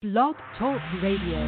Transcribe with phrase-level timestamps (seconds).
[0.00, 1.40] Blog Talk Radio.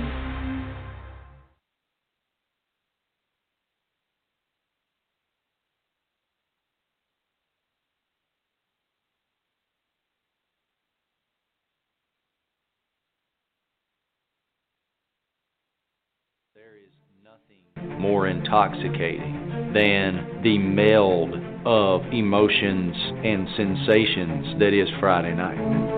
[16.56, 16.90] There is
[17.22, 25.89] nothing more intoxicating than the meld of emotions and sensations that is Friday night.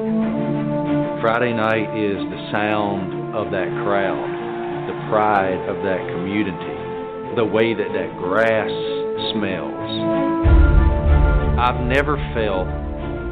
[1.23, 4.27] Friday night is the sound of that crowd,
[4.91, 8.67] the pride of that community, the way that that grass
[9.31, 9.87] smells.
[11.63, 12.67] I've never felt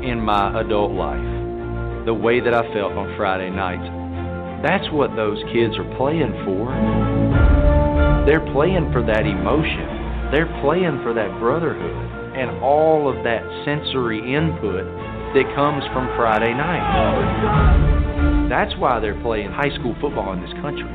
[0.07, 3.83] in my adult life the way that I felt on Friday nights.
[4.63, 6.71] That's what those kids are playing for.
[8.23, 10.31] They're playing for that emotion.
[10.31, 14.87] They're playing for that brotherhood and all of that sensory input
[15.35, 18.49] that comes from Friday night.
[18.51, 20.91] That's why they're playing high school football in this country.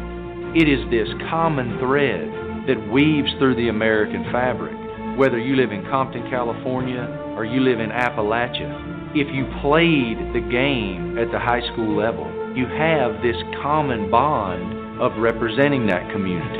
[0.59, 2.27] It is this common thread
[2.67, 4.75] that weaves through the American fabric.
[5.17, 10.43] Whether you live in Compton, California, or you live in Appalachia, if you played the
[10.51, 16.59] game at the high school level, you have this common bond of representing that community.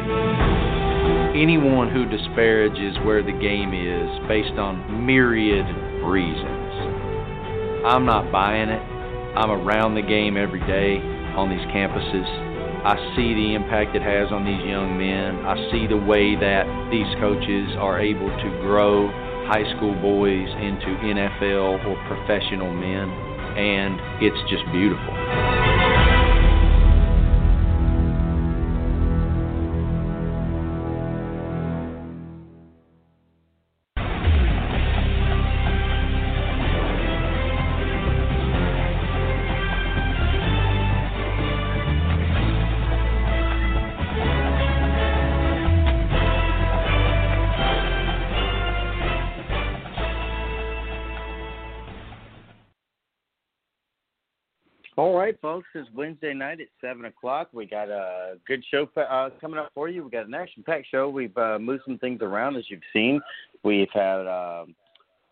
[1.35, 5.67] Anyone who disparages where the game is based on myriad
[6.07, 6.64] reasons,
[7.85, 8.81] I'm not buying it.
[9.37, 10.97] I'm around the game every day
[11.37, 12.25] on these campuses.
[12.81, 15.45] I see the impact it has on these young men.
[15.45, 19.05] I see the way that these coaches are able to grow
[19.45, 23.05] high school boys into NFL or professional men,
[23.53, 25.74] and it's just beautiful.
[55.25, 55.67] Right, folks.
[55.73, 57.49] It's Wednesday night at seven o'clock.
[57.51, 60.03] We got a good show uh, coming up for you.
[60.03, 61.09] We got an action-packed show.
[61.09, 63.19] We've uh, moved some things around, as you've seen.
[63.63, 64.65] We've had uh,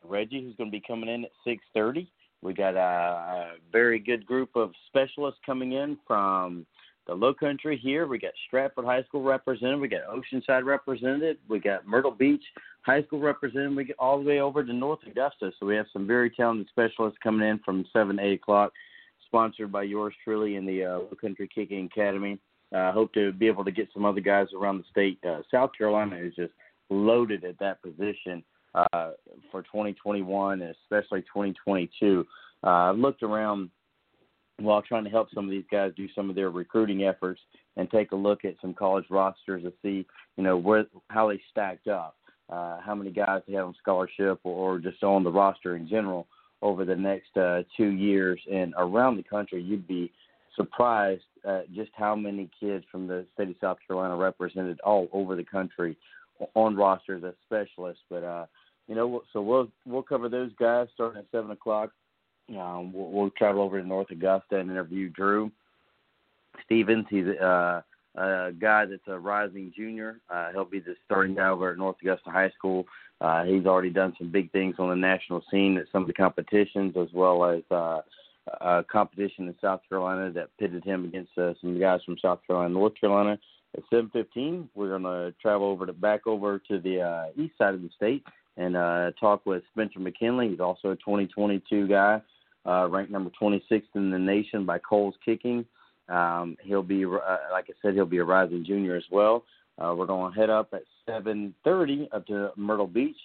[0.04, 2.10] Reggie, who's going to be coming in at six thirty.
[2.42, 6.66] We got a, a very good group of specialists coming in from
[7.06, 8.08] the Low Country here.
[8.08, 9.80] We got Stratford High School represented.
[9.80, 11.38] We got Oceanside represented.
[11.48, 12.44] We got Myrtle Beach
[12.82, 13.76] High School represented.
[13.76, 15.52] We get all the way over to North Augusta.
[15.60, 18.72] So we have some very talented specialists coming in from seven eight o'clock
[19.34, 22.38] sponsored by yours truly in the uh, Low Country Kicking Academy.
[22.72, 25.18] I uh, hope to be able to get some other guys around the state.
[25.28, 26.54] Uh, South Carolina is just
[26.92, 28.44] loaded at that position
[28.76, 29.12] uh,
[29.52, 32.24] for 2021 and especially 2022.
[32.64, 33.72] Uh, I've looked around
[34.60, 37.42] while trying to help some of these guys do some of their recruiting efforts
[37.76, 40.06] and take a look at some college rosters to see,
[40.38, 42.18] you know, where how they stacked up,
[42.52, 45.88] uh, how many guys they have on scholarship or, or just on the roster in
[45.88, 46.28] general
[46.64, 50.12] over the next uh, two years and around the country, you'd be
[50.56, 55.36] surprised at just how many kids from the state of South Carolina represented all over
[55.36, 55.98] the country
[56.56, 58.02] on rosters as specialists.
[58.10, 58.46] But uh,
[58.88, 61.92] you know, so we'll we'll cover those guys starting at seven o'clock.
[62.50, 65.52] Um, we'll, we'll travel over to North Augusta and interview Drew
[66.66, 67.06] Stevens.
[67.10, 67.82] He's uh,
[68.16, 70.20] a guy that's a rising junior.
[70.30, 72.86] Uh, he'll be the starting guy over at North Augusta High School.
[73.24, 76.14] Uh, he's already done some big things on the national scene at some of the
[76.14, 78.02] competitions, as well as uh,
[78.60, 82.74] a competition in South Carolina that pitted him against uh, some guys from South Carolina,
[82.74, 83.40] North Carolina.
[83.78, 87.74] At 7:15, we're going to travel over to back over to the uh, east side
[87.74, 88.26] of the state
[88.58, 90.50] and uh, talk with Spencer McKinley.
[90.50, 92.22] He's also a 2022 guy,
[92.66, 95.66] uh, ranked number 26th in the nation by Kohl's Kicking.
[96.10, 99.46] Um, he'll be, uh, like I said, he'll be a rising junior as well.
[99.80, 103.18] Uh, we're going to head up at 7:30 up to Myrtle Beach,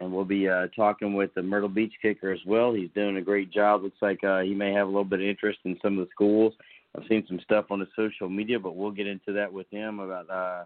[0.00, 2.72] and we'll be uh, talking with the Myrtle Beach kicker as well.
[2.72, 3.82] He's doing a great job.
[3.82, 6.10] Looks like uh, he may have a little bit of interest in some of the
[6.12, 6.52] schools.
[6.96, 9.98] I've seen some stuff on his social media, but we'll get into that with him
[9.98, 10.64] about uh,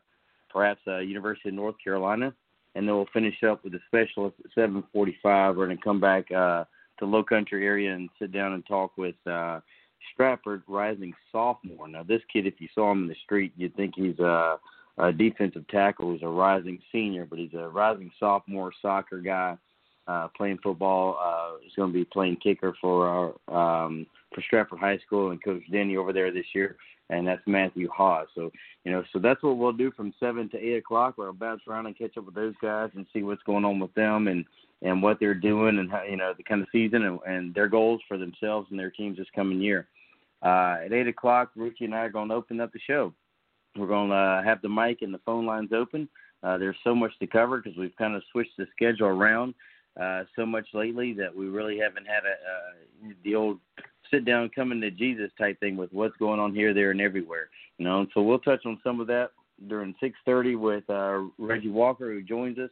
[0.50, 2.34] perhaps uh, University of North Carolina,
[2.74, 4.84] and then we'll finish up with the specialist at 7:45.
[5.24, 6.64] We're going to come back uh,
[6.98, 9.16] to Low Country area and sit down and talk with.
[9.26, 9.60] Uh,
[10.14, 11.88] Stratford, rising sophomore.
[11.88, 14.58] Now, this kid, if you saw him in the street, you'd think he's a,
[14.98, 19.56] a defensive tackle who's a rising senior, but he's a rising sophomore soccer guy
[20.08, 21.18] uh, playing football.
[21.22, 25.42] Uh, he's going to be playing kicker for our um, for Stratford High School and
[25.42, 26.76] Coach Denny over there this year,
[27.10, 28.26] and that's Matthew Haas.
[28.34, 28.50] So
[28.84, 31.14] you know, so that's what we'll do from seven to eight o'clock.
[31.16, 33.94] We'll bounce around and catch up with those guys and see what's going on with
[33.94, 34.44] them and
[34.82, 37.68] and what they're doing and how you know the kind of season and, and their
[37.68, 39.86] goals for themselves and their teams this coming year.
[40.42, 43.12] Uh, at eight o'clock, Richie and I are going to open up the show.
[43.78, 46.08] We're going to have the mic and the phone lines open.
[46.42, 49.54] Uh, there's so much to cover because we've kind of switched the schedule around
[50.00, 53.58] uh, so much lately that we really haven't had a uh, the old
[54.10, 57.48] sit down, coming to Jesus type thing with what's going on here, there, and everywhere.
[57.78, 59.30] You know, so we'll touch on some of that
[59.68, 62.70] during 6:30 with uh, Reggie Walker, who joins us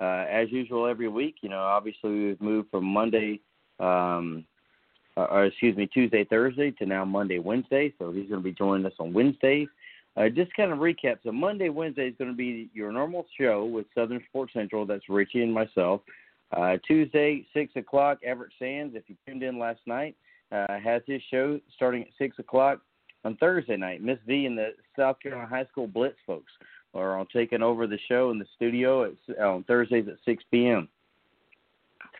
[0.00, 1.36] uh, as usual every week.
[1.42, 3.40] You know, obviously we've moved from Monday,
[3.78, 4.44] um,
[5.16, 7.92] or excuse me, Tuesday, Thursday to now Monday, Wednesday.
[7.98, 9.68] So he's going to be joining us on Wednesdays.
[10.16, 11.16] Uh, just kind of recap.
[11.24, 14.84] So Monday, Wednesday is going to be your normal show with Southern Sports Central.
[14.84, 16.02] That's Richie and myself.
[16.54, 18.18] Uh, Tuesday, six o'clock.
[18.22, 20.14] Everett Sands, if you tuned in last night,
[20.50, 22.80] uh, has his show starting at six o'clock
[23.24, 24.02] on Thursday night.
[24.02, 26.52] Miss V and the South Carolina High School Blitz folks
[26.94, 30.88] are taking over the show in the studio at, on Thursdays at 6 p.m.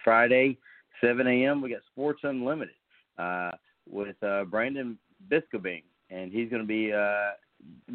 [0.03, 0.57] Friday,
[1.03, 1.61] 7 a.m.
[1.61, 2.75] We got Sports Unlimited
[3.19, 3.51] uh,
[3.91, 4.99] with uh, Brandon
[5.31, 7.33] Biscobing, and he's going to be uh,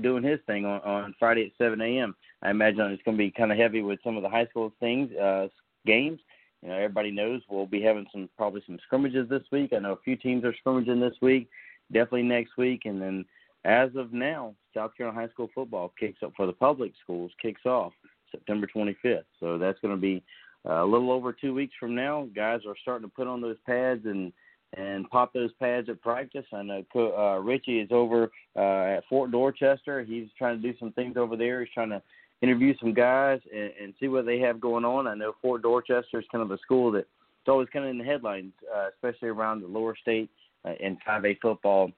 [0.02, 2.16] doing his thing on, on Friday at 7 a.m.
[2.42, 4.72] I imagine it's going to be kind of heavy with some of the high school
[4.80, 5.48] things, uh,
[5.86, 6.20] games.
[6.62, 9.74] You know, everybody knows we'll be having some probably some scrimmages this week.
[9.74, 11.50] I know a few teams are scrimmaging this week,
[11.92, 13.26] definitely next week, and then
[13.66, 17.66] as of now, South Carolina high school football kicks up for the public schools kicks
[17.66, 17.94] off
[18.32, 19.24] September 25th.
[19.40, 20.24] So that's going to be
[20.68, 22.28] uh, a little over two weeks from now.
[22.36, 24.32] Guys are starting to put on those pads and
[24.76, 26.46] and pop those pads at practice.
[26.54, 30.04] I know uh, Richie is over uh, at Fort Dorchester.
[30.04, 31.62] He's trying to do some things over there.
[31.62, 32.02] He's trying to
[32.42, 35.08] interview some guys and, and see what they have going on.
[35.08, 37.00] I know Fort Dorchester is kind of a school that
[37.48, 40.30] it's always kind of in the headlines, uh, especially around the lower state
[40.66, 41.92] uh, in 5A football.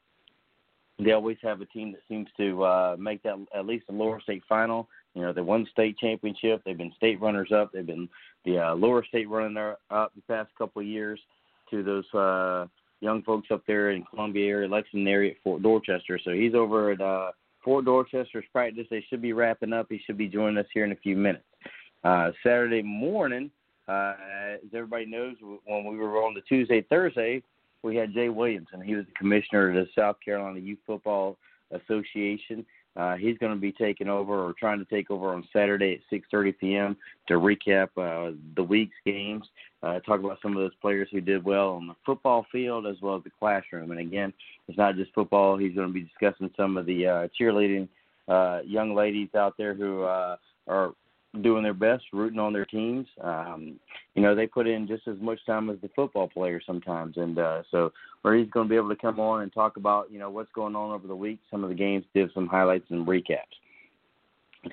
[0.99, 4.21] They always have a team that seems to uh, make that at least a lower
[4.21, 4.87] state final.
[5.15, 6.61] You know, they won state championship.
[6.63, 7.71] They've been state runners up.
[7.71, 8.07] They've been
[8.45, 11.19] the uh, lower state runner up the past couple of years
[11.71, 12.67] to those uh,
[13.01, 16.19] young folks up there in Columbia area, Lexington area at Fort Dorchester.
[16.23, 17.31] So he's over at uh,
[17.63, 18.87] Fort Dorchester's practice.
[18.89, 19.87] They should be wrapping up.
[19.89, 21.45] He should be joining us here in a few minutes.
[22.03, 23.51] Uh, Saturday morning,
[23.87, 24.13] uh,
[24.53, 25.35] as everybody knows,
[25.65, 27.41] when we were on the Tuesday, Thursday,
[27.83, 31.37] we had Jay Williams, and He was the commissioner of the South Carolina Youth Football
[31.71, 32.65] Association.
[32.99, 36.17] Uh, he's going to be taking over or trying to take over on Saturday at
[36.33, 36.97] 6:30 p.m.
[37.27, 39.45] to recap uh, the week's games,
[39.83, 42.97] uh, talk about some of those players who did well on the football field as
[43.01, 43.91] well as the classroom.
[43.91, 44.33] And again,
[44.67, 45.57] it's not just football.
[45.57, 47.87] He's going to be discussing some of the uh, cheerleading
[48.27, 50.35] uh, young ladies out there who uh,
[50.67, 50.91] are
[51.41, 53.07] doing their best, rooting on their teams.
[53.21, 53.79] Um,
[54.15, 57.37] you know, they put in just as much time as the football players sometimes, and
[57.37, 57.91] uh, so
[58.21, 60.51] where he's going to be able to come on and talk about you know what's
[60.53, 63.57] going on over the week, some of the games, give some highlights and recaps.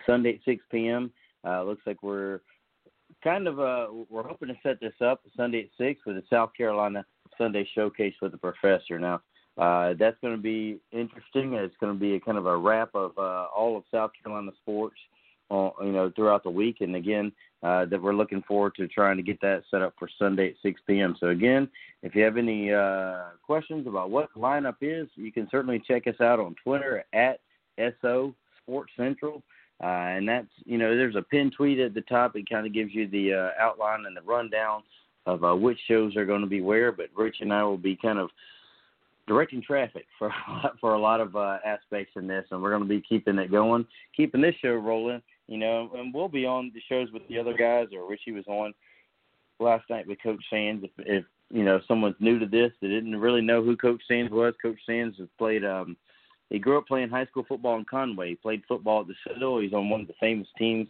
[0.07, 1.13] Sunday at 6 p.m.
[1.45, 2.41] Uh, looks like we're
[3.23, 6.51] kind of uh, we're hoping to set this up Sunday at six with the South
[6.57, 7.05] Carolina
[7.39, 8.99] Sunday Showcase with the Professor.
[8.99, 9.21] Now
[9.59, 11.55] uh, that's going to be interesting.
[11.55, 14.53] It's going to be a kind of a wrap of uh, all of South Carolina
[14.63, 14.97] sports
[15.51, 16.81] uh, you know, throughout the week.
[16.81, 17.33] And again,
[17.63, 20.55] uh, that we're looking forward to trying to get that set up for Sunday at
[20.63, 21.17] 6 p.m.
[21.19, 21.69] So again,
[22.03, 26.21] if you have any uh, questions about what lineup is, you can certainly check us
[26.21, 27.41] out on Twitter at
[28.01, 29.43] SO Sports Central.
[29.83, 32.37] Uh, and that's, you know, there's a pin tweet at the top.
[32.37, 34.83] It kind of gives you the uh, outline and the rundown
[35.27, 36.93] of uh, which shows are going to be where.
[36.93, 38.31] But Rich and I will be kind of
[39.27, 40.33] directing traffic for
[40.81, 43.51] for a lot of uh, aspects in this, and we're going to be keeping it
[43.51, 43.87] going,
[44.17, 47.55] keeping this show rolling you know, and we'll be on the shows with the other
[47.55, 48.75] guys, or Richie was on
[49.61, 50.85] last night with Coach Sands.
[50.85, 54.33] If, if you know someone's new to this that didn't really know who Coach Sands
[54.33, 55.65] was, Coach Sands has played.
[55.65, 55.97] um
[56.51, 58.31] He grew up playing high school football in Conway.
[58.31, 59.61] He played football at the Citadel.
[59.61, 60.89] He's on one of the famous teams.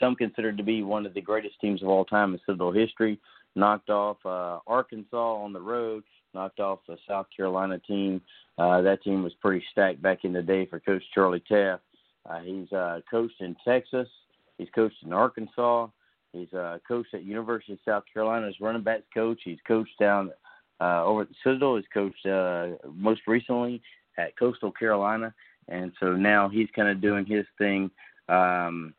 [0.00, 3.18] Some considered to be one of the greatest teams of all time in Citadel history.
[3.56, 6.04] Knocked off uh, Arkansas on the road.
[6.34, 8.20] Knocked off the South Carolina team.
[8.58, 11.80] Uh, that team was pretty stacked back in the day for Coach Charlie Taaffe.
[12.28, 14.08] Uh, he's uh, coached in Texas.
[14.58, 15.88] He's coached in Arkansas.
[16.32, 19.40] He's uh, coached at University of South Carolina as running backs coach.
[19.44, 20.30] He's coached down
[20.80, 21.76] uh, over at the Citadel.
[21.76, 23.80] He's coached uh, most recently
[24.18, 25.32] at Coastal Carolina,
[25.68, 27.90] and so now he's kind of doing his thing.
[28.28, 28.94] Um,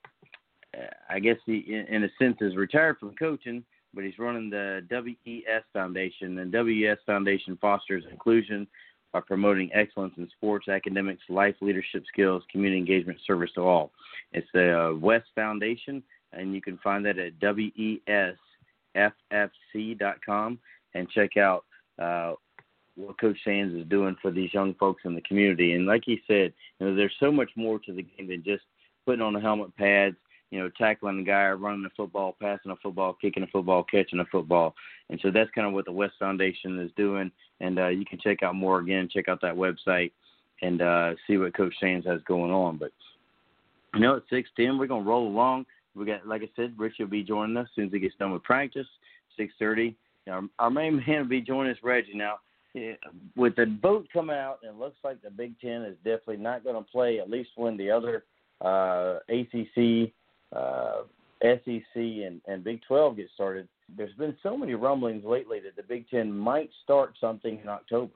[1.09, 4.81] I guess he, in, in a sense, is retired from coaching, but he's running the
[4.89, 8.67] WES Foundation, and WES Foundation fosters inclusion
[9.11, 13.91] by promoting excellence in sports, academics, life leadership skills, community engagement, service to all.
[14.33, 17.39] It's the uh, West Foundation, and you can find that at
[18.95, 20.59] wesffc.com
[20.93, 21.65] and check out
[21.99, 22.33] uh,
[22.95, 25.73] what Coach Sands is doing for these young folks in the community.
[25.73, 28.63] And like he said, you know, there's so much more to the game than just
[29.05, 30.15] putting on the helmet pads,
[30.51, 34.19] you know, tackling a guy, running a football, passing a football, kicking a football, catching
[34.19, 34.75] a football.
[35.09, 38.19] And so that's kind of what the West Foundation is doing and uh, you can
[38.19, 39.09] check out more again.
[39.11, 40.11] Check out that website
[40.61, 42.77] and uh, see what Coach Sands has going on.
[42.77, 42.91] But
[43.93, 45.65] you know, at six ten, we're gonna roll along.
[45.95, 48.15] We got, like I said, Richie will be joining us as soon as he gets
[48.19, 48.87] done with practice.
[49.37, 49.95] Six thirty.
[50.29, 52.13] Our, our main man will be joining us, Reggie.
[52.13, 52.35] Now,
[53.35, 56.75] with the vote coming out, it looks like the Big Ten is definitely not going
[56.75, 58.25] to play at least when the other
[58.61, 60.11] uh, ACC,
[60.55, 61.03] uh,
[61.41, 63.67] SEC, and, and Big 12 get started.
[63.95, 68.13] There's been so many rumblings lately that the Big Ten might start something in October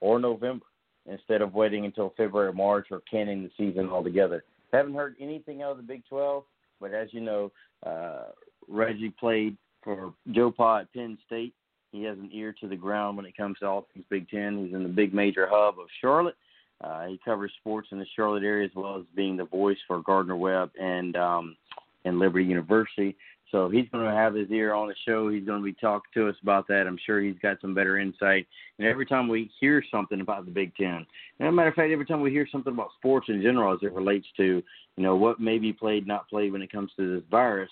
[0.00, 0.64] or November
[1.06, 4.44] instead of waiting until February or March or canning the season altogether.
[4.72, 6.44] Haven't heard anything out of the Big 12,
[6.80, 7.52] but as you know,
[7.84, 8.24] uh,
[8.68, 11.54] Reggie played for Joe Pa at Penn State.
[11.92, 14.64] He has an ear to the ground when it comes to all things Big Ten.
[14.64, 16.36] He's in the big major hub of Charlotte.
[16.80, 20.02] Uh, he covers sports in the Charlotte area as well as being the voice for
[20.02, 21.56] Gardner Webb and um,
[22.04, 23.16] and Liberty University.
[23.50, 25.28] So he's going to have his ear on the show.
[25.28, 26.86] He's going to be talking to us about that.
[26.88, 28.48] I'm sure he's got some better insight.
[28.78, 31.06] And every time we hear something about the Big Ten,
[31.38, 33.78] and a matter of fact, every time we hear something about sports in general as
[33.82, 34.62] it relates to,
[34.96, 37.70] you know, what may be played, not played when it comes to this virus,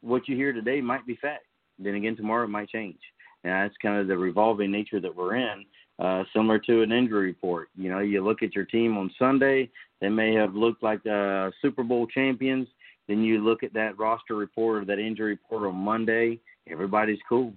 [0.00, 1.44] what you hear today might be fact.
[1.78, 2.98] Then again, tomorrow it might change.
[3.44, 5.64] And that's kind of the revolving nature that we're in,
[6.00, 7.68] uh, similar to an injury report.
[7.76, 11.50] You know, you look at your team on Sunday, they may have looked like uh,
[11.62, 12.66] Super Bowl champions.
[13.08, 17.52] Then you look at that roster report or that injury report on Monday, everybody's cool.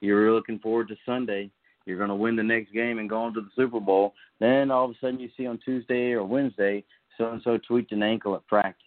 [0.00, 1.50] You're looking forward to Sunday.
[1.86, 4.14] You're going to win the next game and go on to the Super Bowl.
[4.40, 6.84] Then all of a sudden you see on Tuesday or Wednesday,
[7.16, 8.82] so and so tweaked an ankle at practice.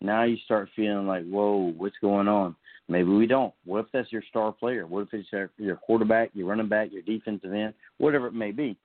[0.00, 2.56] Now you start feeling like, whoa, what's going on?
[2.88, 3.54] Maybe we don't.
[3.64, 4.86] What if that's your star player?
[4.86, 8.76] What if it's your, quarterback, your running back, your defensive end, whatever it may be?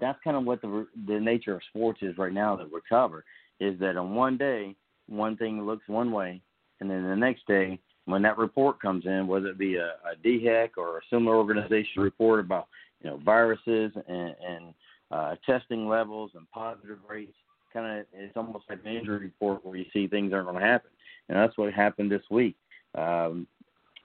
[0.00, 3.24] That's kind of what the the nature of sports is right now that we're cover.
[3.60, 4.74] Is that on one day
[5.08, 6.40] one thing looks one way,
[6.80, 10.16] and then the next day when that report comes in, whether it be a, a
[10.24, 12.68] DHEC or a similar organization report about
[13.02, 14.74] you know viruses and, and
[15.10, 17.34] uh, testing levels and positive rates,
[17.72, 20.66] kind of it's almost like an injury report where you see things aren't going to
[20.66, 20.90] happen,
[21.28, 22.56] and that's what happened this week.
[22.96, 23.46] Um,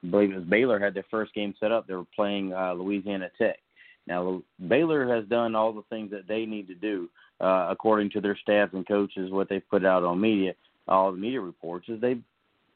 [0.04, 1.88] I believe it was Baylor had their first game set up.
[1.88, 3.58] They were playing uh, Louisiana Tech.
[4.06, 7.10] Now Baylor has done all the things that they need to do
[7.42, 10.54] uh, according to their staff and coaches, what they've put out on media
[10.88, 12.22] all the media reports is they've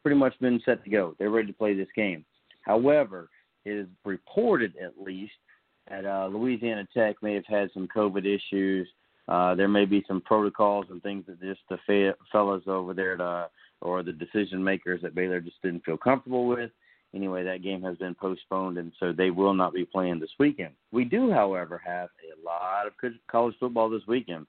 [0.04, 1.16] pretty much been set to go.
[1.18, 2.26] They're ready to play this game.
[2.62, 3.30] However,
[3.66, 5.34] it is reported at least
[5.90, 8.88] that uh, Louisiana Tech may have had some COVID issues.
[9.28, 13.16] Uh, there may be some protocols and things that just the fe- fellows over there
[13.18, 13.50] to,
[13.82, 16.72] or the decision makers at Baylor just didn't feel comfortable with.
[17.14, 20.74] Anyway, that game has been postponed, and so they will not be playing this weekend.
[20.92, 22.94] We do, however, have a lot of
[23.30, 24.48] college football this weekend.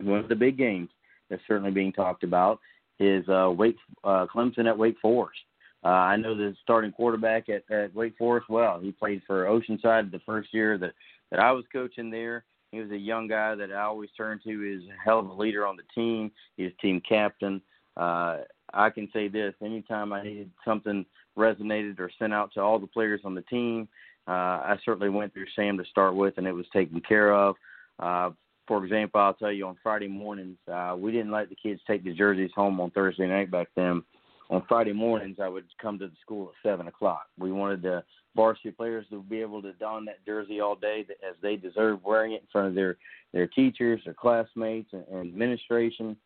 [0.00, 0.88] One of the big games
[1.30, 2.58] that's certainly being talked about
[3.00, 5.40] is uh, Wake uh, Clemson at Wake Forest.
[5.84, 8.80] Uh, I know the starting quarterback at, at Wake Forest well.
[8.80, 10.92] He played for Oceanside the first year that
[11.30, 12.44] that I was coaching there.
[12.70, 14.60] He was a young guy that I always turned to.
[14.60, 16.30] He's a hell of a leader on the team.
[16.56, 17.60] He's team captain.
[17.96, 18.38] Uh,
[18.72, 21.04] I can say this: anytime I needed something
[21.38, 23.88] resonated or sent out to all the players on the team,
[24.26, 27.56] uh, I certainly went through Sam to start with, and it was taken care of.
[27.98, 28.30] Uh,
[28.66, 32.04] for example, I'll tell you on Friday mornings, uh, we didn't let the kids take
[32.04, 34.02] the jerseys home on Thursday night back then.
[34.50, 37.26] On Friday mornings, I would come to the school at seven o'clock.
[37.38, 38.04] We wanted the
[38.36, 42.32] varsity players to be able to don that jersey all day as they deserve wearing
[42.32, 42.96] it in front of their
[43.32, 46.16] their teachers, their classmates, and, and administration.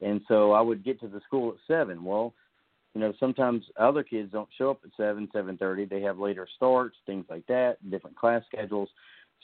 [0.00, 2.04] And so I would get to the school at seven.
[2.04, 2.34] Well,
[2.94, 5.86] you know, sometimes other kids don't show up at seven, seven thirty.
[5.86, 8.90] They have later starts, things like that, different class schedules.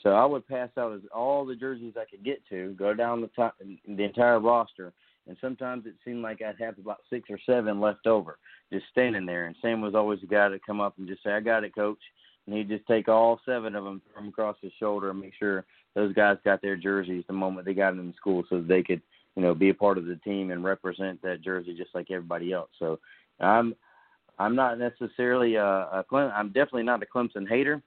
[0.03, 3.21] So I would pass out as all the jerseys I could get to, go down
[3.21, 4.93] the top, the entire roster,
[5.27, 8.37] and sometimes it seemed like I'd have about six or seven left over,
[8.71, 9.47] just standing there.
[9.47, 11.75] And Sam was always the guy to come up and just say, "I got it,
[11.75, 11.99] coach,"
[12.45, 15.65] and he'd just take all seven of them from across his shoulder and make sure
[15.95, 19.01] those guys got their jerseys the moment they got into school, so they could,
[19.35, 22.53] you know, be a part of the team and represent that jersey just like everybody
[22.53, 22.69] else.
[22.79, 22.99] So
[23.39, 23.75] I'm,
[24.37, 27.81] I'm not necessarily a, a Clem- I'm definitely not a Clemson hater.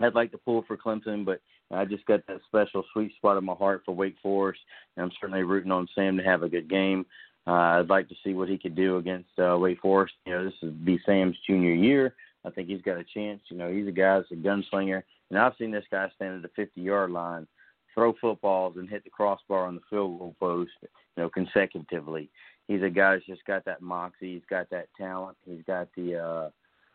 [0.00, 3.44] I'd like to pull for Clemson, but I just got that special sweet spot in
[3.44, 4.60] my heart for Wake Forest,
[4.96, 7.06] and I'm certainly rooting on Sam to have a good game.
[7.46, 10.14] Uh, I'd like to see what he could do against uh, Wake Forest.
[10.26, 12.14] You know, this would be Sam's junior year.
[12.44, 13.40] I think he's got a chance.
[13.48, 16.54] You know, he's a guy that's a gunslinger, and I've seen this guy stand at
[16.54, 17.46] the 50-yard line,
[17.94, 20.70] throw footballs, and hit the crossbar on the field goal post.
[20.82, 22.30] You know, consecutively.
[22.68, 24.34] He's a guy that's just got that moxie.
[24.34, 25.36] He's got that talent.
[25.44, 26.50] He's got the uh,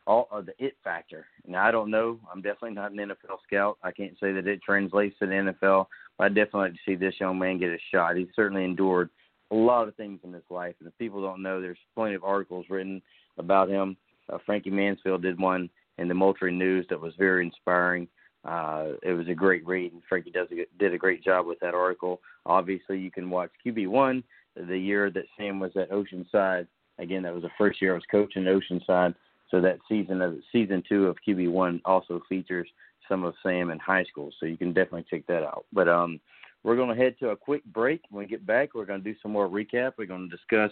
[0.07, 1.27] all of the it factor.
[1.45, 2.19] Now I don't know.
[2.31, 3.77] I'm definitely not an NFL scout.
[3.83, 5.85] I can't say that it translates to the NFL.
[6.17, 8.15] But I definitely like to see this young man get a shot.
[8.15, 9.09] He's certainly endured
[9.51, 12.23] a lot of things in his life, and if people don't know, there's plenty of
[12.23, 13.01] articles written
[13.37, 13.95] about him.
[14.31, 18.07] Uh, Frankie Mansfield did one in the Moultrie News that was very inspiring.
[18.45, 21.59] uh, it was a great read, and Frankie does a, did a great job with
[21.59, 22.21] that article.
[22.45, 24.23] Obviously, you can watch QB1
[24.55, 26.67] the year that Sam was at Oceanside.
[26.97, 29.13] Again, that was the first year I was coaching Oceanside.
[29.49, 32.67] So that season of season two of QB1 also features
[33.07, 34.31] some of Sam in high school.
[34.39, 35.65] So you can definitely check that out.
[35.71, 36.19] But um,
[36.63, 38.01] we're going to head to a quick break.
[38.09, 39.93] When we get back, we're going to do some more recap.
[39.97, 40.71] We're going to discuss,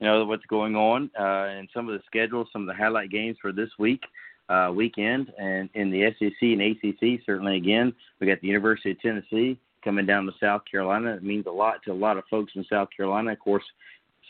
[0.00, 3.10] you know, what's going on uh, and some of the schedules, some of the highlight
[3.10, 4.02] games for this week,
[4.48, 7.20] uh, weekend, and in the SEC and ACC.
[7.24, 11.14] Certainly, again, we got the University of Tennessee coming down to South Carolina.
[11.14, 13.32] It means a lot to a lot of folks in South Carolina.
[13.32, 13.64] Of course,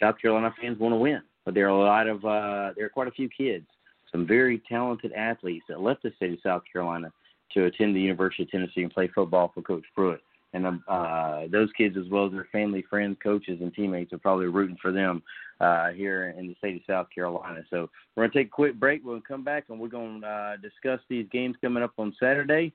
[0.00, 2.90] South Carolina fans want to win, but there are a lot of uh, there are
[2.90, 3.66] quite a few kids,
[4.16, 7.12] some very talented athletes that left the state of South Carolina
[7.52, 10.20] to attend the University of Tennessee and play football for Coach Pruitt
[10.52, 14.18] and um, uh, those kids, as well as their family, friends, coaches, and teammates, are
[14.18, 15.22] probably rooting for them
[15.60, 17.60] uh, here in the state of South Carolina.
[17.68, 19.04] So we're going to take a quick break.
[19.04, 22.72] We'll come back and we're going to uh, discuss these games coming up on Saturday.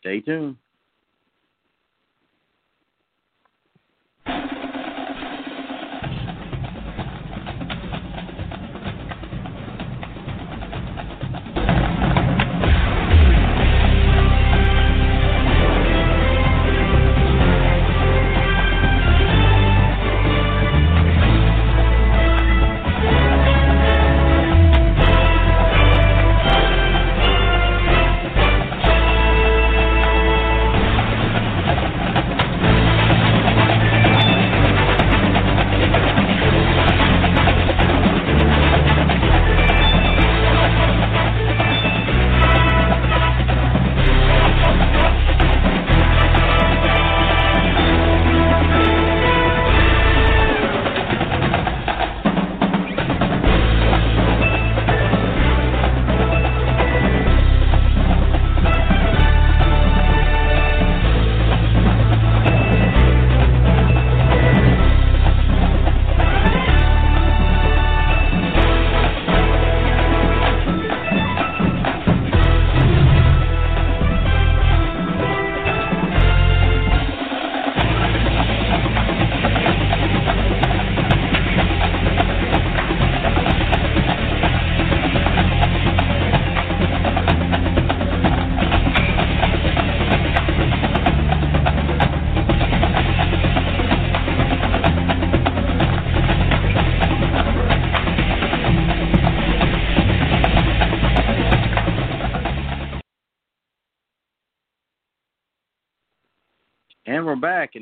[0.00, 0.56] Stay tuned.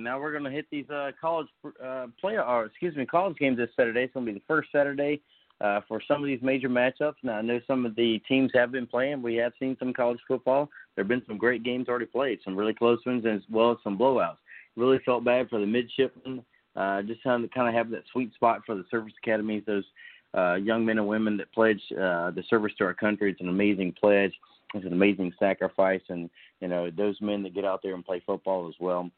[0.09, 1.49] Now we're going to hit these uh, college
[1.85, 4.05] uh, play, or excuse me, college games this Saturday.
[4.05, 5.21] It's going to be the first Saturday
[5.61, 7.16] uh, for some of these major matchups.
[7.23, 9.21] Now I know some of the teams have been playing.
[9.21, 10.71] We have seen some college football.
[10.94, 13.77] There have been some great games already played, some really close ones, as well as
[13.85, 14.38] some blowouts.
[14.77, 16.42] Really felt bad for the midshipmen.
[16.75, 19.85] Uh, just trying to kind of have that sweet spot for the service academies, those
[20.33, 23.31] uh, young men and women that pledge uh, the service to our country.
[23.31, 24.33] It's an amazing pledge.
[24.73, 26.31] It's an amazing sacrifice, and
[26.62, 29.11] you know those men that get out there and play football as well.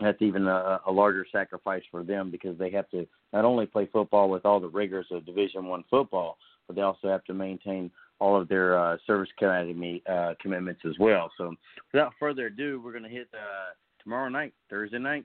[0.00, 3.88] That's even a, a larger sacrifice for them because they have to not only play
[3.92, 7.90] football with all the rigors of Division One football, but they also have to maintain
[8.18, 11.30] all of their uh, service academy uh, commitments as well.
[11.38, 11.54] So,
[11.92, 15.24] without further ado, we're going to hit uh, tomorrow night, Thursday night,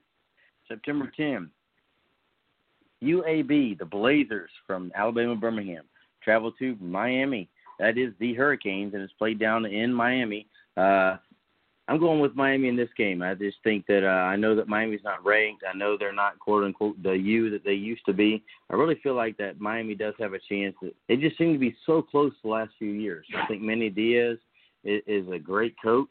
[0.68, 1.50] September 10.
[3.02, 5.84] UAB, the Blazers from Alabama Birmingham,
[6.22, 7.48] travel to Miami
[7.82, 10.46] that is the Hurricanes, and it's played down in Miami.
[10.76, 11.16] Uh,
[11.92, 13.20] I'm going with Miami in this game.
[13.20, 15.62] I just think that uh, I know that Miami's not ranked.
[15.70, 18.42] I know they're not quote unquote the U that they used to be.
[18.70, 20.74] I really feel like that Miami does have a chance.
[21.06, 23.26] They just seem to be so close the last few years.
[23.36, 24.38] I think Manny Diaz
[24.84, 26.08] is, is a great coach.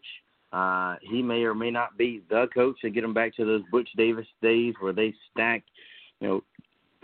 [0.54, 3.64] Uh, he may or may not be the coach to get them back to those
[3.72, 5.70] Butch Davis days where they stacked,
[6.20, 6.44] you know,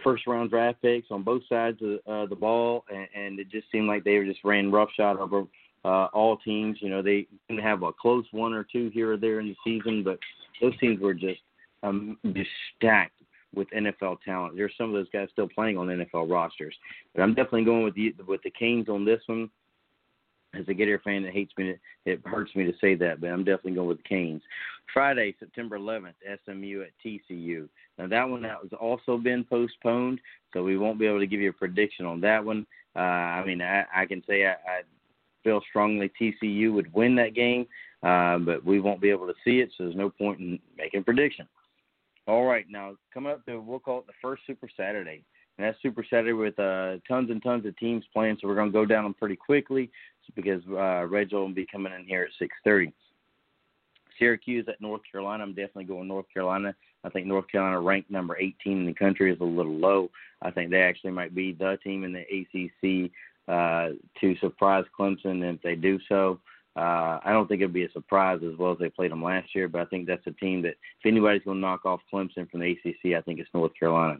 [0.04, 3.72] first round draft picks on both sides of uh, the ball, and, and it just
[3.72, 5.46] seemed like they were just ran roughshod over
[5.88, 6.78] uh, all teams.
[6.82, 9.56] You know, they didn't have a close one or two here or there in the
[9.64, 10.20] season, but
[10.62, 11.40] those teams were just
[11.82, 13.14] um, just stacked
[13.56, 14.56] with NFL talent.
[14.58, 16.76] There's some of those guys still playing on NFL rosters,
[17.16, 19.50] but I'm definitely going with the with the Canes on this one.
[20.54, 21.76] As a Gator fan, it hates me.
[22.06, 24.42] It hurts me to say that, but I'm definitely going with the Canes.
[24.94, 26.14] Friday, September 11th,
[26.46, 27.68] SMU at TCU.
[27.98, 30.20] Now that one has also been postponed,
[30.54, 32.66] so we won't be able to give you a prediction on that one.
[32.96, 34.82] Uh, I mean, I, I can say I, I
[35.48, 37.66] feel strongly TCU would win that game,
[38.04, 41.06] uh, but we won't be able to see it, so there's no point in making
[41.06, 41.48] prediction.
[42.28, 45.24] All right, now coming up to we'll call it the first Super Saturday,
[45.58, 48.38] and that's Super Saturday with uh, tons and tons of teams playing.
[48.42, 49.90] So we're going to go down them pretty quickly
[50.36, 52.92] because uh, will be coming in here at 6:30.
[54.20, 55.44] Syracuse at North Carolina.
[55.44, 56.76] I'm definitely going North Carolina.
[57.06, 60.10] I think North Carolina ranked number 18 in the country is a little low.
[60.42, 63.12] I think they actually might be the team in the ACC
[63.48, 65.54] uh, to surprise Clemson.
[65.54, 66.40] If they do so,
[66.76, 69.56] uh, I don't think it'd be a surprise as well as they played them last
[69.56, 69.68] year.
[69.68, 72.60] But I think that's a team that if anybody's going to knock off Clemson from
[72.60, 74.20] the ACC, I think it's North Carolina.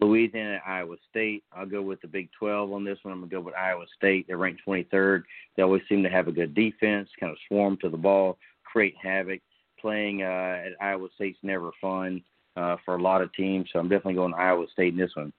[0.00, 1.42] Louisiana, Iowa State.
[1.52, 3.12] I'll go with the Big 12 on this one.
[3.12, 4.26] I'm going to go with Iowa State.
[4.28, 5.22] They're ranked 23rd.
[5.56, 8.94] They always seem to have a good defense, kind of swarm to the ball, create
[9.02, 9.40] havoc.
[9.80, 12.20] Playing uh, at Iowa State's never fun
[12.56, 15.32] uh, for a lot of teams, so I'm definitely going Iowa State in this one.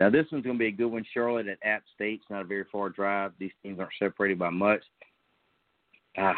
[0.00, 1.04] Now, this one's going to be a good one.
[1.12, 2.20] Charlotte at App State.
[2.22, 3.32] It's not a very far drive.
[3.38, 4.82] These teams aren't separated by much.
[6.18, 6.34] Ah,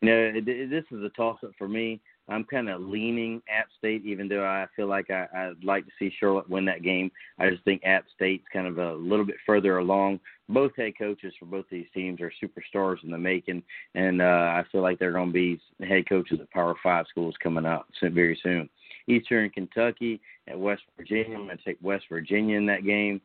[0.00, 2.00] you know, this is a toss-up for me.
[2.28, 5.92] I'm kind of leaning App State, even though I feel like I, I'd like to
[5.98, 7.10] see Charlotte win that game.
[7.38, 10.20] I just think App State's kind of a little bit further along.
[10.48, 13.62] Both head coaches for both these teams are superstars in the making,
[13.94, 17.34] and uh, I feel like they're going to be head coaches at Power Five schools
[17.42, 18.68] coming up very soon.
[19.08, 21.36] Eastern Kentucky at West Virginia.
[21.36, 23.20] I'm going to take West Virginia in that game.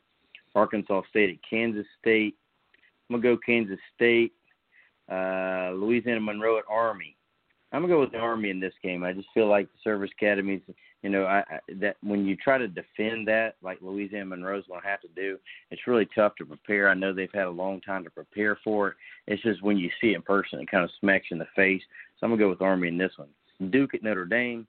[0.56, 2.36] Arkansas State at Kansas State.
[3.10, 4.34] I'm going to go Kansas State.
[5.10, 7.18] Uh, Louisiana Monroe at Army.
[7.72, 9.04] I'm gonna go with the Army in this game.
[9.04, 10.62] I just feel like the service academies,
[11.04, 14.88] you know, I, I that when you try to defend that, like Louisiana Monroe's gonna
[14.88, 15.38] have to do,
[15.70, 16.90] it's really tough to prepare.
[16.90, 18.96] I know they've had a long time to prepare for it.
[19.28, 21.48] It's just when you see it in person, it kind of smacks you in the
[21.56, 21.82] face.
[22.20, 23.30] So I'm gonna go with Army in this one.
[23.70, 24.66] Duke at Notre Dame.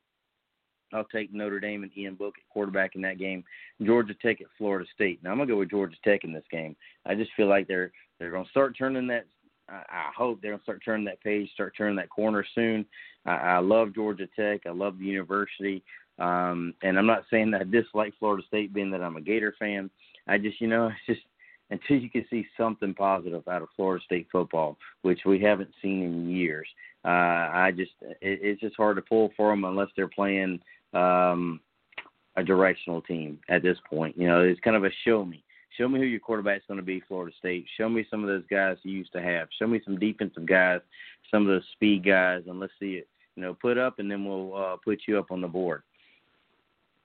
[0.93, 3.45] I'll take Notre Dame and Ian Book at quarterback in that game.
[3.83, 5.23] Georgia Tech at Florida State.
[5.23, 6.77] Now I'm gonna go with Georgia Tech in this game.
[7.07, 9.27] I just feel like they're they're gonna start turning that
[9.69, 12.87] I, hope they're gonna start turning that page, start turning that corner soon.
[13.27, 14.63] I, I love Georgia Tech.
[14.67, 15.83] I love the university.
[16.19, 19.55] Um, and I'm not saying that I dislike Florida State, being that I'm a Gator
[19.59, 19.91] fan.
[20.27, 21.27] I just, you know, it's just
[21.71, 26.03] until you can see something positive out of Florida State football, which we haven't seen
[26.03, 26.67] in years.
[27.05, 27.09] Uh,
[27.53, 30.61] I just, it, it's just hard to pull for them unless they're playing
[30.95, 31.61] um,
[32.37, 34.17] a directional team at this point.
[34.17, 35.43] You know, it's kind of a show me.
[35.77, 37.67] Show me who your quarterback's going to be, Florida State.
[37.77, 39.49] Show me some of those guys you used to have.
[39.59, 40.81] Show me some defensive guys,
[41.31, 43.09] some of those speed guys, and let's see it.
[43.37, 45.83] You know, put up, and then we'll uh, put you up on the board.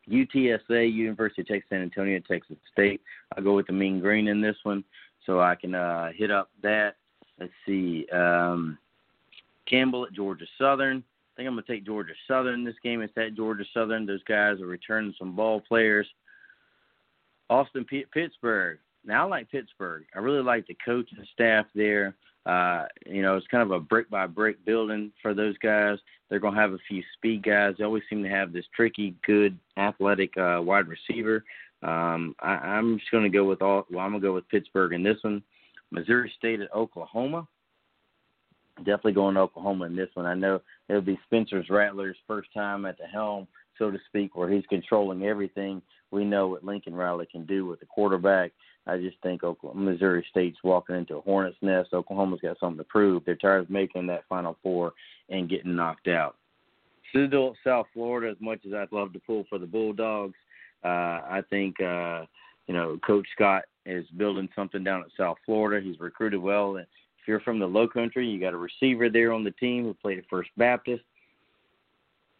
[0.09, 3.01] UTSA, University of Texas San Antonio, Texas State.
[3.35, 4.83] I'll go with the Mean Green in this one,
[5.25, 6.95] so I can uh, hit up that.
[7.39, 8.07] Let's see.
[8.11, 8.77] Um,
[9.69, 11.03] Campbell at Georgia Southern.
[11.33, 13.01] I think I'm going to take Georgia Southern this game.
[13.01, 14.05] It's at Georgia Southern.
[14.05, 16.07] Those guys are returning some ball players.
[17.49, 18.77] Austin P- Pittsburgh.
[19.03, 20.03] Now I like Pittsburgh.
[20.15, 22.15] I really like the coach and staff there.
[22.45, 25.97] Uh, you know, it's kind of a brick by brick building for those guys.
[26.29, 27.75] They're going to have a few speed guys.
[27.77, 31.43] They always seem to have this tricky, good, athletic uh, wide receiver.
[31.81, 33.85] Um, I, I'm just going to go with all.
[33.89, 35.41] Well, I'm going to go with Pittsburgh in this one.
[35.91, 37.47] Missouri State at Oklahoma.
[38.77, 40.25] Definitely going to Oklahoma in this one.
[40.25, 40.59] I know
[40.89, 45.23] it'll be Spencer's Rattler's first time at the helm, so to speak, where he's controlling
[45.23, 45.81] everything
[46.13, 48.51] we know what Lincoln Riley can do with the quarterback.
[48.85, 51.93] I just think Oklahoma, Missouri State's walking into a hornet's nest.
[51.93, 53.23] Oklahoma's got something to prove.
[53.25, 54.93] They're tired of making that Final Four
[55.29, 56.35] and getting knocked out.
[57.11, 60.37] Citadel, South Florida, as much as I'd love to pull for the Bulldogs,
[60.83, 62.25] uh, I think uh,
[62.67, 65.83] you know Coach Scott is building something down at South Florida.
[65.85, 66.77] He's recruited well.
[67.23, 69.93] If you're from the Low Country, you got a receiver there on the team who
[69.93, 71.03] played at First Baptist.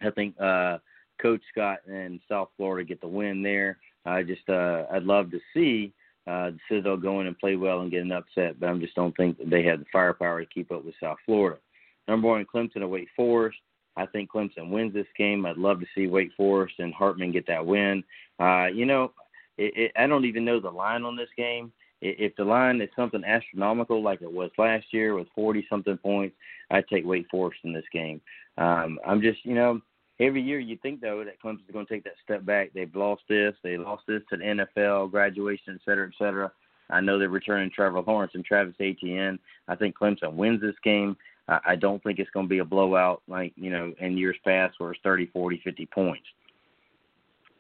[0.02, 0.80] I think uh,
[1.22, 3.78] Coach Scott and South Florida get the win there.
[4.06, 5.94] I just uh, I'd love to see
[6.28, 8.94] uh, the Citadel go in and play well and get an upset, but I just
[8.94, 11.62] don't think that they have the firepower to keep up with South Florida.
[12.10, 13.60] Number one, Clemson at Wake Forest.
[13.96, 15.46] I think Clemson wins this game.
[15.46, 18.04] I'd love to see Wake Forest and Hartman get that win.
[18.38, 19.14] Uh, you know,
[19.58, 21.72] it, it, I don't even know the line on this game.
[22.06, 26.36] If the line is something astronomical like it was last year with 40 something points,
[26.70, 28.20] I'd take Wake Forest in this game.
[28.58, 29.80] Um, I'm just, you know,
[30.20, 32.72] every year you think though that Clemson's going to take that step back.
[32.74, 36.52] They've lost this, they lost this to the NFL, graduation, et cetera, et cetera.
[36.90, 39.40] I know they're returning Trevor Lawrence and Travis Etienne.
[39.68, 41.16] I think Clemson wins this game.
[41.48, 44.76] I don't think it's going to be a blowout like you know in years past
[44.78, 46.26] where it's 30, 40, 50 points.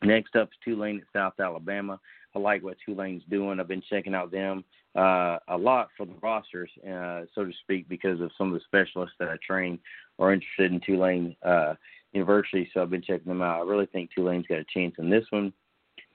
[0.01, 1.99] Next up is Tulane at South Alabama.
[2.35, 3.59] I like what Tulane's doing.
[3.59, 4.63] I've been checking out them
[4.95, 8.65] uh, a lot for the rosters, uh, so to speak, because of some of the
[8.65, 9.79] specialists that I train
[10.19, 11.35] are interested in Tulane.
[11.43, 11.75] Uh,
[12.13, 13.61] University, so I've been checking them out.
[13.61, 15.51] I really think Tulane's got a chance in this one.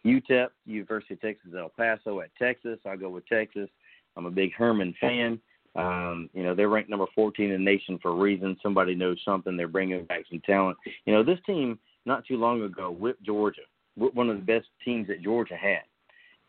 [0.06, 2.78] UTEP, University of Texas at El Paso at Texas.
[2.86, 3.68] I'll go with Texas.
[4.16, 5.40] I'm a big Herman fan.
[5.76, 8.56] Um, you know, they're ranked number 14 in the nation for a reason.
[8.62, 9.56] Somebody knows something.
[9.56, 10.78] They're bringing back some talent.
[11.04, 13.62] You know, this team not too long ago whipped Georgia,
[13.96, 15.82] one of the best teams that Georgia had.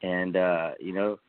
[0.01, 1.19] And, uh, you know,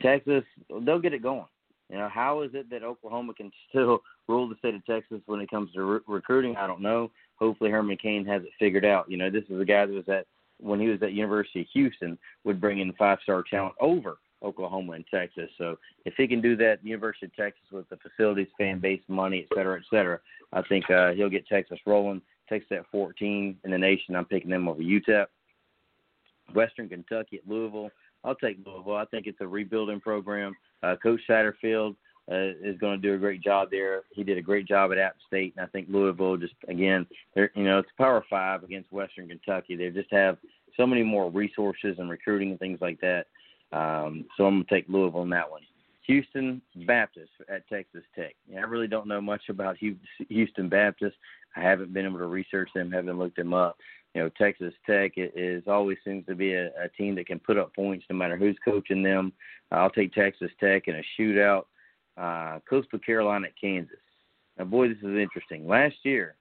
[0.00, 0.44] Texas,
[0.82, 1.46] they'll get it going.
[1.90, 5.40] You know, how is it that Oklahoma can still rule the state of Texas when
[5.40, 6.56] it comes to re- recruiting?
[6.56, 7.10] I don't know.
[7.36, 9.10] Hopefully, Herman Cain has it figured out.
[9.10, 10.26] You know, this is a guy that was at
[10.58, 15.04] when he was at University of Houston would bring in five-star talent over Oklahoma and
[15.12, 15.50] Texas.
[15.58, 19.46] So if he can do that, University of Texas with the facilities, fan base, money,
[19.50, 20.20] et cetera, et cetera,
[20.52, 22.22] I think uh, he'll get Texas rolling.
[22.48, 24.14] Texas at 14 in the nation.
[24.14, 25.26] I'm picking them over UTEP.
[26.54, 27.90] Western Kentucky at Louisville.
[28.24, 28.96] I'll take Louisville.
[28.96, 30.54] I think it's a rebuilding program.
[30.82, 31.96] Uh, Coach Satterfield
[32.30, 34.02] uh, is going to do a great job there.
[34.12, 37.50] He did a great job at App State, and I think Louisville just again, they're
[37.54, 39.76] you know it's Power Five against Western Kentucky.
[39.76, 40.38] They just have
[40.76, 43.26] so many more resources and recruiting and things like that.
[43.72, 45.62] Um, so I'm going to take Louisville in that one.
[46.06, 48.34] Houston Baptist at Texas Tech.
[48.48, 49.76] Yeah, I really don't know much about
[50.28, 51.16] Houston Baptist.
[51.56, 53.76] I haven't been able to research them, haven't looked them up.
[54.14, 57.56] You know, Texas Tech is always seems to be a, a team that can put
[57.56, 59.32] up points no matter who's coaching them.
[59.70, 61.64] I'll take Texas Tech in a shootout.
[62.16, 63.96] Uh, Coastal Carolina at Kansas.
[64.58, 65.66] Now, boy, this is interesting.
[65.66, 66.36] Last year,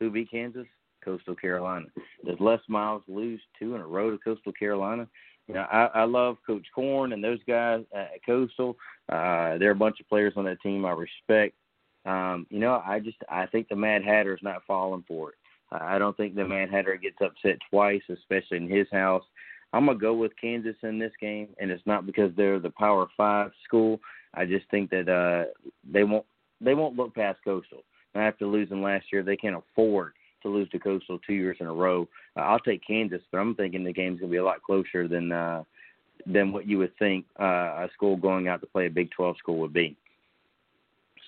[0.00, 0.66] who beat Kansas?
[1.04, 1.86] Coastal Carolina.
[2.26, 5.06] Does Les Miles lose two in a row to Coastal Carolina?
[5.46, 8.76] You know, I, I love Coach Corn and those guys at Coastal.
[9.08, 11.54] Uh, they're a bunch of players on that team I respect.
[12.04, 15.37] Um, you know, I just I think the Mad Hatter is not falling for it.
[15.70, 19.24] I don't think the Mad Hatter gets upset twice, especially in his house.
[19.72, 23.06] I'm gonna go with Kansas in this game, and it's not because they're the Power
[23.16, 24.00] Five school.
[24.34, 25.50] I just think that uh,
[25.90, 26.24] they won't
[26.60, 27.82] they won't look past Coastal.
[28.14, 31.66] And after losing last year, they can't afford to lose to Coastal two years in
[31.66, 32.08] a row.
[32.36, 35.32] Uh, I'll take Kansas, but I'm thinking the game's gonna be a lot closer than
[35.32, 35.64] uh,
[36.26, 37.44] than what you would think uh,
[37.84, 39.96] a school going out to play a Big 12 school would be.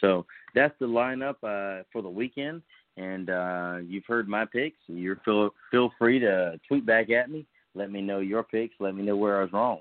[0.00, 0.24] So
[0.54, 2.62] that's the lineup uh, for the weekend.
[2.96, 4.78] And uh, you've heard my picks.
[4.86, 7.46] You feel feel free to tweet back at me.
[7.74, 8.74] Let me know your picks.
[8.80, 9.80] Let me know where I was wrong.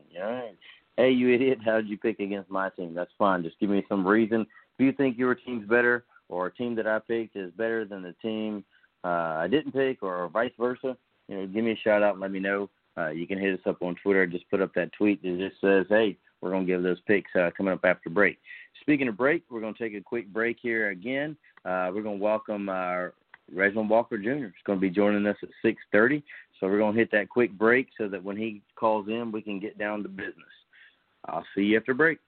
[0.95, 1.59] Hey, you idiot!
[1.65, 2.93] How did you pick against my team?
[2.93, 3.43] That's fine.
[3.43, 4.41] Just give me some reason.
[4.41, 8.03] If you think your team's better, or a team that I picked is better than
[8.03, 8.63] the team
[9.03, 12.21] uh, I didn't pick, or vice versa, you know, give me a shout out and
[12.21, 12.69] let me know.
[12.97, 14.25] Uh, you can hit us up on Twitter.
[14.27, 17.29] Just put up that tweet that just says, "Hey, we're going to give those picks
[17.35, 18.39] uh, coming up after break."
[18.81, 21.35] Speaking of break, we're going to take a quick break here again.
[21.65, 23.07] Uh, we're going to welcome uh,
[23.53, 24.45] Reginald Walker Jr.
[24.45, 26.23] is going to be joining us at 6:30.
[26.59, 29.41] So we're going to hit that quick break so that when he calls in, we
[29.41, 30.35] can get down to business.
[31.25, 32.19] I'll see you after break.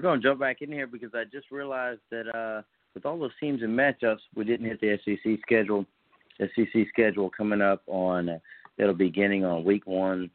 [0.00, 2.62] We're going to jump back in here because I just realized that uh,
[2.94, 5.84] with all those teams and matchups, we didn't hit the SEC schedule.
[6.38, 8.38] SEC schedule coming up on uh,
[8.78, 10.30] it'll be beginning on week one.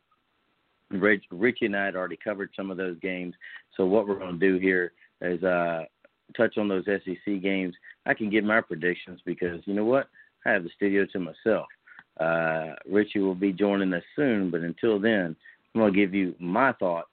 [0.91, 3.33] Rich, Richie and I had already covered some of those games,
[3.75, 5.85] so what we're going to do here is uh,
[6.37, 7.73] touch on those SEC games.
[8.05, 10.09] I can give my predictions because you know what,
[10.45, 11.65] I have the studio to myself.
[12.19, 15.35] Uh, Richie will be joining us soon, but until then,
[15.73, 17.09] I'm going to give you my thoughts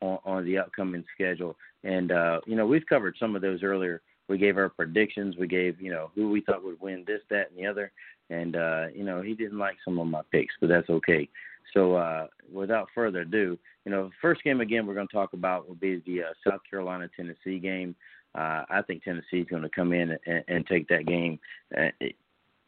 [0.00, 1.56] on, on the upcoming schedule.
[1.84, 4.02] And uh, you know, we've covered some of those earlier.
[4.28, 5.36] We gave our predictions.
[5.36, 7.92] We gave you know who we thought would win this, that, and the other.
[8.28, 11.28] And uh, you know, he didn't like some of my picks, but that's okay.
[11.74, 15.68] So uh, without further ado, you know, first game again we're going to talk about
[15.68, 17.94] will be the uh, South Carolina Tennessee game.
[18.34, 21.38] Uh, I think Tennessee is going to come in and, and take that game.
[21.76, 22.14] Uh, it,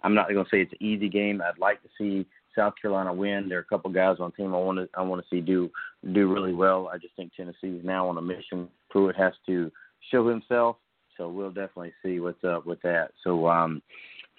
[0.03, 1.41] I'm not going to say it's an easy game.
[1.41, 3.49] I'd like to see South Carolina win.
[3.49, 5.71] There are a couple guys on team I want to I want to see do
[6.13, 6.91] do really well.
[6.93, 8.69] I just think Tennessee is now on a mission.
[8.91, 9.71] Pruitt has to
[10.11, 10.77] show himself.
[11.17, 13.11] So we'll definitely see what's up with that.
[13.23, 13.83] So um,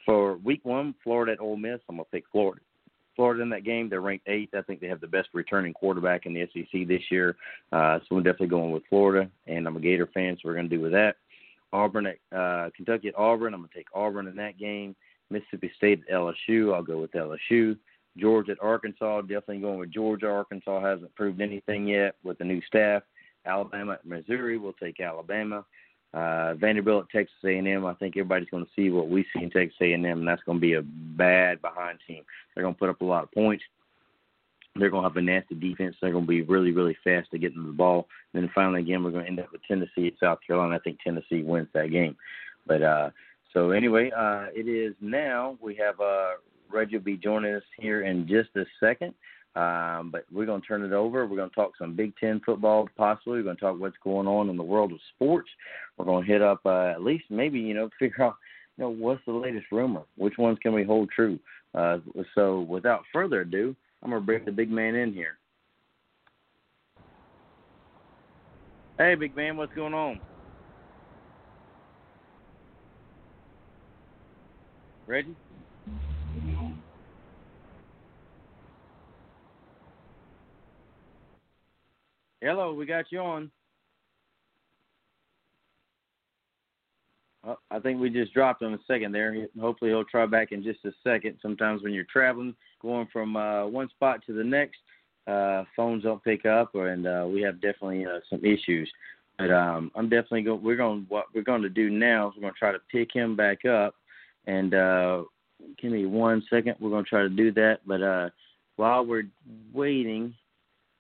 [0.06, 2.62] for week one, Florida at Ole Miss, I'm gonna pick Florida.
[3.16, 4.56] Florida in that game, they're ranked eighth.
[4.56, 7.36] I think they have the best returning quarterback in the SEC this year.
[7.72, 10.70] Uh, so we're definitely going with Florida, and I'm a Gator fan, so we're going
[10.70, 11.18] to do with that.
[11.72, 13.54] Auburn at uh, Kentucky at Auburn.
[13.54, 14.96] I'm going to take Auburn in that game.
[15.30, 16.74] Mississippi State at LSU.
[16.74, 17.78] I'll go with LSU.
[18.18, 19.22] Georgia at Arkansas.
[19.22, 20.30] Definitely going with Georgia.
[20.30, 23.04] Arkansas hasn't proved anything yet with the new staff.
[23.46, 24.58] Alabama at Missouri.
[24.58, 25.66] We'll take Alabama.
[26.14, 27.86] Uh, Vanderbilt, Texas A&M.
[27.86, 30.60] I think everybody's going to see what we see in Texas A&M, and that's going
[30.60, 32.24] to be a bad behind team.
[32.54, 33.64] They're going to put up a lot of points.
[34.76, 35.96] They're going to have a nasty defense.
[36.02, 38.08] They're going to be really, really fast to get the ball.
[38.34, 40.76] And then finally, again, we're going to end up with Tennessee at South Carolina.
[40.76, 42.16] I think Tennessee wins that game.
[42.68, 43.10] But uh,
[43.52, 45.58] so anyway, uh, it is now.
[45.62, 46.34] We have uh,
[46.74, 49.14] Reggie will be joining us here in just a second.
[49.56, 51.28] Um, but we're going to turn it over.
[51.28, 53.38] We're going to talk some Big Ten football, possibly.
[53.38, 55.50] We're going to talk what's going on in the world of sports.
[55.98, 58.36] We're going to hit up uh, at least maybe you know figure out
[58.78, 60.02] you know what's the latest rumor.
[60.18, 61.38] Which ones can we hold true?
[61.76, 62.00] Uh,
[62.34, 65.38] so without further ado, I'm going to bring the big man in here.
[68.98, 70.20] Hey, big man, what's going on?
[75.06, 75.36] Reggie?
[82.44, 83.50] Hello, we got you on.
[87.48, 89.48] Oh, I think we just dropped on a second there.
[89.58, 91.38] Hopefully, he'll try back in just a second.
[91.42, 94.80] Sometimes when you're traveling, going from uh, one spot to the next,
[95.26, 98.92] uh, phones don't pick up, or, and uh, we have definitely uh, some issues.
[99.38, 100.62] But um, I'm definitely going.
[100.62, 101.06] We're going.
[101.08, 103.64] What we're going to do now is we're going to try to pick him back
[103.64, 103.96] up.
[104.48, 105.24] And uh,
[105.82, 106.76] give me one second.
[106.82, 107.80] We're going to try to do that.
[107.88, 108.30] But uh,
[108.76, 109.30] while we're
[109.74, 110.36] waiting,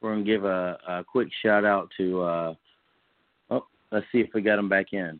[0.04, 2.22] we're gonna give a, a quick shout out to.
[2.22, 2.54] Uh,
[3.50, 5.20] oh, let's see if we got him back in.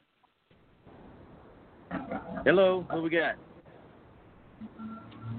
[2.46, 3.36] Hello, who we got?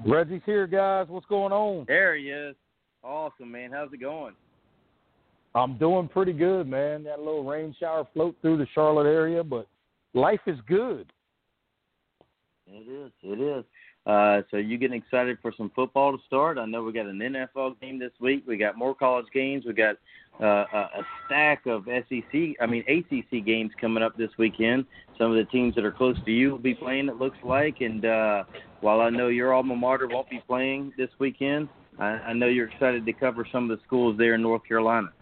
[0.07, 1.07] Reggie's here, guys.
[1.09, 1.85] What's going on?
[1.87, 2.57] There he is.
[3.03, 3.71] Awesome, man.
[3.73, 4.35] How's it going?
[5.55, 7.05] I'm doing pretty good, man.
[7.05, 9.67] That little rain shower float through the Charlotte area, but
[10.15, 11.13] life is good.
[12.67, 13.13] It is.
[13.23, 13.65] It is.
[14.07, 16.59] Uh, so you getting excited for some football to start?
[16.59, 18.45] I know we got an NFL game this week.
[18.47, 19.65] We got more college games.
[19.67, 19.97] We got
[20.41, 24.85] uh, a stack of SEC, I mean ACC games coming up this weekend.
[25.17, 27.09] Some of the teams that are close to you will be playing.
[27.09, 28.45] It looks like, and uh,
[28.81, 32.69] while I know your alma mater won't be playing this weekend, I, I know you're
[32.69, 35.13] excited to cover some of the schools there in North Carolina.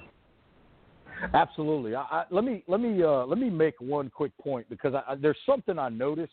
[1.35, 1.95] Absolutely.
[1.95, 5.15] I, I, let me let me uh, let me make one quick point because I,
[5.15, 6.33] there's something I noticed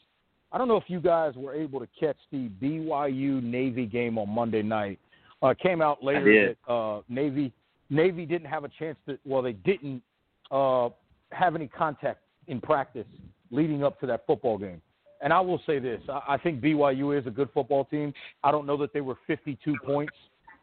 [0.51, 4.29] I don't know if you guys were able to catch the BYU Navy game on
[4.29, 4.99] Monday night.
[5.41, 7.53] Uh, came out later that uh, Navy
[7.89, 9.17] Navy didn't have a chance to.
[9.25, 10.01] Well, they didn't
[10.51, 10.89] uh,
[11.31, 13.07] have any contact in practice
[13.51, 14.81] leading up to that football game.
[15.21, 18.13] And I will say this: I, I think BYU is a good football team.
[18.43, 20.13] I don't know that they were 52 points,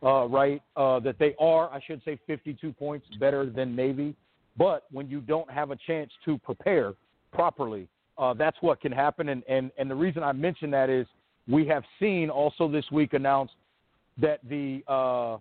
[0.03, 0.62] uh, right?
[0.77, 4.14] Uh, that they are, I should say, 52 points better than Navy.
[4.59, 6.94] But when you don't have a chance to prepare
[7.33, 7.88] properly,
[8.19, 9.29] uh, that's what can happen.
[9.29, 11.07] And, and, and the reason I mention that is
[11.49, 13.55] we have seen also this week announced
[14.19, 15.35] that the uh,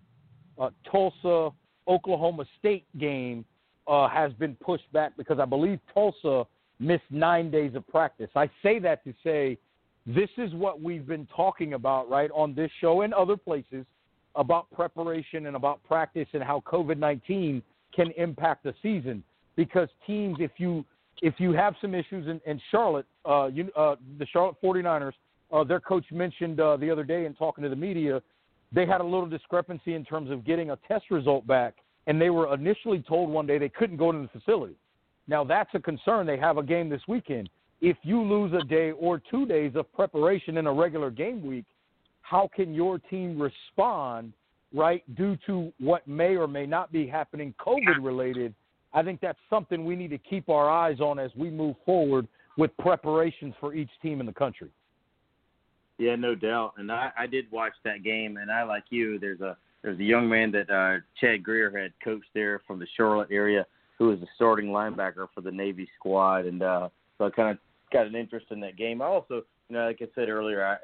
[0.60, 1.50] uh, Tulsa
[1.88, 3.44] Oklahoma State game
[3.86, 6.44] uh, has been pushed back because I believe Tulsa
[6.78, 8.28] missed nine days of practice.
[8.34, 9.58] I say that to say
[10.06, 13.84] this is what we've been talking about, right, on this show and other places
[14.34, 17.62] about preparation and about practice and how COVID 19
[17.94, 19.22] can impact the season.
[19.56, 20.84] Because teams, if you
[21.22, 25.12] if you have some issues in, in Charlotte, uh, you, uh, the Charlotte 49ers,
[25.52, 28.22] uh, their coach mentioned uh, the other day in talking to the media,
[28.72, 31.74] they had a little discrepancy in terms of getting a test result back,
[32.06, 34.74] and they were initially told one day they couldn't go to the facility.
[35.28, 36.26] Now that's a concern.
[36.26, 37.48] They have a game this weekend.
[37.80, 41.64] If you lose a day or two days of preparation in a regular game week,
[42.22, 44.32] how can your team respond,
[44.72, 48.54] right, due to what may or may not be happening COVID related?
[48.92, 52.26] I think that's something we need to keep our eyes on as we move forward
[52.56, 54.70] with preparations for each team in the country.
[55.98, 56.74] Yeah, no doubt.
[56.76, 59.18] And I, I did watch that game, and I like you.
[59.18, 62.86] There's a there's a young man that uh, Chad Greer had coached there from the
[62.96, 63.66] Charlotte area,
[63.98, 67.58] who was the starting linebacker for the Navy squad, and uh, so I kind of
[67.92, 69.00] got an interest in that game.
[69.00, 70.76] I also you know, like I said earlier, I,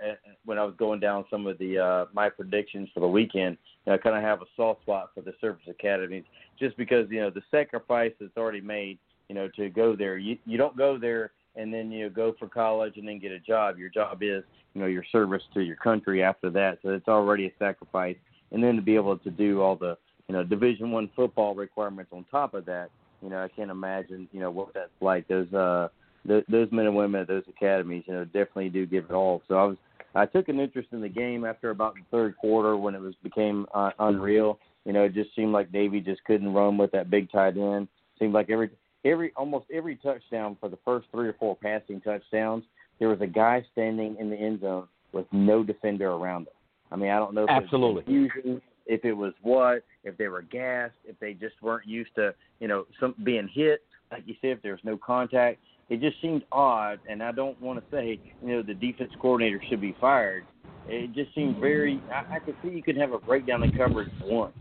[0.45, 3.57] when I was going down some of the uh, my predictions for the weekend,
[3.87, 6.25] you know, I kind of have a soft spot for the service academies,
[6.59, 10.19] just because you know the sacrifice that's already made, you know, to go there.
[10.19, 13.33] You you don't go there and then you know, go for college and then get
[13.33, 13.79] a job.
[13.79, 14.43] Your job is
[14.75, 18.17] you know your service to your country after that, so it's already a sacrifice.
[18.51, 19.97] And then to be able to do all the
[20.29, 22.91] you know Division One football requirements on top of that,
[23.23, 25.29] you know, I can't imagine you know what that's like.
[25.29, 25.89] Those uh
[26.27, 29.43] th- those men and women at those academies, you know, definitely do give it all.
[29.49, 29.77] So I was
[30.15, 33.15] I took an interest in the game after about the third quarter when it was
[33.23, 34.59] became uh, unreal.
[34.85, 37.89] You know, it just seemed like Navy just couldn't run with that big tight end.
[38.19, 38.71] Seemed like every
[39.05, 42.65] every almost every touchdown for the first three or four passing touchdowns,
[42.99, 46.55] there was a guy standing in the end zone with no defender around him.
[46.91, 48.03] I mean, I don't know if Absolutely.
[48.03, 51.87] it was confusion, if it was what, if they were gassed, if they just weren't
[51.87, 53.83] used to, you know, some being hit.
[54.11, 55.61] Like you said, if there was no contact,
[55.93, 57.01] it just seemed odd.
[57.09, 60.45] And I don't want to say, you know, the defense coordinator should be fired.
[60.89, 62.01] It just seemed very.
[62.11, 64.57] I, I could see you could have a breakdown in coverage once,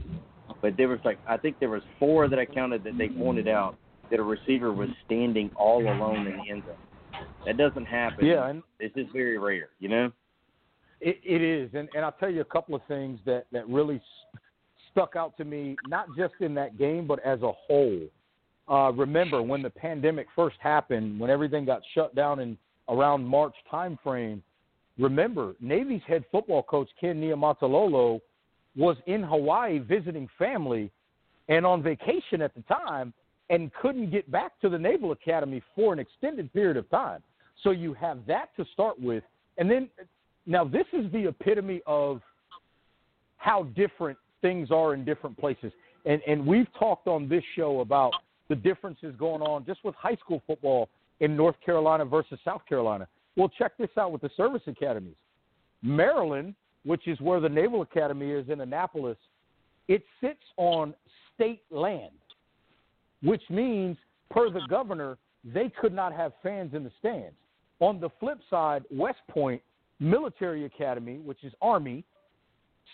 [0.62, 3.48] but there was like I think there was four that I counted that they pointed
[3.48, 3.78] out
[4.12, 7.26] that a receiver was standing all alone in the end zone.
[7.46, 8.26] That doesn't happen.
[8.26, 10.12] Yeah, and it's just very rare, you know.
[11.00, 14.00] It, it is, and and I'll tell you a couple of things that that really
[14.92, 18.02] stuck out to me, not just in that game, but as a whole.
[18.72, 22.58] Uh, remember when the pandemic first happened, when everything got shut down in
[22.88, 24.42] around March timeframe.
[24.98, 28.22] Remember, Navy's head football coach Ken Niumatalolo
[28.78, 30.90] was in Hawaii visiting family
[31.50, 33.14] and on vacation at the time,
[33.50, 37.22] and couldn't get back to the Naval Academy for an extended period of time.
[37.64, 39.24] So you have that to start with,
[39.58, 39.90] and then
[40.46, 42.22] now this is the epitome of
[43.36, 45.74] how different things are in different places.
[46.06, 48.14] And and we've talked on this show about
[48.52, 50.90] the differences going on just with high school football
[51.22, 53.08] in North Carolina versus South Carolina.
[53.38, 55.16] Well, check this out with the service academies.
[55.82, 59.16] Maryland, which is where the Naval Academy is in Annapolis,
[59.88, 60.94] it sits on
[61.34, 62.12] state land,
[63.24, 63.96] which means,
[64.30, 67.38] per the governor, they could not have fans in the stands.
[67.80, 69.62] On the flip side, West Point
[70.02, 72.04] Military Academy, which is Army,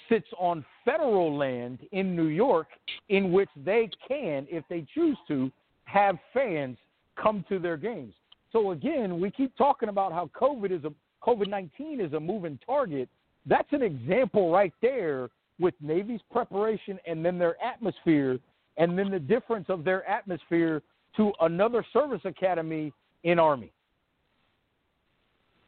[0.10, 2.68] sits on federal land in New York
[3.10, 5.52] in which they can, if they choose to,
[5.86, 6.78] have fans
[7.22, 8.14] come to their games.
[8.52, 10.94] So again, we keep talking about how COVID is a
[11.26, 13.10] COVID nineteen is a moving target.
[13.46, 15.30] That's an example right there
[15.60, 18.40] with Navy's preparation and then their atmosphere,
[18.78, 20.82] and then the difference of their atmosphere
[21.18, 22.94] to another service academy
[23.24, 23.72] in Army.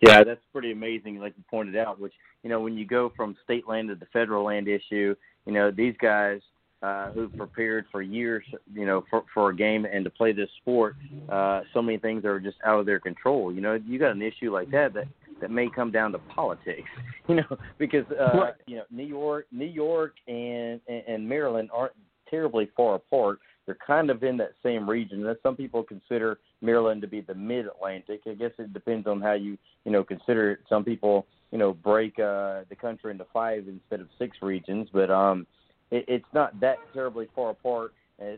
[0.01, 1.99] Yeah, that's pretty amazing, like you pointed out.
[1.99, 5.51] Which you know, when you go from state land to the federal land issue, you
[5.51, 6.39] know, these guys
[6.81, 8.43] uh, who've prepared for years,
[8.73, 10.95] you know, for for a game and to play this sport,
[11.29, 13.53] uh, so many things are just out of their control.
[13.53, 15.07] You know, you got an issue like that that
[15.41, 16.89] that may come down to politics,
[17.27, 21.93] you know, because uh, you know New York, New York, and and Maryland aren't
[22.29, 23.39] terribly far apart.
[23.65, 25.25] They're kind of in that same region.
[25.25, 28.21] And some people consider Maryland to be the Mid Atlantic.
[28.27, 30.59] I guess it depends on how you you know consider it.
[30.67, 35.09] Some people you know break uh, the country into five instead of six regions, but
[35.09, 35.47] um,
[35.91, 37.93] it, it's not that terribly far apart.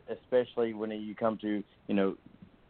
[0.09, 2.15] Especially when you come to you know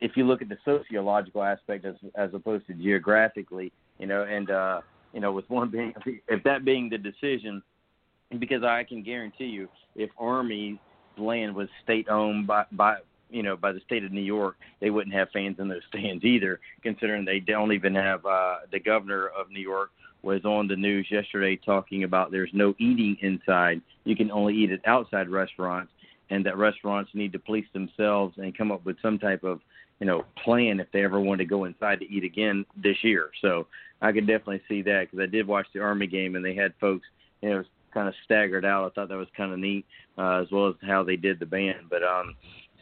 [0.02, 4.50] if you look at the sociological aspect as as opposed to geographically, you know, and
[4.50, 4.82] uh,
[5.14, 5.94] you know, with one being
[6.28, 7.62] if that being the decision,
[8.40, 10.80] because I can guarantee you, if Army
[11.18, 12.98] land was state owned by by
[13.32, 16.24] you know by the state of New York, they wouldn't have fans in those stands
[16.24, 16.60] either.
[16.84, 19.92] Considering they don't even have uh, the governor of New York
[20.24, 23.82] was on the news yesterday talking about there's no eating inside.
[24.04, 25.92] You can only eat at outside restaurants,
[26.30, 29.62] and that restaurants need to police themselves and come up with some type of
[30.00, 33.32] you know plan if they ever want to go inside to eat again this year.
[33.42, 33.68] So
[34.02, 36.74] I could definitely see that because I did watch the Army game and they had
[36.80, 37.08] folks
[37.42, 37.64] you know
[37.94, 38.86] kind of staggered out.
[38.86, 39.86] I thought that was kind of neat,
[40.18, 41.88] uh, as well as how they did the band.
[41.90, 42.36] But um,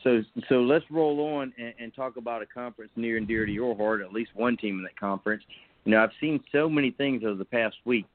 [0.04, 3.52] so so let's roll on and, and talk about a conference near and dear to
[3.52, 4.02] your heart.
[4.02, 5.44] At least one team in that conference.
[5.86, 8.06] You know, I've seen so many things over the past week.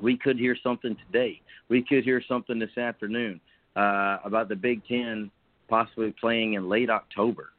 [0.00, 1.40] We could hear something today.
[1.68, 3.40] We could hear something this afternoon
[3.76, 5.30] uh, about the Big Ten
[5.68, 7.50] possibly playing in late October.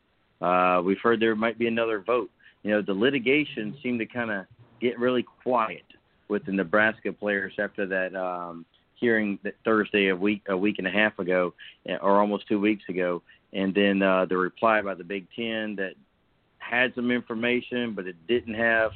[0.41, 2.29] Uh, we've heard there might be another vote.
[2.63, 4.45] You know, the litigation seemed to kind of
[4.81, 5.83] get really quiet
[6.27, 8.65] with the Nebraska players after that um,
[9.01, 11.53] hearing that Thursday a week a week and a half ago,
[11.87, 13.21] eh, or almost two weeks ago,
[13.51, 15.95] and then uh, the reply by the Big Ten that
[16.59, 18.91] had some information, but it didn't have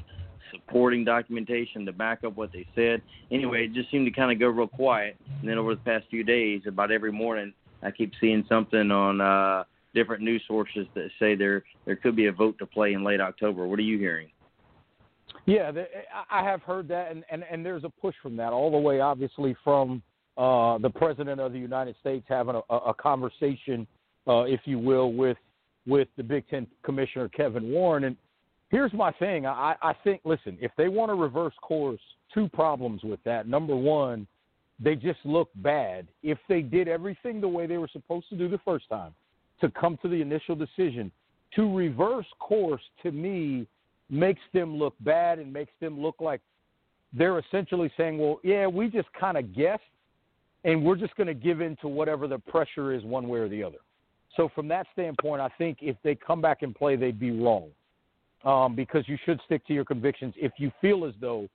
[0.51, 3.01] supporting documentation to back up what they said.
[3.31, 5.17] Anyway, it just seemed to kind of go real quiet.
[5.41, 7.51] And then over the past few days, about every morning,
[7.81, 12.27] I keep seeing something on uh, different news sources that say there there could be
[12.27, 13.67] a vote to play in late October.
[13.67, 14.29] What are you hearing?
[15.45, 15.71] Yeah,
[16.31, 18.99] I have heard that, and, and, and there's a push from that all the way,
[18.99, 20.01] obviously, from
[20.37, 23.85] uh, the president of the United States having a, a conversation,
[24.27, 25.37] uh, if you will, with
[25.87, 28.05] with the Big Ten commissioner Kevin Warren.
[28.05, 28.17] And
[28.69, 32.01] here's my thing: I, I think, listen, if they want to reverse course,
[32.33, 33.47] two problems with that.
[33.47, 34.25] Number one,
[34.79, 36.07] they just look bad.
[36.23, 39.13] If they did everything the way they were supposed to do the first time,
[39.61, 41.11] to come to the initial decision,
[41.55, 43.67] to reverse course, to me
[44.09, 46.41] makes them look bad and makes them look like
[47.13, 49.83] they're essentially saying, well, yeah, we just kind of guessed,
[50.63, 53.47] and we're just going to give in to whatever the pressure is one way or
[53.47, 53.77] the other.
[54.35, 57.69] So, from that standpoint, I think if they come back and play, they'd be wrong
[58.43, 61.47] um, because you should stick to your convictions if you feel as though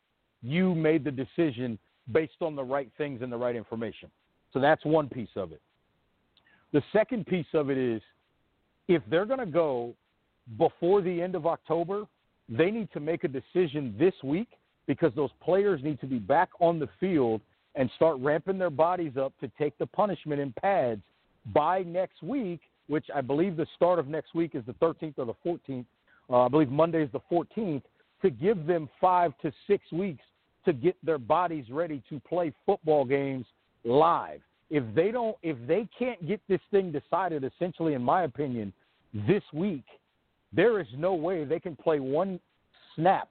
[0.42, 1.78] you made the decision
[2.10, 4.10] based on the right things and the right information.
[4.52, 5.60] So, that's one piece of it.
[6.72, 8.00] The second piece of it is
[8.88, 9.94] if they're going to go
[10.56, 12.06] before the end of October,
[12.50, 14.48] they need to make a decision this week
[14.86, 17.40] because those players need to be back on the field
[17.76, 21.00] and start ramping their bodies up to take the punishment in pads
[21.54, 25.26] by next week, which I believe the start of next week is the 13th or
[25.26, 25.84] the 14th.
[26.28, 27.82] Uh, I believe Monday is the 14th,
[28.22, 30.24] to give them five to six weeks
[30.64, 33.46] to get their bodies ready to play football games
[33.84, 34.40] live.
[34.68, 38.72] If they don't, if they can't get this thing decided, essentially, in my opinion,
[39.26, 39.84] this week,
[40.52, 42.40] there is no way they can play one
[42.94, 43.28] snap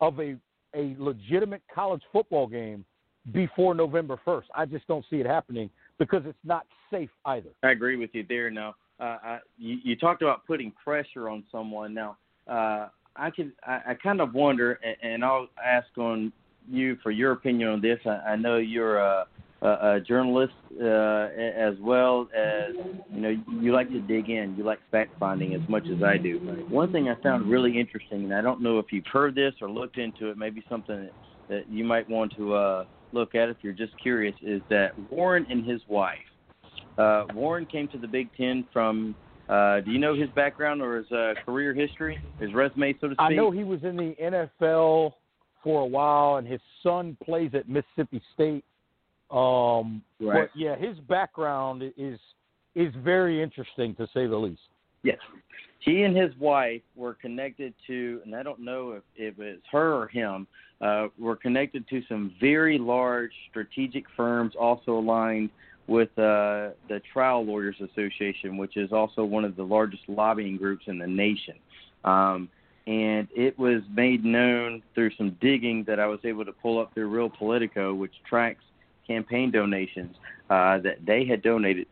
[0.00, 0.36] of a
[0.74, 2.84] a legitimate college football game
[3.32, 4.44] before November 1st.
[4.54, 7.50] I just don't see it happening because it's not safe either.
[7.62, 8.50] I agree with you there.
[8.50, 11.94] Now, uh, I, you, you talked about putting pressure on someone.
[11.94, 12.16] Now,
[12.46, 16.32] uh, I can I, I kind of wonder, and, and I'll ask on
[16.70, 17.98] you for your opinion on this.
[18.04, 19.26] I, I know you're a
[19.62, 22.74] a, a journalist uh, as well as
[23.12, 24.54] you know you like to dig in.
[24.56, 26.38] You like fact finding as much as I do.
[26.68, 29.70] One thing I found really interesting, and I don't know if you've heard this or
[29.70, 31.12] looked into it, maybe something that,
[31.48, 35.46] that you might want to uh, look at if you're just curious, is that Warren
[35.50, 36.18] and his wife.
[36.96, 39.14] Uh, Warren came to the Big Ten from.
[39.48, 43.14] Uh, do you know his background or his uh, career history, his resume, so to
[43.14, 43.18] speak?
[43.18, 45.14] I know he was in the NFL
[45.64, 48.62] for a while, and his son plays at Mississippi State
[49.30, 50.48] um, right.
[50.52, 52.18] But yeah, his background is
[52.74, 54.60] is very interesting to say the least.
[55.02, 55.18] Yes.
[55.80, 59.94] He and his wife were connected to, and I don't know if, if it's her
[59.94, 60.46] or him,
[60.80, 65.50] uh, were connected to some very large strategic firms also aligned
[65.86, 70.84] with uh, the Trial Lawyers Association, which is also one of the largest lobbying groups
[70.86, 71.54] in the nation.
[72.04, 72.48] Um,
[72.86, 76.92] and it was made known through some digging that I was able to pull up
[76.94, 78.62] through Real Politico, which tracks
[79.08, 80.14] campaign donations
[80.50, 81.86] uh, that they had donated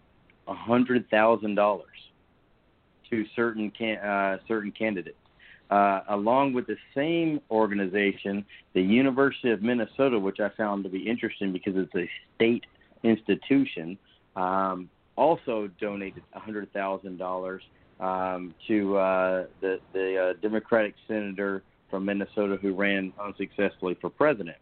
[0.46, 1.88] hundred thousand dollars
[3.10, 5.16] to certain can, uh, certain candidates.
[5.68, 8.44] Uh, along with the same organization,
[8.74, 12.64] the University of Minnesota, which I found to be interesting because it's a state
[13.02, 13.98] institution,
[14.36, 17.62] um, also donated hundred thousand dollars
[17.98, 24.56] um, to uh, the the uh, Democratic senator from Minnesota who ran unsuccessfully for president.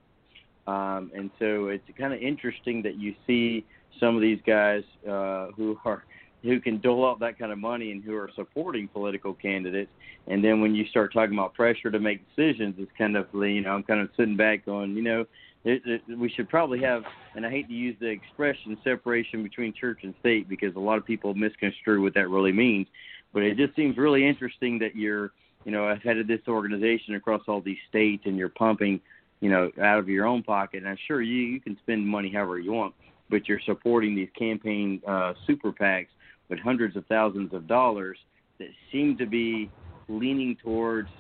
[0.67, 3.65] Um, and so it's kind of interesting that you see
[4.01, 6.05] some of these guys uh, who are
[6.43, 9.91] who can dole out that kind of money and who are supporting political candidates.
[10.27, 13.63] And then when you start talking about pressure to make decisions, it's kind of you
[13.63, 15.27] know I'm kind of sitting back going, you know,
[15.65, 17.03] it, it, we should probably have,
[17.35, 20.99] and I hate to use the expression separation between church and state because a lot
[20.99, 22.87] of people misconstrue what that really means.
[23.33, 25.33] But it just seems really interesting that you're,
[25.65, 29.01] you know, head of this organization across all these states and you're pumping
[29.45, 30.85] you know, out of your own pocket.
[30.85, 32.95] And sure you you can spend money however you want,
[33.29, 36.07] but you're supporting these campaign uh, super PACs
[36.49, 38.17] with hundreds of thousands of dollars
[38.59, 39.71] that seem to be
[40.09, 41.11] leaning towards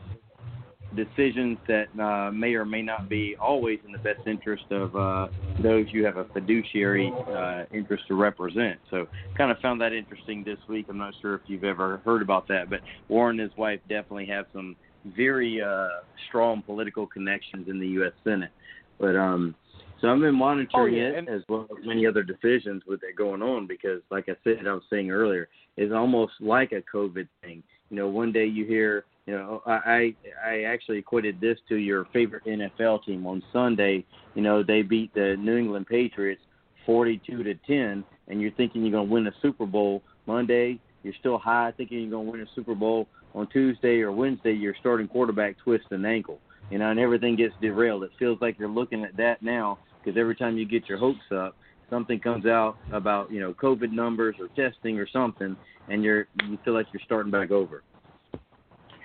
[0.97, 5.29] decisions that uh, may or may not be always in the best interest of uh,
[5.62, 8.81] those you have a fiduciary uh, interest to represent.
[8.91, 9.07] So,
[9.37, 10.87] kind of found that interesting this week.
[10.89, 14.27] I'm not sure if you've ever heard about that, but Warren and his wife definitely
[14.27, 14.77] have some
[15.17, 15.89] very uh,
[16.29, 18.13] strong political connections in the U.S.
[18.25, 18.51] Senate.
[18.99, 19.55] But um,
[20.01, 21.05] so I've been monitoring oh, yeah.
[21.05, 24.35] it and, as well as many other decisions with it going on because, like I
[24.45, 27.63] said, I was saying earlier, it's almost like a COVID thing.
[27.91, 30.15] You know, one day you hear, you know, I
[30.47, 34.05] I actually equated this to your favorite NFL team on Sunday.
[34.35, 36.43] You know, they beat the New England Patriots
[36.87, 40.03] 42 to 10, and you're thinking you're going to win a Super Bowl.
[40.27, 44.12] Monday, you're still high thinking you're going to win a Super Bowl on Tuesday or
[44.12, 46.39] Wednesday your starting quarterback twists an ankle,
[46.70, 48.05] you know, and everything gets derailed.
[48.05, 51.20] It feels like you're looking at that now because every time you get your hopes
[51.35, 51.57] up,
[51.91, 55.57] something comes out about you know COVID numbers or testing or something,
[55.89, 57.82] and you're you feel like you're starting back over.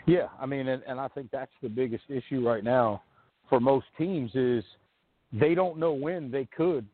[0.06, 3.04] Yeah, I mean, and, and I think that's the biggest issue right now.
[3.48, 4.64] for most teams is
[5.32, 6.86] they don't know when they could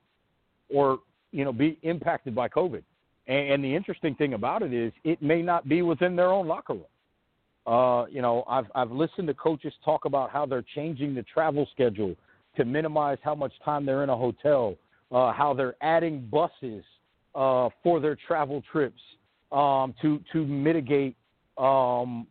[0.69, 0.99] or
[1.31, 2.83] you know be impacted by COVID.
[3.27, 6.47] And, and the interesting thing about it is it may not be within their own
[6.47, 6.83] locker room.
[7.65, 11.67] Uh, you know, I've I've listened to coaches talk about how they're changing the travel
[11.73, 12.15] schedule
[12.57, 14.75] to minimize how much time they're in a hotel,
[15.11, 16.83] uh, how they're adding buses
[17.33, 19.01] uh, for their travel trips
[19.51, 21.15] um, to to mitigate
[21.57, 22.27] um,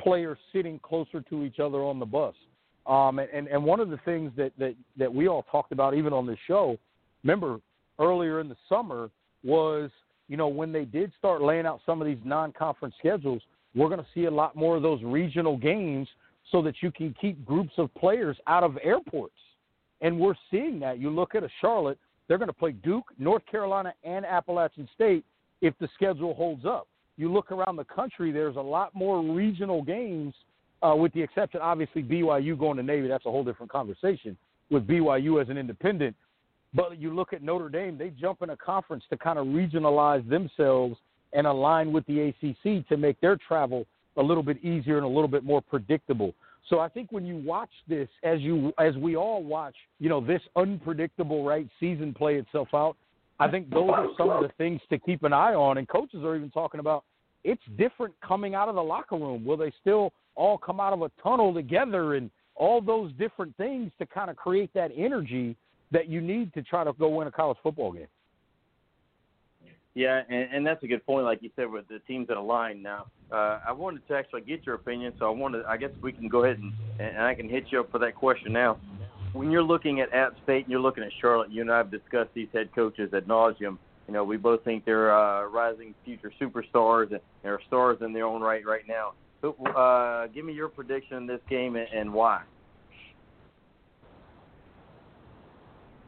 [0.00, 2.34] players sitting closer to each other on the bus.
[2.86, 6.12] Um, and, and one of the things that, that, that we all talked about even
[6.12, 6.76] on this show,
[7.22, 7.60] remember
[7.98, 9.08] earlier in the summer
[9.42, 9.90] was,
[10.28, 13.40] you know, when they did start laying out some of these non-conference schedules,
[13.74, 16.08] we're going to see a lot more of those regional games
[16.52, 19.34] so that you can keep groups of players out of airports.
[20.00, 20.98] And we're seeing that.
[20.98, 21.98] You look at a Charlotte,
[22.28, 25.24] they're going to play Duke, North Carolina, and Appalachian State
[25.60, 26.86] if the schedule holds up.
[27.16, 30.34] You look around the country, there's a lot more regional games,
[30.82, 33.08] uh, with the exception, obviously, BYU going to Navy.
[33.08, 34.36] That's a whole different conversation
[34.70, 36.16] with BYU as an independent.
[36.74, 40.28] But you look at Notre Dame, they jump in a conference to kind of regionalize
[40.28, 40.96] themselves
[41.34, 45.08] and align with the ACC to make their travel a little bit easier and a
[45.08, 46.34] little bit more predictable.
[46.68, 50.20] So I think when you watch this, as you as we all watch, you know,
[50.20, 52.96] this unpredictable right season play itself out,
[53.38, 55.78] I think those are some of the things to keep an eye on.
[55.78, 57.04] And coaches are even talking about
[57.42, 59.44] it's different coming out of the locker room.
[59.44, 63.90] Will they still all come out of a tunnel together and all those different things
[63.98, 65.56] to kind of create that energy
[65.90, 68.06] that you need to try to go win a college football game?
[69.94, 72.82] Yeah, and, and that's a good point, like you said, with the teams that align.
[72.82, 76.12] Now, uh, I wanted to actually get your opinion, so I wanted, I guess we
[76.12, 78.78] can go ahead and, and I can hit you up for that question now.
[79.32, 81.90] When you're looking at App State and you're looking at Charlotte, you and I have
[81.90, 83.78] discussed these head coaches ad nauseum.
[84.06, 88.26] You know, we both think they're uh, rising future superstars and they're stars in their
[88.26, 89.14] own right right now.
[89.40, 92.42] But uh, give me your prediction in this game and, and why.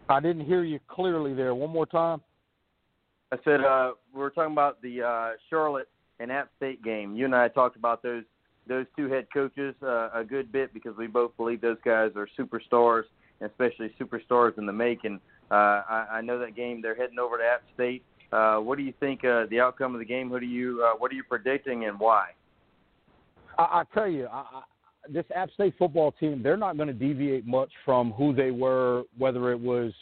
[0.09, 1.55] I didn't hear you clearly there.
[1.55, 2.21] One more time.
[3.33, 5.89] I said uh, we were talking about the uh, Charlotte
[6.21, 7.17] and App State game.
[7.17, 8.23] You and I talked about those
[8.69, 12.29] those two head coaches uh, a good bit because we both believe those guys are
[12.39, 13.05] superstars,
[13.41, 15.21] especially superstars in the making.
[15.51, 15.55] Uh,
[15.89, 16.83] I, I know that game.
[16.83, 18.03] They're heading over to App State.
[18.33, 20.31] Uh, what do you think uh, the outcome of the game?
[20.31, 22.29] Who do you uh, what are you predicting and why?
[23.59, 24.63] I, I tell you, I, I,
[25.09, 29.03] this App State football team, they're not going to deviate much from who they were,
[29.19, 29.93] whether it was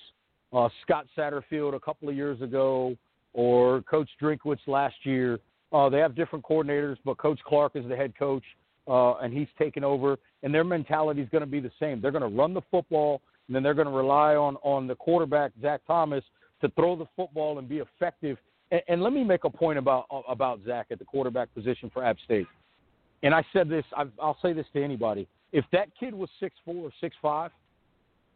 [0.53, 2.97] uh, Scott Satterfield a couple of years ago
[3.35, 5.39] or Coach Drinkwitz last year.
[5.73, 8.45] Uh, they have different coordinators, but Coach Clark is the head coach,
[8.89, 10.17] uh, and he's taken over.
[10.43, 12.01] And their mentality is going to be the same.
[12.01, 14.95] They're going to run the football, and then they're going to rely on on the
[14.95, 16.25] quarterback Zach Thomas
[16.61, 18.39] to throw the football and be effective.
[18.71, 22.05] And, and let me make a point about about Zach at the quarterback position for
[22.05, 22.47] App State.
[23.23, 26.55] And I said this, I've, I'll say this to anybody: if that kid was six
[26.65, 27.51] four or six five,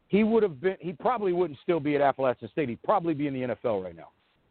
[0.09, 0.77] he would have been.
[0.81, 2.69] He probably wouldn't still be at Appalachian State.
[2.69, 4.09] He'd probably be in the NFL right now.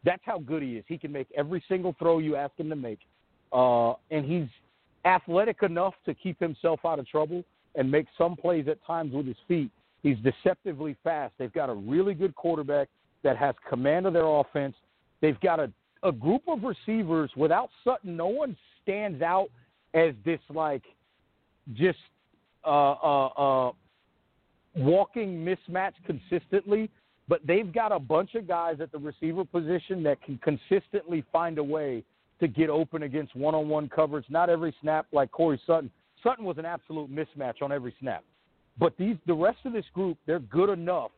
[0.08, 0.86] That's how good he is.
[0.88, 3.00] He can make every single throw you ask him to make,
[3.52, 4.48] uh, and he's
[5.04, 7.44] athletic enough to keep himself out of trouble
[7.76, 9.70] and make some plays at times with his feet.
[10.04, 11.34] He's deceptively fast.
[11.38, 12.88] They've got a really good quarterback
[13.24, 14.76] that has command of their offense.
[15.20, 15.70] They've got a,
[16.04, 18.16] a group of receivers without Sutton.
[18.16, 19.50] No one stands out
[19.94, 20.84] as this like
[21.74, 22.00] just
[22.64, 23.72] uh, uh, uh,
[24.78, 26.90] walking mismatch consistently,
[27.28, 31.58] but they've got a bunch of guys at the receiver position that can consistently find
[31.58, 32.04] a way
[32.40, 34.26] to get open against one-on-one coverage.
[34.30, 35.90] Not every snap like Corey Sutton.
[36.24, 38.24] Sutton was an absolute mismatch on every snap.
[38.80, 41.12] But these the rest of this group, they're good enough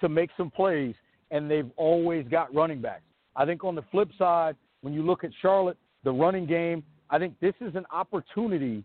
[0.00, 0.94] to make some plays,
[1.30, 3.02] and they've always got running backs.
[3.36, 7.18] I think on the flip side, when you look at Charlotte, the running game, I
[7.18, 8.82] think this is an opportunity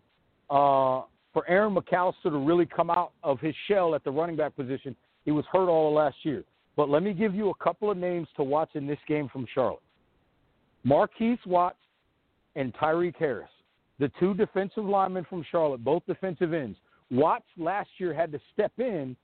[0.49, 1.01] uh,
[1.33, 4.95] for Aaron McAllister to really come out of his shell at the running back position.
[5.25, 6.43] He was hurt all of last year.
[6.75, 9.45] But let me give you a couple of names to watch in this game from
[9.53, 9.81] Charlotte.
[10.83, 11.77] Markees Watts
[12.55, 13.49] and Tyreek Harris,
[13.99, 16.77] the two defensive linemen from Charlotte, both defensive ends.
[17.11, 19.15] Watts last year had to step in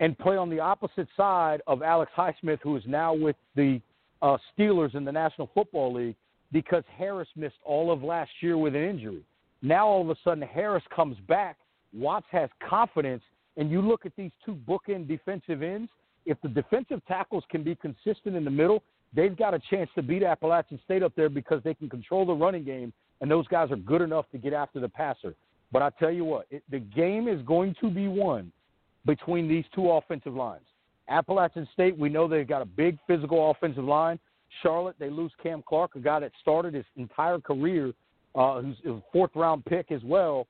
[0.00, 3.80] and play on the opposite side of Alex Highsmith, who is now with the
[4.22, 6.16] uh, Steelers in the National Football League
[6.52, 9.22] because Harris missed all of last year with an injury.
[9.62, 11.56] Now all of a sudden Harris comes back.
[11.92, 13.22] Watts has confidence,
[13.58, 15.90] and you look at these two bookend defensive ends.
[16.24, 18.82] If the defensive tackles can be consistent in the middle,
[19.12, 22.32] they've got a chance to beat Appalachian State up there because they can control the
[22.32, 25.34] running game, and those guys are good enough to get after the passer.
[25.72, 28.52] But I tell you what, it, the game is going to be won
[29.04, 30.64] between these two offensive lines.
[31.08, 34.18] Appalachian State, we know they've got a big physical offensive line.
[34.62, 37.92] Charlotte, they lose Cam Clark, a guy that started his entire career,
[38.34, 40.46] uh, who's a fourth round pick as well.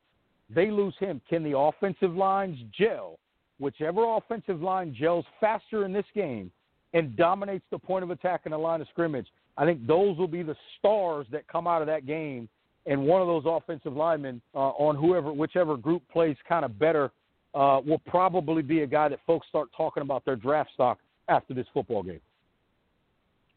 [0.50, 1.20] They lose him.
[1.28, 3.18] Can the offensive lines gel?
[3.58, 6.50] whichever offensive line gels faster in this game
[6.94, 9.26] and dominates the point of attack in the line of scrimmage,
[9.56, 12.48] I think those will be the stars that come out of that game.
[12.86, 17.10] And one of those offensive linemen uh, on whoever, whichever group plays kind of better,
[17.54, 21.52] uh, will probably be a guy that folks start talking about their draft stock after
[21.52, 22.20] this football game.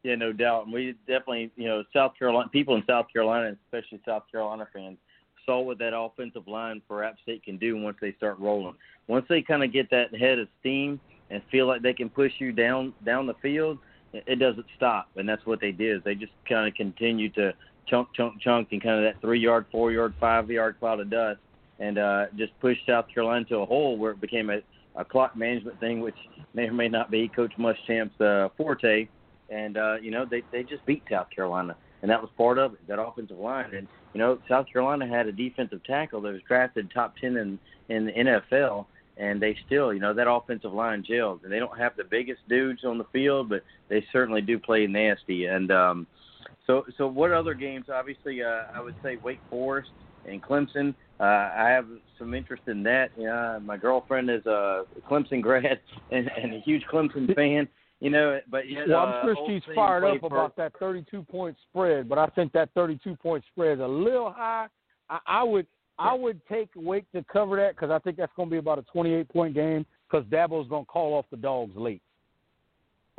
[0.03, 0.65] Yeah, no doubt.
[0.65, 4.97] And we definitely, you know, South Carolina people in South Carolina, especially South Carolina fans,
[5.45, 8.75] saw what that offensive line for App State can do once they start rolling.
[9.07, 12.31] Once they kind of get that head of steam and feel like they can push
[12.39, 13.77] you down down the field,
[14.13, 15.09] it doesn't stop.
[15.15, 16.03] And that's what they did.
[16.03, 17.53] They just kind of continue to
[17.87, 21.09] chunk, chunk, chunk, and kind of that three yard, four yard, five yard cloud of
[21.09, 21.39] dust,
[21.79, 24.59] and uh, just pushed South Carolina to a hole where it became a,
[24.95, 26.15] a clock management thing, which
[26.53, 29.07] may or may not be Coach Muschamp's uh, forte.
[29.49, 32.73] And uh, you know, they they just beat South Carolina, and that was part of
[32.73, 32.87] it.
[32.87, 36.91] That offensive line, and you know, South Carolina had a defensive tackle that was drafted
[36.91, 38.85] top ten in in the NFL,
[39.17, 41.41] and they still, you know, that offensive line gels.
[41.43, 44.87] And they don't have the biggest dudes on the field, but they certainly do play
[44.87, 45.45] nasty.
[45.45, 46.07] And um,
[46.65, 47.85] so, so what other games?
[47.93, 49.91] Obviously, uh, I would say Wake Forest
[50.27, 50.93] and Clemson.
[51.19, 51.87] Uh, I have
[52.17, 53.11] some interest in that.
[53.17, 55.79] Yeah, my girlfriend is a Clemson grad
[56.11, 57.67] and, and a huge Clemson fan.
[58.01, 61.21] You know, but yet, well, I'm uh, sure she's fired up for, about that 32
[61.21, 64.67] point spread, but I think that 32 point spread is a little high.
[65.07, 65.67] I, I would
[65.99, 68.79] I would take Wake to cover that because I think that's going to be about
[68.79, 72.01] a 28 point game because Dabo's going to call off the dogs late.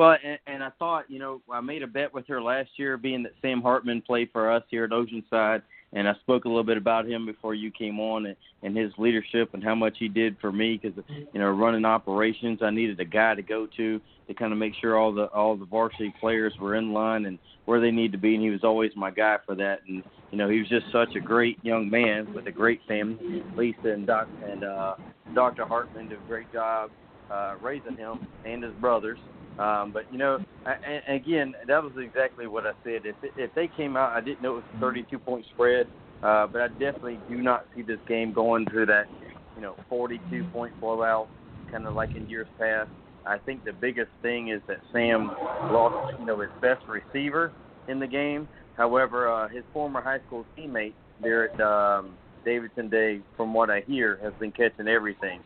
[0.01, 2.97] Well, and, and I thought, you know, I made a bet with her last year,
[2.97, 5.63] being that Sam Hartman played for us here at Oceanside,
[5.93, 8.93] and I spoke a little bit about him before you came on and, and his
[8.99, 13.01] leadership and how much he did for me because you know running operations I needed
[13.01, 16.15] a guy to go to to kind of make sure all the all the varsity
[16.21, 19.11] players were in line and where they need to be and he was always my
[19.11, 22.47] guy for that and you know he was just such a great young man with
[22.47, 24.95] a great family Lisa and Doc and uh
[25.35, 25.65] Dr.
[25.65, 26.91] Hartman did a great job
[27.31, 29.19] uh raising him and his brothers
[29.59, 33.03] um, but you know, and again, that was exactly what I said.
[33.05, 35.87] If if they came out, I didn't know it was a 32 point spread,
[36.23, 39.09] uh, but I definitely do not see this game going to that,
[39.57, 41.29] you know, 42 point blowout,
[41.71, 42.91] kind of like in years past.
[43.27, 45.29] I think the biggest thing is that Sam
[45.71, 47.53] lost, you know, his best receiver
[47.89, 48.49] in the game.
[48.77, 53.83] However, uh, his former high school teammate there at um, Davidson Day, from what I
[53.87, 55.41] hear, has been catching everything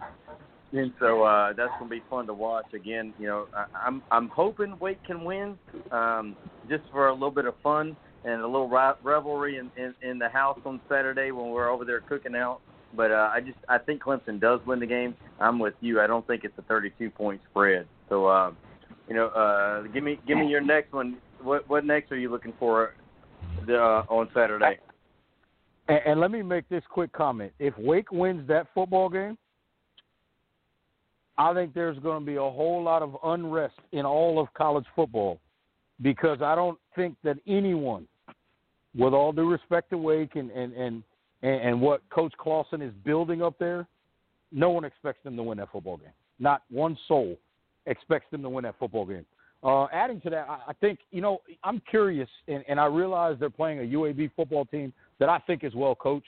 [0.72, 2.66] and so uh, that's going to be fun to watch.
[2.74, 5.58] Again, you know, I, I'm I'm hoping Wake can win,
[5.90, 6.36] um,
[6.68, 10.28] just for a little bit of fun and a little revelry in, in in the
[10.28, 12.60] house on Saturday when we're over there cooking out.
[12.94, 15.14] But uh, I just I think Clemson does win the game.
[15.40, 16.00] I'm with you.
[16.00, 17.86] I don't think it's a 32 point spread.
[18.08, 18.52] So, uh,
[19.08, 21.18] you know, uh, give me give me your next one.
[21.42, 22.94] What what next are you looking for
[23.66, 24.78] the, uh, on Saturday?
[25.88, 27.52] And, and let me make this quick comment.
[27.58, 29.38] If Wake wins that football game,
[31.38, 34.86] I think there's going to be a whole lot of unrest in all of college
[34.94, 35.38] football
[36.02, 38.06] because I don't think that anyone,
[38.96, 41.02] with all due respect to Wake and and and
[41.42, 43.86] and what Coach Clawson is building up there,
[44.52, 46.08] no one expects them to win that football game.
[46.38, 47.36] Not one soul
[47.86, 49.26] expects them to win that football game.
[49.62, 53.36] Uh, adding to that, I, I think you know I'm curious, and, and I realize
[53.38, 56.26] they're playing a UAB football team that I think is well coached.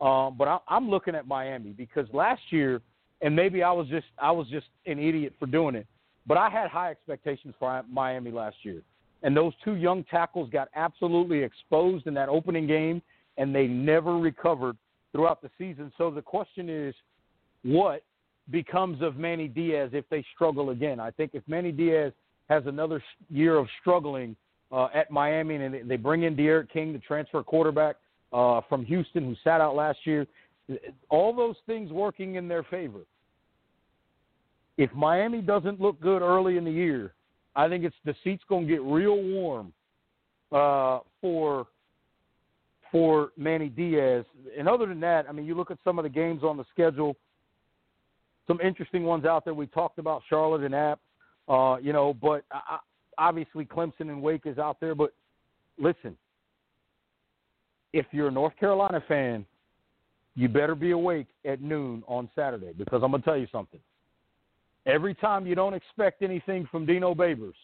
[0.00, 2.82] Um, but I, I'm looking at Miami because last year
[3.22, 5.86] and maybe I was just I was just an idiot for doing it.
[6.26, 8.82] But I had high expectations for Miami last year,
[9.22, 13.02] and those two young tackles got absolutely exposed in that opening game,
[13.38, 14.76] and they never recovered
[15.12, 15.92] throughout the season.
[15.98, 16.94] So the question is,
[17.64, 18.04] what
[18.50, 21.00] becomes of Manny Diaz if they struggle again?
[21.00, 22.12] I think if Manny Diaz
[22.48, 24.36] has another year of struggling
[24.70, 27.96] uh, at Miami, and they bring in D'Eriq King, the transfer quarterback
[28.32, 30.26] uh, from Houston, who sat out last year,
[31.08, 33.00] all those things working in their favor
[34.78, 37.14] if Miami doesn't look good early in the year,
[37.54, 39.72] I think it's the seats going to get real warm
[40.50, 41.66] uh, for
[42.90, 44.24] for Manny Diaz.
[44.56, 46.64] And other than that, I mean, you look at some of the games on the
[46.70, 47.16] schedule.
[48.46, 49.54] Some interesting ones out there.
[49.54, 51.00] We talked about Charlotte and App,
[51.48, 52.78] uh, you know, but I,
[53.16, 54.94] obviously Clemson and Wake is out there.
[54.94, 55.14] But
[55.78, 56.16] listen,
[57.92, 59.46] if you're a North Carolina fan,
[60.34, 63.80] you better be awake at noon on Saturday because I'm going to tell you something.
[64.86, 67.54] Every time you don't expect anything from Dino Babers,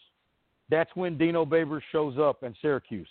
[0.71, 3.09] that's when Dino Babers shows up in Syracuse.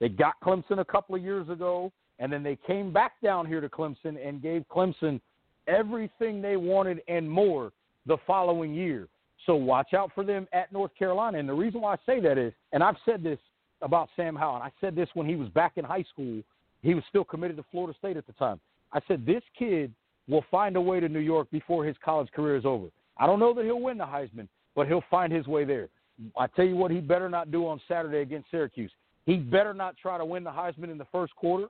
[0.00, 3.60] They got Clemson a couple of years ago, and then they came back down here
[3.60, 5.20] to Clemson and gave Clemson
[5.66, 7.72] everything they wanted and more
[8.06, 9.08] the following year.
[9.46, 11.38] So watch out for them at North Carolina.
[11.38, 13.38] And the reason why I say that is, and I've said this
[13.80, 16.42] about Sam Howell, and I said this when he was back in high school.
[16.82, 18.60] He was still committed to Florida State at the time.
[18.92, 19.92] I said, this kid
[20.28, 22.86] will find a way to New York before his college career is over.
[23.18, 25.88] I don't know that he'll win the Heisman, but he'll find his way there.
[26.36, 28.92] I tell you what, he better not do on Saturday against Syracuse.
[29.26, 31.68] He better not try to win the Heisman in the first quarter,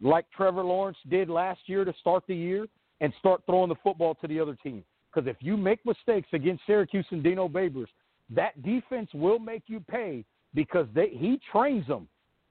[0.00, 2.66] like Trevor Lawrence did last year to start the year,
[3.00, 4.84] and start throwing the football to the other team.
[5.12, 7.86] Because if you make mistakes against Syracuse and Dino Babers,
[8.30, 12.08] that defense will make you pay because they, he trains them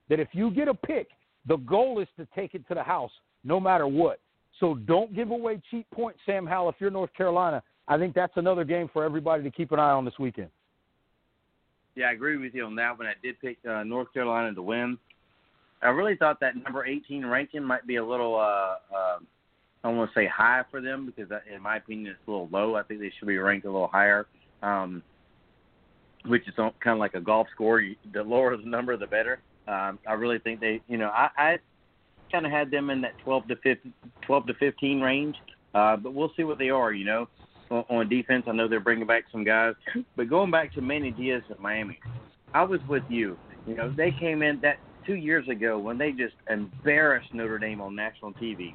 [0.08, 1.08] that if you get a pick,
[1.46, 3.10] the goal is to take it to the house
[3.44, 4.20] no matter what.
[4.58, 7.62] So don't give away cheap points, Sam Howell, if you're North Carolina.
[7.88, 10.50] I think that's another game for everybody to keep an eye on this weekend.
[11.96, 13.06] Yeah, I agree with you on that one.
[13.06, 14.98] I did pick uh, North Carolina to win.
[15.82, 19.18] I really thought that number 18 ranking might be a little, uh, uh,
[19.82, 22.48] I want to say high for them because, uh, in my opinion, it's a little
[22.52, 22.76] low.
[22.76, 24.26] I think they should be ranked a little higher,
[24.62, 25.02] um,
[26.26, 27.82] which is kind of like a golf score.
[28.12, 29.40] The lower the number, the better.
[29.66, 31.58] Um, I really think they, you know, I, I
[32.30, 35.36] kind of had them in that 12 to 15, 12 to 15 range,
[35.74, 36.92] uh, but we'll see what they are.
[36.92, 37.28] You know,
[37.70, 39.74] on, on defense, I know they're bringing back some guys,
[40.16, 41.98] but going back to Manny Diaz at Miami,
[42.54, 43.36] I was with you.
[43.66, 47.80] You know, they came in that two years ago when they just embarrassed Notre Dame
[47.80, 48.74] on national TV.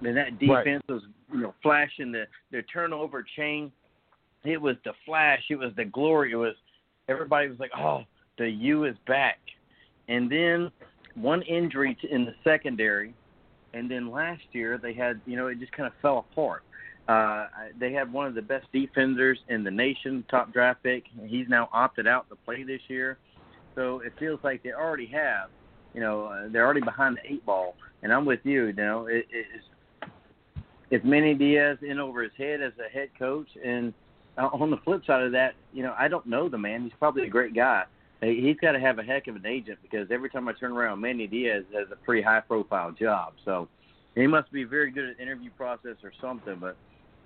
[0.00, 0.94] And that defense right.
[0.94, 1.02] was,
[1.32, 3.70] you know, flashing the the turnover chain.
[4.44, 5.42] It was the flash.
[5.48, 6.32] It was the glory.
[6.32, 6.56] It was
[7.08, 8.02] everybody was like, "Oh,
[8.36, 9.38] the U is back."
[10.08, 10.70] and then
[11.14, 13.14] one injury to, in the secondary,
[13.74, 16.62] and then last year they had you know it just kind of fell apart.
[17.12, 17.46] Uh,
[17.78, 21.04] they had one of the best defenders in the nation, top draft pick.
[21.26, 23.18] He's now opted out to play this year,
[23.74, 25.50] so it feels like they already have,
[25.94, 27.76] you know, uh, they're already behind the eight ball.
[28.02, 28.66] And I'm with you.
[28.66, 30.10] You know, it, it's
[30.90, 33.92] it's Manny Diaz in over his head as a head coach, and
[34.38, 36.82] uh, on the flip side of that, you know, I don't know the man.
[36.82, 37.84] He's probably a great guy,
[38.22, 41.00] he's got to have a heck of an agent because every time I turn around,
[41.00, 43.34] Manny Diaz has a pretty high profile job.
[43.44, 43.68] So
[44.14, 46.56] he must be very good at interview process or something.
[46.60, 46.76] But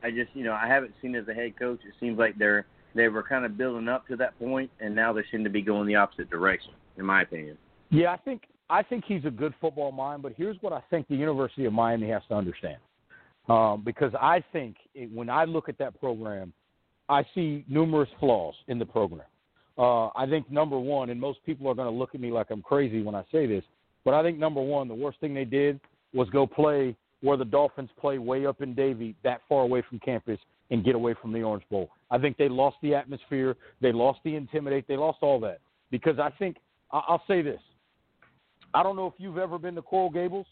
[0.06, 1.80] I just, you know, I haven't seen as a head coach.
[1.84, 5.12] It seems like they're they were kind of building up to that point, and now
[5.12, 7.58] they seem to be going the opposite direction, in my opinion.
[7.90, 11.08] Yeah, I think I think he's a good football mind, but here's what I think
[11.08, 12.78] the University of Miami has to understand.
[13.48, 16.52] Um, because I think it, when I look at that program,
[17.08, 19.26] I see numerous flaws in the program.
[19.76, 22.50] Uh, I think number one, and most people are going to look at me like
[22.50, 23.64] I'm crazy when I say this,
[24.04, 25.80] but I think number one, the worst thing they did
[26.14, 26.96] was go play
[27.26, 30.38] where the Dolphins play way up in Davie, that far away from campus,
[30.70, 31.90] and get away from the Orange Bowl.
[32.08, 35.58] I think they lost the atmosphere, they lost the intimidate, they lost all that.
[35.90, 36.58] Because I think
[36.92, 37.60] I'll say this:
[38.74, 40.46] I don't know if you've ever been to Coral Gables,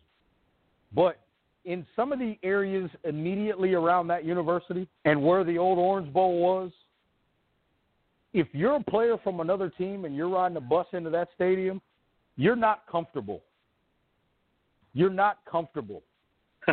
[0.92, 1.20] but
[1.64, 6.40] in some of the areas immediately around that university and where the old Orange Bowl
[6.40, 6.72] was,
[8.32, 11.80] if you're a player from another team and you're riding a bus into that stadium,
[12.36, 13.42] you're not comfortable.
[14.92, 16.02] You're not comfortable.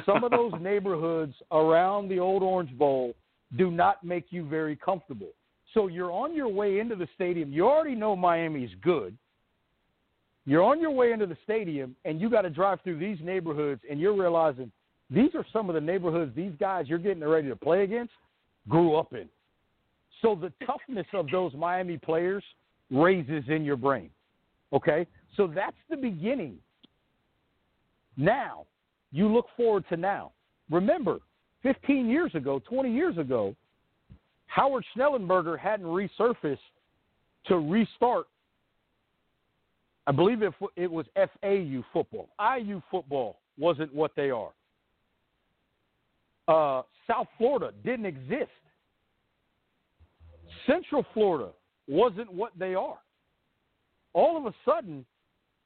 [0.05, 3.13] Some of those neighborhoods around the old Orange Bowl
[3.57, 5.29] do not make you very comfortable.
[5.73, 7.51] So you're on your way into the stadium.
[7.51, 9.17] You already know Miami's good.
[10.45, 13.81] You're on your way into the stadium and you got to drive through these neighborhoods
[13.89, 14.71] and you're realizing
[15.09, 18.13] these are some of the neighborhoods these guys you're getting ready to play against
[18.67, 19.29] grew up in.
[20.21, 22.43] So the toughness of those Miami players
[22.89, 24.09] raises in your brain.
[24.73, 25.05] Okay?
[25.37, 26.57] So that's the beginning.
[28.17, 28.65] Now,
[29.11, 30.31] you look forward to now.
[30.69, 31.19] Remember,
[31.63, 33.55] 15 years ago, 20 years ago,
[34.47, 36.57] Howard Schnellenberger hadn't resurfaced
[37.47, 38.27] to restart.
[40.07, 42.29] I believe it, it was FAU football.
[42.39, 44.51] FIU football wasn't what they are.
[46.47, 48.49] Uh, South Florida didn't exist.
[50.65, 51.51] Central Florida
[51.87, 52.97] wasn't what they are.
[54.13, 55.05] All of a sudden,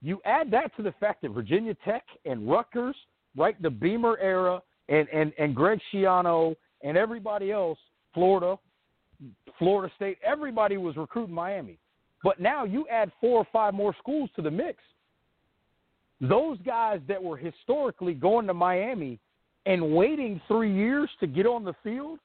[0.02, 2.96] you add that to the fact that Virginia Tech and Rutgers,
[3.36, 7.80] right, the Beamer era, and, and, and Greg Schiano and everybody else,
[8.14, 8.58] Florida,
[9.58, 11.78] Florida State, everybody was recruiting Miami.
[12.24, 14.80] But now you add four or five more schools to the mix.
[16.22, 19.20] Those guys that were historically going to Miami
[19.66, 22.20] and waiting three years to get on the field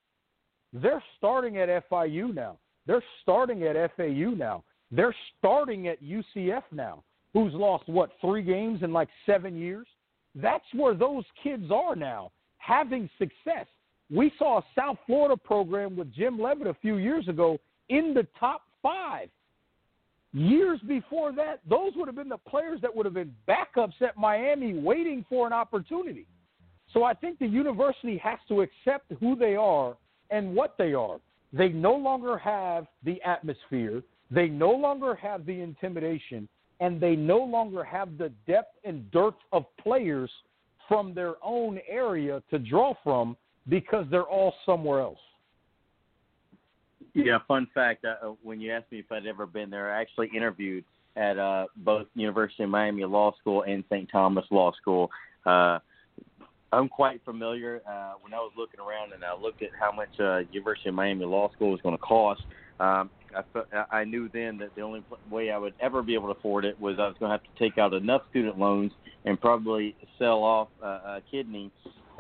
[0.73, 2.59] they're starting at FIU now.
[2.87, 4.65] They're starting at FAU now.
[4.91, 9.87] They're starting at UCF now, who's lost, what, three games in like seven years?
[10.35, 13.67] That's where those kids are now, having success.
[14.11, 17.59] We saw a South Florida program with Jim Leavitt a few years ago
[17.89, 19.29] in the top five.
[20.33, 24.17] Years before that, those would have been the players that would have been backups at
[24.17, 26.27] Miami waiting for an opportunity.
[26.93, 29.97] So I think the university has to accept who they are
[30.31, 31.19] and what they are.
[31.53, 36.49] They no longer have the atmosphere, they no longer have the intimidation,
[36.81, 40.31] and they no longer have the depth and dearth of players
[40.89, 43.37] from their own area to draw from
[43.69, 45.19] because they're all somewhere else.
[47.15, 48.05] Yeah, fun fact.
[48.05, 50.85] Uh, when you asked me if I'd ever been there, I actually interviewed
[51.17, 54.09] at uh, both University of Miami Law School and St.
[54.11, 55.11] Thomas Law School.
[55.45, 55.79] Uh,
[56.73, 57.83] I'm quite familiar.
[57.89, 60.95] Uh, when I was looking around and I looked at how much uh, University of
[60.95, 62.43] Miami Law School was going to cost,
[62.81, 63.11] um,
[63.73, 66.65] I, I knew then that the only way I would ever be able to afford
[66.65, 68.91] it was I was going to have to take out enough student loans
[69.25, 71.71] and probably sell off uh, a kidney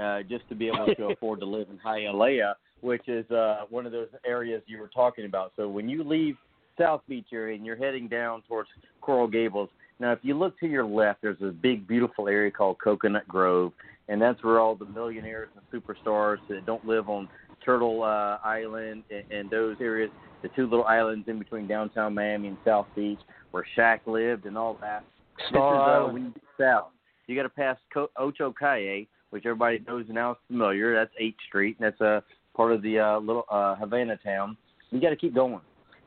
[0.00, 3.86] uh, just to be able to afford to live in Hialeah, which is uh, one
[3.86, 5.52] of those areas you were talking about.
[5.56, 6.36] So when you leave
[6.78, 8.68] South Beach area and you're heading down towards
[9.00, 12.78] Coral Gables, now if you look to your left, there's a big, beautiful area called
[12.82, 13.72] Coconut Grove,
[14.08, 17.28] and that's where all the millionaires and superstars that don't live on
[17.64, 20.10] Turtle uh, Island and, and those areas,
[20.42, 23.18] the two little islands in between downtown Miami and South Beach,
[23.50, 25.04] where Shaq lived and all that.
[25.48, 26.90] Star this is, uh, when you get south.
[27.26, 30.94] You got to pass Co- Ocho Calle, which everybody knows now is familiar.
[30.94, 31.76] That's 8th Street.
[31.78, 32.24] And that's a
[32.56, 34.56] part of the uh, little uh, Havana town.
[34.90, 35.60] You got to keep going.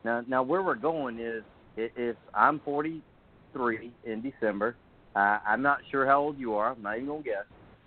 [0.04, 1.42] Now, now where we're going is
[1.76, 4.76] if I'm 43 in December.
[5.16, 6.72] Uh, I'm not sure how old you are.
[6.72, 7.44] I'm not even gonna guess.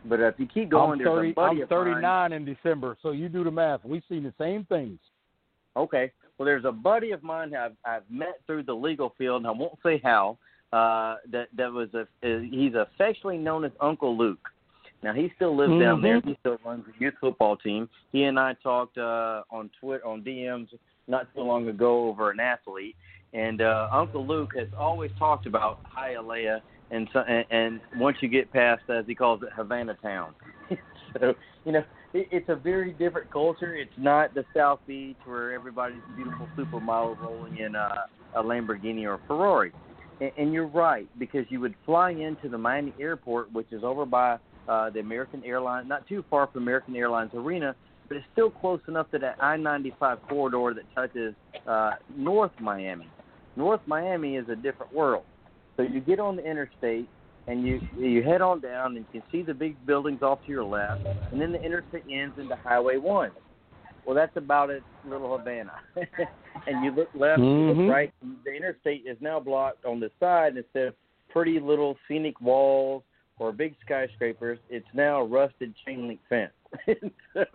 [0.07, 1.29] But if you keep going, I'm there's 30.
[1.29, 3.83] a buddy I'm of mine- 39 in December, so you do the math.
[3.83, 4.99] We've seen the same things.
[5.75, 6.11] Okay.
[6.37, 9.51] Well, there's a buddy of mine I've I've met through the legal field, and I
[9.51, 10.37] won't say how.
[10.73, 14.49] Uh, that that was a uh, he's affectionately known as Uncle Luke.
[15.03, 16.01] Now he still lives down Mhm.
[16.03, 16.21] there.
[16.21, 17.87] He still runs the youth football team.
[18.11, 20.67] He and I talked uh, on Twitter on DMs
[21.07, 22.95] not too long ago over an athlete,
[23.33, 26.61] and uh, Uncle Luke has always talked about Hialeah
[26.91, 30.33] and so, and, and once you get past as he calls it Havana Town.
[31.19, 31.33] so
[31.65, 31.83] you know
[32.13, 33.75] it, it's a very different culture.
[33.75, 39.15] It's not the South Beach where everybody's beautiful supermodel rolling in a, a Lamborghini or
[39.15, 39.71] a Ferrari.
[40.21, 44.05] And, and you're right because you would fly into the Miami airport, which is over
[44.05, 47.75] by uh, the American Airlines, not too far from American Airlines Arena,
[48.07, 51.35] but it's still close enough to that I-95 corridor that touches
[51.67, 53.09] uh, North Miami.
[53.55, 55.23] North Miami is a different world.
[55.77, 57.07] So you get on the interstate
[57.47, 60.51] and you you head on down and you can see the big buildings off to
[60.51, 61.01] your left,
[61.31, 63.31] and then the interstate ends into Highway One.
[64.05, 65.73] Well, that's about it, Little Havana.
[65.95, 67.77] and you look left, you Mhm.
[67.77, 68.13] look right.
[68.45, 70.95] The interstate is now blocked on the side and instead of
[71.29, 73.03] pretty little scenic walls
[73.39, 74.59] or big skyscrapers.
[74.69, 76.53] It's now a rusted chain link fence.
[77.33, 77.45] so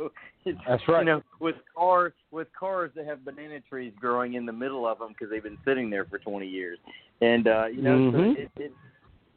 [0.44, 1.00] it's, That's right.
[1.00, 4.98] You know, with cars with cars that have banana trees growing in the middle of
[4.98, 6.78] them because they've been sitting there for 20 years,
[7.20, 8.12] and uh, you know, Mhm.
[8.12, 8.72] so it, it,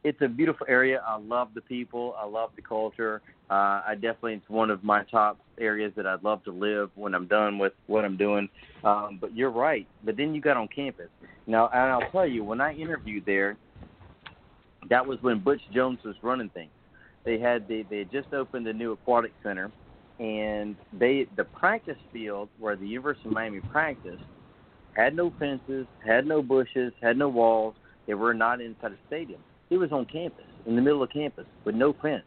[0.03, 1.01] it's a beautiful area.
[1.05, 2.15] I love the people.
[2.19, 3.21] I love the culture.
[3.49, 7.15] Uh, I definitely it's one of my top areas that I'd love to live when
[7.15, 8.47] I'm done with what I'm doing.
[8.83, 9.87] Um, but you're right.
[10.03, 11.09] But then you got on campus
[11.47, 13.57] now, and I'll tell you when I interviewed there,
[14.89, 16.71] that was when Butch Jones was running things.
[17.25, 19.71] They had the they had just opened a new aquatic center,
[20.19, 24.23] and they the practice field where the University of Miami practiced
[24.95, 27.75] had no fences, had no bushes, had no walls.
[28.07, 29.43] They were not inside a stadium.
[29.69, 32.23] It was on campus, in the middle of campus, with no fence.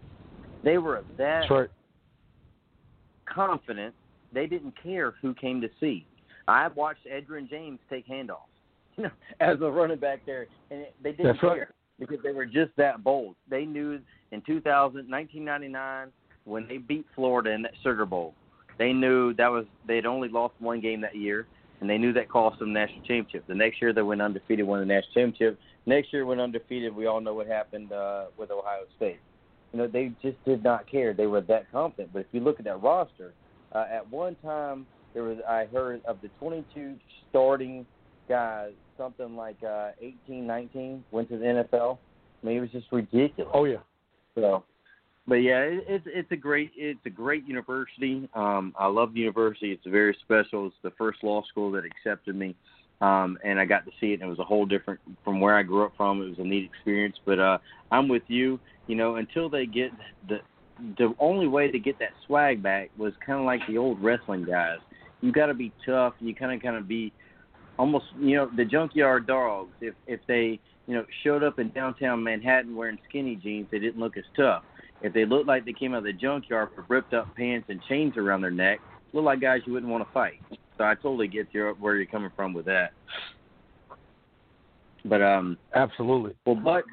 [0.65, 1.69] They were that right.
[3.33, 3.95] confident
[4.33, 6.05] they didn't care who came to see.
[6.49, 8.37] I watched Edgerrin James take handoffs,
[8.97, 11.69] you know, as a running back there, and they didn't That's care right.
[12.01, 13.37] because they were just that bold.
[13.49, 14.01] They knew
[14.33, 16.12] in 2000, 1999,
[16.45, 18.35] when they beat Florida in that Sugar Bowl,
[18.79, 21.47] they knew that was they'd only lost one game that year,
[21.81, 23.47] and they knew that cost them the national championship.
[23.47, 25.59] The next year they went undefeated, won the national championship.
[25.87, 26.95] Next year went undefeated.
[26.95, 29.18] We all know what happened uh, with Ohio State.
[29.72, 31.12] You know, they just did not care.
[31.12, 32.12] They were that confident.
[32.12, 33.33] But if you look at that roster,
[33.72, 36.97] uh, at one time there was I heard of the 22
[37.31, 37.85] starting
[38.29, 41.99] guys, something like uh, 18, 19 went to the NFL.
[42.43, 43.51] I mean, it was just ridiculous.
[43.53, 43.79] Oh yeah.
[44.41, 44.64] So,
[45.26, 48.28] but yeah, it, it's it's a great it's a great university.
[48.34, 49.72] Um, I love the university.
[49.72, 50.66] It's very special.
[50.66, 52.55] It's the first law school that accepted me,
[53.01, 54.20] um, and I got to see it.
[54.20, 56.22] And it was a whole different from where I grew up from.
[56.22, 57.16] It was a neat experience.
[57.24, 57.59] But uh,
[57.91, 58.61] I'm with you.
[58.86, 59.91] You know, until they get
[60.28, 60.39] the
[60.97, 64.45] the only way to get that swag back was kind of like the old wrestling
[64.45, 64.78] guys.
[65.20, 66.14] You got to be tough.
[66.20, 67.12] You kind of kind of be
[67.78, 69.72] almost you know the junkyard dogs.
[69.80, 74.01] If if they you know showed up in downtown Manhattan wearing skinny jeans, they didn't
[74.01, 74.64] look as tough.
[75.03, 77.80] If they looked like they came out of the junkyard with ripped up pants and
[77.89, 78.80] chains around their neck,
[79.12, 80.41] look like guys you wouldn't want to fight.
[80.76, 82.93] So I totally get your where you're coming from with that.
[85.05, 86.34] But um, Absolutely.
[86.45, 86.84] well, but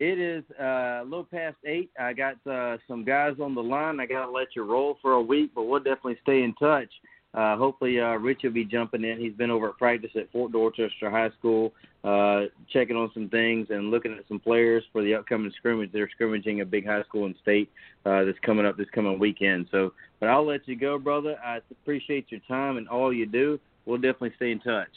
[0.00, 1.90] it is uh, a little past eight.
[1.98, 4.00] I got uh, some guys on the line.
[4.00, 6.90] I got to let you roll for a week, but we'll definitely stay in touch.
[7.34, 9.20] Uh, hopefully, uh, Rich will be jumping in.
[9.20, 13.66] He's been over at practice at Fort Dorchester High School, uh, checking on some things
[13.70, 15.90] and looking at some players for the upcoming scrimmage.
[15.92, 17.70] They're scrimmaging a big high school in state
[18.06, 19.68] uh, that's coming up this coming weekend.
[19.70, 21.36] So, but I'll let you go, brother.
[21.44, 23.60] I appreciate your time and all you do.
[23.84, 24.88] we'll definitely stay in touch.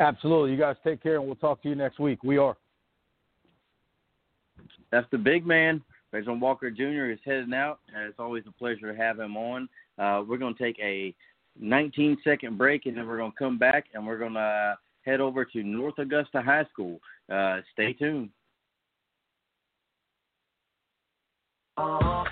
[0.00, 0.52] Absolutely.
[0.52, 2.22] You guys take care, and we'll talk to you next week.
[2.22, 2.56] We are.
[4.90, 5.82] That's the big man.
[6.12, 7.10] Reginald Walker Jr.
[7.10, 9.68] is heading out, and it's always a pleasure to have him on.
[10.00, 11.14] Uh, we're going to take a
[11.58, 15.20] 19 second break, and then we're going to come back, and we're going to head
[15.20, 16.98] over to North Augusta High School.
[17.30, 18.30] Uh, stay tuned.
[21.76, 22.24] Uh-huh.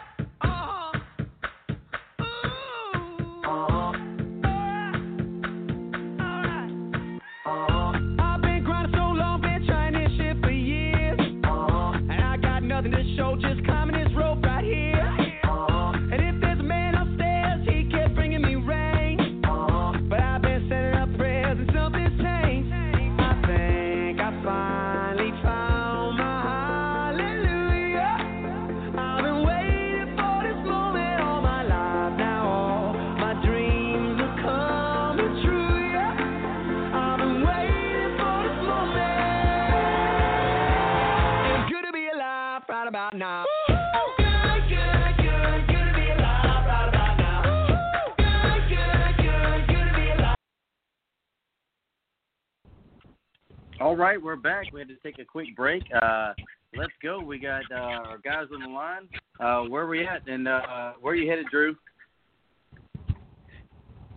[53.88, 54.66] All right, we're back.
[54.70, 55.82] We had to take a quick break.
[56.02, 56.34] Uh,
[56.76, 57.20] let's go.
[57.20, 57.74] We got uh,
[58.06, 59.08] our guys on the line.
[59.40, 60.28] Uh, where are we at?
[60.28, 61.74] And uh, where are you headed, Drew?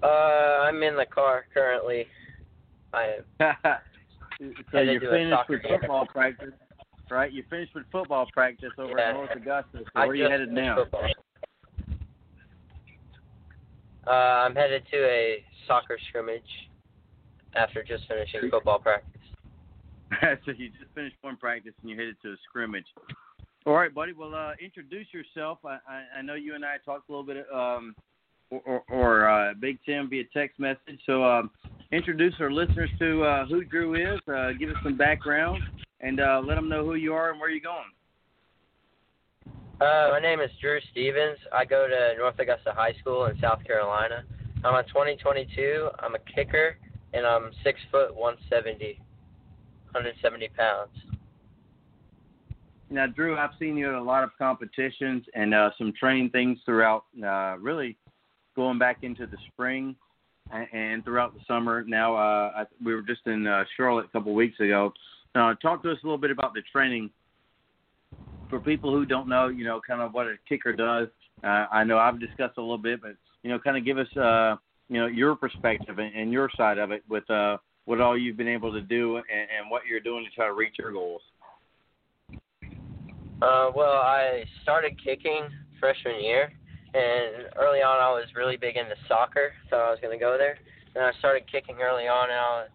[0.04, 2.06] Uh, I'm in the car currently.
[2.94, 3.56] I am.
[4.74, 5.80] so you're finished with game.
[5.80, 6.52] football practice,
[7.10, 7.32] right?
[7.32, 9.12] You finished with football practice over yeah.
[9.12, 9.70] at North Augusta.
[9.74, 10.84] So where are you headed now?
[14.06, 16.44] Uh, I'm headed to a soccer scrimmage
[17.56, 19.11] after just finishing football practice.
[20.46, 22.86] so you just finished one practice and you headed to a scrimmage.
[23.66, 24.14] All right, buddy.
[24.14, 25.60] Well, uh, introduce yourself.
[25.64, 27.96] I, I, I know you and I talked a little bit, um,
[28.50, 31.00] or, or, uh, Big Tim via text message.
[31.06, 31.52] So um,
[31.92, 34.20] introduce our listeners to uh, who Drew is.
[34.28, 35.62] Uh, give us some background
[36.02, 37.86] and uh, let them know who you are and where you're going.
[39.80, 41.38] Uh, my name is Drew Stevens.
[41.54, 44.24] I go to North Augusta High School in South Carolina.
[44.64, 45.90] I'm a 2022.
[46.00, 46.78] I'm a kicker,
[47.14, 49.00] and I'm six foot 170.
[49.94, 50.90] 170 pounds.
[52.90, 56.60] Now, Drew, I've seen you at a lot of competitions and uh, some training things
[56.66, 57.98] throughout, uh, really
[58.56, 59.96] going back into the spring
[60.74, 61.84] and throughout the summer.
[61.88, 64.92] Now, uh, I, we were just in uh, Charlotte a couple weeks ago.
[65.34, 67.10] Uh, talk to us a little bit about the training
[68.50, 71.08] for people who don't know, you know, kind of what a kicker does.
[71.44, 74.18] Uh, I know I've discussed a little bit, but you know, kind of give us,
[74.18, 74.58] uh,
[74.90, 78.38] you know, your perspective and, and your side of it with uh, what all you've
[78.38, 81.22] been able to do and, and what you're doing to try to reach your goals.
[83.42, 86.52] Uh, well, I started kicking freshman year,
[86.94, 90.38] and early on I was really big into soccer, thought I was going to go
[90.38, 90.58] there.
[90.94, 92.66] And I started kicking early on, and I,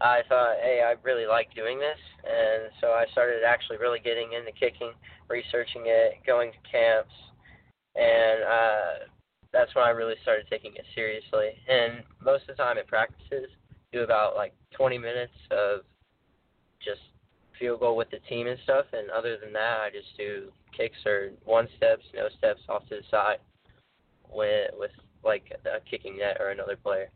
[0.00, 4.32] I thought, hey, I really like doing this, and so I started actually really getting
[4.32, 4.92] into kicking,
[5.28, 7.12] researching it, going to camps,
[7.96, 8.92] and uh,
[9.52, 11.50] that's when I really started taking it seriously.
[11.68, 13.50] And most of the time at practices,
[13.94, 15.80] do about like 20 minutes of
[16.84, 17.00] just
[17.58, 20.98] field goal with the team and stuff, and other than that, I just do kicks
[21.06, 23.38] or one steps, no steps off to the side
[24.30, 24.90] with with
[25.24, 27.10] like a kicking net or another player.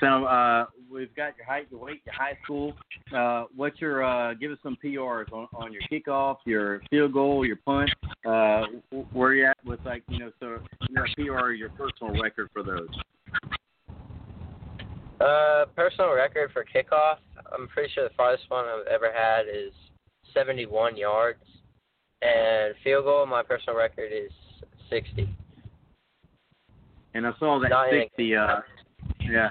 [0.00, 2.74] So uh, we've got your height, your weight, your high school.
[3.14, 7.46] Uh, what's your uh, give us some PRs on, on your kickoff, your field goal,
[7.46, 7.90] your punt.
[8.26, 8.64] Uh,
[9.12, 10.58] where you at with like you know so
[10.90, 12.88] your PR, your personal record for those.
[15.20, 17.16] Uh, personal record for kickoff.
[17.52, 19.72] I'm pretty sure the farthest one I've ever had is
[20.32, 21.42] 71 yards,
[22.22, 23.26] and field goal.
[23.26, 24.30] My personal record is
[24.90, 25.28] 60.
[27.14, 28.36] And I saw that Not 60.
[28.36, 28.60] Uh,
[29.28, 29.48] yeah,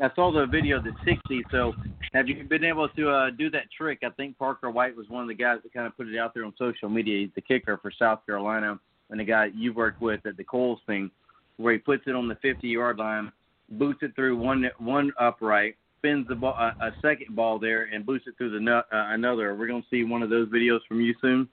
[0.00, 1.42] I saw the video of the 60.
[1.50, 1.72] So,
[2.12, 4.00] have you been able to uh, do that trick?
[4.04, 6.34] I think Parker White was one of the guys that kind of put it out
[6.34, 7.20] there on social media.
[7.20, 8.78] He's the kicker for South Carolina,
[9.08, 11.10] and the guy you worked with at the Kohl's thing,
[11.56, 13.32] where he puts it on the 50 yard line
[13.72, 18.06] boosts it through one one upright, spins the ball, a, a second ball there, and
[18.06, 19.54] boosts it through the nut, uh, another.
[19.54, 21.48] We're gonna see one of those videos from you soon.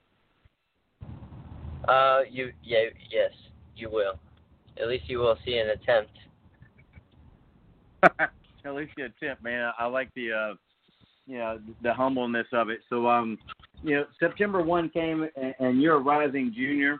[1.88, 3.32] Uh, you yeah yes
[3.76, 4.20] you will.
[4.80, 6.12] At least you will see an attempt.
[8.66, 9.72] At least you attempt, man.
[9.78, 10.54] I, I like the uh,
[11.30, 12.80] you know, the humbleness of it.
[12.90, 13.38] So um,
[13.84, 17.00] you know, September one came, and, and you're a rising junior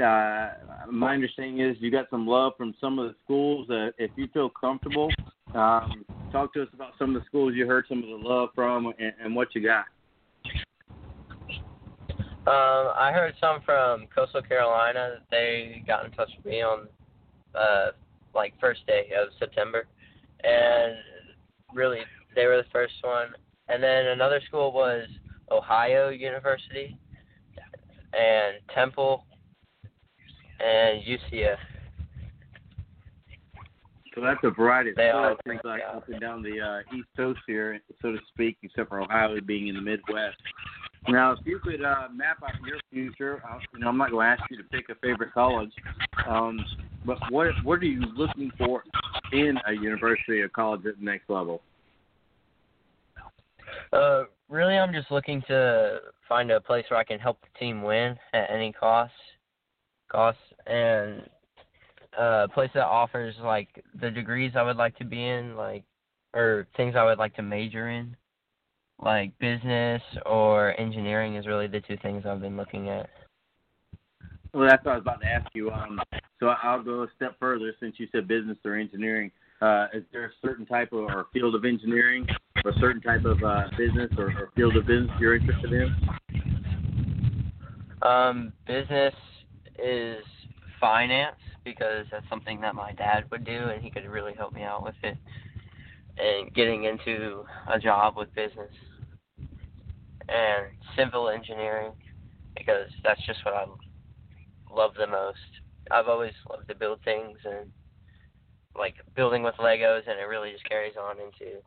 [0.00, 0.50] uh,
[0.90, 3.66] my understanding is you got some love from some of the schools.
[3.98, 5.10] If you feel comfortable,
[5.54, 8.50] um, talk to us about some of the schools you heard some of the love
[8.54, 9.84] from and, and what you got.
[12.46, 15.18] Um, I heard some from Coastal Carolina.
[15.30, 16.88] They got in touch with me on
[17.54, 17.88] uh,
[18.34, 19.86] like first day of September,
[20.42, 20.96] and
[21.74, 22.00] really
[22.34, 23.28] they were the first one.
[23.68, 25.06] And then another school was
[25.50, 26.96] Ohio University
[28.12, 29.24] and Temple
[30.62, 31.56] and UCF.
[34.14, 37.08] So that's a variety of They all things like up and down the uh, East
[37.16, 40.36] Coast here, so to speak, except for Ohio being in the Midwest.
[41.08, 44.26] Now, if you could uh, map out your future, uh, you know, I'm not going
[44.26, 45.70] to ask you to pick a favorite college,
[46.28, 46.62] um,
[47.06, 48.84] but what what are you looking for
[49.32, 51.62] in a university or college at the next level?
[53.92, 57.82] Uh, really, I'm just looking to find a place where I can help the team
[57.82, 59.12] win at any cost,
[60.10, 61.22] cost, and
[62.18, 63.68] uh, a place that offers like
[64.00, 65.84] the degrees I would like to be in, like
[66.34, 68.16] or things I would like to major in,
[69.02, 73.08] like business or engineering is really the two things I've been looking at.
[74.52, 75.70] Well, that's what I was about to ask you.
[75.70, 76.00] Um,
[76.40, 79.30] so I'll go a step further since you said business or engineering.
[79.60, 82.26] Uh, is there a certain type of or field of engineering
[82.64, 85.94] or a certain type of uh, business or, or field of business you're interested in?
[88.02, 89.14] Um, business
[89.82, 90.24] is
[90.80, 94.62] finance because that's something that my dad would do, and he could really help me
[94.62, 95.16] out with it.
[96.18, 98.72] And getting into a job with business
[100.28, 100.66] and
[100.96, 101.92] civil engineering
[102.56, 103.64] because that's just what I
[104.70, 105.38] love the most.
[105.90, 107.70] I've always loved to build things and
[108.76, 111.58] like building with Legos, and it really just carries on into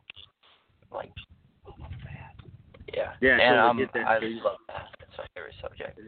[0.92, 1.12] like
[2.94, 3.10] yeah.
[3.20, 4.06] Yeah, and totally um, get that.
[4.06, 4.88] I love that.
[5.00, 5.98] That's my favorite subject.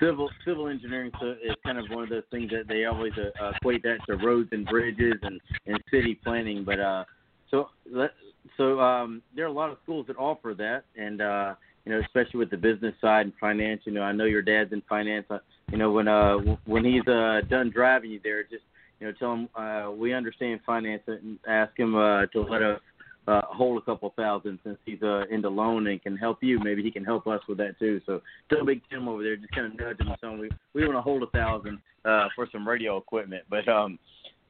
[0.00, 3.52] Civil civil engineering so is kind of one of those things that they always uh,
[3.56, 6.64] equate that to roads and bridges and, and city planning.
[6.64, 7.04] But uh,
[7.50, 8.10] so let
[8.56, 11.54] so um, there are a lot of schools that offer that, and uh,
[11.84, 13.82] you know, especially with the business side and finance.
[13.84, 15.26] You know, I know your dad's in finance.
[15.30, 15.38] Uh,
[15.70, 18.64] you know, when uh when he's uh done driving you there, just
[19.00, 22.80] you know, tell him uh, we understand finance and ask him uh, to let us
[23.26, 26.58] uh, hold a couple thousand since he's uh, into loan and can help you.
[26.58, 28.00] Maybe he can help us with that too.
[28.06, 28.20] So
[28.50, 30.96] tell Big Tim over there, just kind of nudge him and him we we want
[30.96, 33.44] to hold a thousand uh, for some radio equipment.
[33.48, 33.98] But um,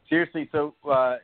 [0.08, 1.16] seriously, so uh,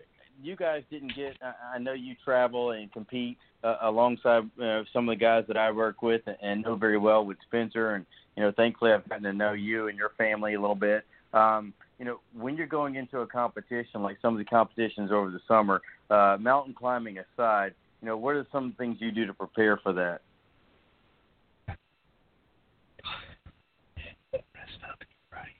[0.43, 1.37] you guys didn't get.
[1.43, 5.57] I I know you travel and compete uh, alongside uh, some of the guys that
[5.57, 8.07] I work with and know very well with Spencer, and
[8.37, 11.05] you know, thankfully I've gotten to know you and your family a little bit.
[11.33, 15.31] Um, you know, when you're going into a competition like some of the competitions over
[15.31, 19.35] the summer, uh, mountain climbing aside, you know, what are some things you do to
[19.35, 20.23] prepare for that?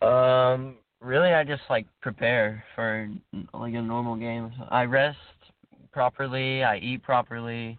[0.05, 3.11] Um, really, I just like prepare for
[3.53, 4.51] like a normal game.
[4.71, 5.19] I rest
[5.93, 7.77] properly, I eat properly,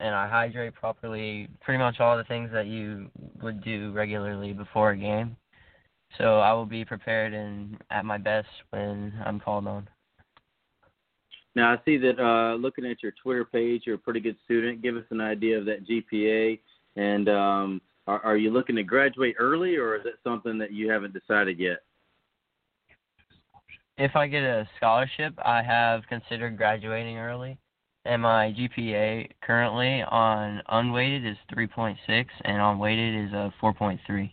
[0.00, 1.48] and I hydrate properly.
[1.60, 3.08] Pretty much all the things that you
[3.40, 5.36] would do regularly before a game.
[6.18, 9.88] So I will be prepared and at my best when I'm called on.
[11.54, 14.82] Now I see that uh, looking at your Twitter page, you're a pretty good student.
[14.82, 16.58] Give us an idea of that GPA,
[16.96, 20.90] and um, are, are you looking to graduate early, or is that something that you
[20.90, 21.78] haven't decided yet?
[23.98, 27.58] If I get a scholarship, I have considered graduating early.
[28.04, 34.32] And my GPA currently on unweighted is 3.6 and on weighted is a 4.3.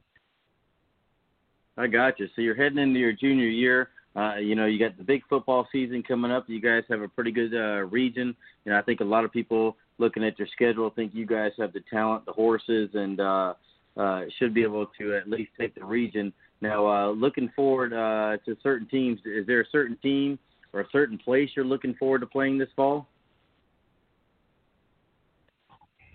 [1.79, 2.27] I got you.
[2.35, 3.89] So you're heading into your junior year.
[4.13, 6.49] Uh, you know, you got the big football season coming up.
[6.49, 8.35] You guys have a pretty good uh, region.
[8.65, 11.51] You know, I think a lot of people looking at your schedule think you guys
[11.57, 13.53] have the talent, the horses, and uh,
[13.95, 16.33] uh, should be able to at least take the region.
[16.59, 20.37] Now, uh, looking forward uh, to certain teams, is there a certain team
[20.73, 23.07] or a certain place you're looking forward to playing this fall?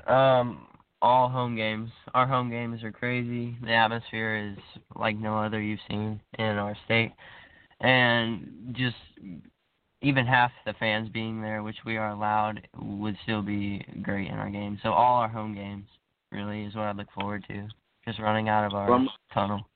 [0.06, 0.66] Um,
[1.04, 1.90] all home games.
[2.14, 3.56] Our home games are crazy.
[3.62, 7.12] The atmosphere is like no other you've seen in our state,
[7.80, 8.96] and just
[10.00, 14.34] even half the fans being there, which we are allowed, would still be great in
[14.34, 14.78] our game.
[14.82, 15.84] So all our home games
[16.32, 17.68] really is what I look forward to.
[18.06, 19.68] Just running out of our Well, I'm- tunnel.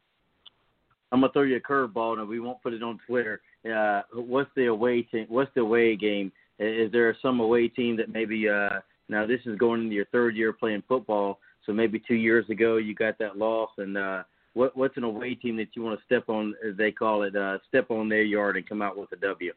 [1.12, 3.40] I'm gonna throw you a curveball, and we won't put it on Twitter.
[3.70, 5.26] Uh, what's the away team?
[5.28, 6.32] What's the away game?
[6.58, 10.36] Is there some away team that maybe uh, now this is going into your third
[10.36, 11.38] year playing football?
[11.66, 14.22] So maybe two years ago you got that loss, and uh,
[14.54, 17.36] what what's an away team that you want to step on, as they call it,
[17.36, 19.52] uh, step on their yard and come out with a W?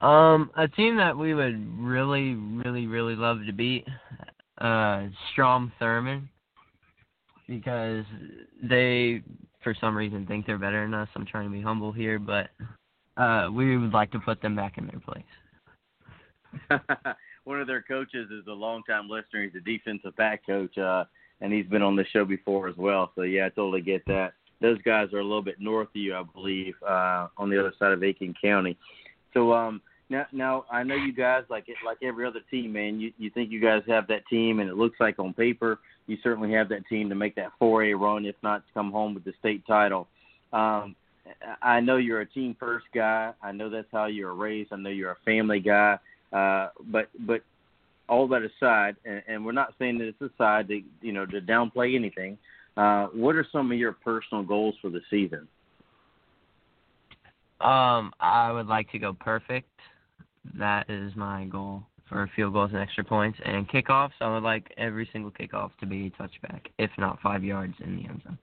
[0.00, 3.84] Um, a team that we would really, really, really love to beat,
[4.58, 6.28] uh, Strom Thurmond,
[7.48, 8.04] because
[8.62, 9.22] they,
[9.64, 11.08] for some reason, think they're better than us.
[11.16, 12.50] I'm trying to be humble here, but
[13.16, 15.24] uh, we would like to put them back in their place.
[17.48, 19.42] One of their coaches is a longtime listener.
[19.44, 21.04] He's a defensive back coach, uh,
[21.40, 23.10] and he's been on the show before as well.
[23.16, 24.34] So yeah, I totally get that.
[24.60, 27.72] those guys are a little bit north of you, I believe, uh, on the other
[27.78, 28.76] side of Aiken County.
[29.32, 29.80] So um,
[30.10, 33.00] now, now I know you guys like it, like every other team, man.
[33.00, 36.18] You you think you guys have that team, and it looks like on paper you
[36.22, 39.24] certainly have that team to make that 4A run, if not to come home with
[39.24, 40.06] the state title.
[40.52, 40.94] Um,
[41.62, 43.32] I know you're a team first guy.
[43.42, 44.70] I know that's how you're raised.
[44.72, 45.98] I know you're a family guy.
[46.32, 47.42] Uh, but but
[48.08, 51.40] all that aside, and, and we're not saying that it's aside to you know to
[51.40, 52.38] downplay anything.
[52.76, 55.48] Uh, what are some of your personal goals for the season?
[57.60, 59.68] Um, I would like to go perfect.
[60.56, 63.38] That is my goal for field goals and extra points.
[63.44, 67.42] And kickoffs, I would like every single kickoff to be a touchback, if not five
[67.42, 68.38] yards in the end zone.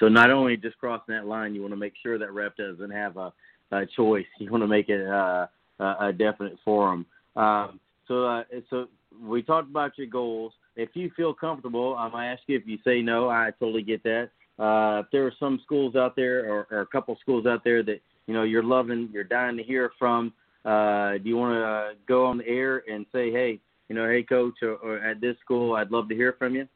[0.00, 2.90] So not only just crossing that line, you want to make sure that rep doesn't
[2.90, 3.32] have a,
[3.70, 4.26] a choice.
[4.38, 5.46] You want to make it uh,
[5.78, 7.06] a definite forum.
[7.36, 8.86] Um, so, uh, so
[9.22, 10.52] we talked about your goals.
[10.76, 12.56] If you feel comfortable, I'm gonna ask you.
[12.56, 14.30] If you say no, I totally get that.
[14.58, 17.82] Uh, if there are some schools out there, or, or a couple schools out there
[17.82, 20.32] that you know you're loving, you're dying to hear from,
[20.64, 24.08] uh, do you want to uh, go on the air and say, hey, you know,
[24.08, 26.68] hey, coach, or, or at this school, I'd love to hear from you?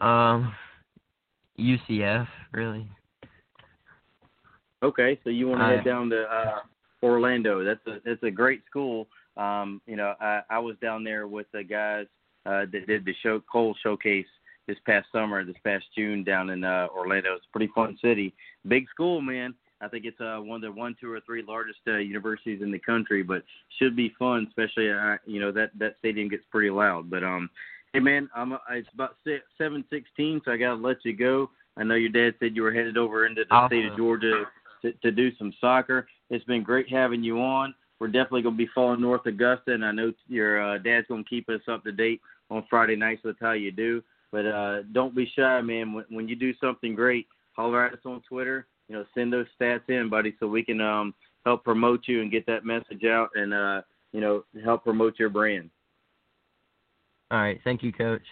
[0.00, 0.54] Um,
[1.58, 2.88] UCF, really.
[4.82, 6.58] Okay, so you want to head down to uh,
[7.02, 7.64] Orlando?
[7.64, 9.08] That's a that's a great school.
[9.36, 12.06] Um, you know, I, I was down there with the guys
[12.44, 14.26] uh, that did the show Cole Showcase
[14.66, 17.34] this past summer, this past June down in uh, Orlando.
[17.34, 18.34] It's a pretty fun city,
[18.68, 19.54] big school, man.
[19.80, 22.70] I think it's uh, one of the one, two, or three largest uh, universities in
[22.70, 23.42] the country, but
[23.78, 27.10] should be fun, especially uh, you know that that stadium gets pretty loud.
[27.10, 27.48] But um,
[27.92, 29.16] hey man, I'm uh, it's about
[29.58, 31.50] seven sixteen, so I gotta let you go.
[31.78, 33.68] I know your dad said you were headed over into the awesome.
[33.68, 34.44] state of Georgia
[34.82, 36.06] to, to do some soccer.
[36.30, 37.74] It's been great having you on.
[37.98, 41.48] We're definitely gonna be following North Augusta, and I know your uh, dad's gonna keep
[41.48, 42.20] us up to date
[42.50, 44.02] on Friday nights with how you do.
[44.32, 45.92] But uh, don't be shy, man.
[45.92, 49.46] When, when you do something great, holler at us on Twitter you know, send those
[49.60, 53.30] stats in, buddy, so we can um, help promote you and get that message out
[53.34, 53.82] and uh,
[54.12, 55.70] you know help promote your brand.
[57.30, 58.22] All right, thank you, Coach.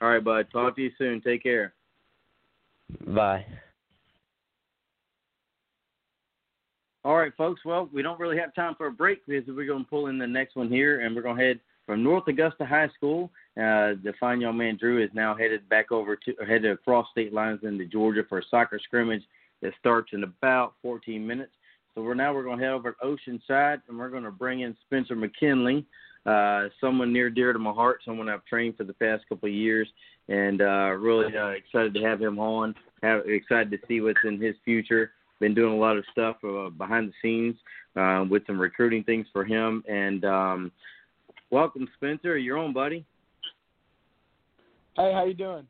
[0.00, 0.46] All right, bud.
[0.52, 1.20] Talk to you soon.
[1.20, 1.74] Take care.
[3.06, 3.44] Bye.
[7.04, 7.60] All right, folks.
[7.66, 10.16] Well, we don't really have time for a break because we're going to pull in
[10.16, 13.30] the next one here, and we're going to head from North Augusta High School.
[13.58, 17.34] Uh, the fine young man Drew is now headed back over to headed across state
[17.34, 19.22] lines into Georgia for a soccer scrimmage
[19.60, 21.52] that starts in about 14 minutes.
[21.94, 24.60] So we're now we're going to head over to Oceanside and we're going to bring
[24.60, 25.84] in Spencer McKinley,
[26.24, 29.54] uh, someone near dear to my heart, someone I've trained for the past couple of
[29.54, 29.88] years,
[30.28, 32.74] and uh, really uh, excited to have him on.
[33.02, 35.12] Have, excited to see what's in his future.
[35.40, 37.56] Been doing a lot of stuff uh, behind the scenes
[37.96, 40.72] uh, with some recruiting things for him, and um,
[41.54, 42.36] Welcome, Spencer.
[42.36, 43.04] You're on, buddy.
[44.96, 45.68] Hey, how you doing?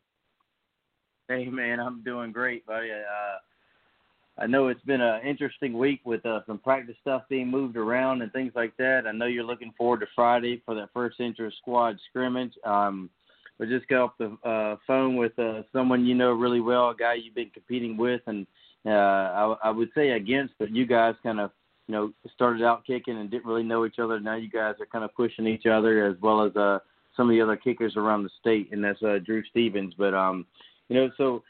[1.29, 2.91] Hey, man, I'm doing great, buddy.
[2.91, 7.77] Uh, I know it's been an interesting week with uh, some practice stuff being moved
[7.77, 9.03] around and things like that.
[9.07, 12.55] I know you're looking forward to Friday for that first inter squad scrimmage.
[12.65, 13.11] Um,
[13.59, 16.97] we just got off the uh, phone with uh, someone you know really well, a
[16.97, 18.47] guy you've been competing with, and
[18.87, 21.51] uh, I, I would say against, but you guys kind of
[21.87, 24.19] you know, started out kicking and didn't really know each other.
[24.19, 26.79] Now you guys are kind of pushing each other as well as uh,
[27.17, 29.95] some of the other kickers around the state, and that's uh, Drew Stevens.
[29.97, 30.47] But um,
[30.89, 31.43] you know, so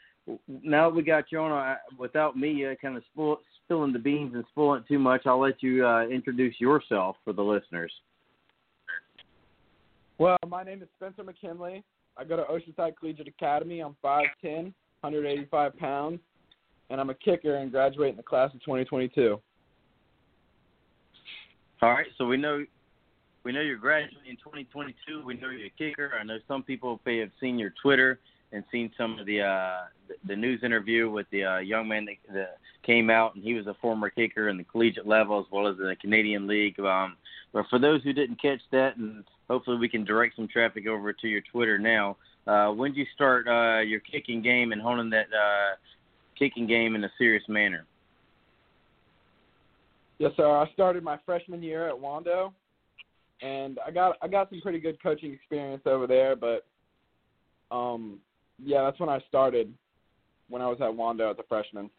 [0.47, 1.51] now we got you on.
[1.51, 5.39] Uh, without me uh, kind of spoil, spilling the beans and spoiling too much, I'll
[5.39, 7.91] let you uh, introduce yourself for the listeners.
[10.17, 11.83] Well, my name is Spencer McKinley.
[12.17, 13.81] I go to Oceanside Collegiate Academy.
[13.81, 14.71] I'm 5'10",
[15.01, 16.19] 185 pounds,
[16.89, 19.39] and I'm a kicker and graduate in the class of 2022.
[21.81, 22.65] All right, so we know
[23.43, 25.23] we know you're graduating in 2022.
[25.25, 26.13] We know you're a kicker.
[26.19, 28.19] I know some people may have seen your Twitter
[28.51, 29.81] and seen some of the uh,
[30.25, 33.67] the, news interview with the uh, young man that, that came out, and he was
[33.67, 36.79] a former kicker in the collegiate level as well as in the Canadian League.
[36.79, 37.17] Um,
[37.53, 41.13] but for those who didn't catch that, and hopefully we can direct some traffic over
[41.13, 42.17] to your Twitter now.
[42.47, 45.75] Uh, when did you start uh, your kicking game and honing that uh,
[46.37, 47.85] kicking game in a serious manner?
[50.17, 50.49] Yes, sir.
[50.49, 52.53] I started my freshman year at Wando,
[53.41, 56.35] and I got I got some pretty good coaching experience over there.
[56.35, 56.65] But
[57.71, 58.19] um,
[58.63, 59.73] yeah, that's when I started
[60.49, 61.89] when I was at Wando as a freshman.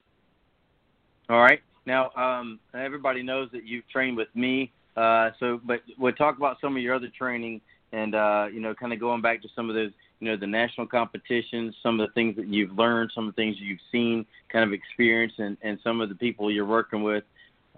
[1.29, 1.61] All right.
[1.85, 4.73] Now, um, everybody knows that you've trained with me.
[4.97, 7.61] Uh, so, but we'll talk about some of your other training,
[7.93, 9.91] and uh, you know, kind of going back to some of those,
[10.21, 13.41] you know, the national competitions, some of the things that you've learned, some of the
[13.41, 17.25] things you've seen, kind of experience, and and some of the people you're working with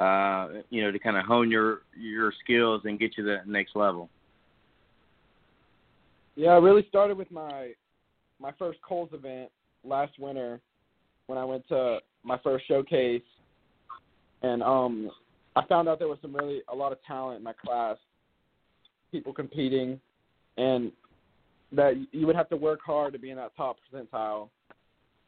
[0.00, 3.48] uh, you know, to kind of hone your your skills and get you to that
[3.48, 4.08] next level?
[6.36, 7.72] Yeah, I really started with my
[8.40, 9.50] my first Kohl's event
[9.84, 10.60] last winter
[11.26, 13.22] when I went to my first showcase,
[14.42, 15.10] and um,
[15.56, 17.96] I found out there was some really a lot of talent in my class,
[19.10, 20.00] people competing,
[20.56, 20.92] and
[21.72, 24.48] that you would have to work hard to be in that top percentile.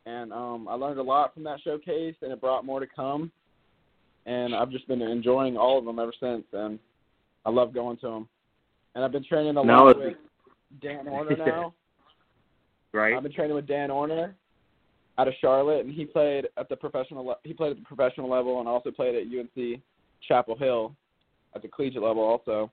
[0.07, 3.31] And um, I learned a lot from that showcase, and it brought more to come.
[4.27, 6.79] And I've just been enjoying all of them ever since, and
[7.45, 8.29] I love going to them.
[8.95, 10.15] And I've been training a lot with
[10.81, 11.75] Dan Orner now.
[12.93, 13.15] Right.
[13.15, 14.33] I've been training with Dan Orner
[15.19, 17.25] out of Charlotte, and he played at the professional.
[17.25, 19.81] le- He played at the professional level, and also played at UNC
[20.27, 20.95] Chapel Hill
[21.55, 22.71] at the collegiate level, also.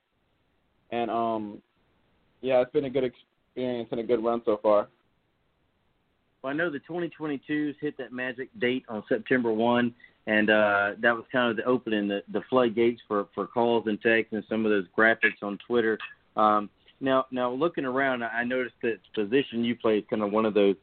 [0.91, 1.61] And um,
[2.41, 3.03] yeah, it's been a good
[3.57, 4.87] experience and a good run so far.
[6.43, 9.93] Well, I know the 2022s hit that magic date on September 1,
[10.27, 13.99] and uh, that was kind of the opening, the, the floodgates for, for calls and
[14.01, 15.97] texts and some of those graphics on Twitter.
[16.35, 16.69] Um,
[17.01, 20.53] now, now looking around, I noticed that position you play is kind of one of
[20.53, 20.75] those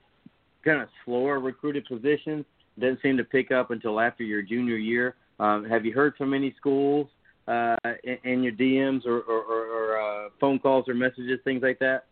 [0.65, 2.45] kind of slower recruited positions.
[2.79, 5.15] Doesn't seem to pick up until after your junior year.
[5.39, 7.09] Um, have you heard from any schools
[7.47, 11.63] uh, in, in your DMs or, or, or, or uh, phone calls or messages, things
[11.63, 12.07] like that?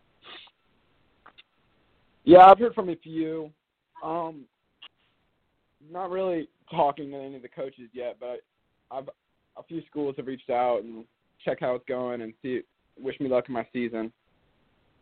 [2.24, 3.50] Yeah, I've heard from a few.
[4.02, 4.44] Um,
[5.90, 8.42] not really talking to any of the coaches yet, but
[8.90, 9.08] I've
[9.56, 11.04] a few schools have reached out and
[11.44, 12.60] check how it's going and see
[12.98, 14.12] wish me luck in my season.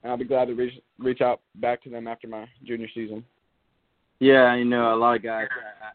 [0.02, 3.24] And I'll be glad to reach reach out back to them after my junior season.
[4.18, 5.46] Yeah, I know a lot of guys,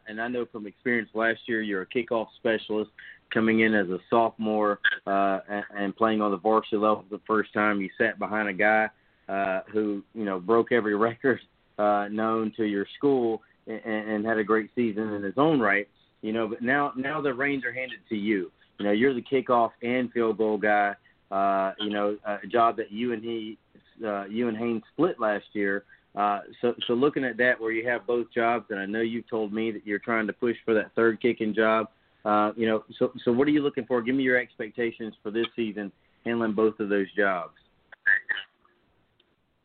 [0.07, 2.89] and I know from experience last year, you're a kickoff specialist
[3.31, 7.23] coming in as a sophomore uh, and, and playing on the varsity level for the
[7.27, 7.81] first time.
[7.81, 8.89] You sat behind a guy
[9.29, 11.39] uh, who, you know, broke every record
[11.77, 15.87] uh, known to your school and, and had a great season in his own right.
[16.21, 18.51] You know, but now now the reins are handed to you.
[18.79, 20.95] You know, you're the kickoff and field goal guy.
[21.31, 23.57] Uh, you know, a job that you and he,
[24.05, 25.83] uh, you and Haynes split last year.
[26.15, 29.29] Uh, so, so looking at that, where you have both jobs, and I know you've
[29.29, 31.87] told me that you're trying to push for that third kicking job.
[32.23, 34.01] Uh, you know, so, so what are you looking for?
[34.01, 35.91] Give me your expectations for this season,
[36.25, 37.53] handling both of those jobs.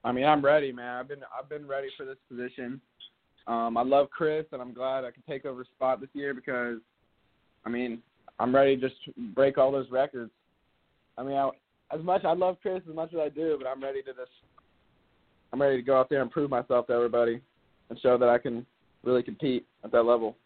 [0.04, 0.96] I mean, I'm ready, man.
[0.96, 2.80] I've been I've been ready for this position.
[3.46, 6.78] Um, I love Chris, and I'm glad I can take over spot this year because,
[7.64, 8.00] I mean,
[8.38, 9.00] I'm ready to just
[9.34, 10.30] break all those records.
[11.18, 11.50] I mean, I,
[11.92, 14.30] as much I love Chris as much as I do, but I'm ready to just
[15.52, 17.40] I'm ready to go out there and prove myself to everybody
[17.88, 18.64] and show that I can
[19.02, 20.36] really compete at that level.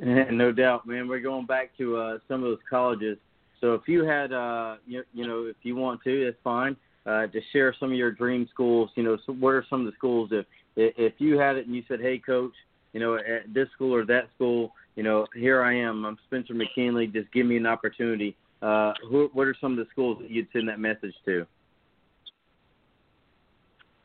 [0.00, 1.08] no doubt, man.
[1.08, 3.18] We're going back to uh, some of those colleges.
[3.60, 6.76] So if you had, uh, you, you know, if you want to, that's fine.
[7.06, 9.86] Uh, to share some of your dream schools, you know, so what are some of
[9.86, 12.52] the schools if if you had it and you said, hey, coach,
[12.92, 16.04] you know, at this school or that school, you know, here I am.
[16.04, 17.06] I'm Spencer McKinley.
[17.06, 18.36] Just give me an opportunity.
[18.60, 21.46] Uh, who, what are some of the schools that you'd send that message to?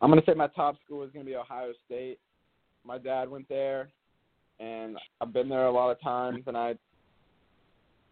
[0.02, 2.20] I'm gonna say my top school is gonna be Ohio State.
[2.86, 3.90] My dad went there,
[4.60, 6.76] and I've been there a lot of times, and I,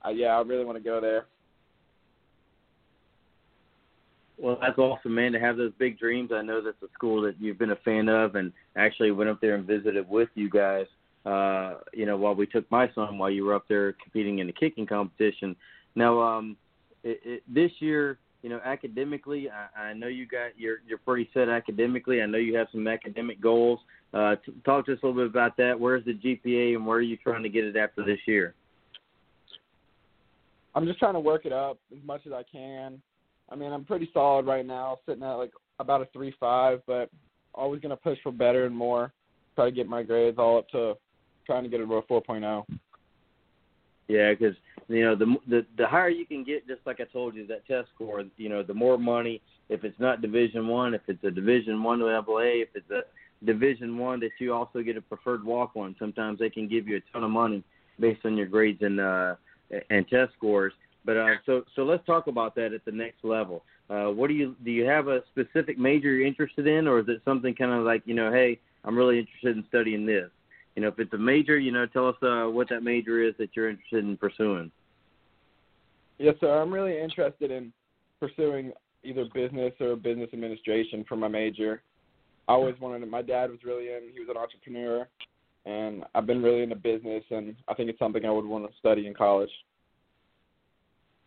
[0.03, 1.25] I yeah, I really want to go there.
[4.41, 6.31] Well, that's awesome, man, to have those big dreams.
[6.33, 9.41] I know that's a school that you've been a fan of and actually went up
[9.41, 10.85] there and visited with you guys,
[11.25, 14.47] uh, you know, while we took my son while you were up there competing in
[14.47, 15.57] the kicking competition.
[15.95, 16.55] Now, um,
[17.03, 21.29] it, it, this year, you know, academically, I, I know you got you're you're pretty
[21.33, 22.21] set academically.
[22.21, 23.79] I know you have some academic goals.
[24.13, 25.77] Uh, t- talk to us a little bit about that.
[25.77, 28.55] Where's the GPA and where are you trying to get it after this year?
[30.73, 33.01] I'm just trying to work it up as much as I can.
[33.51, 37.09] I mean, I'm pretty solid right now, sitting at like about a three five, but
[37.53, 39.11] always gonna push for better and more.
[39.55, 40.95] Try to get my grades all up to
[41.45, 42.63] trying to get it to a 4.0.
[44.07, 44.55] Yeah, because
[44.87, 47.67] you know the the the higher you can get, just like I told you, that
[47.67, 48.23] test score.
[48.37, 49.41] You know, the more money.
[49.69, 53.03] If it's not Division One, if it's a Division One level A, if it's a
[53.45, 55.95] Division One, that you also get a preferred walk on.
[55.99, 57.63] Sometimes they can give you a ton of money
[57.99, 59.35] based on your grades and uh,
[59.91, 60.73] and test scores.
[61.05, 63.63] But uh, so so let's talk about that at the next level.
[63.89, 64.71] Uh, what do you do?
[64.71, 68.03] You have a specific major you're interested in, or is it something kind of like
[68.05, 70.29] you know, hey, I'm really interested in studying this.
[70.75, 73.33] You know, if it's a major, you know, tell us uh, what that major is
[73.37, 74.71] that you're interested in pursuing.
[76.17, 76.61] Yes, sir.
[76.61, 77.73] I'm really interested in
[78.19, 78.73] pursuing
[79.03, 81.81] either business or business administration for my major.
[82.47, 83.09] I always wanted.
[83.09, 84.11] My dad was really in.
[84.13, 85.07] He was an entrepreneur,
[85.65, 88.77] and I've been really into business, and I think it's something I would want to
[88.79, 89.51] study in college.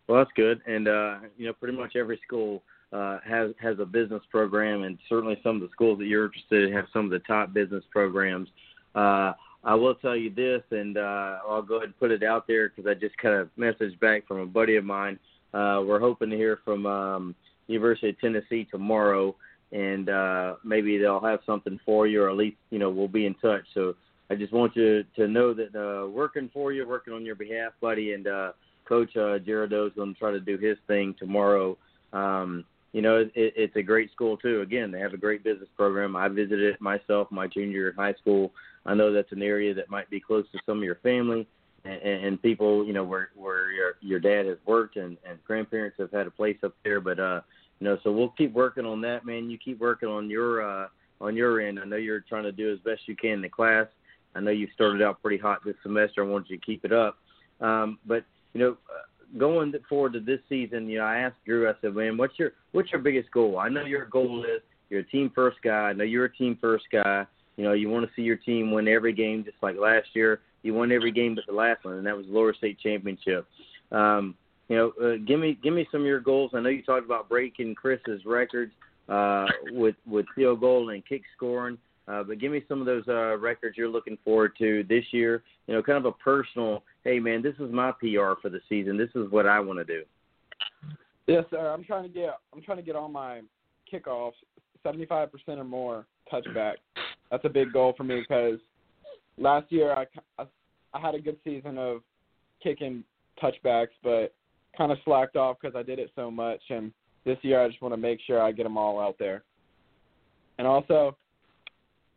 [0.07, 2.61] Well, that's good, and uh, you know, pretty much every school
[2.91, 6.67] uh, has has a business program, and certainly some of the schools that you're interested
[6.67, 8.49] in have some of the top business programs.
[8.95, 12.47] Uh, I will tell you this, and uh, I'll go ahead and put it out
[12.47, 15.17] there because I just kind of messaged back from a buddy of mine.
[15.53, 17.35] Uh, we're hoping to hear from um,
[17.67, 19.35] University of Tennessee tomorrow,
[19.71, 23.25] and uh, maybe they'll have something for you, or at least you know we'll be
[23.25, 23.63] in touch.
[23.73, 23.95] So
[24.29, 27.71] I just want you to know that uh, working for you, working on your behalf,
[27.81, 28.51] buddy, and uh,
[28.87, 31.77] Coach uh, Gerardo is going to try to do his thing tomorrow.
[32.11, 34.61] Um, you know, it, it's a great school too.
[34.61, 36.15] Again, they have a great business program.
[36.15, 38.51] I visited it myself, my junior in high school.
[38.85, 41.47] I know that's an area that might be close to some of your family
[41.85, 45.97] and, and people, you know, where where your your dad has worked and and grandparents
[45.99, 47.01] have had a place up there.
[47.01, 47.41] But uh,
[47.79, 49.49] you know, so we'll keep working on that, man.
[49.49, 50.87] You keep working on your uh,
[51.19, 51.79] on your end.
[51.79, 53.87] I know you're trying to do as best you can in the class.
[54.35, 56.23] I know you started out pretty hot this semester.
[56.23, 57.17] I want you to keep it up.
[57.61, 58.23] Um, but
[58.53, 61.69] you know, uh, going forward to this season, you know, I asked Drew.
[61.69, 65.01] I said, "Man, what's your what's your biggest goal?" I know your goal is you're
[65.01, 65.89] a team first guy.
[65.89, 67.25] I know you're a team first guy.
[67.57, 70.41] You know, you want to see your team win every game, just like last year.
[70.63, 73.45] You won every game but the last one, and that was Lower State Championship.
[73.91, 74.35] Um,
[74.69, 76.51] you know, uh, give me give me some of your goals.
[76.53, 78.71] I know you talked about breaking Chris's records
[79.09, 81.77] uh, with with field goal and kick scoring,
[82.07, 85.43] uh, but give me some of those uh, records you're looking forward to this year.
[85.67, 86.83] You know, kind of a personal.
[87.03, 88.97] Hey, man, this is my PR for the season.
[88.97, 90.03] This is what I want to do.
[91.27, 91.71] Yes, sir.
[91.71, 93.41] I'm trying to get I'm trying to get all my
[93.91, 94.33] kickoffs
[94.85, 96.75] 75% or more touchback.
[97.31, 98.59] That's a big goal for me because
[99.37, 100.05] last year I,
[100.37, 100.45] I
[100.93, 102.01] I had a good season of
[102.61, 103.03] kicking
[103.41, 104.33] touchbacks, but
[104.77, 106.61] kind of slacked off because I did it so much.
[106.69, 106.91] And
[107.25, 109.43] this year I just want to make sure I get them all out there.
[110.59, 111.17] And also,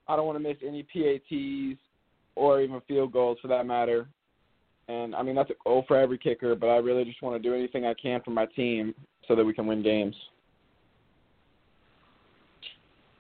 [0.09, 1.81] I don't want to miss any PATs
[2.35, 4.07] or even field goals for that matter.
[4.89, 7.49] And I mean that's a goal for every kicker, but I really just want to
[7.49, 8.95] do anything I can for my team
[9.27, 10.15] so that we can win games.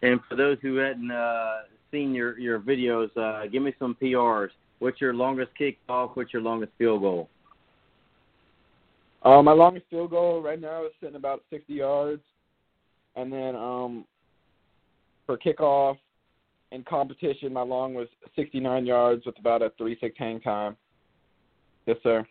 [0.03, 4.51] And for those who hadn't uh, seen your your videos, uh, give me some PRs.
[4.79, 6.11] What's your longest kickoff?
[6.15, 7.29] What's your longest field goal?
[9.23, 12.23] Uh, my longest field goal right now is sitting about 60 yards,
[13.17, 14.05] and then um,
[15.25, 15.97] for kickoff
[16.73, 20.77] in competition, my long was 69 yards with about a three six hang time.
[21.87, 22.27] Yes, sir.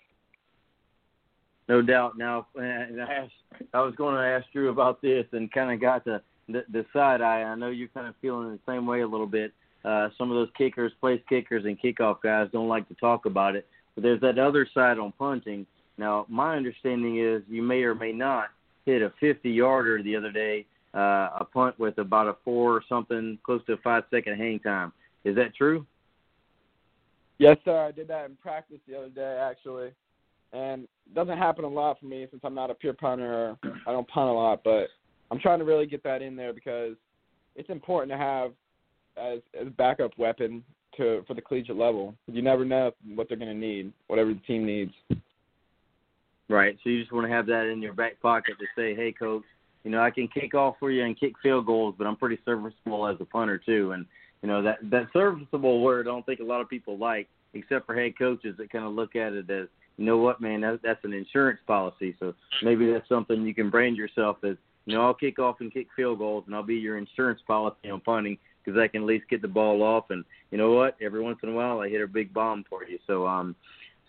[1.67, 2.17] No doubt.
[2.17, 5.81] Now, and I, asked, I was going to ask Drew about this, and kind of
[5.81, 7.43] got the, the the side eye.
[7.43, 9.53] I know you're kind of feeling the same way a little bit.
[9.83, 13.55] Uh, some of those kickers, place kickers, and kickoff guys don't like to talk about
[13.55, 13.67] it.
[13.93, 15.65] But there's that other side on punting.
[15.97, 18.47] Now, my understanding is you may or may not
[18.85, 20.65] hit a 50 yarder the other day,
[20.95, 24.59] uh, a punt with about a four or something, close to a five second hang
[24.59, 24.93] time.
[25.25, 25.85] Is that true?
[27.37, 27.77] Yes, sir.
[27.77, 29.91] I did that in practice the other day, actually,
[30.53, 33.57] and it doesn't happen a lot for me since I'm not a pure punter.
[33.63, 34.87] I don't punt a lot, but
[35.31, 36.95] I'm trying to really get that in there because
[37.55, 38.51] it's important to have
[39.17, 40.63] as as a backup weapon
[40.95, 42.15] to for the collegiate level.
[42.27, 44.93] You never know what they're going to need, whatever the team needs.
[46.47, 46.77] Right.
[46.83, 49.43] So you just want to have that in your back pocket to say, "Hey, coach,
[49.85, 52.39] you know I can kick off for you and kick field goals, but I'm pretty
[52.43, 54.05] serviceable as a punter too." And
[54.41, 57.85] you know that that serviceable word I don't think a lot of people like, except
[57.85, 59.67] for head coaches that kind of look at it as,
[59.97, 62.15] you know what, man, that, that's an insurance policy.
[62.19, 65.73] So maybe that's something you can brand yourself as, you know, I'll kick off and
[65.73, 69.07] kick field goals, and I'll be your insurance policy on punting because I can at
[69.07, 70.05] least get the ball off.
[70.09, 70.95] And you know what?
[71.01, 72.99] Every once in a while, I hit a big bomb for you.
[73.07, 73.55] So um,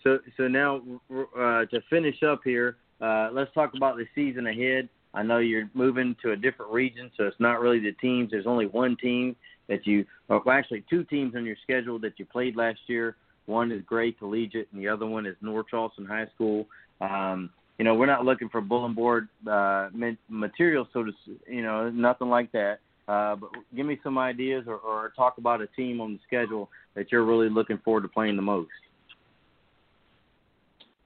[0.03, 0.81] so so now
[1.11, 4.89] uh, to finish up here, uh, let's talk about the season ahead.
[5.17, 8.29] I know you're moving to a different region, so it's not really the teams.
[8.29, 9.35] There's only one team
[9.67, 13.15] that you, well, actually two teams on your schedule that you played last year.
[13.47, 16.67] One is Gray Collegiate, and the other one is North Charleston High School.
[17.01, 17.49] Um,
[17.79, 19.89] you know, we're not looking for bulletin board uh,
[20.29, 21.11] material, so to,
[21.47, 22.77] you know, nothing like that.
[23.07, 26.69] Uh, but give me some ideas or, or talk about a team on the schedule
[26.93, 28.69] that you're really looking forward to playing the most.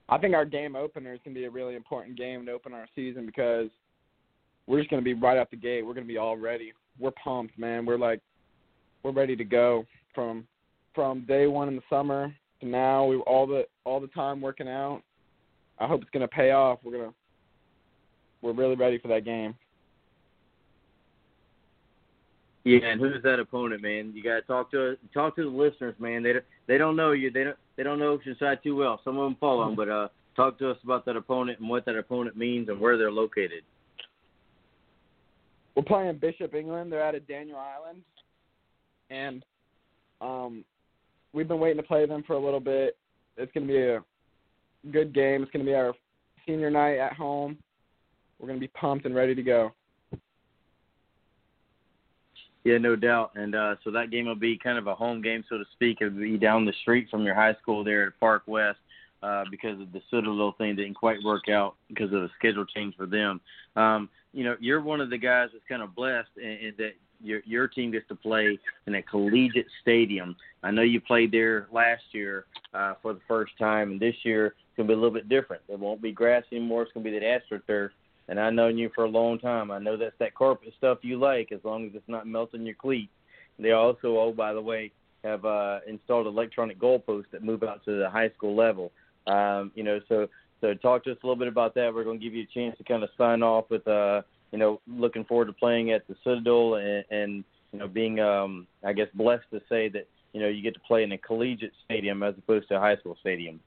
[0.09, 2.73] I think our game opener is going to be a really important game to open
[2.73, 3.69] our season because
[4.71, 5.85] we're just going to be right out the gate.
[5.85, 6.71] We're going to be all ready.
[6.97, 7.85] We're pumped, man.
[7.85, 8.21] We're like,
[9.03, 9.85] we're ready to go
[10.15, 10.47] from
[10.95, 13.05] from day one in the summer to now.
[13.05, 15.01] We all the all the time working out.
[15.77, 16.79] I hope it's going to pay off.
[16.85, 17.13] We're gonna
[18.41, 19.55] we're really ready for that game.
[22.63, 24.13] Yeah, and who's that opponent, man?
[24.15, 26.23] You got to talk to talk to the listeners, man.
[26.23, 26.33] They
[26.67, 27.29] they don't know you.
[27.29, 29.01] They don't they don't know Oceanside too well.
[29.03, 30.07] Some of them follow them, but uh,
[30.37, 33.63] talk to us about that opponent and what that opponent means and where they're located.
[35.75, 36.91] We're playing Bishop England.
[36.91, 38.01] They're out of Daniel Island,
[39.09, 39.45] and
[40.19, 40.65] um,
[41.33, 42.97] we've been waiting to play them for a little bit.
[43.37, 44.03] It's going to be a
[44.91, 45.41] good game.
[45.43, 45.93] It's going to be our
[46.45, 47.57] senior night at home.
[48.39, 49.71] We're going to be pumped and ready to go.
[52.63, 53.31] Yeah, no doubt.
[53.35, 55.97] And uh, so that game will be kind of a home game, so to speak.
[56.01, 58.77] It'll be down the street from your high school there at Park West.
[59.23, 62.95] Uh, because of the Citadel thing didn't quite work out because of the schedule change
[62.95, 63.39] for them.
[63.75, 66.93] Um, you know, you're one of the guys that's kind of blessed in, in that
[67.23, 68.57] your your team gets to play
[68.87, 70.35] in a collegiate stadium.
[70.63, 74.47] I know you played there last year uh, for the first time, and this year
[74.47, 75.61] it's gonna be a little bit different.
[75.67, 76.83] It won't be grass anymore.
[76.83, 77.89] It's gonna be that astroturf.
[78.27, 79.71] And I've known you for a long time.
[79.71, 82.75] I know that's that carpet stuff you like, as long as it's not melting your
[82.75, 83.11] cleats.
[83.59, 84.91] They also, oh by the way,
[85.23, 88.91] have uh, installed electronic goalposts that move out to the high school level.
[89.27, 90.27] Um, you know, so
[90.61, 91.93] so talk to us a little bit about that.
[91.93, 94.21] We're going to give you a chance to kind of sign off with, uh,
[94.51, 97.43] you know, looking forward to playing at the Citadel and, and
[97.73, 100.79] you know being, um, I guess, blessed to say that you know you get to
[100.81, 103.59] play in a collegiate stadium as opposed to a high school stadium.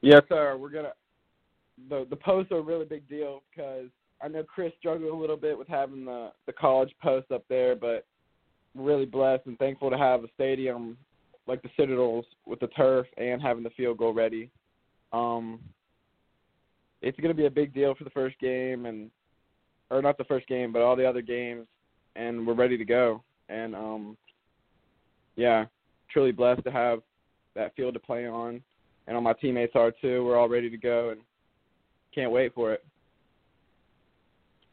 [0.00, 0.56] Yes, sir.
[0.56, 0.92] We're gonna.
[1.88, 3.86] The the posts are a really big deal because
[4.22, 7.74] I know Chris struggled a little bit with having the the college post up there,
[7.74, 8.04] but
[8.74, 10.96] really blessed and thankful to have a stadium
[11.48, 14.50] like the Citadels with the turf and having the field goal ready.
[15.12, 15.58] Um,
[17.00, 19.10] it's going to be a big deal for the first game and
[19.90, 21.66] or not the first game, but all the other games,
[22.14, 23.22] and we're ready to go.
[23.48, 24.16] And um,
[25.36, 25.64] yeah,
[26.10, 27.00] truly blessed to have
[27.54, 28.62] that field to play on,
[29.06, 30.24] and all my teammates are too.
[30.24, 31.20] We're all ready to go and
[32.14, 32.84] can't wait for it.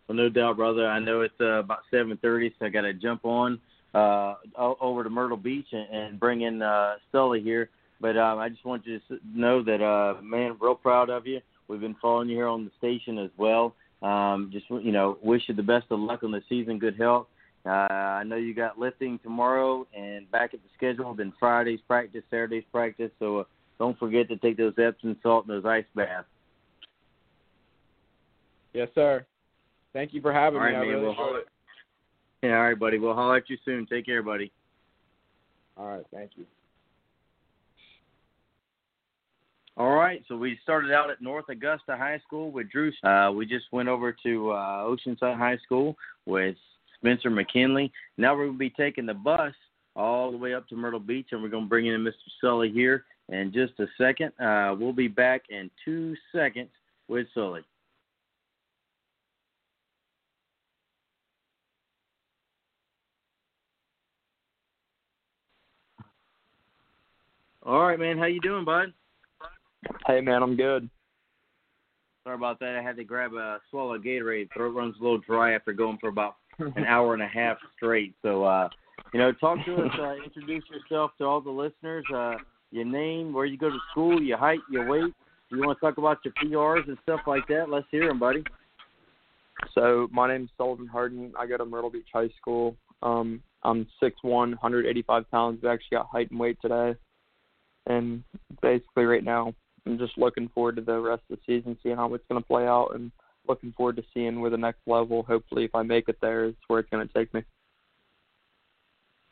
[0.07, 0.85] Well, no doubt, brother.
[0.85, 3.59] I know it's uh, about 7:30, so I got to jump on
[3.95, 7.69] uh, over to Myrtle Beach and, and bring in uh, Sully here.
[8.01, 11.39] But um, I just want you to know that, uh, man, real proud of you.
[11.67, 13.73] We've been following you here on the station as well.
[14.01, 17.27] Um, just you know, wish you the best of luck on the season, good health.
[17.65, 21.15] Uh, I know you got lifting tomorrow and back at the schedule.
[21.15, 23.09] Then Friday's practice, Saturday's practice.
[23.17, 23.43] So uh,
[23.79, 26.27] don't forget to take those Epsom salt and those ice baths.
[28.73, 29.25] Yes, sir.
[29.93, 30.77] Thank you for having all right, me.
[30.77, 31.47] I man, really we'll enjoyed it.
[32.45, 32.99] Yeah, all right, buddy.
[32.99, 33.87] We'll holler at you soon.
[33.87, 34.51] Take care, buddy.
[35.77, 36.45] All right, thank you.
[39.77, 42.91] All right, so we started out at North Augusta High School with Drew.
[43.03, 45.97] Uh, we just went over to uh, Oceanside High School
[46.27, 46.55] with
[46.99, 47.91] Spencer McKinley.
[48.17, 49.53] Now we're going to be taking the bus
[49.95, 52.13] all the way up to Myrtle Beach, and we're going to bring in Mr.
[52.39, 54.31] Sully here in just a second.
[54.39, 56.69] Uh, we'll be back in two seconds
[57.07, 57.61] with Sully.
[67.65, 68.19] All right, man.
[68.19, 68.93] How you doing, bud?
[70.05, 70.87] Hey man, I'm good.
[72.23, 72.75] Sorry about that.
[72.75, 74.49] I had to grab a swallow of Gatorade.
[74.53, 78.13] Throat runs a little dry after going for about an hour and a half straight.
[78.21, 78.69] So, uh,
[79.13, 79.91] you know, talk to us.
[79.99, 82.05] Uh, introduce yourself to all the listeners.
[82.13, 82.35] Uh,
[82.71, 85.13] your name, where you go to school, your height, your weight.
[85.49, 87.69] You want to talk about your PRs and stuff like that?
[87.69, 88.43] Let's hear them, buddy.
[89.73, 91.33] So my name's Sullivan Harden.
[91.37, 92.75] I go to Myrtle Beach High School.
[93.01, 95.63] Um, I'm 6'1", 185 pounds.
[95.63, 96.95] I actually got height and weight today.
[97.87, 98.23] And
[98.61, 99.53] basically right now,
[99.85, 102.47] I'm just looking forward to the rest of the season, seeing how it's going to
[102.47, 103.11] play out, and
[103.47, 106.55] looking forward to seeing where the next level, hopefully, if I make it there, is
[106.67, 107.43] where it's going to take me.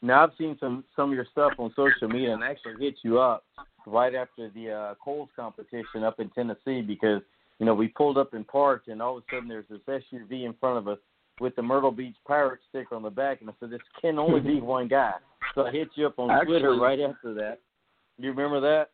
[0.04, 3.20] Now I've seen some some of your stuff on social media, and actually hit you
[3.20, 3.46] up
[3.88, 7.22] right after the uh, Kohl's competition up in Tennessee because
[7.58, 10.46] you know we pulled up in park, and all of a sudden there's this SUV
[10.46, 11.00] in front of us
[11.40, 14.42] with the Myrtle Beach Pirate sticker on the back, and I said this can only
[14.42, 15.14] be one guy.
[15.56, 17.60] So I hit you up on Actually- Twitter right after that.
[18.20, 18.90] Do you remember that?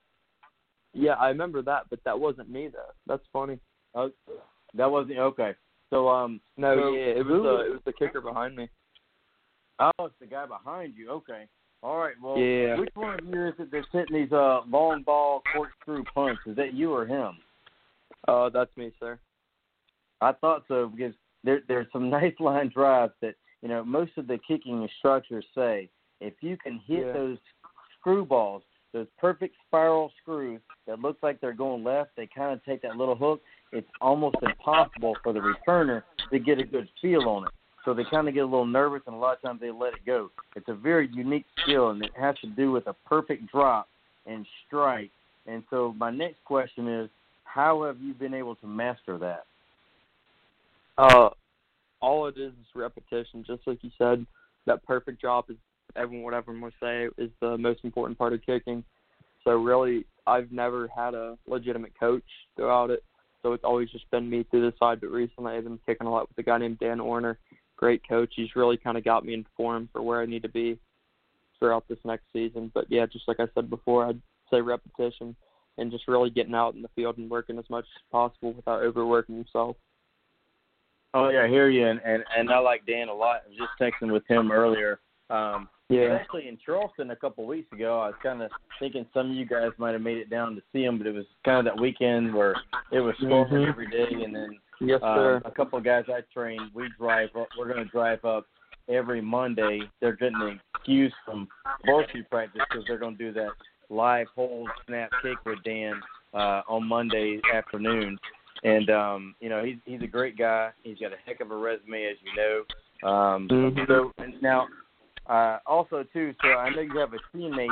[0.94, 2.92] Yeah, I remember that, but that wasn't me though.
[3.08, 3.60] That's funny.
[3.96, 4.12] Oh,
[4.76, 5.54] that wasn't okay.
[5.90, 8.70] So um, No, So, yeah, it was the it was the kicker behind me.
[9.80, 11.10] oh, it's the guy behind you.
[11.12, 11.48] Okay.
[11.82, 12.16] All right.
[12.22, 12.78] Well, Yeah.
[12.78, 16.42] which one of you is it that's hitting these uh long ball corkscrew punts?
[16.46, 17.38] Is that you or him?
[18.28, 19.20] Uh, that's me, sir.
[20.22, 21.14] I thought so because
[21.44, 25.90] there there's some nice line drives that you know most of the kicking instructors say
[26.20, 27.14] if you can hit Yeah.
[27.14, 27.38] those
[28.00, 28.64] screw balls,
[28.94, 32.98] those perfect spiral screws that look like they're going left, they kind of take that
[32.98, 33.42] little hook.
[33.72, 37.52] It's almost impossible for the returner to get a good feel on it.
[37.86, 39.94] So they kind of get a little nervous, and a lot of times they let
[39.94, 40.32] it go.
[40.56, 43.88] It's a very unique skill, and it has to do with a perfect drop
[44.26, 45.12] and strike.
[45.48, 47.10] And so my next question is,
[47.46, 49.46] how have you been able to master that?
[50.98, 51.30] Uh,
[52.02, 53.44] all it is is repetition.
[53.48, 54.26] Just like you said,
[54.66, 55.56] that perfect drop is
[55.96, 58.84] everyone what everyone say is the most important part of kicking.
[59.44, 62.24] So really, I've never had a legitimate coach
[62.56, 63.04] throughout it.
[63.42, 65.00] So it's always just been me through the side.
[65.02, 67.38] But recently, I've been kicking a lot with a guy named Dan Orner.
[67.78, 68.34] Great coach.
[68.36, 70.78] He's really kind of got me in form for where I need to be
[71.58, 72.72] throughout this next season.
[72.74, 74.22] But yeah, just like I said before, I'd
[74.52, 75.36] say repetition
[75.78, 78.82] and just really getting out in the field and working as much as possible without
[78.82, 79.78] overworking yourself.
[81.14, 83.42] Oh yeah, I hear you, and and, and I like Dan a lot.
[83.46, 85.00] I was just texting with him earlier.
[85.30, 86.18] Um, Yeah.
[86.22, 89.36] Actually, in Charleston a couple of weeks ago, I was kind of thinking some of
[89.36, 91.66] you guys might have made it down to see him, but it was kind of
[91.66, 92.56] that weekend where
[92.92, 93.68] it was storming Mhm.
[93.70, 95.42] every day, and then Yes, um, sir.
[95.46, 97.48] a couple of guys I trained, we drive up.
[97.58, 98.46] We're going to drive up
[98.88, 99.82] every Monday.
[100.00, 101.48] They're getting an excuse from
[101.86, 103.52] varsity practice because they're going to do that
[103.90, 106.00] live hold snap kick with Dan
[106.36, 108.20] uh, on Monday afternoon.
[108.64, 110.72] And um, you know, he's he's a great guy.
[110.84, 113.10] He's got a heck of a resume, as you know.
[113.10, 113.88] Um, Mhm.
[113.88, 114.68] So and now,
[115.30, 116.34] uh, also too.
[116.42, 117.70] So I know you have a teammate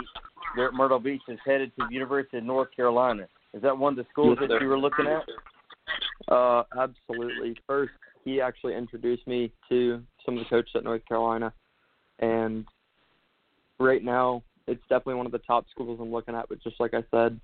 [0.55, 3.27] there at Myrtle Beach that's headed to the University of North Carolina.
[3.53, 5.23] Is that one of the schools Yes, that you were looking at?
[6.31, 7.55] Uh, absolutely.
[7.65, 7.93] First,
[8.23, 11.53] he actually introduced me to some of the coaches at North Carolina,
[12.19, 12.65] and
[13.79, 16.49] right now it's definitely one of the top schools I'm looking at.
[16.49, 17.39] But just like I said,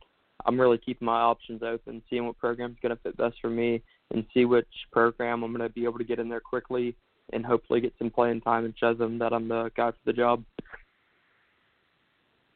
[0.45, 3.81] I'm really keeping my options open, seeing what program's going to fit best for me,
[4.11, 6.95] and see which program I'm going to be able to get in there quickly,
[7.31, 10.13] and hopefully get some playing time and show them that I'm the guy for the
[10.13, 10.43] job.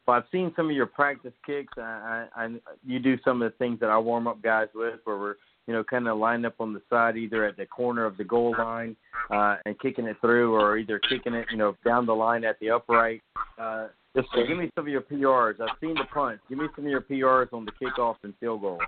[0.05, 1.73] Well, I've seen some of your practice kicks.
[1.77, 2.49] I, I, I
[2.85, 5.35] you do some of the things that I warm up guys with, where we're
[5.67, 8.23] you know kind of lined up on the side, either at the corner of the
[8.23, 8.95] goal line
[9.31, 12.59] uh, and kicking it through, or either kicking it you know down the line at
[12.59, 13.21] the upright.
[13.59, 13.87] Uh,
[14.17, 15.61] Yes, so give me some of your PRs.
[15.61, 16.41] I've seen the punts.
[16.49, 18.79] Give me some of your PRs on the kickoff and field goal.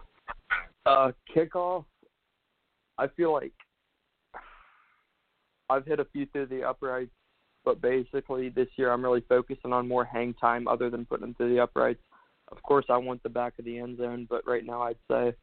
[0.87, 1.85] Uh, kickoff.
[2.97, 3.53] I feel like
[5.69, 7.11] I've hit a few through the uprights,
[7.63, 11.35] but basically this year I'm really focusing on more hang time other than putting them
[11.35, 12.01] through the uprights.
[12.51, 15.33] Of course, I want the back of the end zone, but right now I'd say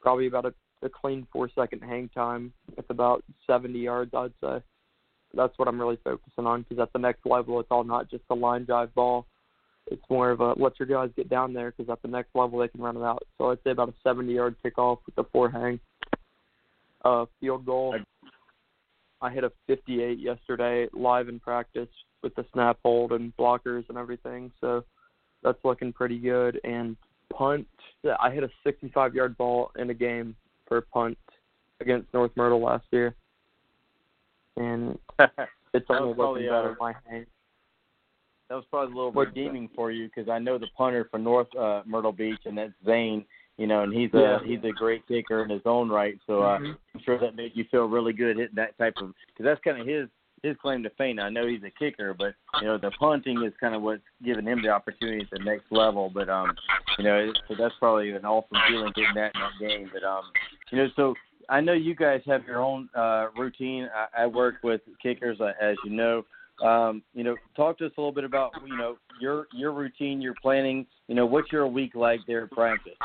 [0.00, 2.52] probably about a, a clean four second hang time.
[2.76, 4.62] It's about 70 yards, I'd say.
[5.34, 8.24] That's what I'm really focusing on because at the next level, it's all not just
[8.28, 9.26] a line drive ball.
[9.86, 12.58] It's more of a let your guys get down there because at the next level
[12.58, 13.22] they can run it out.
[13.38, 15.80] So I'd say about a 70 yard kickoff with the four hang.
[17.04, 17.96] Uh, field goal.
[19.22, 21.88] I hit a 58 yesterday live in practice
[22.22, 24.50] with the snap hold and blockers and everything.
[24.60, 24.84] So
[25.42, 26.60] that's looking pretty good.
[26.64, 26.96] And
[27.32, 27.66] punt,
[28.20, 30.34] I hit a 65 yard ball in a game
[30.66, 31.16] for punt
[31.80, 33.14] against North Myrtle last year.
[34.56, 34.98] And
[35.72, 37.26] it's only looking better uh, in my hang.
[38.48, 41.54] That was probably a little redeeming for you because I know the punter for North
[41.56, 43.24] uh, Myrtle Beach, and that's Zane.
[43.62, 44.38] You know, and he's a Yeah.
[44.44, 46.18] he's a great kicker in his own right.
[46.26, 46.76] So uh, Mhm.
[46.96, 49.80] I'm sure that made you feel really good hitting that type of because that's kind
[49.80, 50.08] of his
[50.42, 51.20] his claim to fame.
[51.20, 54.46] I know he's a kicker, but you know the punting is kind of what's giving
[54.46, 56.10] him the opportunity at the next level.
[56.10, 56.56] But um,
[56.98, 59.90] you know, it- so that's probably an awesome feeling getting that in that game.
[59.92, 60.24] But um,
[60.72, 61.14] you know, so
[61.48, 63.88] I know you guys have your own uh, routine.
[63.94, 66.24] I, I work with kickers, uh, as you know.
[66.64, 70.20] Um, you know, talk to us a little bit about you know your your routine,
[70.20, 70.84] your planning.
[71.06, 72.98] You know, what's your week like there at practice?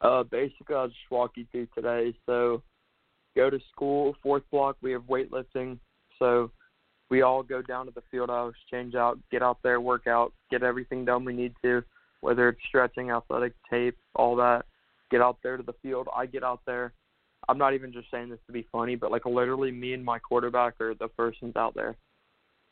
[0.00, 2.14] Uh, basically, I'll just walk you through today.
[2.26, 2.62] So,
[3.36, 4.16] go to school.
[4.22, 5.78] Fourth block, we have weightlifting.
[6.18, 6.50] So,
[7.10, 10.32] we all go down to the field house, change out, get out there, work out,
[10.50, 11.82] get everything done we need to,
[12.20, 14.64] whether it's stretching, athletic tape, all that.
[15.10, 16.06] Get out there to the field.
[16.16, 16.92] I get out there.
[17.48, 20.20] I'm not even just saying this to be funny, but like literally, me and my
[20.20, 21.96] quarterback are the first ones out there.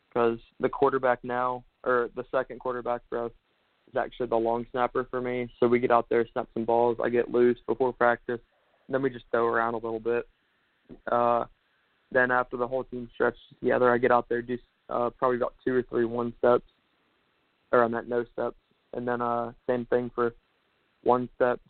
[0.07, 3.31] Because the quarterback now, or the second quarterback us,
[3.89, 5.49] is actually the long snapper for me.
[5.59, 6.97] So we get out there, snap some balls.
[7.03, 8.39] I get loose before practice,
[8.87, 10.27] then we just throw around a little bit.
[11.11, 11.45] Uh,
[12.11, 14.57] then after the whole team stretches together, I get out there, do
[14.89, 16.65] uh, probably about two or three one steps,
[17.71, 18.57] or I meant no steps,
[18.93, 20.33] and then uh, same thing for
[21.03, 21.69] one steps,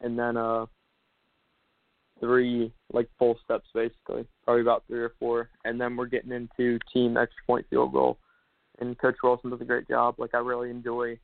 [0.00, 0.64] and then uh,
[2.20, 6.78] three like full steps basically, probably about three or four, and then we're getting into
[6.92, 8.16] team extra point field goal.
[8.80, 10.14] And Coach Wilson does a great job.
[10.18, 11.18] Like I really enjoy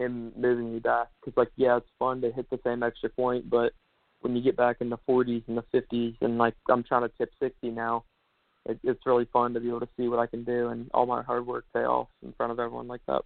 [0.00, 3.48] him moving me back because like yeah it's fun to hit the same extra point
[3.48, 3.72] but
[4.20, 7.12] when you get back in the 40s and the 50s and like i'm trying to
[7.18, 8.04] tip 60 now
[8.66, 11.06] it, it's really fun to be able to see what i can do and all
[11.06, 13.22] my hard work pay off in front of everyone like that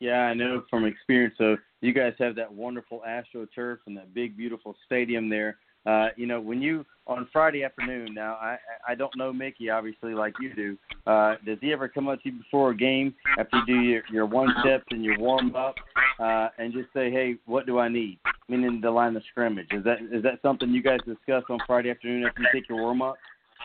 [0.00, 1.34] Yeah, I know from experience.
[1.38, 5.58] So you guys have that wonderful AstroTurf and that big, beautiful stadium there.
[5.88, 8.14] Uh, you know, when you on Friday afternoon.
[8.14, 10.78] Now, I I don't know Mickey obviously like you do.
[11.06, 14.02] Uh, does he ever come up to you before a game after you do your
[14.12, 15.74] your one steps and your warm up,
[16.20, 18.18] uh, and just say, hey, what do I need?
[18.48, 19.68] Meaning the line of scrimmage.
[19.72, 22.78] Is that is that something you guys discuss on Friday afternoon after you take your
[22.78, 23.16] warm up,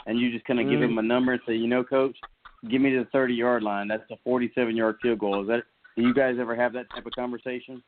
[0.05, 0.91] and you just kind of give Mm.
[0.91, 2.17] him a number and say, you know, coach,
[2.69, 3.87] give me the 30 yard line.
[3.89, 5.41] That's a 47 yard field goal.
[5.41, 5.63] Is that
[5.97, 7.83] do you guys ever have that type of conversation?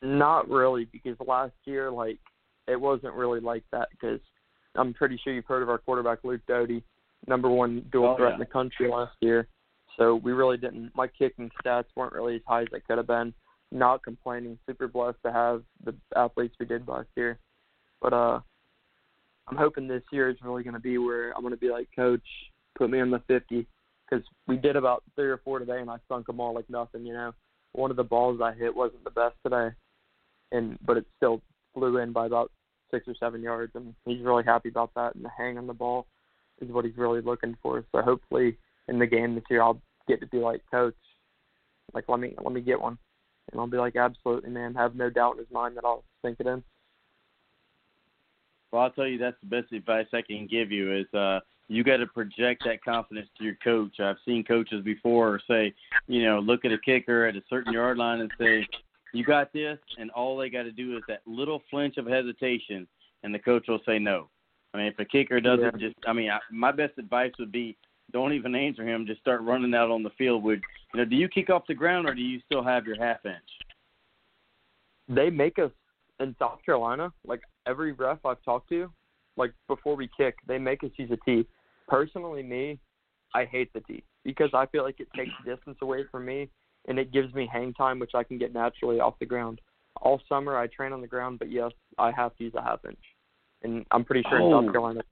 [0.00, 2.18] Not really, because last year, like,
[2.68, 3.88] it wasn't really like that.
[3.90, 4.20] Because
[4.74, 6.82] I'm pretty sure you've heard of our quarterback Luke Doty,
[7.26, 8.34] number one dual Oh, threat yeah.
[8.34, 9.46] in the country last year.
[9.96, 10.92] So we really didn't.
[10.94, 13.34] My kicking stats weren't really as high as they could have been.
[13.72, 14.58] Not complaining.
[14.66, 17.38] Super blessed to have the athletes we did last year.
[18.00, 18.40] But uh,
[19.48, 21.88] I'm hoping this year is really going to be where I'm going to be like,
[21.96, 22.22] Coach,
[22.76, 23.66] put me on the 50,
[24.08, 27.04] because we did about three or four today, and I sunk them all like nothing.
[27.04, 27.34] You know,
[27.72, 29.70] one of the balls I hit wasn't the best today,
[30.52, 31.42] and but it still
[31.74, 32.50] flew in by about
[32.90, 35.14] six or seven yards, and he's really happy about that.
[35.14, 36.06] And the hang on the ball
[36.60, 37.84] is what he's really looking for.
[37.92, 38.58] So hopefully
[38.88, 40.94] in the game this year, I'll get to be like, coach,
[41.94, 42.98] like let me let me get one,
[43.50, 46.40] and I'll be like, absolutely, man, have no doubt in his mind that I'll sink
[46.40, 46.62] it in.
[48.70, 51.84] Well, I'll tell you that's the best advice I can give you is uh you
[51.84, 54.00] got to project that confidence to your coach.
[54.00, 55.74] I've seen coaches before say,
[56.06, 58.66] you know, look at a kicker at a certain yard line and say,
[59.12, 62.86] "You got this," and all they got to do is that little flinch of hesitation,
[63.22, 64.28] and the coach will say no.
[64.74, 65.88] I mean, if a kicker doesn't Yeah.
[65.88, 67.76] just, I mean, I, my best advice would be
[68.10, 69.06] don't even answer him.
[69.06, 70.42] Just start running out on the field.
[70.42, 70.62] Would
[70.94, 71.04] you know?
[71.04, 73.36] Do you kick off the ground or do you still have your half inch?
[75.08, 75.70] They make us
[76.20, 78.90] in South Carolina, like every ref I've talked to,
[79.36, 81.46] like before we kick, they make us use a tee.
[81.86, 82.78] Personally, me,
[83.34, 86.48] I hate the tee because I feel like it takes distance away from me
[86.88, 89.60] and it gives me hang time, which I can get naturally off the ground.
[90.00, 92.84] All summer I train on the ground, but yes, I have to use a half
[92.84, 92.98] inch,
[93.62, 94.62] and I'm pretty sure in Oh.
[94.62, 95.02] South Carolina.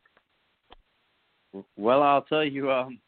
[1.76, 2.98] Well, I'll tell you, um,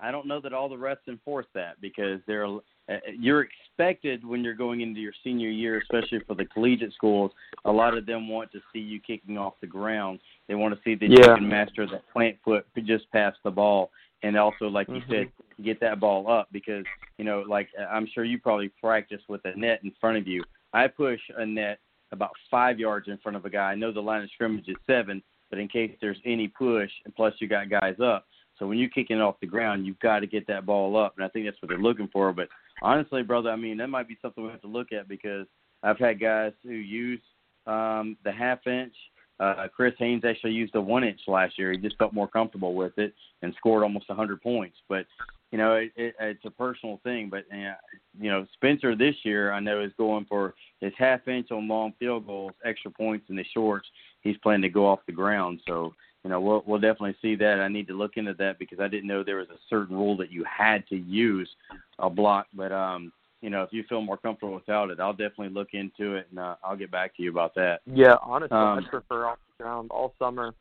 [0.00, 4.44] I don't know that all the refs enforce that because they're uh, you're expected when
[4.44, 7.30] you're going into your senior year, especially for the collegiate schools.
[7.64, 10.20] A lot of them want to see you kicking off the ground.
[10.48, 13.90] They want to see that you can master that plant foot just past the ball,
[14.22, 15.08] and also, like you Mhm.
[15.08, 15.32] said,
[15.62, 16.84] get that ball up because
[17.18, 20.42] you know, like I'm sure you probably practice with a net in front of you.
[20.72, 21.78] I push a net
[22.10, 23.72] about five yards in front of a guy.
[23.72, 27.14] I know the line of scrimmage is seven, but in case there's any push, and
[27.14, 28.26] plus you got guys up.
[28.58, 31.14] So when you're kicking it off the ground, you've got to get that ball up,
[31.16, 32.32] and I think that's what they're looking for.
[32.32, 32.48] But
[32.82, 35.46] honestly, brother, I mean that might be something we have to look at because
[35.82, 37.20] I've had guys who use
[37.66, 38.94] um, the half inch.
[39.40, 41.72] Uh, Chris Haynes actually used a one inch last year.
[41.72, 44.76] He just felt more comfortable with it and scored almost 100 points.
[44.88, 45.06] But
[45.50, 47.30] you know, it, it, it's a personal thing.
[47.30, 51.68] But you know, Spencer this year I know is going for his half inch on
[51.68, 53.88] long field goals, extra points in the shorts.
[54.22, 55.60] He's planning to go off the ground.
[55.66, 57.60] So you know, we'll we'll definitely see that.
[57.60, 60.16] I need to look into that because I didn't know there was a certain rule
[60.16, 61.50] that you had to use
[61.98, 62.46] a block.
[62.54, 63.12] But um,
[63.44, 66.38] you know, if you feel more comfortable without it, I'll definitely look into it and
[66.38, 67.80] uh, I'll get back to you about that.
[67.84, 69.90] Yeah, honestly, Um, I prefer off the ground.
[69.90, 70.54] All summer,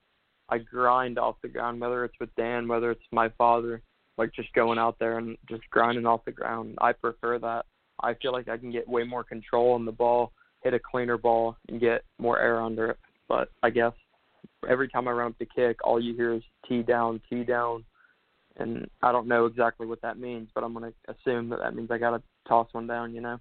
[0.49, 3.81] I grind off the ground, whether it's with Dan, whether it's my father,
[4.17, 6.77] like just going out there and just grinding off the ground.
[6.81, 7.65] I prefer that.
[8.01, 11.17] I feel like I can get way more control on the ball, hit a cleaner
[11.17, 12.97] ball, and get more air under it.
[13.29, 13.93] But I guess
[14.67, 17.85] every time I run up to kick, all you hear is tee down, tee down,
[18.57, 21.89] and I don't know exactly what that means, but I'm gonna assume that that means
[21.89, 23.13] I gotta toss one down.
[23.13, 23.39] You know?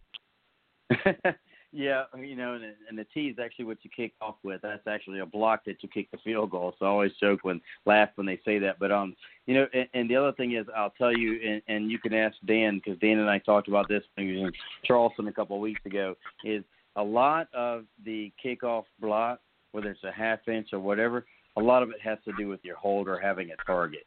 [1.73, 4.61] yeah, you know, and, and the tee is actually what you kick off with.
[4.63, 6.75] That's actually a block that you kick the field goal.
[6.79, 8.79] So I always joke when laugh when they say that.
[8.79, 9.17] But um,
[9.47, 12.15] you know, and, and the other thing is, I'll tell you, and, and you can
[12.15, 14.53] ask Dan because Dan and I talked about this in
[14.85, 16.15] Charleston a couple of weeks ago.
[16.45, 16.65] Is
[16.97, 19.41] a lot of the kickoff block,
[19.73, 21.25] whether it's a half inch or whatever,
[21.57, 24.07] a lot of it has to do with your holder having a target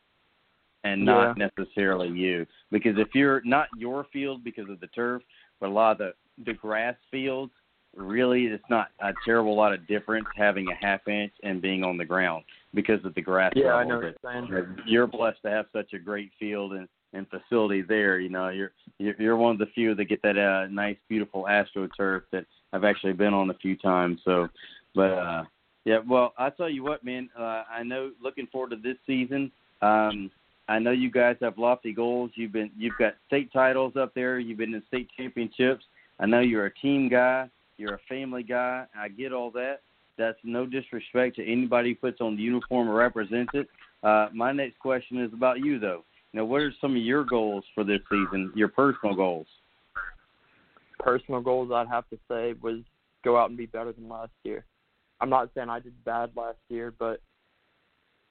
[0.86, 2.46] and not necessarily you.
[2.72, 5.22] Because if you're not your field because of the turf,
[5.60, 6.14] but a lot of the
[6.46, 7.52] the grass fields,
[7.96, 11.98] really it's not a terrible lot of difference having a half inch and being on
[11.98, 12.44] the ground
[12.74, 13.90] because of the grass Yeah, I level.
[13.90, 14.48] know what you're saying.
[14.48, 18.20] you know, You're blessed to have such a great field and and facility there.
[18.20, 21.44] You know, you're you're you're one of the few that get that uh, nice, beautiful
[21.50, 24.20] AstroTurf that I've actually been on a few times.
[24.26, 24.50] So,
[24.94, 25.44] but uh,
[25.86, 27.30] yeah, well, I tell you what, man.
[27.38, 28.12] Uh, I know.
[28.22, 29.52] Looking forward to this season.
[29.82, 30.30] Um,
[30.68, 32.32] I know you guys have lofty goals.
[32.36, 34.40] You've been you've got state titles up there.
[34.40, 35.84] You've been in state championships.
[36.20, 37.50] I know you're a team guy.
[37.78, 38.86] You're a family guy.
[38.98, 39.82] I get all that.
[40.18, 43.68] That's no disrespect to anybody who puts on the uniform or represents it.
[44.02, 46.04] Uh, my next question is about you, though.
[46.34, 48.52] Now, what are some of your goals for this season?
[48.56, 49.48] Your personal goals.
[51.00, 52.80] personal goals I'd have to say was
[53.24, 54.66] go out and be better than last year.
[55.20, 57.20] I'm not saying I did bad last year, but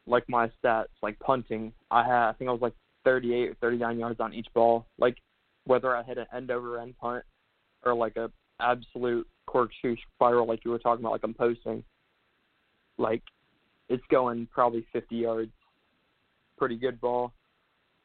[0.07, 2.75] like my stats, like punting, I had I think I was like
[3.05, 4.87] 38 or 39 yards on each ball.
[4.99, 5.17] Like
[5.65, 7.25] whether I hit an end over end punt
[7.85, 11.83] or like a absolute corkscrew spiral like you were talking about, like I'm posting,
[12.99, 13.23] like
[13.89, 15.53] it's going probably 50 yards.
[16.57, 17.33] Pretty good ball.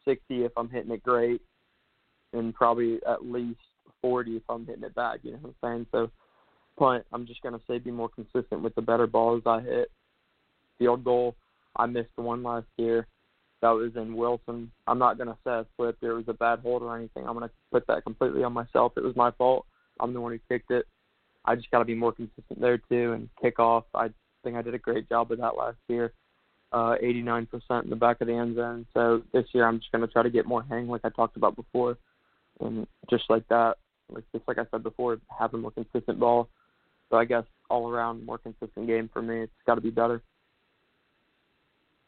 [0.05, 1.41] 60 if I'm hitting it great,
[2.34, 3.59] and probably at least
[4.01, 5.19] 40 if I'm hitting it back.
[5.23, 5.88] You know what I'm saying?
[5.91, 6.11] So
[6.77, 9.91] punt, I'm just gonna say be more consistent with the better balls I hit.
[10.80, 11.35] Field goal,
[11.75, 13.07] I missed one last year.
[13.61, 14.71] That was in Wilson.
[14.87, 16.01] I'm not gonna say I slipped.
[16.01, 17.27] There was a bad hold or anything.
[17.27, 18.93] I'm gonna put that completely on myself.
[18.97, 19.65] It was my fault.
[19.99, 20.85] I'm the one who kicked it.
[21.45, 23.85] I just got to be more consistent there too and kick off.
[23.93, 24.09] I
[24.43, 26.13] think I did a great job with that last year.
[26.71, 28.85] uh, 89% in the back of the end zone.
[28.93, 31.37] So this year I'm just going to try to get more hang, like I talked
[31.37, 31.97] about before,
[32.59, 33.77] and just like that,
[34.09, 36.49] like just like I said before, have a more consistent ball.
[37.09, 39.41] So I guess all around more consistent game for me.
[39.41, 40.21] It's got to be better.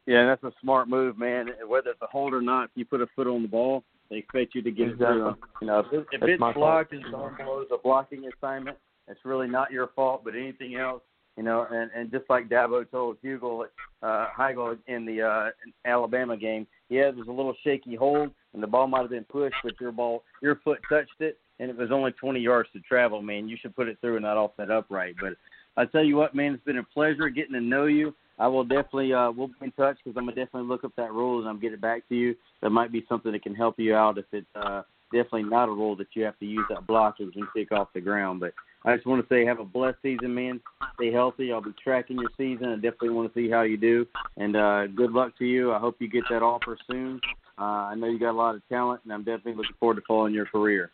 [0.07, 1.49] Yeah, that's a smart move, man.
[1.67, 4.17] Whether it's a hold or not, if you put a foot on the ball, they
[4.17, 5.05] expect you to get exactly.
[5.05, 5.35] it through.
[5.61, 9.71] You know, if, if it's blocked and someone blows a blocking assignment, it's really not
[9.71, 10.23] your fault.
[10.23, 11.01] But anything else,
[11.37, 13.65] you know, and and just like Dabo told Hugo
[14.03, 15.49] uh, Heigl in the uh,
[15.85, 19.55] Alabama game, yeah, there's a little shaky hold, and the ball might have been pushed,
[19.63, 23.21] but your ball, your foot touched it, and it was only 20 yards to travel.
[23.21, 25.15] Man, you should put it through and not off that upright.
[25.21, 25.33] But
[25.77, 28.13] I tell you what, man, it's been a pleasure getting to know you.
[28.41, 31.13] I will definitely uh, we'll be in touch because I'm gonna definitely look up that
[31.13, 32.35] rule and I'm get it back to you.
[32.61, 34.81] That might be something that can help you out if it's uh,
[35.13, 38.01] definitely not a rule that you have to use that block and kick off the
[38.01, 38.39] ground.
[38.39, 38.53] But
[38.83, 40.59] I just want to say have a blessed season, man.
[40.95, 41.53] Stay healthy.
[41.53, 42.69] I'll be tracking your season.
[42.69, 44.07] I definitely want to see how you do.
[44.37, 45.71] And uh, good luck to you.
[45.71, 47.21] I hope you get that offer soon.
[47.59, 50.01] Uh, I know you got a lot of talent, and I'm definitely looking forward to
[50.07, 50.89] following your career.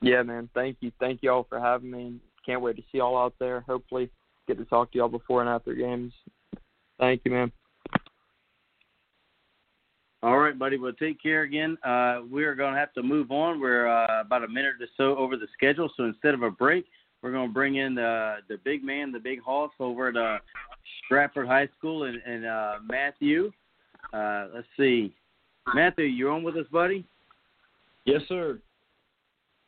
[0.00, 0.48] Yeah, man.
[0.54, 0.92] Thank you.
[1.00, 2.20] Thank you all for having me.
[2.44, 3.62] Can't wait to see y'all out there.
[3.62, 4.08] Hopefully,
[4.46, 6.12] get to talk to y'all before and after games.
[6.98, 7.52] Thank you, man.
[10.22, 10.78] All right, buddy.
[10.78, 11.76] Well, take care again.
[11.84, 13.60] Uh, we're going to have to move on.
[13.60, 16.86] We're uh, about a minute or so over the schedule, so instead of a break,
[17.22, 20.38] we're going to bring in the the big man, the big hoss over at uh,
[21.04, 23.52] Stratford High School, and, and uh, Matthew.
[24.12, 25.14] Uh, let's see,
[25.74, 27.04] Matthew, you're on with us, buddy?
[28.04, 28.58] Yes, sir.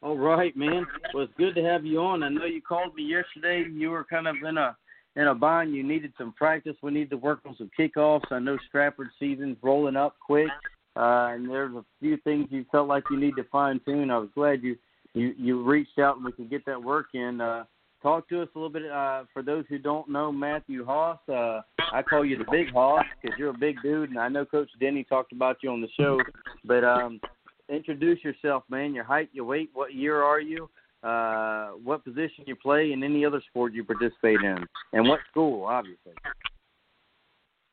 [0.00, 0.86] All right, man.
[1.12, 2.22] Well, it's good to have you on.
[2.22, 3.68] I know you called me yesterday.
[3.70, 4.76] You were kind of in a
[5.18, 5.74] in a bind.
[5.74, 6.76] You needed some practice.
[6.80, 8.30] We need to work on some kickoffs.
[8.30, 10.48] I know Stratford season's rolling up quick,
[10.96, 14.10] uh, and there's a few things you felt like you need to fine tune.
[14.10, 14.76] I was glad you
[15.14, 17.40] you you reached out and we could get that work in.
[17.40, 17.64] Uh,
[18.00, 18.90] talk to us a little bit.
[18.90, 21.62] Uh, for those who don't know Matthew Haas, uh,
[21.92, 24.70] I call you the Big Haas because you're a big dude, and I know Coach
[24.78, 26.20] Denny talked about you on the show.
[26.64, 27.20] But um,
[27.68, 28.94] introduce yourself, man.
[28.94, 30.70] Your height, your weight, what year are you?
[31.02, 35.64] Uh, what position you play, and any other sport you participate in, and what school,
[35.64, 36.12] obviously.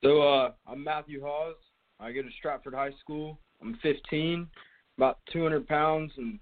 [0.04, 1.56] So uh, I'm Matthew Hawes.
[2.00, 3.40] I go to Stratford High School.
[3.62, 4.48] I'm 15,
[4.98, 6.40] about 200 pounds, and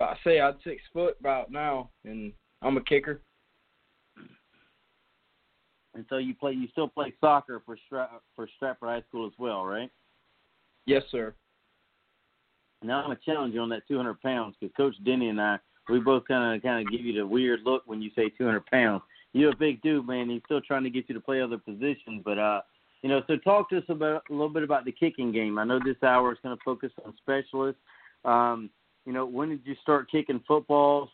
[0.00, 2.32] I say I'm six foot about now, and
[2.62, 3.20] I'm a kicker.
[5.94, 9.32] And so you play, you still play soccer for Stra- for Stratford High School as
[9.38, 9.90] well, right?
[10.86, 11.34] Yes, sir.
[12.84, 15.58] Now I'm gonna challenge you on that 200 pounds because Coach Denny and I,
[15.88, 18.64] we both kind of kind of give you the weird look when you say 200
[18.66, 19.02] pounds.
[19.32, 20.30] You're a big dude, man.
[20.30, 22.60] He's still trying to get you to play other positions, but uh,
[23.02, 23.22] you know.
[23.26, 25.58] So talk to us about a little bit about the kicking game.
[25.58, 27.80] I know this hour is going to focus on specialists.
[28.24, 28.70] Um,
[29.06, 31.10] you know, when did you start kicking footballs?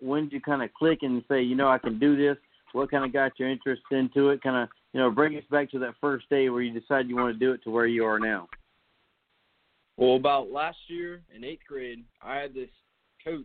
[0.00, 2.36] When did you kind of click and say, you know, I can do this?
[2.72, 4.42] What kind of got your interest into it?
[4.42, 7.16] Kind of, you know, bring us back to that first day where you decided you
[7.16, 8.48] want to do it to where you are now.
[9.96, 12.68] Well, about last year in eighth grade, I had this
[13.24, 13.44] coach,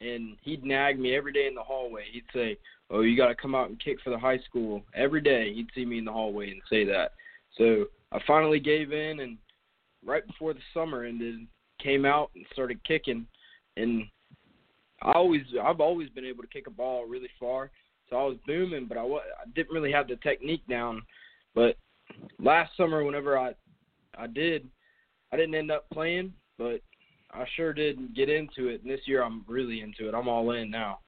[0.00, 2.04] and he'd nag me every day in the hallway.
[2.12, 2.58] He'd say,
[2.90, 5.70] "Oh, you got to come out and kick for the high school." Every day, he'd
[5.74, 7.12] see me in the hallway and say that.
[7.56, 9.38] So I finally gave in, and
[10.04, 11.46] right before the summer ended,
[11.82, 13.26] came out and started kicking.
[13.76, 14.04] And
[15.02, 17.70] I always, I've always been able to kick a ball really far.
[18.10, 19.20] So I was booming, but I, I
[19.54, 21.02] didn't really have the technique down.
[21.54, 21.76] But
[22.38, 23.54] last summer, whenever I,
[24.16, 24.68] I did
[25.32, 26.80] I didn't end up playing, but
[27.32, 28.82] I sure did get into it.
[28.82, 30.14] And this year, I'm really into it.
[30.14, 31.00] I'm all in now.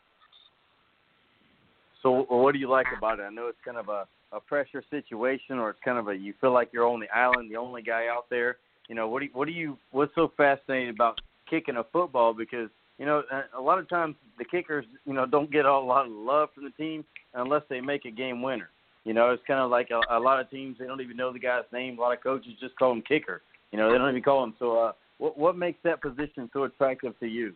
[2.02, 3.22] So, what do you like about it?
[3.22, 6.34] I know it's kind of a a pressure situation, or it's kind of a you
[6.40, 8.56] feel like you're on the island, the only guy out there.
[8.88, 12.32] You know, what do you, what do you what's so fascinating about kicking a football?
[12.32, 12.68] Because
[12.98, 13.22] you know,
[13.56, 16.64] a lot of times the kickers, you know, don't get a lot of love from
[16.64, 18.68] the team unless they make a game winner.
[19.04, 21.32] You know, it's kind of like a, a lot of teams they don't even know
[21.32, 21.98] the guy's name.
[21.98, 23.40] A lot of coaches just call him kicker.
[23.72, 24.54] You know, they don't even call him.
[24.58, 27.54] So, uh, what what makes that position so attractive to you?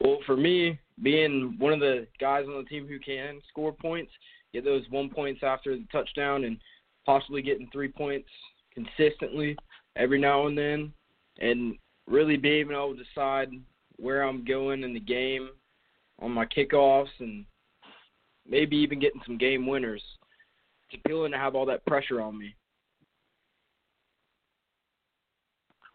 [0.00, 4.12] Well, for me, being one of the guys on the team who can score points,
[4.52, 6.58] get those one points after the touchdown, and
[7.06, 8.28] possibly getting three points
[8.74, 9.56] consistently
[9.96, 10.92] every now and then,
[11.40, 11.76] and
[12.06, 13.50] really being able to decide
[13.96, 15.50] where I'm going in the game
[16.20, 17.44] on my kickoffs, and
[18.48, 20.02] maybe even getting some game winners.
[20.90, 22.54] It's appealing to have all that pressure on me.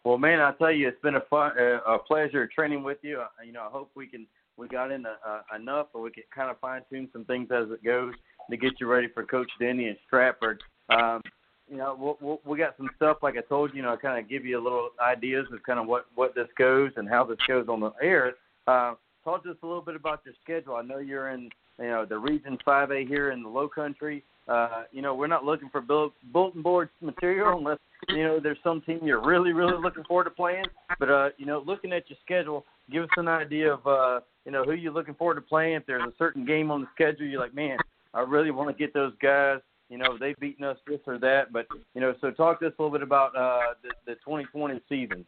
[0.03, 3.21] Well, man, I tell you, it's been a fun, uh, a pleasure training with you.
[3.21, 4.27] Uh, you know, I hope we can
[4.57, 7.71] we got in uh, enough, or we can kind of fine tune some things as
[7.71, 8.13] it goes
[8.49, 10.61] to get you ready for Coach Denny and Stratford.
[10.89, 11.21] Um,
[11.69, 13.77] you know, we'll, we'll, we got some stuff like I told you.
[13.77, 16.49] You know, kind of give you a little ideas of kind of what what this
[16.57, 18.33] goes and how this goes on the air.
[18.67, 20.75] Uh, talk to us a little bit about your schedule.
[20.75, 21.49] I know you're in
[21.79, 24.23] you know the Region 5A here in the Low Country.
[24.47, 27.79] Uh, you know, we're not looking for bulletin board material unless
[28.09, 30.65] you know there's some team you're really, really looking forward to playing.
[30.99, 34.51] But uh, you know, looking at your schedule, give us an idea of uh, you
[34.51, 35.75] know who you're looking forward to playing.
[35.75, 37.77] If there's a certain game on the schedule, you're like, man,
[38.13, 39.59] I really want to get those guys.
[39.89, 41.53] You know, they've beaten us this or that.
[41.53, 44.81] But you know, so talk to us a little bit about uh, the, the 2020
[44.89, 45.25] season.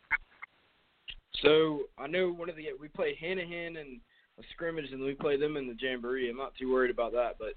[1.41, 4.01] So I know one of the we play Hanahan and
[4.37, 6.29] a scrimmage, and we play them in the jamboree.
[6.29, 7.53] I'm not too worried about that, but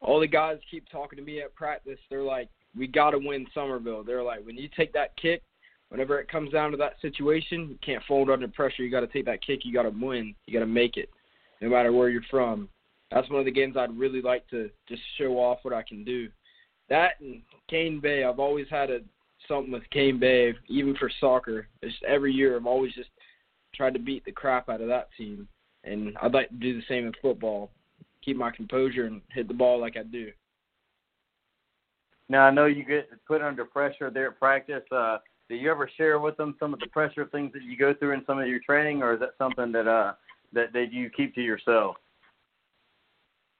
[0.00, 1.98] all the guys keep talking to me at practice.
[2.08, 4.04] They're like, "We got to win Summerville.
[4.04, 5.42] They're like, "When you take that kick,
[5.88, 8.82] whenever it comes down to that situation, you can't fold under pressure.
[8.82, 9.64] You got to take that kick.
[9.64, 10.34] You got to win.
[10.46, 11.10] You got to make it,
[11.60, 12.68] no matter where you're from."
[13.10, 16.04] That's one of the games I'd really like to just show off what I can
[16.04, 16.28] do.
[16.88, 19.00] That and Cane Bay, I've always had a
[19.46, 21.68] something with Cane Bay, even for soccer.
[21.82, 23.10] Just every year, I've always just
[23.74, 25.48] tried to beat the crap out of that team,
[25.84, 27.70] and I'd like to do the same in football.
[28.24, 30.30] Keep my composure and hit the ball like I do.
[32.28, 34.82] Now I know you get put under pressure there at practice.
[34.92, 35.18] Uh,
[35.48, 38.12] do you ever share with them some of the pressure things that you go through
[38.12, 40.12] in some of your training, or is that something that uh
[40.52, 41.96] that that you keep to yourself?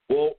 [0.09, 0.33] Well,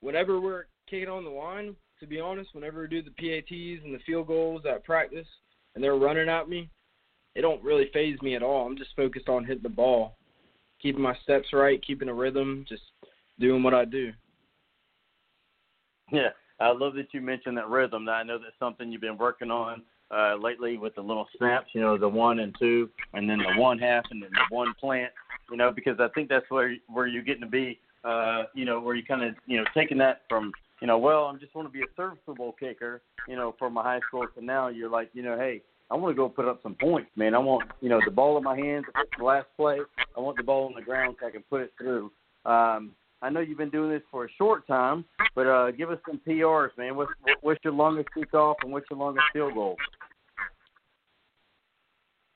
[0.00, 3.94] whenever we're kicking on the line, to be honest, whenever we do the PATs and
[3.94, 5.26] the field goals at practice
[5.74, 6.68] and they're running at me,
[7.34, 8.66] it don't really phase me at all.
[8.66, 10.16] I'm just focused on hitting the ball,
[10.80, 12.82] keeping my steps right, keeping a rhythm, just
[13.42, 14.12] doing what I do.
[16.10, 16.28] Yeah,
[16.60, 18.08] I love that you mentioned that rhythm.
[18.08, 21.80] I know that's something you've been working on uh, lately with the little snaps, you
[21.80, 25.12] know, the one and two, and then the one half, and then the one plant,
[25.50, 28.80] you know, because I think that's where where you're getting to be, uh, you know,
[28.80, 30.52] where you kind of, you know, taking that from
[30.82, 33.84] you know, well, I just want to be a serviceable kicker, you know, for my
[33.84, 34.26] high school.
[34.34, 35.62] So now you're like, you know, hey,
[35.92, 37.36] I want to go put up some points, man.
[37.36, 38.86] I want, you know, the ball in my hands.
[39.16, 39.78] The last play,
[40.16, 42.10] I want the ball on the ground so I can put it through.
[42.44, 42.90] Um,
[43.22, 45.04] I know you've been doing this for a short time,
[45.36, 46.96] but uh, give us some PRs, man.
[46.96, 49.76] What's, what's your longest kickoff and what's your longest field goal?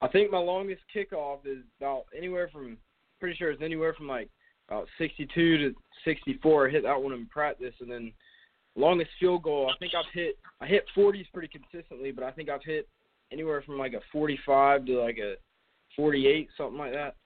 [0.01, 2.79] I think my longest kickoff is about anywhere from,
[3.19, 4.29] pretty sure it's anywhere from like
[4.69, 6.69] about 62 to 64.
[6.69, 8.13] I hit that one in practice, and then
[8.77, 12.49] longest field goal, I think I've hit I hit 40s pretty consistently, but I think
[12.49, 12.89] I've hit
[13.33, 15.35] anywhere from like a 45 to like a
[15.97, 17.17] 48, something like that.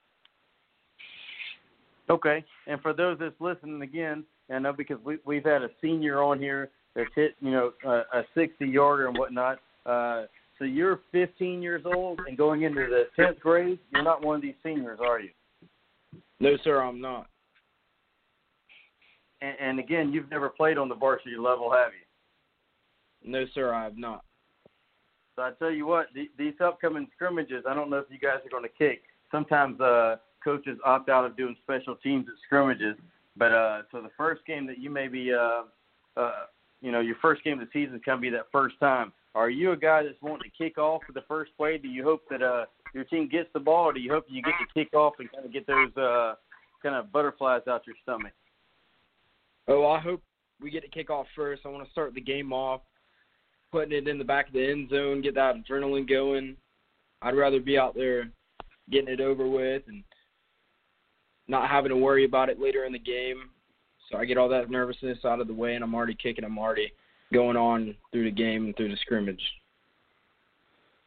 [2.11, 6.21] Okay, and for those that's listening again, I know because we we've had a senior
[6.21, 9.59] on here that's hit you know a, a 60 yarder and whatnot.
[9.85, 10.23] Uh,
[10.59, 13.79] so you're 15 years old and going into the 10th grade.
[13.91, 15.29] You're not one of these seniors, are you?
[16.39, 17.27] No, sir, I'm not
[19.41, 23.31] and, and again, you've never played on the varsity level, have you?
[23.31, 24.23] No, sir, I have not.
[25.35, 28.39] So I tell you what, the, these upcoming scrimmages, I don't know if you guys
[28.45, 29.03] are going to kick.
[29.31, 32.95] Sometimes uh, coaches opt out of doing special teams at scrimmages,
[33.37, 35.63] but uh, so the first game that you may be, uh,
[36.17, 36.31] uh,
[36.81, 39.13] you know, your first game of the season is going to be that first time.
[39.33, 41.77] Are you a guy that's wanting to kick off for the first play?
[41.77, 44.41] Do you hope that uh, your team gets the ball, or do you hope you
[44.41, 46.35] get to kick off and kind of get those uh,
[46.83, 48.33] kind of butterflies out your stomach?
[49.67, 50.21] Oh, I hope
[50.61, 51.61] we get to kick off first.
[51.65, 52.81] I want to start the game off,
[53.71, 56.57] putting it in the back of the end zone, get that adrenaline going.
[57.21, 58.29] I'd rather be out there
[58.89, 60.03] getting it over with and
[61.47, 63.49] not having to worry about it later in the game.
[64.09, 66.43] So I get all that nervousness out of the way, and I'm already kicking.
[66.43, 66.91] I'm already
[67.33, 69.41] going on through the game and through the scrimmage.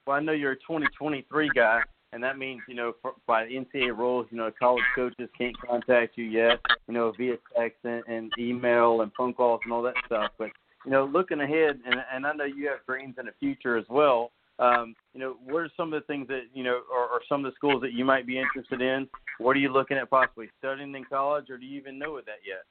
[0.06, 1.80] Well, I know you're a 2023 guy,
[2.12, 6.16] and that means you know for, by NCAA rules, you know college coaches can't contact
[6.16, 9.94] you yet, you know via text and, and email and phone calls and all that
[10.06, 10.30] stuff.
[10.38, 10.50] But
[10.84, 13.86] you know, looking ahead, and and I know you have dreams in the future as
[13.88, 14.30] well.
[14.58, 17.44] Um, you know, what are some of the things that you know, or, or some
[17.44, 19.08] of the schools that you might be interested in?
[19.38, 22.24] What are you looking at possibly studying in college, or do you even know of
[22.26, 22.64] that yet?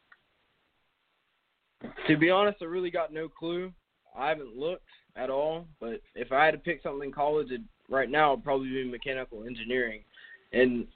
[2.08, 3.74] To be honest, I really got no clue.
[4.18, 4.88] I haven't looked
[5.18, 5.66] at all.
[5.82, 8.90] But if I had to pick something in college, it right now it'd probably be
[8.90, 10.04] mechanical engineering,
[10.54, 10.88] and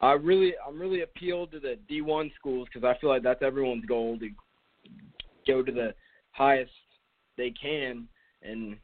[0.00, 3.86] I really I'm really appealed to the D1 schools because I feel like that's everyone's
[3.86, 4.28] goal to
[5.46, 5.94] go to the
[6.32, 6.70] highest
[7.36, 8.06] they can.
[8.42, 8.76] And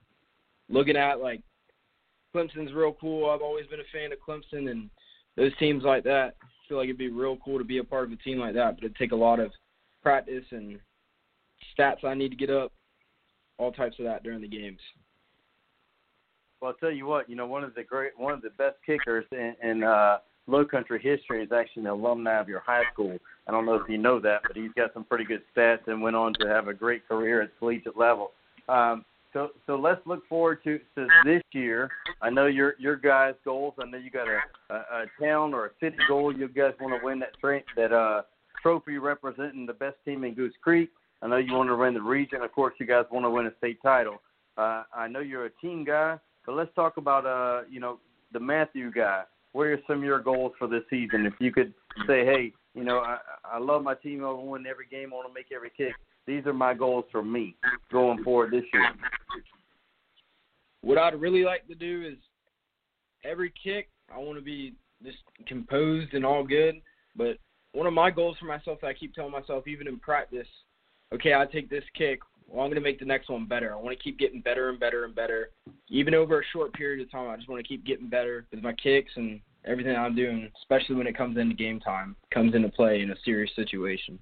[0.71, 1.43] looking at like
[2.35, 3.29] Clemson's real cool.
[3.29, 4.89] I've always been a fan of Clemson and
[5.37, 6.35] those teams like that.
[6.43, 8.55] I feel like it'd be real cool to be a part of a team like
[8.55, 9.51] that, but it'd take a lot of
[10.03, 10.79] practice and
[11.77, 12.73] stats I need to get up,
[13.59, 14.79] all types of that during the games.
[16.61, 17.29] Well, I'll tell you what.
[17.29, 20.65] You know, one of the great, one of the best kickers in, in uh, Low
[20.65, 23.17] Country history is actually an alumni of your high school.
[23.47, 26.03] I don't know if you know that, but he's got some pretty good stats and
[26.03, 28.33] went on to have a great career at collegiate level.
[28.69, 31.90] Um, so so let's look forward to, to this year.
[32.20, 33.74] I know your your guys' goals.
[33.81, 34.40] I know you got a,
[34.74, 36.35] a, a town or a city goal.
[36.35, 38.23] You guys want to win that tra- that uh,
[38.62, 40.90] trophy representing the best team in Goose Creek.
[41.23, 42.43] I know you want to win the region.
[42.43, 44.20] Of course, you guys want to win a state title.
[44.57, 47.98] Uh, I know you're a team guy, but let's talk about uh, you know
[48.32, 49.23] the Matthew guy.
[49.52, 51.27] What are some of your goals for this season?
[51.27, 51.74] If you could
[52.07, 54.24] say, hey, you know, I, I love my team.
[54.24, 55.11] I want to win every game.
[55.12, 55.94] I want to make every kick.
[56.31, 57.57] These are my goals for me
[57.90, 58.93] going forward this year.
[60.82, 62.19] What I'd really like to do is
[63.24, 64.74] every kick, I want to be
[65.05, 66.77] just composed and all good.
[67.16, 67.39] But
[67.73, 70.47] one of my goals for myself that I keep telling myself, even in practice,
[71.12, 72.20] okay, I take this kick.
[72.47, 73.73] Well, I'm going to make the next one better.
[73.73, 75.51] I want to keep getting better and better and better.
[75.89, 78.62] Even over a short period of time, I just want to keep getting better with
[78.62, 82.69] my kicks and everything I'm doing, especially when it comes into game time, comes into
[82.69, 84.20] play in a serious situation.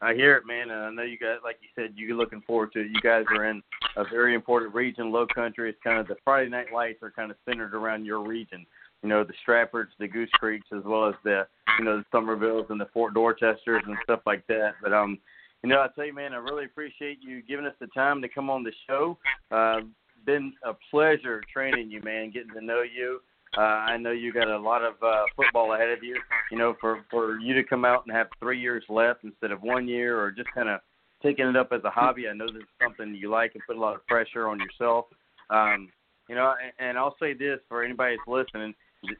[0.00, 2.72] I hear it, man, and I know you guys, like you said, you're looking forward
[2.72, 2.88] to it.
[2.92, 3.62] You guys are in
[3.96, 5.70] a very important region, Low Country.
[5.70, 8.66] It's kind of the Friday night lights are kind of centered around your region.
[9.02, 11.46] You know, the Stratfords, the Goose Creeks, as well as the,
[11.78, 14.72] you know, the Summervilles and the Fort Dorchesters and stuff like that.
[14.82, 15.18] But um,
[15.62, 18.28] you know, I tell you, man, I really appreciate you giving us the time to
[18.28, 19.16] come on the show.
[19.50, 19.80] Uh,
[20.26, 23.20] been a pleasure training you, man, getting to know you.
[23.56, 26.16] Uh, I know you got a lot of uh, football ahead of you.
[26.50, 29.62] You know, for for you to come out and have three years left instead of
[29.62, 30.80] one year, or just kind of
[31.22, 32.28] taking it up as a hobby.
[32.28, 35.06] I know this is something you like and put a lot of pressure on yourself.
[35.50, 35.88] Um,
[36.28, 38.74] you know, and, and I'll say this for anybody that's listening.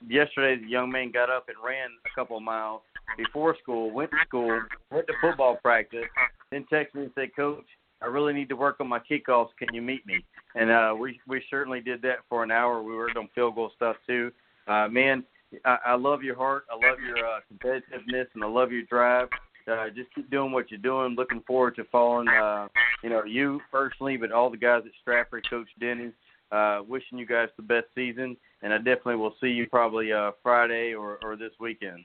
[0.09, 2.81] Yesterday, the young man got up and ran a couple of miles
[3.19, 6.07] before school, went to school, went to football practice,
[6.51, 7.67] then texted me and said, "Coach,
[8.03, 9.51] I really need to work on my kickoffs.
[9.59, 12.83] Can you meet me?" And uh, we we certainly did that for an hour.
[12.83, 14.33] We worked on field goal stuff too.
[14.67, 15.25] Uh, man,
[15.65, 16.65] I, I love your heart.
[16.71, 19.29] I love your uh, competitiveness, and I love your drive.
[19.71, 21.15] Uh, just keep doing what you're doing.
[21.15, 22.69] Looking forward to following, uh,
[23.03, 26.13] you know, you personally, but all the guys at Stratford, Coach Denny.
[26.53, 30.33] Uh, wishing you guys the best season, and I definitely will see you probably uh,
[30.41, 32.05] Friday or, or this weekend.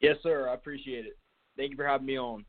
[0.00, 0.48] Yes, sir.
[0.48, 1.16] I appreciate it.
[1.56, 2.44] Thank you for having me on.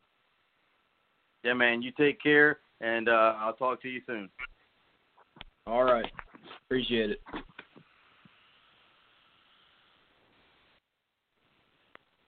[1.48, 1.82] Yeah, man.
[1.82, 4.28] You take care, and uh, I'll talk to you soon.
[5.66, 6.06] All right.
[6.66, 7.22] Appreciate it.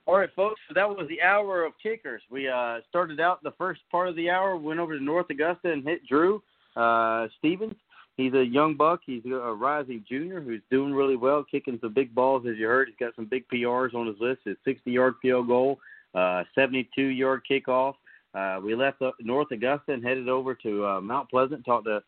[0.06, 0.62] All right, folks.
[0.70, 2.22] So that was the hour of kickers.
[2.32, 5.70] We uh, started out the first part of the hour, went over to North Augusta
[5.70, 6.42] and hit Drew
[6.78, 7.76] uh, Stevens.
[8.16, 9.02] He's a young buck.
[9.06, 12.46] He's a rising junior who's doing really well, kicking some big balls.
[12.50, 14.40] As you heard, he's got some big PRs on his list.
[14.46, 15.78] His 60-yard field goal,
[16.16, 17.96] uh, 72-yard kickoff.
[18.40, 21.66] Uh, we left North Augusta and headed over to uh, Mount Pleasant.
[21.66, 22.02] Talked to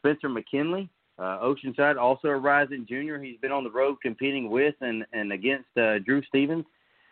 [0.00, 0.88] Spencer McKinley,
[1.18, 3.22] uh, Oceanside, also a rising junior.
[3.22, 6.64] He's been on the road competing with and and against uh, Drew Stevens.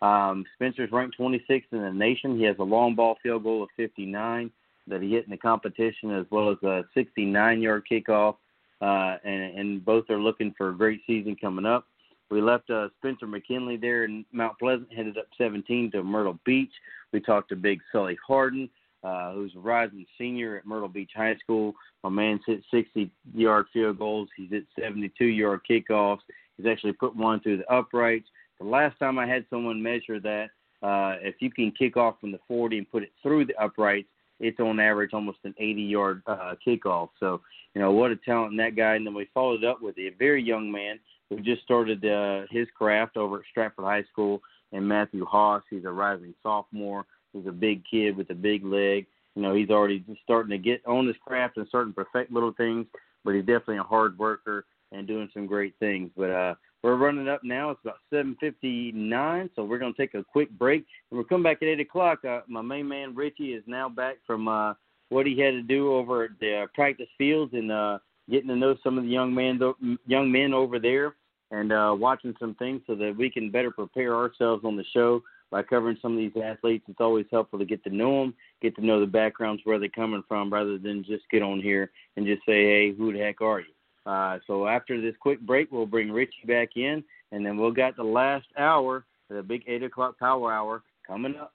[0.03, 2.37] Um, Spencer's ranked 26th in the nation.
[2.37, 4.51] He has a long ball field goal of 59
[4.89, 8.37] that he hit in the competition, as well as a 69-yard kickoff.
[8.83, 11.87] Uh, and, and both are looking for a great season coming up.
[12.31, 16.73] We left uh, Spencer McKinley there in Mount Pleasant, headed up 17 to Myrtle Beach.
[17.13, 18.69] We talked to Big Sully Harden,
[19.03, 21.75] uh, who's a rising senior at Myrtle Beach High School.
[22.03, 24.29] My man's hit 60 yard field goals.
[24.37, 26.21] He's hit 72 yard kickoffs.
[26.57, 28.29] He's actually put one through the uprights.
[28.59, 30.51] The last time I had someone measure that,
[30.83, 34.09] uh, if you can kick off from the 40 and put it through the uprights,
[34.41, 37.11] it's on average almost an 80 yard uh, kickoff.
[37.21, 37.41] So,
[37.75, 38.95] you know, what a talent that guy.
[38.95, 40.99] And then we followed up with a very young man
[41.35, 44.40] who just started uh, his craft over at Stratford High School,
[44.73, 45.62] and Matthew Haas.
[45.70, 47.06] He's a rising sophomore.
[47.32, 49.06] He's a big kid with a big leg.
[49.35, 52.32] You know, he's already just starting to get on his craft and starting to perfect
[52.32, 52.86] little things,
[53.24, 56.11] but he's definitely a hard worker and doing some great things.
[56.16, 57.70] But uh, we're running up now.
[57.70, 61.62] It's about 7:59, so we're going to take a quick break, and we'll come back
[61.62, 62.24] at eight o'clock.
[62.24, 64.74] Uh, my main man Richie is now back from uh,
[65.09, 67.98] what he had to do over at the uh, practice fields and uh,
[68.31, 69.61] getting to know some of the young men,
[70.06, 71.15] young men over there,
[71.55, 75.22] and uh, watching some things so that we can better prepare ourselves on the show
[75.51, 76.85] by covering some of these athletes.
[76.89, 79.89] It's always helpful to get to know them, get to know the backgrounds where they're
[79.89, 83.40] coming from, rather than just get on here and just say, "Hey, who the heck
[83.40, 87.56] are you?" Uh, so after this quick break, we'll bring Richie back in, and then
[87.56, 91.55] we'll got the last hour, the big eight o'clock power hour coming up.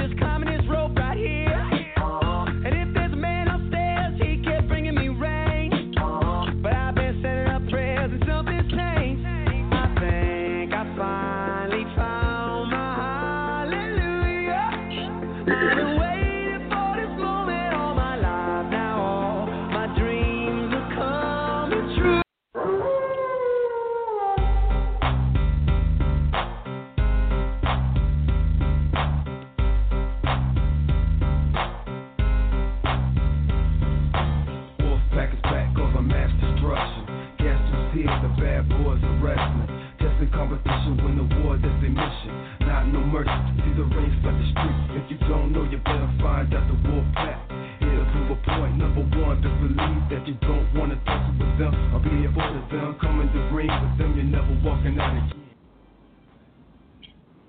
[40.41, 42.33] competition, win the war, that's a mission.
[42.65, 43.29] Not no mercy,
[43.61, 44.77] see the race like the street.
[44.97, 47.37] If you don't know, you better find out the war path.
[47.77, 51.73] It'll prove a point, number one, to believe that you don't wanna tussle with them.
[51.93, 55.37] I'll be here for them, coming to ring with them, you're never walking out again.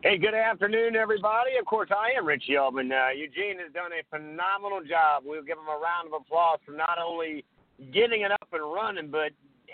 [0.02, 1.56] Hey, good afternoon, everybody.
[1.56, 2.92] Of course, I am Richie Albin.
[2.92, 5.22] Uh, Eugene has done a phenomenal job.
[5.24, 7.44] We'll give him a round of applause for not only
[7.94, 9.30] getting it up and running, but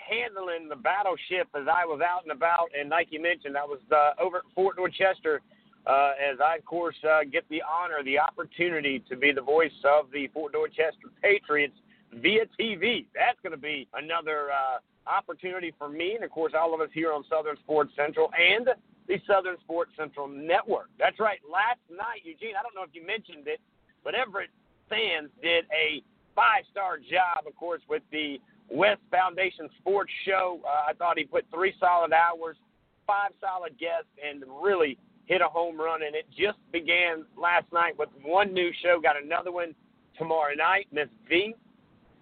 [0.09, 2.69] handling the battleship as I was out and about.
[2.77, 5.41] And like you mentioned, I was uh, over at Fort Dorchester
[5.87, 9.71] uh, as I, of course, uh, get the honor, the opportunity to be the voice
[9.85, 11.75] of the Fort Dorchester Patriots
[12.13, 13.05] via TV.
[13.15, 14.79] That's going to be another uh,
[15.09, 18.69] opportunity for me, and of course, all of us here on Southern Sports Central and
[19.07, 20.89] the Southern Sports Central Network.
[20.99, 21.39] That's right.
[21.49, 23.59] Last night, Eugene, I don't know if you mentioned it,
[24.03, 24.53] but Everette
[24.89, 26.03] Sands did a
[26.35, 28.39] five star job, of course, with the
[28.71, 30.59] West Foundation Sports Show.
[30.65, 32.57] Uh, I thought he put three solid hours,
[33.07, 36.03] five solid guests, and really hit a home run.
[36.03, 39.75] And it just began last night with one new show, got another one
[40.17, 40.87] tomorrow night.
[40.91, 41.55] Miss V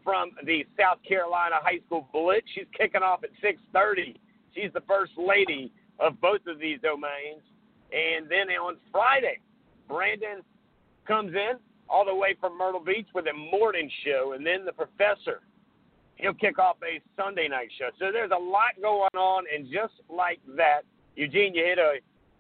[0.03, 2.47] from the South Carolina High School Blitz.
[2.55, 4.15] She's kicking off at 6:30.
[4.55, 7.43] She's the first lady of both of these domains.
[7.91, 9.39] And then on Friday,
[9.87, 10.43] Brandon
[11.05, 11.53] comes in
[11.89, 15.41] all the way from Myrtle Beach with a morning show, and then the professor
[16.18, 17.89] he'll kick off a Sunday night show.
[17.99, 20.81] So there's a lot going on, and just like that,
[21.15, 21.95] Eugene, you hit a,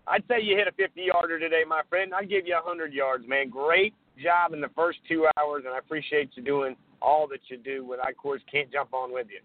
[0.07, 2.13] I'd say you hit a 50 yarder today, my friend.
[2.13, 3.49] I'd give you 100 yards, man.
[3.49, 7.57] Great job in the first two hours, and I appreciate you doing all that you
[7.57, 7.85] do.
[7.85, 9.39] When I, of course, can't jump on with you.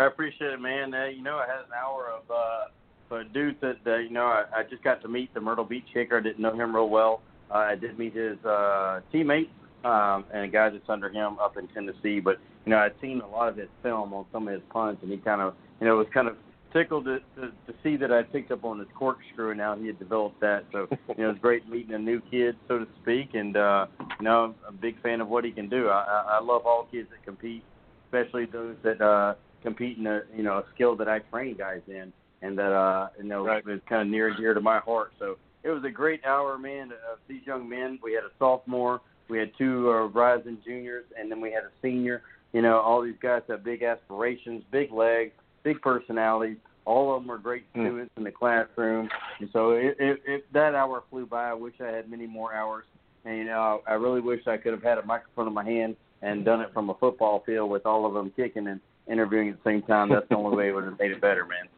[0.00, 0.94] I appreciate it, man.
[0.94, 4.26] Uh, you know, I had an hour of uh, a dude that uh, you know
[4.26, 6.18] I, I just got to meet the Myrtle Beach kicker.
[6.18, 7.22] I didn't know him real well.
[7.50, 9.50] Uh, I did meet his uh, teammates
[9.84, 12.20] um, and a guy that's under him up in Tennessee.
[12.20, 12.36] But
[12.68, 15.10] you know, I'd seen a lot of his film on some of his punts, and
[15.10, 16.36] he kind of you know was kind of
[16.70, 19.86] tickled to, to, to see that I picked up on his corkscrew, and now he
[19.86, 20.64] had developed that.
[20.70, 20.86] So
[21.16, 24.54] you know, it's great meeting a new kid, so to speak, and uh, you know,
[24.68, 25.88] I'm a big fan of what he can do.
[25.88, 27.64] I, I, love all kids that compete,
[28.06, 29.00] especially those that.
[29.00, 32.12] uh compete in a you know a skill that I train guys in,
[32.42, 33.64] and that uh you know right.
[33.64, 35.12] was kind of near and dear to my heart.
[35.18, 37.98] So it was a great hour, man, of these young men.
[38.02, 41.70] We had a sophomore, we had two uh, rising juniors, and then we had a
[41.82, 42.22] senior.
[42.52, 46.56] You know, all these guys have big aspirations, big legs, big personalities.
[46.84, 47.82] All of them are great hmm.
[47.82, 48.18] students mm.
[48.18, 49.10] in the classroom,
[49.40, 51.50] and so it, it, it, that hour flew by.
[51.50, 52.86] I wish I had many more hours,
[53.26, 55.96] and you know, I really wish I could have had a microphone in my hand
[56.22, 59.62] and done it from a football field with all of them kicking and interviewing at
[59.62, 60.08] the same time.
[60.08, 61.68] That's the only way it would have made it better, man.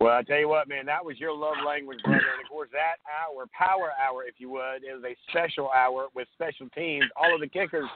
[0.00, 2.18] Well, I tell you what, man, that was your love language, brother.
[2.18, 6.28] And of course, that hour, power hour, if you would, is a special hour with
[6.34, 7.06] special teams.
[7.16, 7.88] All of the kickers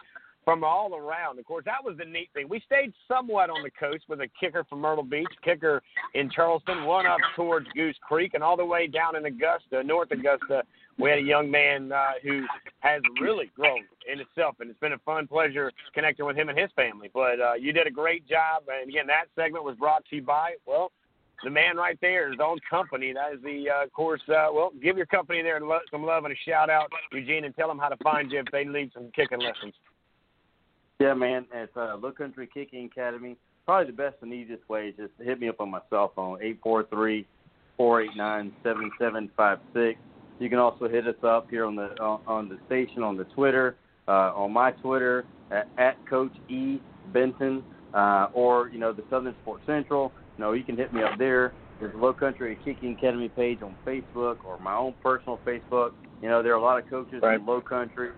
[0.44, 1.38] from all around.
[1.38, 2.48] Of course, that was the neat thing.
[2.48, 5.82] We stayed somewhat on the coast with a kicker from Myrtle Beach, kicker
[6.14, 10.10] in Charleston, one up towards Goose Creek, and all the way down in Augusta, North
[10.10, 10.62] Augusta,
[10.98, 12.44] we had a young man uh, who
[12.80, 16.58] has really grown in itself, and it's been a fun pleasure connecting with him and
[16.58, 17.10] his family.
[17.12, 20.22] But uh, you did a great job, and again, that segment was brought to you
[20.22, 20.92] by well,
[21.44, 23.12] the man right there, his own company.
[23.12, 24.20] That is the uh, course.
[24.28, 25.60] Uh, well, give your company there
[25.90, 28.46] some love and a shout out, Eugene, and tell them how to find you if
[28.52, 29.74] they need some kicking lessons.
[31.02, 33.36] Yeah, man, it's uh, Low Country Kicking Academy.
[33.66, 36.38] Probably the best and easiest way is just hit me up on my cell phone,
[36.40, 37.26] eight four three
[37.76, 39.98] four eight nine seven seven five six.
[40.38, 43.74] You can also hit us up here on the on, the station on the Twitter,
[44.06, 46.80] uh, on my Twitter at, at Coach E
[47.12, 50.12] Benton, uh, or you know the Southern Sports Central.
[50.38, 51.52] You know you can hit me up there.
[51.80, 55.94] There's a Low Country Kicking Academy page on Facebook or my own personal Facebook.
[56.22, 57.40] You know there are a lot of coaches right.
[57.40, 58.10] in Low Country,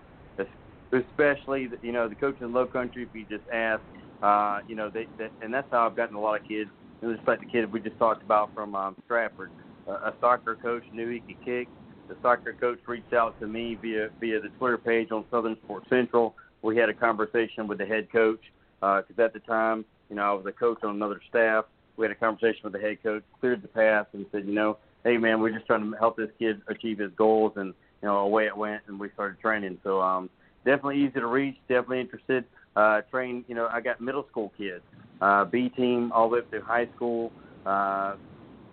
[0.95, 3.03] especially you know the coaches in Low Country.
[3.03, 3.81] If you just ask,
[4.21, 6.69] uh, you know they, they and that's how I've gotten a lot of kids.
[7.01, 9.51] Know, just like the kid we just talked about from um, Stratford,
[9.87, 11.69] uh, a soccer coach knew he could kick
[12.07, 15.87] the soccer coach reached out to me via via the Twitter page on Southern Sports
[15.89, 16.35] Central.
[16.61, 18.41] We had a conversation with the head coach
[18.79, 21.65] because uh, at the time, you know, I was a coach on another staff.
[21.97, 24.77] We had a conversation with the head coach, cleared the path, and said, you know,
[25.03, 28.17] hey man, we're just trying to help this kid achieve his goals, and you know,
[28.17, 29.77] away it went, and we started training.
[29.83, 30.29] So um,
[30.65, 32.45] definitely easy to reach, definitely interested.
[32.75, 34.83] Uh, train, you know, I got middle school kids,
[35.21, 37.31] uh, B team all the way up through high school.
[37.65, 38.15] Uh,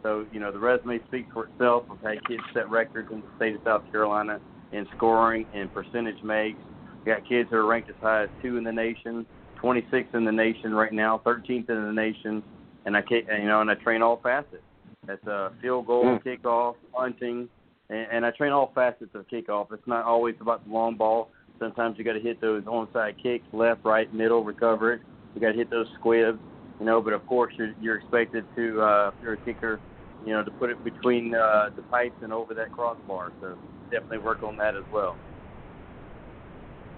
[0.03, 1.85] so, you know, the resume speaks for itself.
[1.91, 4.41] I've had kids set records in the state of South Carolina
[4.73, 6.59] in scoring and percentage makes.
[7.05, 9.25] We got kids that are ranked as high as two in the nation,
[9.63, 12.43] 26th in the nation right now, 13th in the nation,
[12.85, 14.63] and I, you know, and I train all facets.
[15.07, 16.23] That's a field goal, mm.
[16.25, 17.49] kickoff, punting,
[17.91, 19.73] and, and I train all facets of kickoff.
[19.73, 21.31] It's not always about the long ball.
[21.63, 25.01] Sometimes you got to hit those onside kicks, left, right, middle, recover it.
[25.33, 26.41] You got to hit those squibs,
[26.81, 27.01] you know.
[27.01, 29.79] But of course, you're, you're expected to, uh, if you're a kicker,
[30.27, 33.31] you know, to put it between uh, the pipes and over that crossbar.
[33.41, 33.57] So
[33.93, 35.17] definitely work on that as well.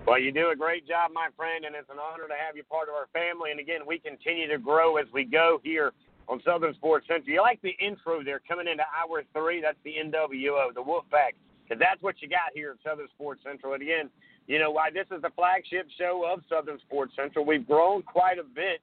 [0.07, 2.65] Well, you do a great job, my friend, and it's an honor to have you
[2.65, 3.51] part of our family.
[3.51, 5.93] And again, we continue to grow as we go here
[6.27, 7.29] on Southern Sports Central.
[7.31, 9.61] You like the intro there coming into hour three?
[9.61, 13.75] That's the NWO, the Wolfpack, because that's what you got here at Southern Sports Central.
[13.75, 14.11] And again,
[14.47, 17.45] you know why this is the flagship show of Southern Sports Central.
[17.45, 18.81] We've grown quite a bit,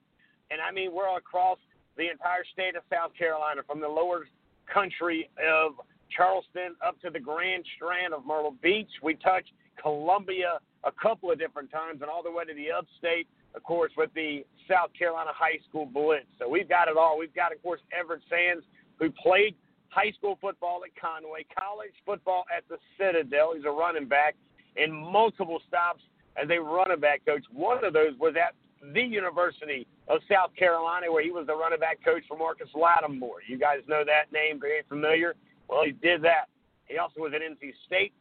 [0.49, 1.57] and I mean we're across
[1.97, 4.25] the entire state of South Carolina, from the lower
[4.71, 5.73] country of
[6.15, 8.89] Charleston up to the Grand Strand of Myrtle Beach.
[9.03, 9.45] We touch
[9.81, 13.91] Columbia a couple of different times, and all the way to the upstate, of course,
[13.97, 16.25] with the South Carolina High School Blitz.
[16.39, 17.17] So we've got it all.
[17.19, 18.65] We've got, of course, Everette Sands,
[18.97, 19.55] who played
[19.89, 23.53] high school football at Conway, college football at the Citadel.
[23.55, 24.35] He's a running back,
[24.77, 26.01] and multiple stops
[26.41, 27.43] as a running back coach.
[27.51, 28.55] One of those was at
[28.93, 33.41] the University of South Carolina, where he was the running back coach for Marcus Lattimore.
[33.47, 35.35] You guys know that name, very familiar.
[35.67, 36.45] Well, he did that.
[36.85, 38.13] He also was at NC State,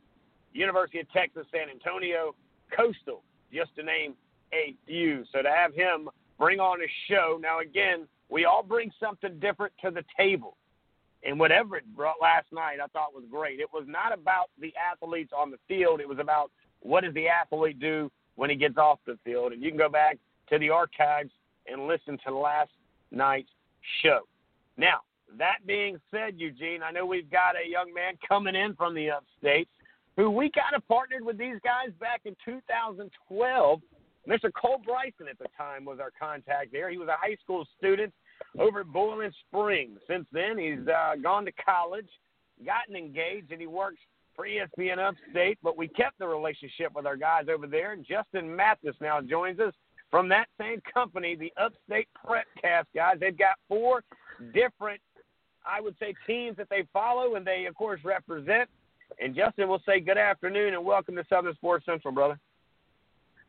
[0.52, 2.34] University of Texas San Antonio,
[2.76, 3.22] Coastal,
[3.52, 4.14] just to name
[4.52, 5.24] a few.
[5.32, 6.08] So to have him
[6.38, 10.56] bring on a show, now again, we all bring something different to the table.
[11.22, 13.60] And what Everette brought last night, I thought was great.
[13.60, 16.00] It was not about the athletes on the field.
[16.00, 19.52] It was about what does the athlete do when he gets off the field.
[19.52, 20.18] And you can go back
[20.48, 21.30] to the archives
[21.66, 22.70] and listen to last
[23.10, 23.50] night's
[24.02, 24.20] show.
[24.76, 25.00] Now,
[25.38, 29.10] that being said, Eugene, I know we've got a young man coming in from the
[29.10, 29.68] upstate
[30.16, 33.80] who we kind of partnered with these guys back in 2012.
[34.28, 34.50] Mr.
[34.52, 36.90] Cole Bryson at the time was our contact there.
[36.90, 38.12] He was a high school student
[38.58, 39.98] over at Boiling Springs.
[40.08, 42.08] Since then, he's uh, gone to college,
[42.64, 43.98] gotten engaged, and he works
[44.34, 45.58] for ESPN Upstate.
[45.62, 47.96] But we kept the relationship with our guys over there.
[47.96, 49.74] Justin Mathis now joins us
[50.10, 53.16] from that same company, the Upstate Prepcast guys.
[53.20, 54.02] They've got four
[54.52, 55.00] different,
[55.64, 58.68] I would say, teams that they follow and they, of course, represent.
[59.20, 62.38] And Justin will say good afternoon and welcome to Southern Sports Central, brother.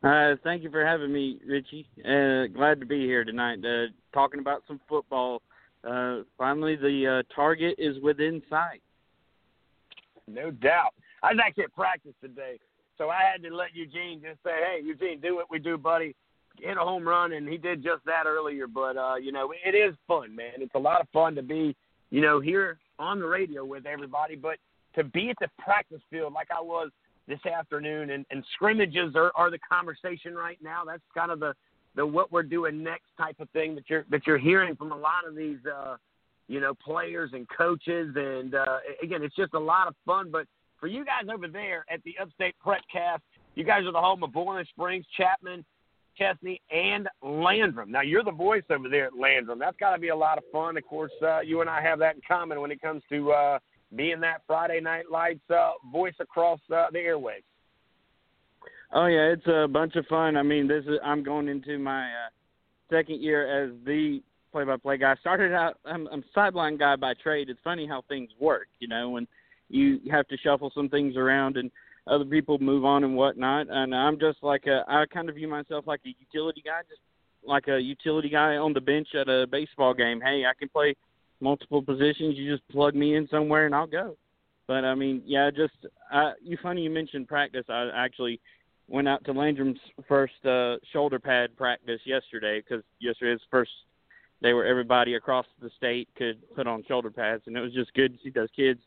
[0.02, 1.86] Uh, thank you for having me, Richie.
[2.00, 5.42] Uh, glad to be here tonight, uh, talking about some football.
[5.88, 8.82] Uh, finally, the uh, target is within sight.
[10.26, 10.94] No doubt.
[11.22, 12.58] I was actually at practice today,
[12.98, 16.16] so I had to let Eugene just say, "Hey, Eugene, do what we do, buddy.
[16.58, 18.66] Hit a home run," and he did just that earlier.
[18.66, 20.54] But uh, you know, it is fun, man.
[20.58, 21.76] It's a lot of fun to be,
[22.10, 24.58] you know, here on the radio with everybody, but
[24.96, 26.90] to be at the practice field like I was
[27.32, 30.82] this afternoon and, and scrimmages are, are the conversation right now.
[30.86, 31.54] That's kind of the,
[31.96, 34.96] the what we're doing next type of thing that you're that you're hearing from a
[34.96, 35.96] lot of these uh
[36.48, 40.46] you know players and coaches and uh again it's just a lot of fun but
[40.80, 43.20] for you guys over there at the Upstate Prepcast,
[43.54, 45.64] you guys are the home of Boiling Springs, Chapman,
[46.18, 47.92] Chesnee, and Landrum.
[47.92, 49.60] Now you're the voice over there at Landrum.
[49.60, 50.76] That's got to be a lot of fun.
[50.76, 53.58] Of course, uh, you and I have that in common when it comes to uh,
[53.94, 57.44] being that Friday Night Lights uh, voice across uh, the airwaves.
[58.94, 60.36] Oh yeah, it's a bunch of fun.
[60.36, 62.28] I mean, this is I'm going into my uh,
[62.90, 64.20] second year as the
[64.52, 65.14] play-by-play guy.
[65.20, 67.48] Started out I'm, I'm sideline guy by trade.
[67.48, 69.26] It's funny how things work, you know, when
[69.68, 71.70] you have to shuffle some things around and
[72.06, 73.68] other people move on and whatnot.
[73.70, 77.00] And I'm just like a I kind of view myself like a utility guy, just
[77.44, 80.20] like a utility guy on the bench at a baseball game.
[80.20, 80.94] Hey, I can play
[81.42, 82.36] multiple positions.
[82.36, 84.16] You just plug me in somewhere and I'll go.
[84.66, 85.74] But I mean, yeah, just
[86.12, 87.64] uh, you funny you mentioned practice.
[87.68, 88.40] I actually
[88.88, 93.72] went out to Landrum's first uh, shoulder pad practice yesterday because yesterday's first
[94.42, 97.92] day where everybody across the state could put on shoulder pads, and it was just
[97.94, 98.80] good to see those kids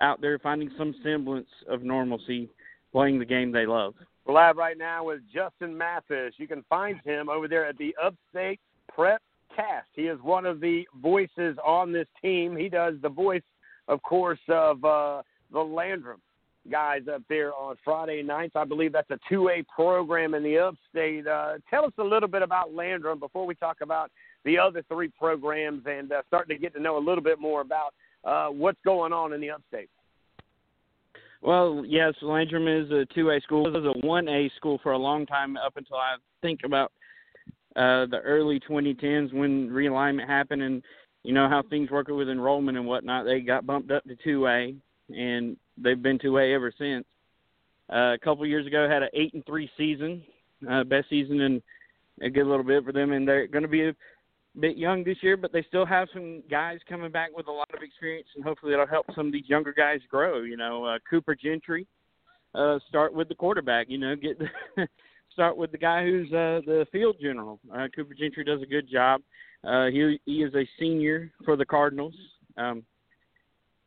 [0.00, 2.48] out there finding some semblance of normalcy,
[2.92, 3.94] playing the game they love.
[4.24, 6.34] We're live right now with Justin Mathis.
[6.36, 8.60] You can find him over there at the Upstate
[8.94, 9.22] Prep
[9.54, 9.88] Cast.
[9.94, 12.56] He is one of the voices on this team.
[12.56, 13.42] He does the voice,
[13.88, 15.22] of course, of uh,
[15.52, 16.20] the Landrum
[16.70, 18.52] guys up there on Friday nights.
[18.54, 21.26] I believe that's a 2A program in the Upstate.
[21.26, 24.10] Uh, tell us a little bit about Landrum before we talk about
[24.44, 27.60] the other three programs and uh, starting to get to know a little bit more
[27.60, 27.94] about
[28.24, 29.88] uh, what's going on in the Upstate.
[31.42, 33.66] Well, yes, Landrum is a two-A school.
[33.66, 36.92] It was a one-A school for a long time up until I think about
[37.76, 40.82] uh, the early 2010s when realignment happened and
[41.22, 43.26] you know how things work with enrollment and whatnot.
[43.26, 44.74] They got bumped up to 2A,
[45.14, 47.04] and they've been 2A ever since.
[47.92, 50.22] Uh, a couple years ago, had an eight and three season,
[50.70, 51.62] uh, best season in
[52.22, 53.94] a good little bit for them, and they're going to be a
[54.58, 57.68] bit young this year, but they still have some guys coming back with a lot
[57.74, 60.42] of experience, and hopefully it'll help some of these younger guys grow.
[60.42, 61.86] You know, uh, Cooper Gentry,
[62.54, 63.88] uh, start with the quarterback.
[63.90, 64.38] You know, get
[65.40, 67.58] start with the guy who's uh, the field general.
[67.74, 69.22] Uh, Cooper Gentry does a good job.
[69.64, 72.12] Uh, he he is a senior for the Cardinals.
[72.58, 72.82] Um,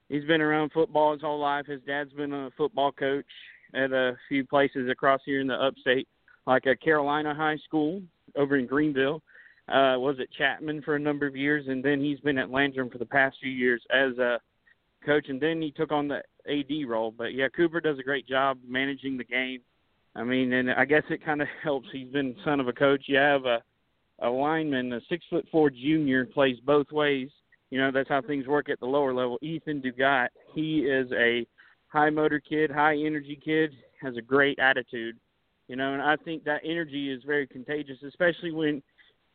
[0.10, 1.68] he's been around football his whole life.
[1.68, 3.28] His dad's been a football coach
[3.76, 6.08] at a few places across here in the upstate.
[6.48, 8.02] like a Carolina High School
[8.36, 9.22] over in Greenville.
[9.70, 12.90] Uh, was at Chapman for a number of years, and then he's been at Landrum
[12.90, 14.40] for the past few years as a
[15.06, 17.14] coach, and then he took on the AD role.
[17.16, 19.62] But yeah, Cooper does a great job managing the game.
[20.16, 21.88] I mean, and I guess it kind of helps.
[21.92, 23.04] He's been son of a coach.
[23.08, 23.64] You have a
[24.20, 27.30] a lineman, a six foot four junior, plays both ways.
[27.72, 29.40] You know that's how things work at the lower level.
[29.42, 31.46] Ethan Dugat, he is a
[31.88, 33.72] high motor kid, high energy kid,
[34.02, 35.18] has a great attitude.
[35.68, 38.84] You know, and I think that energy is very contagious, especially when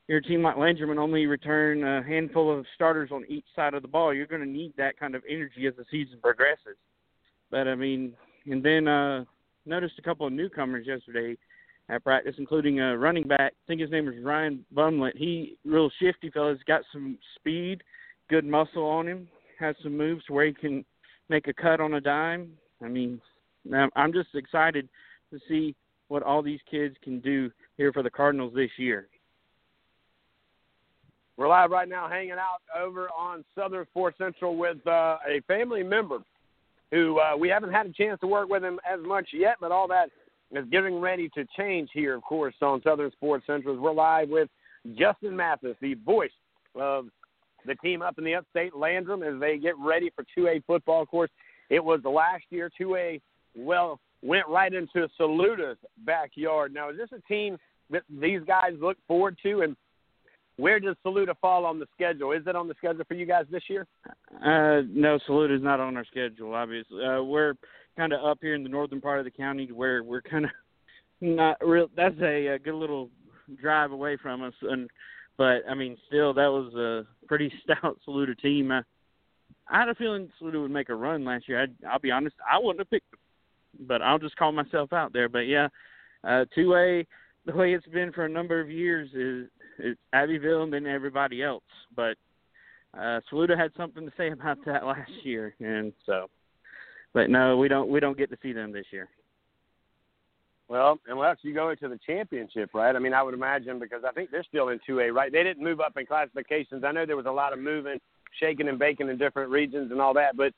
[0.08, 3.88] your team like Landrum only return a handful of starters on each side of the
[3.88, 4.14] ball.
[4.14, 6.76] You're going to need that kind of energy as the season progresses.
[7.50, 8.12] But I mean,
[8.46, 9.24] and then uh
[9.68, 11.36] noticed a couple of newcomers yesterday
[11.88, 13.52] at practice, including a running back.
[13.52, 15.16] I think his name is Ryan Bumlet.
[15.16, 17.82] He real shifty fella's got some speed,
[18.28, 19.28] good muscle on him,
[19.58, 20.84] has some moves where he can
[21.28, 22.50] make a cut on a dime.
[22.82, 23.20] I mean,
[23.96, 24.88] I'm just excited
[25.32, 25.74] to see
[26.08, 29.08] what all these kids can do here for the Cardinals this year.
[31.36, 35.82] We're live right now, hanging out over on Southern Sports Central with uh, a family
[35.82, 36.18] member
[36.90, 39.72] who uh, we haven't had a chance to work with him as much yet, but
[39.72, 40.10] all that
[40.52, 43.76] is getting ready to change here, of course, on Southern Sports Central.
[43.76, 44.48] We're live with
[44.94, 46.30] Justin Mathis, the voice
[46.74, 47.06] of
[47.66, 51.02] the team up in the upstate Landrum as they get ready for 2A football.
[51.02, 51.30] Of course,
[51.68, 53.20] it was the last year 2A,
[53.56, 56.72] well, went right into Saluda's backyard.
[56.72, 57.58] Now, is this a team
[57.90, 59.60] that these guys look forward to?
[59.60, 59.76] And
[60.58, 62.32] where does Saluda fall on the schedule?
[62.32, 63.86] Is it on the schedule for you guys this year?
[64.44, 66.52] Uh, no, Saluda is not on our schedule.
[66.52, 67.54] Obviously, uh, we're
[67.96, 70.50] kind of up here in the northern part of the county, where we're kind of
[71.20, 71.88] not real.
[71.96, 73.08] That's a, a good little
[73.60, 74.90] drive away from us, and
[75.36, 78.72] but I mean, still, that was a pretty stout Saluda team.
[78.72, 78.82] I,
[79.70, 81.62] I had a feeling Saluda would make a run last year.
[81.62, 85.12] I, I'll be honest, I wouldn't have picked them, but I'll just call myself out
[85.12, 85.28] there.
[85.28, 85.68] But yeah,
[86.24, 87.06] uh, two A,
[87.46, 89.48] the way it's been for a number of years is
[89.78, 91.64] it's Abbeville and then everybody else.
[91.94, 92.16] But
[92.98, 96.28] uh, Saluda had something to say about that last year, and so.
[97.14, 97.88] But no, we don't.
[97.88, 99.08] We don't get to see them this year.
[100.68, 102.94] Well, unless you go into the championship, right?
[102.94, 105.32] I mean, I would imagine because I think they're still in 2A, right?
[105.32, 106.84] They didn't move up in classifications.
[106.84, 107.98] I know there was a lot of moving,
[108.38, 110.52] shaking and baking in different regions and all that, but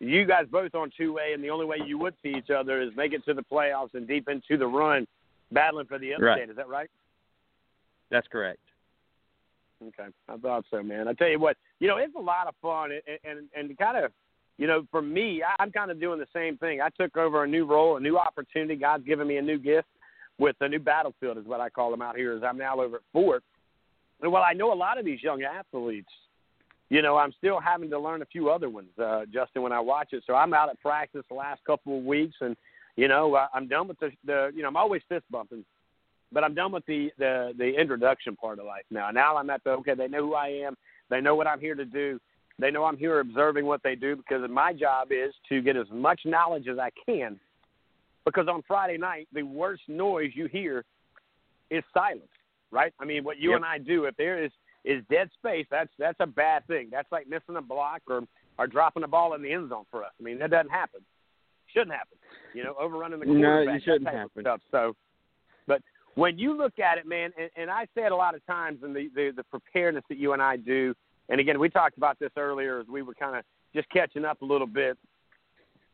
[0.00, 2.90] you guys both on 2A, and the only way you would see each other is
[2.96, 5.06] make it to the playoffs and deep into the run,
[5.52, 6.24] battling for the upstate.
[6.26, 6.50] Right.
[6.50, 6.90] Is that right?
[8.12, 8.60] That's correct.
[9.82, 11.08] Okay, I thought so, man.
[11.08, 14.04] I tell you what, you know, it's a lot of fun, and and, and kind
[14.04, 14.12] of,
[14.58, 16.80] you know, for me, I'm kind of doing the same thing.
[16.80, 18.76] I took over a new role, a new opportunity.
[18.76, 19.88] God's given me a new gift
[20.38, 22.36] with a new battlefield, is what I call them out here.
[22.36, 23.42] As I'm now over at Fort,
[24.20, 26.12] and while I know a lot of these young athletes,
[26.90, 29.80] you know, I'm still having to learn a few other ones, uh, Justin, when I
[29.80, 30.22] watch it.
[30.26, 32.56] So I'm out at practice the last couple of weeks, and
[32.94, 35.64] you know, I'm done with the, the, you know, I'm always fist bumping
[36.32, 39.10] but I'm done with the, the the introduction part of life now.
[39.10, 39.94] Now I'm at the okay.
[39.94, 40.76] They know who I am.
[41.10, 42.18] They know what I'm here to do.
[42.58, 45.86] They know I'm here observing what they do because my job is to get as
[45.92, 47.38] much knowledge as I can.
[48.24, 50.84] Because on Friday night, the worst noise you hear
[51.70, 52.22] is silence,
[52.70, 52.92] right?
[53.00, 53.56] I mean, what you Yep.
[53.56, 54.52] and I do, if there is
[54.84, 56.88] is dead space, that's that's a bad thing.
[56.90, 58.22] That's like missing a block or
[58.58, 60.12] or dropping a ball in the end zone for us.
[60.20, 61.00] I mean, that doesn't happen.
[61.72, 62.18] Shouldn't happen.
[62.52, 63.76] You know, overrunning the No, quarterback.
[63.76, 64.42] it shouldn't that type of happen.
[64.42, 64.60] Stuff.
[64.70, 64.96] So,
[66.14, 68.80] when you look at it, man, and, and I say it a lot of times,
[68.82, 70.94] and the, the the preparedness that you and I do,
[71.28, 73.44] and again, we talked about this earlier as we were kind of
[73.74, 74.98] just catching up a little bit.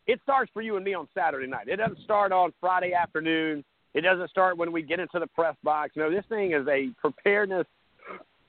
[0.07, 1.69] It starts for you and me on Saturday night.
[1.69, 3.63] It doesn't start on Friday afternoon.
[3.95, 5.93] It doesn't start when we get into the press box.
[5.97, 7.67] No, this thing is a preparedness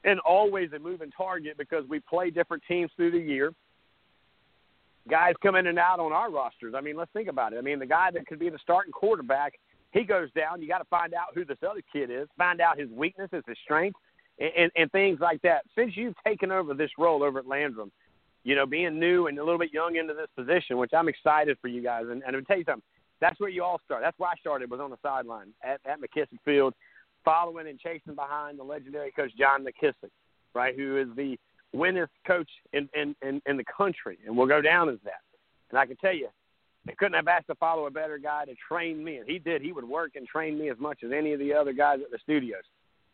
[0.03, 3.53] and always a moving target because we play different teams through the year.
[5.09, 6.73] Guys come in and out on our rosters.
[6.77, 7.57] I mean, let's think about it.
[7.57, 9.53] I mean, the guy that could be the starting quarterback,
[9.91, 10.61] he goes down.
[10.61, 13.57] You got to find out who this other kid is, find out his weaknesses, his
[13.63, 13.99] strengths,
[14.39, 15.63] and, and, and things like that.
[15.77, 17.91] Since you've taken over this role over at Landrum,
[18.43, 21.57] you know, being new and a little bit young into this position, which I'm excited
[21.61, 22.05] for you guys.
[22.09, 22.83] And, and I'll tell you something,
[23.19, 24.01] that's where you all start.
[24.01, 26.73] That's where I started, was on the sideline at, at McKissick Field,
[27.25, 30.11] following and chasing behind the legendary coach John McKissick,
[30.55, 31.37] right, who is the
[31.75, 35.21] winningest coach in, in, in, in the country and will go down as that.
[35.69, 36.29] And I can tell you,
[36.89, 39.17] they couldn't have asked to follow a better guy to train me.
[39.17, 39.61] And he did.
[39.61, 42.09] He would work and train me as much as any of the other guys at
[42.09, 42.63] the studios.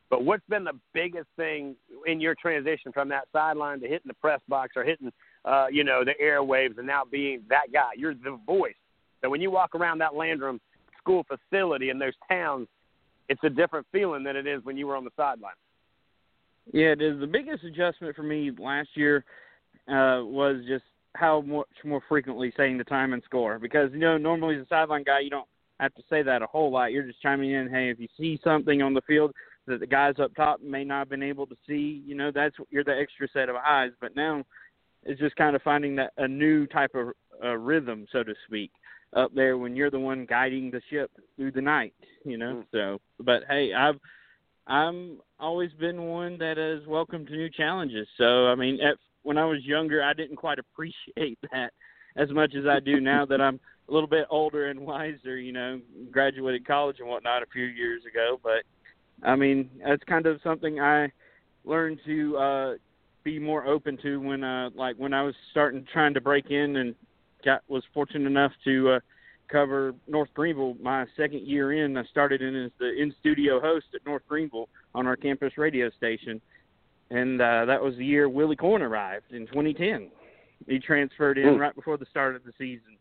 [0.10, 1.76] But what's been the biggest thing
[2.06, 5.12] in your transition from that sideline to hitting the press box or hitting,
[5.44, 7.90] uh, you know, the airwaves and now being that guy?
[7.98, 8.76] You're the voice.
[9.22, 10.62] So when you walk around that Landrum
[10.98, 12.70] school facility in those towns,
[13.28, 15.52] it's a different feeling than it is when you were on the sideline.
[16.72, 17.20] Yeah, it is.
[17.20, 19.26] The biggest adjustment for me last year
[19.90, 20.86] uh, was just
[21.16, 24.68] how much more frequently saying the time and score because you know normally as a
[24.68, 25.48] sideline guy you don't
[25.80, 26.92] have to say that a whole lot.
[26.92, 27.70] You're just chiming in.
[27.70, 29.34] Hey, if you see something on the field
[29.68, 32.56] that the guys up top may not have been able to see, you know, that's
[32.70, 33.92] you're the extra set of eyes.
[34.00, 34.44] But now
[35.04, 37.10] it's just kind of finding that a new type of
[37.44, 38.72] uh, rhythm, so to speak,
[39.14, 41.94] up there when you're the one guiding the ship through the night.
[42.24, 42.64] You know.
[42.64, 42.66] Mm.
[42.72, 44.00] So, but hey, I've
[44.68, 48.08] I'm always been one that is welcome to new challenges.
[48.18, 51.74] So, I mean, at, when I was younger, I didn't quite appreciate that
[52.16, 55.38] as much as I do now that I'm a little bit older and wiser.
[55.38, 55.82] You know,
[56.12, 58.64] graduated college and whatnot a few years ago, but
[59.28, 61.12] I mean, that's kind of something I
[61.66, 62.74] learned to uh
[63.24, 66.76] be more open to when uh like when I was starting trying to break in
[66.76, 66.96] and
[67.44, 69.00] got was fortunate enough to uh
[69.52, 71.98] cover North Greenville my second year in.
[71.98, 75.90] I started in as the in studio host at North Greenville on our campus radio
[75.98, 76.40] station.
[77.12, 80.10] And uh that was the year Willy Korn arrived in 2010.
[80.68, 81.60] He transferred in Mm.
[81.60, 82.98] right before the start of the season.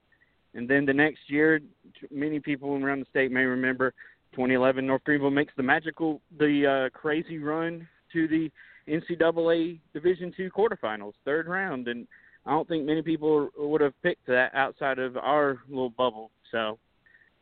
[0.55, 3.93] And then the next year, t- many people around the state may remember
[4.33, 8.51] 2011 North Greenville makes the magical, the uh, crazy run to the
[8.89, 12.07] NCAA Division two quarterfinals, third round, and
[12.47, 16.31] I don't think many people would have picked that outside of our little bubble.
[16.53, 16.79] So,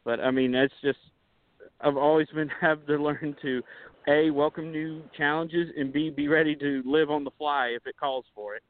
[0.04, 0.98] but I mean, that's just
[1.80, 3.62] I've always been have to learn to
[4.08, 7.96] a welcome new challenges and b be ready to live on the fly if it
[7.98, 8.62] calls for it.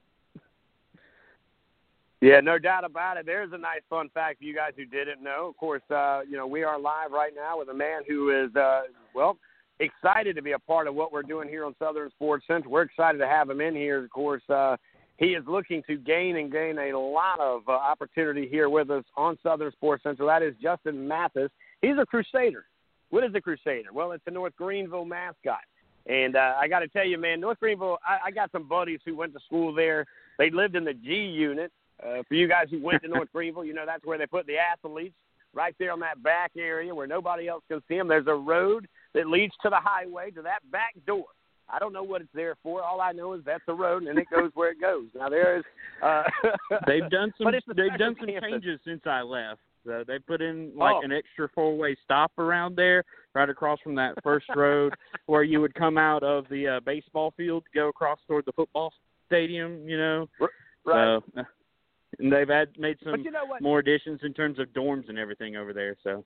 [2.20, 3.26] Yeah, no doubt about it.
[3.26, 5.48] There's a nice fun fact for you guys who didn't know.
[5.48, 8.54] Of course, uh, you know, we are live right now with a man who is
[8.54, 8.82] uh
[9.14, 9.38] well,
[9.80, 12.68] excited to be a part of what we're doing here on Southern Sports Center.
[12.68, 14.04] We're excited to have him in here.
[14.04, 14.76] Of course, uh
[15.18, 19.04] he is looking to gain and gain a lot of uh, opportunity here with us
[19.16, 20.26] on Southern Sports Center.
[20.26, 21.50] That is Justin Mathis.
[21.80, 22.64] He's a Crusader.
[23.12, 23.92] What is a Crusader?
[23.92, 25.60] Well, it's a North Greenville mascot.
[26.06, 29.00] And uh, I got to tell you, man, North Greenville, I, I got some buddies
[29.04, 30.06] who went to school there.
[30.38, 31.70] They lived in the G unit.
[32.02, 34.46] Uh, for you guys who went to North Greenville, you know that's where they put
[34.46, 35.14] the athletes,
[35.52, 38.08] right there on that back area where nobody else can see them.
[38.08, 41.26] There's a road that leads to the highway to that back door.
[41.68, 42.82] I don't know what it's there for.
[42.82, 45.04] All I know is that's the road, and it goes where it goes.
[45.14, 45.64] Now there is.
[46.02, 46.22] Uh,
[46.86, 48.50] They've done some but it's a they've done some campus.
[48.50, 49.60] changes since I left.
[49.86, 51.02] So they put in like Oh.
[51.02, 53.02] an extra four way stop around there,
[53.34, 54.94] right across from that first road
[55.26, 58.52] where you would come out of the uh, baseball field to go across toward the
[58.52, 58.92] football
[59.26, 60.28] stadium, you know.
[60.84, 61.20] Right.
[61.34, 61.44] So, uh,
[62.18, 65.56] and they've had made some you know more additions in terms of dorms and everything
[65.56, 65.96] over there.
[66.04, 66.24] So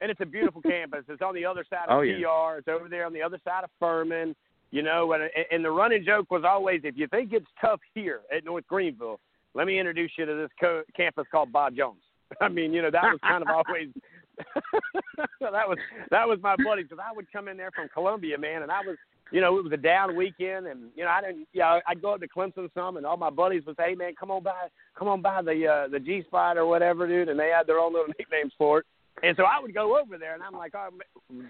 [0.00, 1.04] and it's a beautiful campus.
[1.08, 2.06] It's on the other side of Oh, PR.
[2.06, 2.56] yeah.
[2.58, 4.34] It's over there on the other side of Furman.
[4.72, 8.22] You know, and, and the running joke was always, if you think it's tough here
[8.36, 9.20] at North Greenville,
[9.54, 12.00] let me introduce you to this co- campus called Bob Jones.
[12.40, 13.88] I mean, you know, that was kind of always
[15.40, 15.78] that was
[16.10, 18.80] that was my buddy because I would come in there from Columbia, man, and I
[18.80, 18.96] was,
[19.32, 22.14] you know, it was a down weekend, and you know, I didn't, yeah, I'd go
[22.14, 24.68] up to Clemson some, and all my buddies would say, hey, man, come on by,
[24.98, 27.78] come on by the uh, the G spot or whatever, dude, and they had their
[27.78, 28.86] own little nicknames for it.
[29.22, 30.90] And so I would go over there, and I'm like, oh,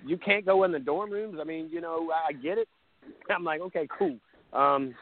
[0.04, 1.38] you can't go in the dorm rooms.
[1.40, 2.68] I mean, you know, I get it.
[3.28, 4.16] I'm like, okay, cool.
[4.52, 4.94] Um,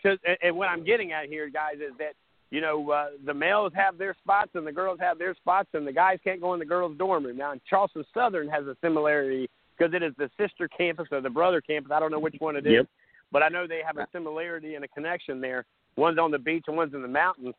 [0.00, 2.14] cause, and what I'm getting at here, guys, is that
[2.54, 5.84] you know uh, the males have their spots and the girls have their spots, and
[5.84, 7.36] the guys can't go in the girls' dorm room.
[7.36, 11.60] Now, Charleston Southern has a similarity because it is the sister campus or the brother
[11.60, 11.90] campus.
[11.92, 12.86] I don't know which one it is, Yep.
[13.32, 15.64] but I know they have a similarity and a connection there.
[15.96, 17.54] One's on the beach and one's in the mountains.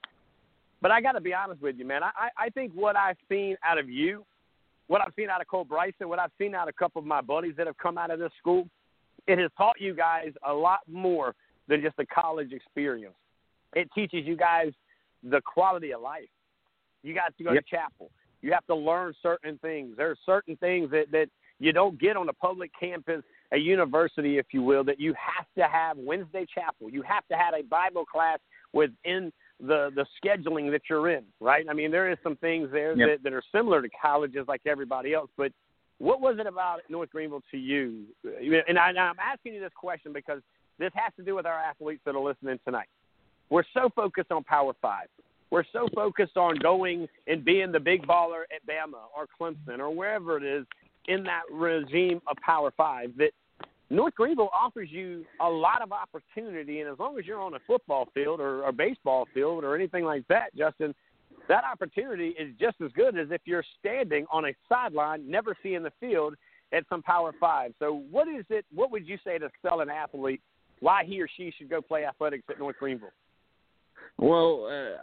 [0.81, 2.01] But I got to be honest with you, man.
[2.01, 4.23] I, I I think what I've seen out of you,
[4.87, 7.05] what I've seen out of Cole Bryson, what I've seen out of a couple of
[7.05, 8.65] my buddies that have come out of this school,
[9.27, 11.35] it has taught you guys a lot more
[11.67, 13.15] than just a college experience.
[13.73, 14.71] It teaches you guys
[15.29, 16.29] the quality of life.
[17.03, 17.63] You got to go Yep.
[17.65, 18.11] to chapel.
[18.41, 19.95] You have to learn certain things.
[19.97, 21.29] There are certain things that that
[21.59, 23.23] you don't get on a public campus,
[23.53, 26.89] a university, if you will, that you have to have Wednesday chapel.
[26.89, 28.39] You have to have a Bible class
[28.73, 31.65] within the the scheduling that you're in, right?
[31.69, 33.07] I mean, there is some things there Yep.
[33.07, 35.51] that, that are similar to colleges like everybody else, but
[35.97, 38.03] what was it about North Greenville to you?
[38.67, 40.41] And, I, and I'm asking you this question because
[40.77, 42.89] this has to do with our athletes that are listening tonight.
[43.49, 45.07] We're so focused on Power Five.
[45.51, 49.89] We're so focused on going and being the big baller at Bama or Clemson or
[49.89, 50.65] wherever it is
[51.07, 53.31] in that regime of Power Five that
[53.89, 56.81] North Greenville offers you a lot of opportunity.
[56.81, 60.03] And as long as you're on a football field or a baseball field or anything
[60.03, 60.95] like that, Justin,
[61.47, 65.83] that opportunity is just as good as if you're standing on a sideline, never seeing
[65.83, 66.33] the field
[66.73, 67.73] at some Power Five.
[67.77, 68.65] So, what is it?
[68.73, 70.41] What would you say to sell an athlete
[70.79, 73.11] why he or she should go play athletics at North Greenville?
[74.17, 74.97] Well, uh,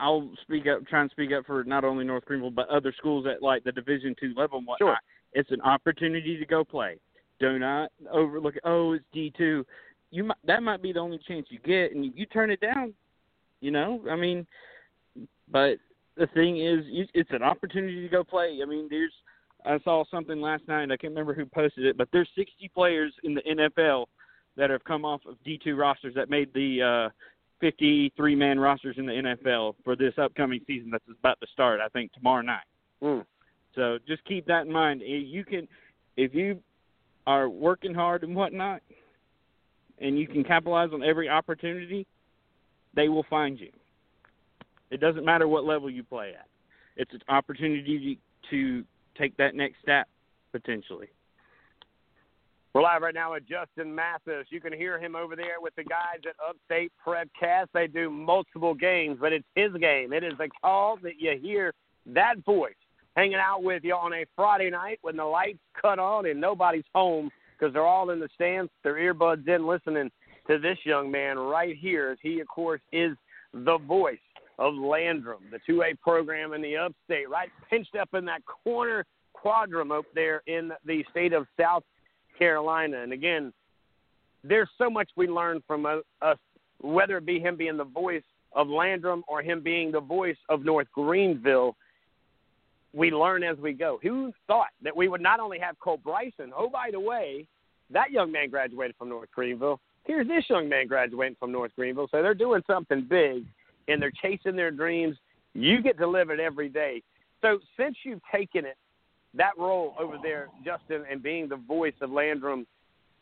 [0.00, 3.26] I'll speak up, try and speak up for not only North Greenville but other schools
[3.26, 4.88] at like the Division two level and whatnot.
[4.88, 4.98] Sure.
[5.32, 6.96] It's an opportunity to go play.
[7.40, 8.56] Do not overlook.
[8.56, 8.62] it.
[8.64, 9.64] Oh, it's D two.
[10.10, 12.60] You might, that might be the only chance you get, and if you turn it
[12.60, 12.94] down,
[13.60, 14.02] you know.
[14.10, 14.46] I mean,
[15.50, 15.76] but
[16.16, 18.58] the thing is, you, it's an opportunity to go play.
[18.62, 19.12] I mean, there's
[19.64, 20.84] I saw something last night.
[20.84, 24.06] I can't remember who posted it, but there's 60 players in the NFL
[24.56, 27.10] that have come off of D2 rosters that made the uh,
[27.60, 31.80] 53 man rosters in the NFL for this upcoming season that's about to start.
[31.80, 32.66] I think tomorrow night.
[33.02, 33.24] Mm.
[33.74, 35.02] So just keep that in mind.
[35.04, 35.68] You can,
[36.16, 36.60] if you
[37.26, 38.82] are working hard and whatnot,
[40.00, 42.06] and you can capitalize on every opportunity,
[42.94, 43.70] they will find you.
[44.90, 46.46] It doesn't matter what level you play at.
[46.96, 48.18] It's an opportunity
[48.50, 48.84] to
[49.16, 50.08] take that next step
[50.52, 51.08] potentially.
[52.74, 54.46] We're live right now with Justin Mathis.
[54.50, 57.68] You can hear him over there with the guys at Upstate Prepcast.
[57.72, 60.12] They do multiple games, but it's his game.
[60.12, 61.72] It is the call that you hear
[62.06, 62.74] that voice
[63.16, 66.84] hanging out with you on a Friday night when the lights cut on and nobody's
[66.94, 70.10] home because they're all in the stands, their earbuds in, listening
[70.46, 72.10] to this young man right here.
[72.10, 73.16] As he, of course, is
[73.54, 74.18] the voice
[74.58, 79.90] of Landrum, the 2A program in the upstate, right pinched up in that corner quadrum
[79.90, 81.82] up there in the state of South
[82.38, 83.02] Carolina.
[83.02, 83.52] And again,
[84.44, 86.38] there's so much we learn from us,
[86.80, 90.64] whether it be him being the voice of Landrum or him being the voice of
[90.64, 91.76] North Greenville
[92.94, 93.98] we learn as we go.
[94.02, 96.52] Who thought that we would not only have Cole Bryson?
[96.56, 97.46] Oh, by the way,
[97.90, 99.80] that young man graduated from North Greenville.
[100.04, 102.08] Here's this young man graduating from North Greenville.
[102.10, 103.44] So they're doing something big,
[103.88, 105.16] and they're chasing their dreams.
[105.54, 107.02] You get delivered every day.
[107.42, 108.76] So since you've taken it,
[109.38, 112.66] that role over there, Justin, and being the voice of Landrum,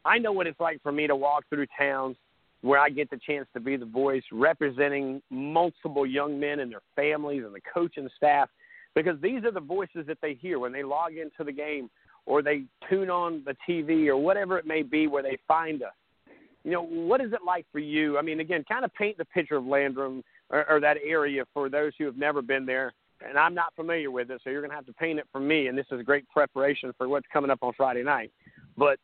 [0.04, 2.16] I know what it's like for me to walk through towns
[2.62, 6.82] where I get the chance to be the voice representing multiple young men and their
[6.96, 8.48] families and the coaching staff–
[8.96, 11.88] because these are the voices that they hear when they log into the game
[12.24, 15.92] or they tune on the TV or whatever it may be where they find us.
[16.64, 18.18] You know, what is it like for you?
[18.18, 21.68] I mean, again, kind of paint the picture of Landrum or, or that area for
[21.68, 22.92] those who have never been there.
[23.26, 25.40] And I'm not familiar with it, so you're going to have to paint it for
[25.40, 25.68] me.
[25.68, 28.30] And this is great preparation for what's coming up on Friday night.
[28.76, 28.98] But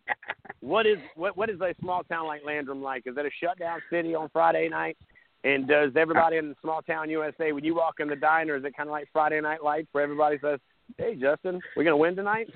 [0.60, 3.04] what is what what is a small town like Landrum like?
[3.06, 4.96] Is it a shutdown city on Friday night?
[5.44, 8.76] And does everybody in small town USA, when you walk in the diner, is it
[8.76, 10.60] kind of like Friday Night Lights, where everybody says,
[10.98, 12.48] "Hey, Justin, we're gonna win tonight"?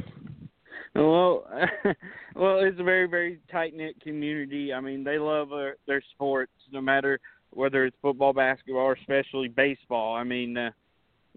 [0.95, 1.47] Well,
[2.37, 4.73] well, it's a very, very tight knit community.
[4.73, 7.19] I mean, they love uh, their sports, no matter
[7.51, 10.15] whether it's football, basketball, or especially baseball.
[10.15, 10.71] I mean, uh,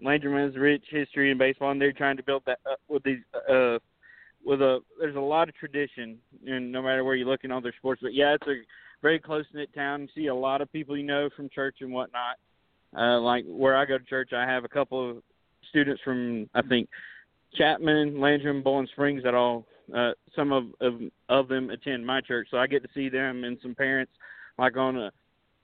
[0.02, 3.18] Landrum has rich history in baseball, and they're trying to build that up with these.
[3.48, 3.78] Uh,
[4.42, 7.74] with a, there's a lot of tradition, and no matter where you look in other
[7.76, 8.00] sports.
[8.02, 8.54] But yeah, it's a
[9.02, 10.02] very close knit town.
[10.02, 12.36] You see a lot of people you know from church and whatnot.
[12.96, 15.22] Uh, like where I go to church, I have a couple of
[15.68, 16.88] students from I think
[17.54, 20.94] Chapman, Landrum, Boiling Springs that all uh, some of, of
[21.28, 24.12] of them attend my church, so I get to see them and some parents
[24.58, 25.12] like on a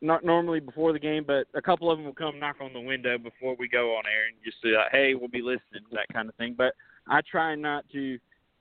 [0.07, 2.81] not normally before the game, but a couple of them will come knock on the
[2.81, 6.29] window before we go on air and just say, "Hey, we'll be listening," that kind
[6.29, 6.55] of thing.
[6.57, 6.75] But
[7.09, 8.19] I try not to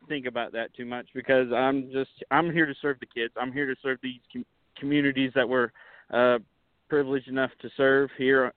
[0.08, 3.34] think about that too much because I'm just I'm here to serve the kids.
[3.40, 4.20] I'm here to serve these
[4.78, 5.72] communities that we're
[6.14, 6.40] uh,
[6.90, 8.54] privileged enough to serve here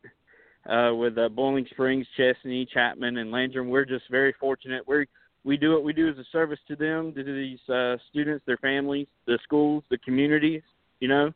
[0.68, 3.68] uh, with uh, Boiling Springs, Chesnee, Chapman, and Landrum.
[3.68, 4.86] We're just very fortunate.
[4.86, 5.06] We
[5.44, 8.58] we do what we do as a service to them, to these uh, students, their
[8.58, 10.62] families, the schools, the communities.
[11.00, 11.32] You know,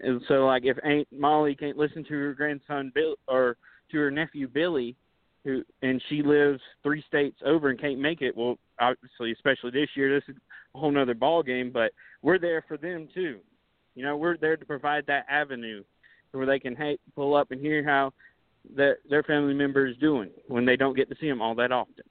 [0.00, 3.56] and so like if Aunt Molly can't listen to her grandson Bill or
[3.90, 4.96] to her nephew Billy,
[5.44, 8.36] who and she lives three states over and can't make it.
[8.36, 10.40] Well, obviously, especially this year, this is
[10.74, 11.70] a whole nother ball game.
[11.72, 11.92] But
[12.22, 13.38] we're there for them too.
[13.94, 15.84] You know, we're there to provide that avenue
[16.32, 18.12] where they can hey, pull up and hear how
[18.76, 21.70] that their family member is doing when they don't get to see them all that
[21.70, 22.04] often.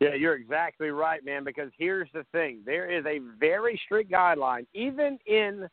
[0.00, 1.44] Yeah, you're exactly right, man.
[1.44, 4.66] Because here's the thing: there is a very strict guideline.
[4.74, 5.68] Even in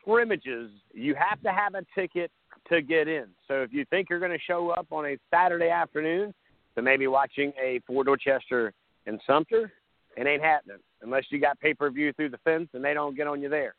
[0.00, 2.30] scrimmages, you have to have a ticket
[2.68, 3.26] to get in.
[3.48, 6.34] So if you think you're going to show up on a Saturday afternoon
[6.74, 8.72] to maybe watching a Fort Dorchester
[9.06, 9.72] and Sumter,
[10.16, 13.16] it ain't happening unless you got pay per view through the fence and they don't
[13.16, 13.74] get on you there.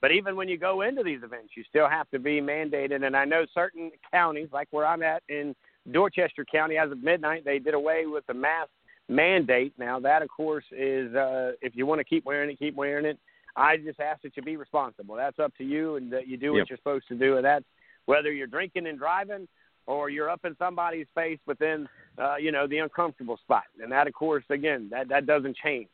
[0.00, 3.04] But even when you go into these events, you still have to be mandated.
[3.06, 5.54] And I know certain counties, like where I'm at in
[5.90, 8.70] Dorchester County, as of midnight, they did away with the mask
[9.08, 9.72] mandate.
[9.78, 13.04] Now that, of course, is uh, if you want to keep wearing it, keep wearing
[13.04, 13.18] it.
[13.56, 15.14] I just ask that you be responsible.
[15.14, 16.66] That's up to you, and that you do what yep.
[16.70, 17.36] you're supposed to do.
[17.36, 17.64] And that's
[18.06, 19.46] whether you're drinking and driving
[19.86, 23.64] or you're up in somebody's face within, uh, you know, the uncomfortable spot.
[23.82, 25.90] And that, of course, again, that that doesn't change.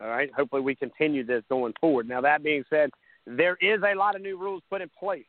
[0.00, 0.30] All right.
[0.34, 2.08] Hopefully, we continue this going forward.
[2.08, 2.90] Now, that being said,
[3.26, 5.24] there is a lot of new rules put in place.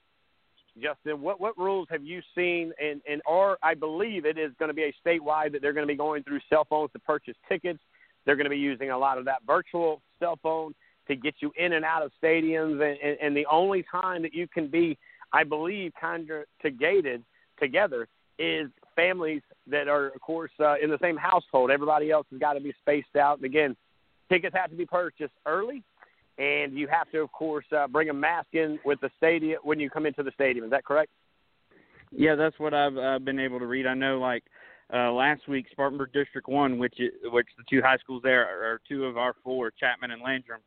[0.81, 2.71] Justin, what what rules have you seen?
[2.81, 5.87] And and or I believe it is going to be a statewide that they're going
[5.87, 7.79] to be going through cell phones to purchase tickets.
[8.25, 10.73] They're going to be using a lot of that virtual cell phone
[11.07, 12.73] to get you in and out of stadiums.
[12.73, 14.97] And, and, and the only time that you can be,
[15.33, 17.23] I believe, kind of gated
[17.59, 21.71] together is families that are, of course, uh, in the same household.
[21.71, 23.37] Everybody else has got to be spaced out.
[23.37, 23.75] And again,
[24.29, 25.83] tickets have to be purchased early,
[26.39, 29.79] and you have to, of course, uh, bring a mask in with the stadium when
[29.79, 30.65] you come into the stadium.
[30.65, 31.11] Is that correct?
[32.11, 33.85] Yeah, that's what I've uh, been able to read.
[33.85, 34.43] I know, like
[34.91, 38.79] uh, last week, Spartanburg District One, which is, which the two high schools there are
[38.87, 40.61] two of our four, Chapman and Landrum.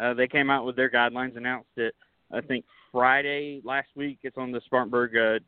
[0.00, 1.94] Uh, they came out with their guidelines, announced it.
[2.32, 4.20] I think Friday last week.
[4.22, 5.16] It's on the Spartanburg.
[5.16, 5.44] Uh,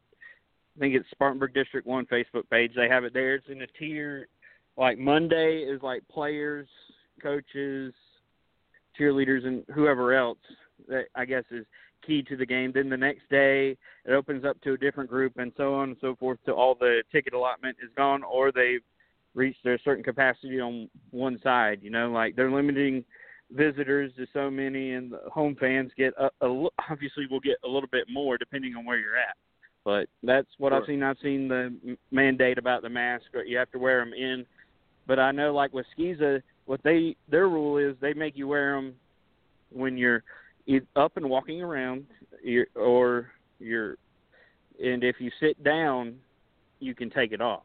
[0.76, 2.72] I think it's Spartanburg District One Facebook page.
[2.76, 3.36] They have it there.
[3.36, 4.28] It's in a tier.
[4.76, 6.68] Like Monday is like players,
[7.22, 7.94] coaches,
[8.98, 10.38] cheerleaders, and whoever else
[10.88, 11.64] that I guess is
[12.06, 12.72] key to the game.
[12.72, 15.98] Then the next day it opens up to a different group, and so on and
[16.00, 16.38] so forth.
[16.46, 18.82] To all the ticket allotment is gone, or they've
[19.34, 21.80] reached a certain capacity on one side.
[21.82, 23.04] You know, like they're limiting
[23.50, 27.68] visitors to so many, and the home fans get a, a, obviously will get a
[27.68, 29.36] little bit more depending on where you're at.
[29.84, 30.80] But that's what sure.
[30.80, 31.02] I've seen.
[31.02, 33.24] I've seen the mandate about the mask.
[33.46, 34.44] You have to wear them in.
[35.06, 38.74] But I know, like with SCISA, what they their rule is they make you wear
[38.74, 38.94] them
[39.72, 40.22] when you're
[40.96, 42.04] up and walking around,
[42.74, 43.96] or you're,
[44.78, 46.16] and if you sit down,
[46.78, 47.62] you can take it off.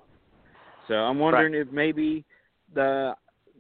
[0.88, 1.62] So I'm wondering right.
[1.68, 2.24] if maybe
[2.74, 3.14] the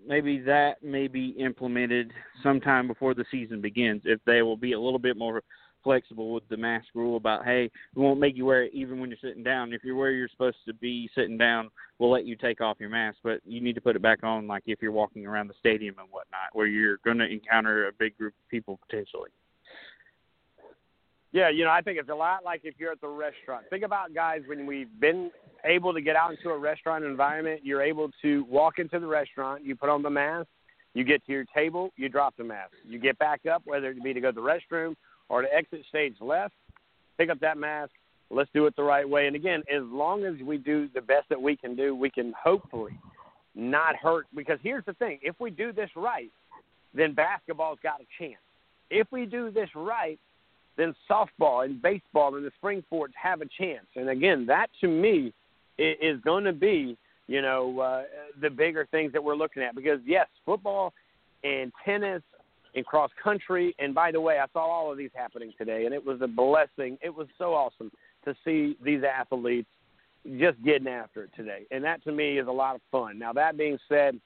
[0.07, 4.03] maybe that may be implemented sometime before the season begins.
[4.05, 5.43] If they will be a little bit more
[5.84, 9.10] flexible with the mask rule about hey, we won't make you wear it even when
[9.10, 9.74] you're sitting down.
[9.74, 12.90] If you're where you're supposed to be sitting down, we'll let you take off your
[12.90, 15.53] mask, but you need to put it back on like if you're walking around the
[15.60, 19.30] stadium and whatnot, where you're going to encounter a big group of people potentially.
[21.32, 23.66] Yeah, you know, I think it's a lot like if you're at the restaurant.
[23.72, 25.32] Think about guys when we've been
[25.66, 29.66] able to get out into a restaurant environment, you're able to walk into the restaurant,
[29.66, 30.48] you put on the mask,
[30.94, 32.74] you get to your table, you drop the mask.
[32.86, 34.95] You get back up, whether it be to go to the restroom
[35.30, 36.53] or to exit stage left,
[37.18, 37.92] pick up that mask.
[38.30, 39.27] Let's do it the right way.
[39.27, 42.34] And again, as long as we do the best that we can do, we can
[42.42, 42.98] hopefully
[43.56, 44.26] not hurt.
[44.35, 46.32] Because here's the thing if we do this right,
[46.93, 48.42] then basketball's got a chance.
[48.90, 50.19] If we do this right,
[50.77, 53.85] then softball and baseball and the spring sports have a chance.
[53.95, 55.34] And again, that to me
[55.77, 58.03] is going to be, you know, uh,
[58.42, 59.76] the bigger things that we're looking at.
[59.76, 60.93] Because yes, football
[61.43, 62.22] and tennis
[62.76, 63.76] and cross country.
[63.80, 66.27] And by the way, I saw all of these happening today, and it was a
[66.27, 66.98] blessing.
[67.02, 67.92] It was so awesome
[68.26, 69.69] to see these athletes
[70.40, 71.66] just getting after it today.
[71.72, 73.19] And that to me is a lot of fun.
[73.19, 74.19] Now, that being said,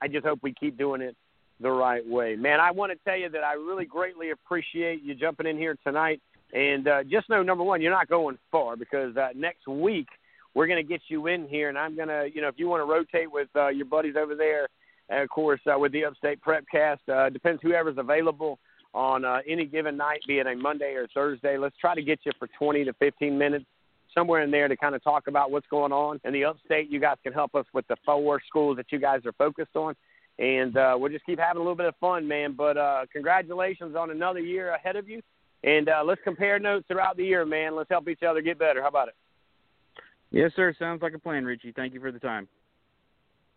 [0.00, 1.16] I just hope we keep doing it
[1.60, 2.36] the right way.
[2.36, 5.76] Man, I want to tell you that I really greatly appreciate you jumping in here
[5.84, 6.20] tonight.
[6.52, 10.06] And uh, just know, number one, you're not going far because uh, next week
[10.54, 12.68] we're going to get you in here, and I'm going to, you know, if you
[12.68, 14.68] want to rotate with uh, your buddies over there,
[15.08, 18.58] and of course uh, with the Upstate Prepcast, uh, depends whoever's available
[18.94, 21.58] on uh, any given night, be it a Monday or Thursday.
[21.58, 23.66] Let's try to get you for 20 to 15 minutes
[24.14, 26.90] somewhere in there to kind of talk about what's going on in the upstate.
[26.90, 29.94] You guys can help us with the four schools that you guys are focused on
[30.38, 32.54] and uh, we'll just keep having a little bit of fun, man.
[32.56, 35.20] But uh, congratulations on another year ahead of you,
[35.64, 37.74] and uh, let's compare notes throughout the year, man.
[37.74, 38.80] Let's help each other get better.
[38.80, 39.14] How about it?
[40.30, 40.74] Yes, sir.
[40.78, 41.72] Sounds like a plan, Richie.
[41.72, 42.48] Thank you for the time.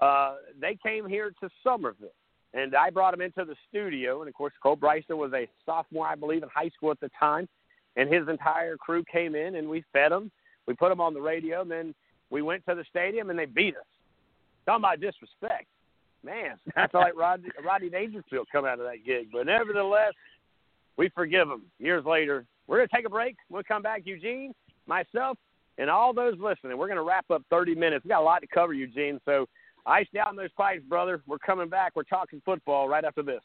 [0.00, 2.08] Uh, they came here to Summerville,
[2.52, 4.20] and I brought them into the studio.
[4.20, 7.10] And of course, Cole Bryson was a sophomore, I believe, in high school at the
[7.18, 7.48] time,
[7.96, 10.30] and his entire crew came in, and we fed them.
[10.66, 11.94] We put them on the radio, and then
[12.30, 13.84] we went to the stadium, and they beat us.
[14.66, 15.66] Talking about disrespect,
[16.24, 16.56] man.
[16.74, 20.12] That's like Rodney, Rodney Dangerfield come out of that gig, but nevertheless,
[20.96, 21.62] we forgive them.
[21.78, 23.36] Years later, we're going to take a break.
[23.48, 24.52] We'll come back, Eugene,
[24.86, 25.38] myself,
[25.78, 26.76] and all those listening.
[26.78, 28.04] We're going to wrap up 30 minutes.
[28.04, 29.20] We got a lot to cover, Eugene.
[29.24, 29.46] So
[29.84, 31.22] ice down those pipes, brother.
[31.26, 31.92] We're coming back.
[31.94, 33.42] We're talking football right after this.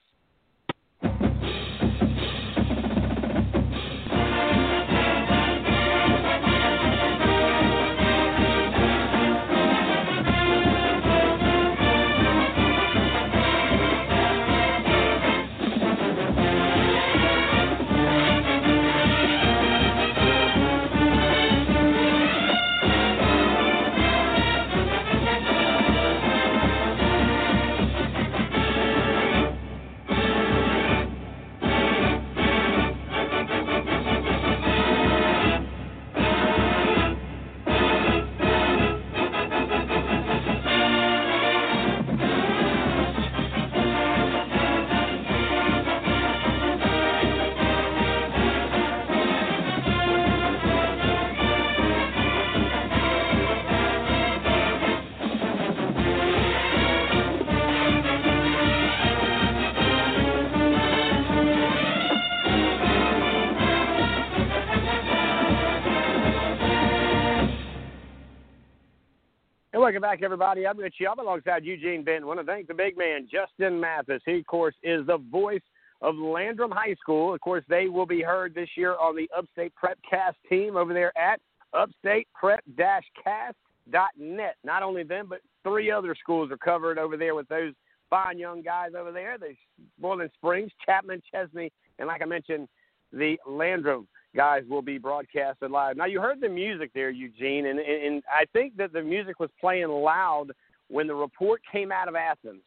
[69.92, 70.66] Welcome back, everybody.
[70.66, 72.26] I'm Rich Yelp alongside Eugene Benton.
[72.26, 74.22] want to thank the big man, Justin Mathis.
[74.26, 75.60] He, of course, is the voice
[76.02, 77.34] of Landrum High School.
[77.34, 80.94] Of course, they will be heard this year on the Upstate Prep Cast team over
[80.94, 81.42] there at
[81.76, 84.56] upstateprep-cast.net.
[84.64, 87.74] Not only them, but three other schools are covered over there with those
[88.10, 89.38] fine young guys over there.
[89.38, 89.56] The
[90.00, 92.70] Boiling Springs, Chapman, Chesnee, and like I mentioned,
[93.12, 95.98] the Landrum guys will be broadcasted live.
[95.98, 99.50] Now you heard the music there, Eugene, and, and I think that the music was
[99.60, 100.48] playing loud
[100.88, 102.62] when the report came out of Athens,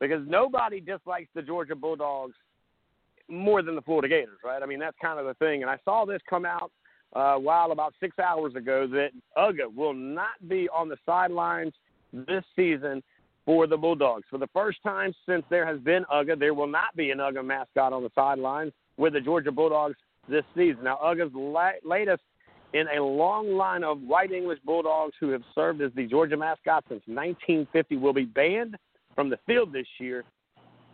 [0.00, 2.34] because nobody dislikes the Georgia Bulldogs
[3.28, 4.62] more than the Florida Gators, right?
[4.62, 5.62] I mean that's kind of the thing.
[5.62, 6.70] And I saw this come out
[7.14, 11.72] uh, a while about six hours ago that UGA will not be on the sidelines
[12.12, 13.02] this season
[13.44, 14.24] for the Bulldogs.
[14.28, 17.44] For the first time since there has been UGA, there will not be an UGA
[17.44, 19.96] mascot on the sidelines with the Georgia Bulldogs
[20.28, 20.84] this season.
[20.84, 22.22] Now, UGA's la- latest
[22.72, 26.84] in a long line of white English Bulldogs who have served as the Georgia mascot
[26.88, 28.76] since 1950 will be banned
[29.14, 30.24] from the field this year,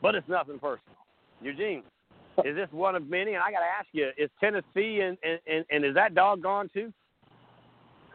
[0.01, 0.97] but it's nothing personal.
[1.41, 1.83] Eugene,
[2.45, 3.35] is this one of many?
[3.35, 6.69] And I got to ask you, is Tennessee and, and, and is that dog gone
[6.73, 6.93] too?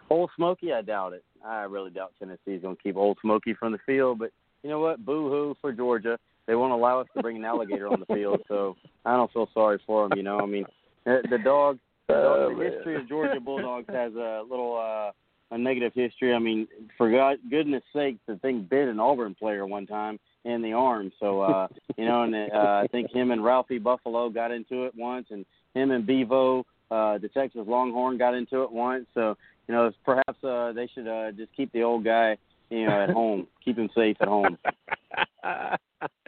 [0.09, 1.23] Old Smokey, I doubt it.
[1.45, 4.19] I really doubt Tennessee's going to keep Old Smokey from the field.
[4.19, 4.31] But
[4.63, 5.05] you know what?
[5.05, 6.17] Boo hoo for Georgia.
[6.47, 9.49] They won't allow us to bring an alligator on the field, so I don't feel
[9.53, 10.17] sorry for them.
[10.17, 10.65] You know, I mean,
[11.08, 15.11] the, the dog, the, dog, Oh, the history of Georgia Bulldogs has a little uh,
[15.52, 16.34] a negative history.
[16.34, 20.61] I mean, for God, goodness sake, the thing bit an Auburn player one time in
[20.61, 21.11] the arm.
[21.19, 24.94] So uh, you know, and uh, I think him and Ralphie Buffalo got into it
[24.95, 29.06] once, and him and Bevo, uh, the Texas Longhorn, got into it once.
[29.14, 29.38] So
[29.68, 32.38] you know, perhaps uh, they should uh, just keep the old guy,
[32.69, 34.58] you know, at home, keep him safe at home.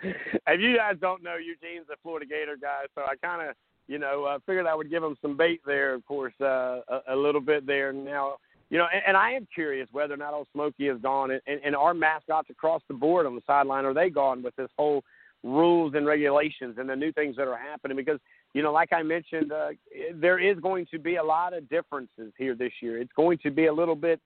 [0.04, 3.56] if you guys don't know, Eugene's a Florida Gator guy, so I kind of,
[3.90, 7.02] you know, uh, figured I would give them some bait there, of course, uh, a,
[7.10, 7.92] a little bit there.
[7.92, 8.36] Now,
[8.70, 11.42] you know, and, and I am curious whether or not Old Smokey is gone, and,
[11.48, 14.70] and, and our mascots across the board on the sideline are they gone with this
[14.78, 15.04] whole
[15.44, 17.98] rules and regulations and the new things that are happening?
[17.98, 18.20] Because
[18.54, 19.70] you know, like I mentioned, uh,
[20.14, 23.00] there is going to be a lot of differences here this year.
[23.00, 24.20] It's going to be a little bit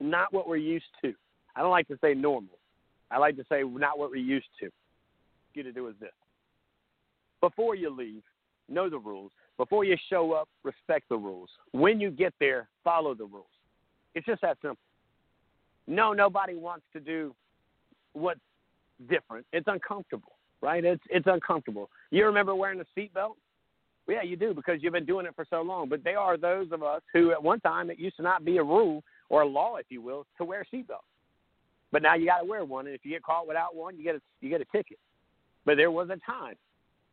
[0.00, 1.14] not what we're used to.
[1.54, 2.58] I don't like to say normal.
[3.10, 4.70] I like to say not what we're used to.
[5.54, 6.10] You to do is this:
[7.40, 8.22] before you leave,
[8.68, 9.30] know the rules.
[9.56, 11.48] Before you show up, respect the rules.
[11.72, 13.46] When you get there, follow the rules.
[14.14, 14.78] It's just that simple.
[15.86, 17.34] No, nobody wants to do
[18.14, 18.40] what's
[19.08, 19.46] different.
[19.52, 20.84] It's uncomfortable, right?
[20.84, 21.90] It's it's uncomfortable.
[22.10, 23.34] You remember wearing a seatbelt?
[24.06, 25.88] Well, yeah, you do because you've been doing it for so long.
[25.88, 28.58] But they are those of us who, at one time, it used to not be
[28.58, 31.04] a rule or a law, if you will, to wear a seatbelt.
[31.90, 34.04] But now you got to wear one, and if you get caught without one, you
[34.04, 34.98] get a you get a ticket.
[35.64, 36.56] But there was a time,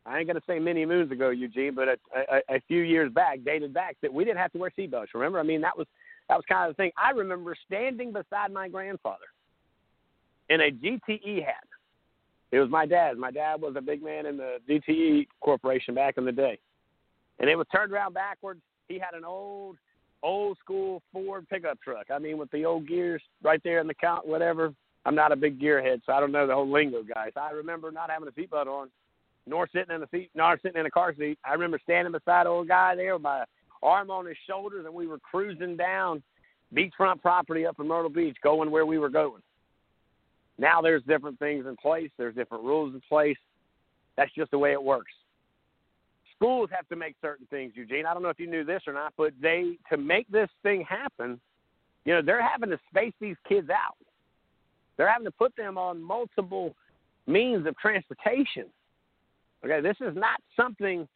[0.05, 3.39] I ain't gonna say many moons ago, Eugene, but a, a, a few years back,
[3.45, 5.07] dated back, that we didn't have to wear seatbelts.
[5.13, 5.39] Remember?
[5.39, 5.87] I mean, that was
[6.27, 6.91] that was kind of the thing.
[6.97, 9.17] I remember standing beside my grandfather
[10.49, 11.63] in a GTE hat.
[12.51, 13.17] It was my dad.
[13.17, 16.57] My dad was a big man in the GTE Corporation back in the day,
[17.39, 18.61] and it was turned around backwards.
[18.87, 19.77] He had an old
[20.23, 22.07] old school Ford pickup truck.
[22.11, 24.73] I mean, with the old gears right there in the count, whatever.
[25.03, 27.31] I'm not a big gearhead, so I don't know the whole lingo, guys.
[27.35, 28.89] I remember not having a seatbelt on,
[29.47, 31.39] nor sitting in a seat, nor sitting in a car seat.
[31.45, 33.43] I remember standing beside old guy there with my
[33.83, 36.21] arm on his shoulders, and we were cruising down
[36.73, 39.41] beachfront property up in Myrtle Beach, going where we were going.
[40.57, 42.11] Now there's different things in place.
[42.17, 43.37] There's different rules in place.
[44.15, 45.11] That's just the way it works
[46.41, 48.07] schools have to make certain things, Eugene.
[48.07, 50.83] I don't know if you knew this or not, but they to make this thing
[50.89, 51.39] happen,
[52.03, 53.95] you know, they're having to space these kids out.
[54.97, 56.75] They're having to put them on multiple
[57.27, 58.65] means of transportation.
[59.65, 61.07] Okay, this is not something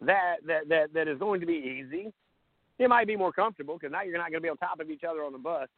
[0.00, 2.12] that that that, that is going to be easy.
[2.78, 4.90] It might be more comfortable because now you're not going to be on top of
[4.90, 5.68] each other on the bus.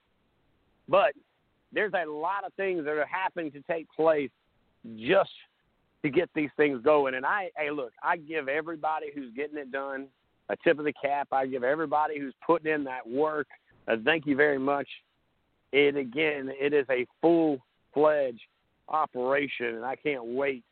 [0.89, 1.13] But
[1.73, 4.31] there's a lot of things that are happening to take place
[4.97, 5.31] just
[6.03, 7.15] to get these things going.
[7.15, 10.07] And I, hey, look, I give everybody who's getting it done
[10.49, 11.29] a tip of the cap.
[11.33, 13.47] I give everybody who's putting in that work
[13.87, 14.89] a thank you very much.
[15.73, 17.59] It again, it is a full
[17.93, 18.41] fledged
[18.89, 20.65] operation, and I can't wait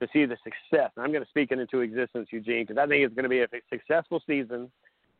[0.00, 0.90] to see the success.
[0.96, 3.28] And I'm going to speak it into existence, Eugene, because I think it's going to
[3.28, 4.70] be a successful season.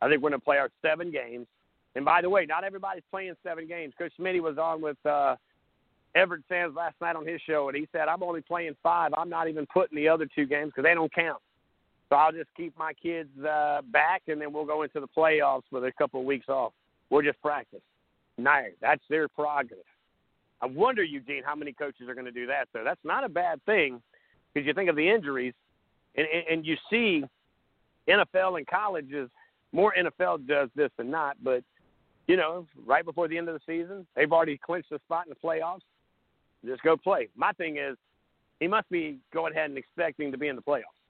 [0.00, 1.46] I think we're going to play our seven games.
[1.94, 3.92] And by the way, not everybody's playing seven games.
[3.98, 5.36] Coach Smitty was on with uh,
[6.16, 9.12] Everette Sands last night on his show, and he said, I'm only playing five.
[9.16, 11.40] I'm not even putting the other two games because they don't count.
[12.08, 15.62] So I'll just keep my kids uh, back, and then we'll go into the playoffs
[15.70, 16.72] with a couple of weeks off.
[17.10, 17.82] We'll just practice.
[18.38, 19.84] No, that's their prerogative.
[20.62, 22.84] I wonder, Eugene, how many coaches are going to do that, though.
[22.84, 24.00] That's not a bad thing
[24.52, 25.54] because you think of the injuries,
[26.16, 27.24] and, and you see
[28.08, 29.30] NFL and colleges,
[29.72, 31.62] more NFL does this than not, but
[32.26, 34.06] you know, right before the end of the season.
[34.14, 35.80] They've already clinched a spot in the playoffs.
[36.64, 37.28] Just go play.
[37.34, 37.96] My thing is,
[38.60, 41.00] he must be going ahead and expecting to be in the playoffs.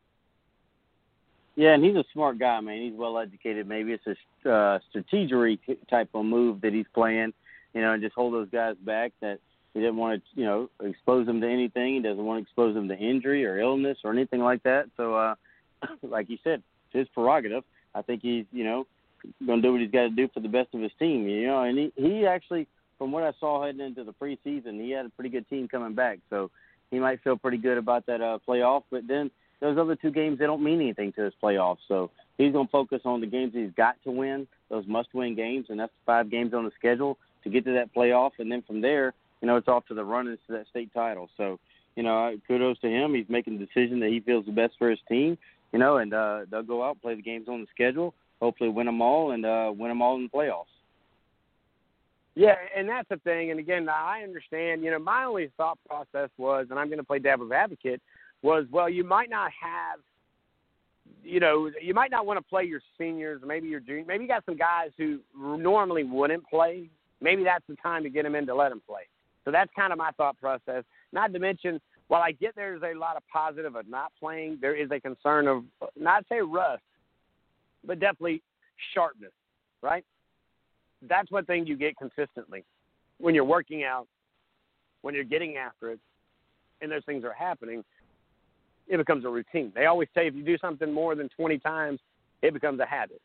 [1.56, 2.80] Yeah, and he's a smart guy, man.
[2.80, 3.68] He's well educated.
[3.68, 5.58] Maybe it's a uh, strategery
[5.90, 7.34] type of move that he's playing,
[7.74, 9.12] you know, and just hold those guys back.
[9.20, 9.40] That
[9.74, 11.94] he didn't want to, you know, expose them to anything.
[11.94, 14.86] He doesn't want to expose them to injury or illness or anything like that.
[14.96, 15.34] So, uh,
[16.02, 17.64] like you said, it's his prerogative.
[17.94, 18.86] I think he's, you know,
[19.46, 21.28] going to do what he's got to do for the best of his team.
[21.28, 22.66] You know, and he he actually,
[22.98, 25.94] from what I saw heading into the preseason, he had a pretty good team coming
[25.94, 26.18] back.
[26.30, 26.50] So
[26.90, 28.82] he might feel pretty good about that uh, playoff.
[28.90, 31.78] But then those other two games, they don't mean anything to his playoffs.
[31.86, 35.66] So he's going to focus on the games he's got to win, those must-win games,
[35.68, 38.32] and that's five games on the schedule to get to that playoff.
[38.38, 41.28] And then from there, you know, it's off to the run-ins to that state title.
[41.36, 41.58] So,
[41.96, 43.14] you know, kudos to him.
[43.14, 45.38] He's making the decision that he feels the best for his team.
[45.72, 48.14] You know, and uh, they'll go out play the games on the schedule.
[48.40, 50.64] Hopefully, win them all and uh, win them all in the playoffs.
[52.34, 53.50] Yeah, and that's the thing.
[53.50, 54.82] And again, I understand.
[54.82, 58.00] You know, my only thought process was, and I'm going to play devil's advocate,
[58.42, 60.00] was well, you might not have,
[61.22, 64.28] you know, you might not want to play your seniors, maybe your juniors, maybe you
[64.28, 66.88] got some guys who normally wouldn't play.
[67.20, 69.02] Maybe that's the time to get them in to let them play.
[69.44, 70.84] So that's kind of my thought process.
[71.12, 74.74] Not to mention, while I get there's a lot of positive of not playing, there
[74.74, 75.64] is a concern of
[75.96, 76.82] not say rust,
[77.84, 78.42] but definitely
[78.94, 79.32] sharpness,
[79.82, 80.04] right?
[81.08, 82.64] That's one thing you get consistently
[83.18, 84.06] when you're working out,
[85.02, 86.00] when you're getting after it,
[86.82, 87.84] and those things are happening.
[88.88, 89.72] It becomes a routine.
[89.74, 92.00] They always say if you do something more than 20 times,
[92.42, 93.20] it becomes a habit.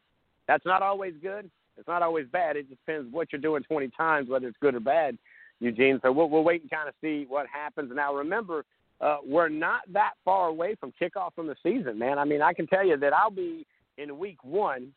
[0.47, 1.49] That's not always good.
[1.77, 2.55] It's not always bad.
[2.55, 5.17] It just depends what you're doing 20 times, whether it's good or bad.
[5.59, 5.99] Eugene.
[6.03, 7.91] So we'll, we'll wait and kind of see what happens.
[7.93, 8.65] Now, remember,
[9.01, 12.17] uh, we're not that far away from kickoff from the season, man.
[12.17, 13.65] I mean, I can tell you that I'll be
[13.97, 14.91] in week one.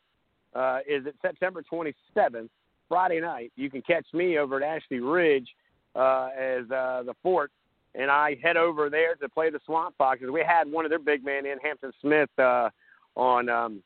[0.53, 2.49] Uh, is it September 27th,
[2.87, 3.51] Friday night?
[3.55, 5.47] You can catch me over at Ashley Ridge
[5.95, 7.51] uh, as uh, the fort,
[7.93, 10.29] and I head over there to play the Swamp Foxes.
[10.31, 12.69] We had one of their big men in Hampton Smith uh,
[13.15, 13.83] on um,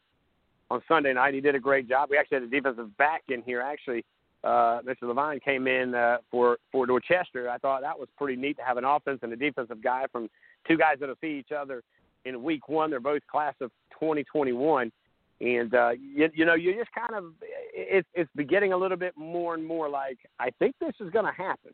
[0.70, 1.34] on Sunday night.
[1.34, 2.10] He did a great job.
[2.10, 4.06] We actually had a defensive back in here actually
[4.44, 5.04] uh, Mr.
[5.04, 7.50] Levine came in uh, for for Dorchester.
[7.50, 10.30] I thought that was pretty neat to have an offense and a defensive guy from
[10.68, 11.82] two guys that'll see each other
[12.26, 12.90] in week one.
[12.90, 14.92] They're both class of 2021,
[15.40, 17.32] and uh, you, you know you just kind of
[17.74, 21.26] it's it's beginning a little bit more and more like I think this is going
[21.26, 21.72] to happen.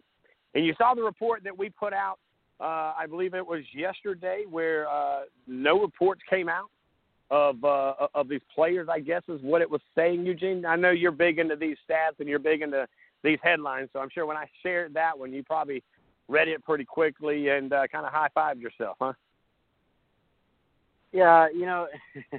[0.56, 2.20] And you saw the report that we put out.
[2.62, 6.70] Uh, I believe it was yesterday, where uh, no reports came out
[7.32, 8.88] of uh, of these players.
[8.90, 10.66] I guess is what it was saying, Eugene.
[10.66, 12.88] I know you're big into these stats and you're big into
[13.24, 15.84] these headlines, so I'm sure when I shared that one, you probably
[16.28, 19.14] read it pretty quickly and uh, kind of high fived yourself, huh?
[21.12, 21.88] Yeah, you know,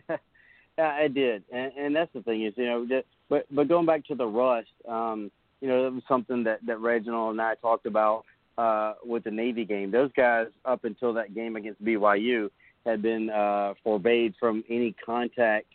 [0.78, 4.06] I did, and, and that's the thing is, you know, that, but but going back
[4.06, 7.86] to the rust, um, you know, that was something that that Reginald and I talked
[7.86, 8.24] about
[8.56, 9.90] uh, with the Navy game.
[9.90, 12.50] Those guys up until that game against BYU
[12.86, 15.66] had been uh, forbade from any contact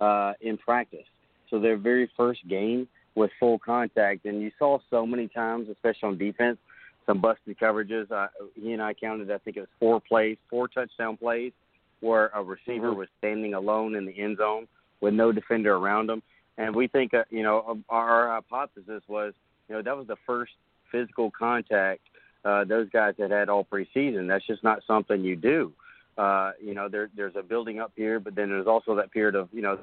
[0.00, 1.06] uh, in practice.
[1.50, 6.08] So their very first game was full contact, and you saw so many times, especially
[6.08, 6.58] on defense,
[7.04, 8.10] some busted coverages.
[8.10, 11.52] Uh, he and I counted, I think it was four plays, four touchdown plays,
[12.00, 12.98] where a receiver mm-hmm.
[12.98, 14.66] was standing alone in the end zone
[15.00, 16.22] with no defender around him.
[16.58, 19.34] And we think, uh, you know, our hypothesis was,
[19.68, 20.52] you know, that was the first
[20.90, 22.00] physical contact
[22.44, 24.26] uh, those guys had had all preseason.
[24.26, 25.72] That's just not something you do
[26.18, 29.34] uh, you know, there there's a building up here, but then there's also that period
[29.34, 29.78] of, you know,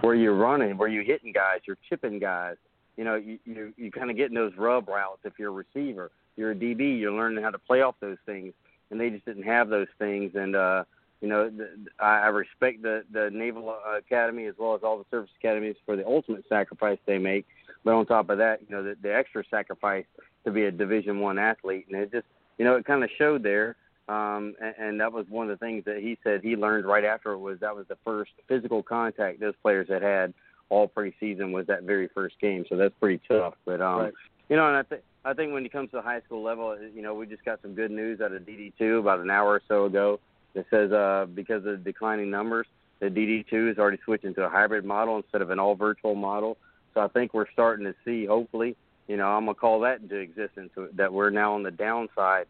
[0.00, 2.56] where you're running, where you're hitting guys, you're chipping guys.
[2.96, 6.10] You know, you you you kind of getting those rub routes if you're a receiver.
[6.36, 8.54] You're a DB, you're learning how to play off those things,
[8.90, 10.32] and they just didn't have those things.
[10.34, 10.84] And uh,
[11.20, 11.68] you know, the,
[12.00, 15.96] I, I respect the the Naval Academy as well as all the service academies for
[15.96, 17.46] the ultimate sacrifice they make.
[17.84, 20.04] But on top of that, you know, the, the extra sacrifice
[20.44, 22.26] to be a Division One athlete, and it just,
[22.56, 23.76] you know, it kind of showed there
[24.08, 27.04] um, and, and that was one of the things that he said he learned right
[27.04, 30.32] after was that was the first physical contact those players had had
[30.70, 32.64] all preseason was that very first game.
[32.68, 33.54] So that's pretty tough.
[33.64, 34.12] But um, right.
[34.48, 36.76] you know, and I think I think when it comes to the high school level,
[36.94, 39.62] you know, we just got some good news out of DD2 about an hour or
[39.68, 40.20] so ago
[40.54, 42.66] that says uh, because of declining numbers,
[43.00, 46.56] the DD2 is already switching to a hybrid model instead of an all virtual model.
[46.94, 50.16] So I think we're starting to see, hopefully, you know, I'm gonna call that into
[50.16, 52.46] existence that we're now on the downside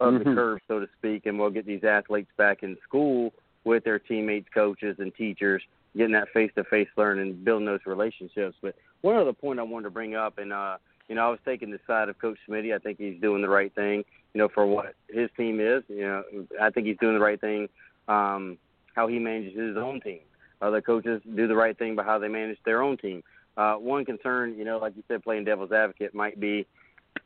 [0.00, 0.30] of mm-hmm.
[0.30, 3.32] the curve, so to speak, and we'll get these athletes back in school
[3.64, 5.62] with their teammates, coaches, and teachers,
[5.96, 8.56] getting that face-to-face learning, building those relationships.
[8.62, 11.40] But one other point I wanted to bring up, and uh, you know, I was
[11.44, 12.74] taking the side of Coach Smitty.
[12.74, 15.82] I think he's doing the right thing, you know, for what his team is.
[15.88, 16.22] You know,
[16.60, 17.68] I think he's doing the right thing,
[18.08, 18.56] um,
[18.94, 20.20] how he manages his own team.
[20.62, 23.22] Other coaches do the right thing by how they manage their own team.
[23.56, 26.66] Uh, one concern, you know, like you said, playing devil's advocate might be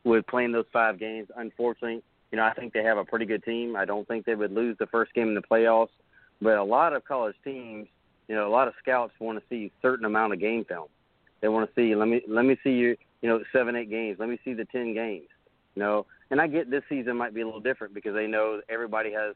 [0.03, 1.27] with playing those five games.
[1.37, 3.75] Unfortunately, you know, I think they have a pretty good team.
[3.75, 5.89] I don't think they would lose the first game in the playoffs,
[6.41, 7.87] but a lot of college teams,
[8.27, 10.87] you know, a lot of scouts want to see a certain amount of game film.
[11.41, 14.17] They want to see let me let me see you, you know, seven eight games.
[14.19, 15.27] Let me see the ten games.
[15.75, 18.61] You know, and I get this season might be a little different because they know
[18.69, 19.35] everybody has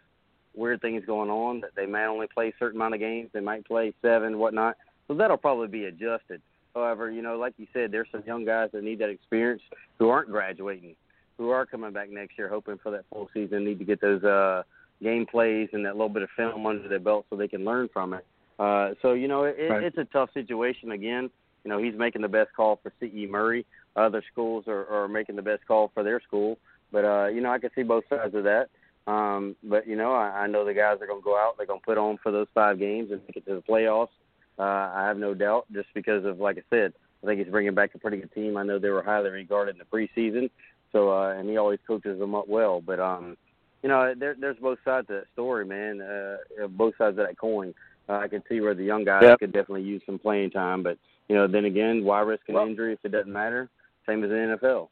[0.55, 3.29] weird things going on that they may only play a certain amount of games.
[3.33, 4.77] They might play seven, whatnot.
[5.07, 6.41] So that'll probably be adjusted.
[6.73, 9.61] However, you know, like you said, there's some young guys that need that experience
[9.97, 10.95] who aren't graduating,
[11.39, 14.23] who are coming back next year hoping for that full season, need to get those
[14.23, 14.61] uh
[15.01, 17.89] game plays and that little bit of film under their belt so they can learn
[17.91, 18.25] from it.
[18.59, 19.83] Uh so, you know, it, Right.
[19.83, 21.31] it's a tough situation again.
[21.63, 23.65] You know, he's making the best call for CE Murray.
[23.95, 26.59] Other schools are, are making the best call for their school.
[26.91, 28.69] But uh, you know, I can see both sides of that.
[29.07, 31.57] Um, but you know, I, I know the guys are going to go out.
[31.57, 34.09] They're going to put on for those five games and make it to the playoffs.
[34.57, 36.93] Uh, I have no doubt, just because of like I said,
[37.23, 38.57] I think he's bringing back a pretty good team.
[38.57, 40.49] I know they were highly regarded in the preseason,
[40.91, 42.81] so uh, and he always coaches them up well.
[42.81, 43.37] But um,
[43.83, 46.01] you know, there, there's both sides of that story, man.
[46.01, 47.73] Uh, both sides of that coin.
[48.07, 49.39] Uh, I can see where the young guys Yep.
[49.39, 52.65] could definitely use some playing time, but you know, then again, why risk an Well-
[52.67, 53.69] injury if it doesn't matter?
[54.07, 54.89] Same as the NFL.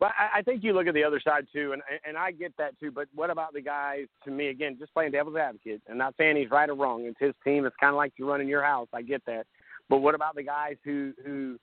[0.00, 2.56] But I, I think you look at the other side too, and and I get
[2.56, 2.90] that too.
[2.90, 4.06] But what about the guys?
[4.24, 7.04] To me, again, just playing devil's advocate, and not saying he's right or wrong.
[7.04, 7.64] It's his team.
[7.66, 8.88] It's kind of like you running your house.
[8.92, 9.46] I get that.
[9.88, 11.56] But what about the guys who who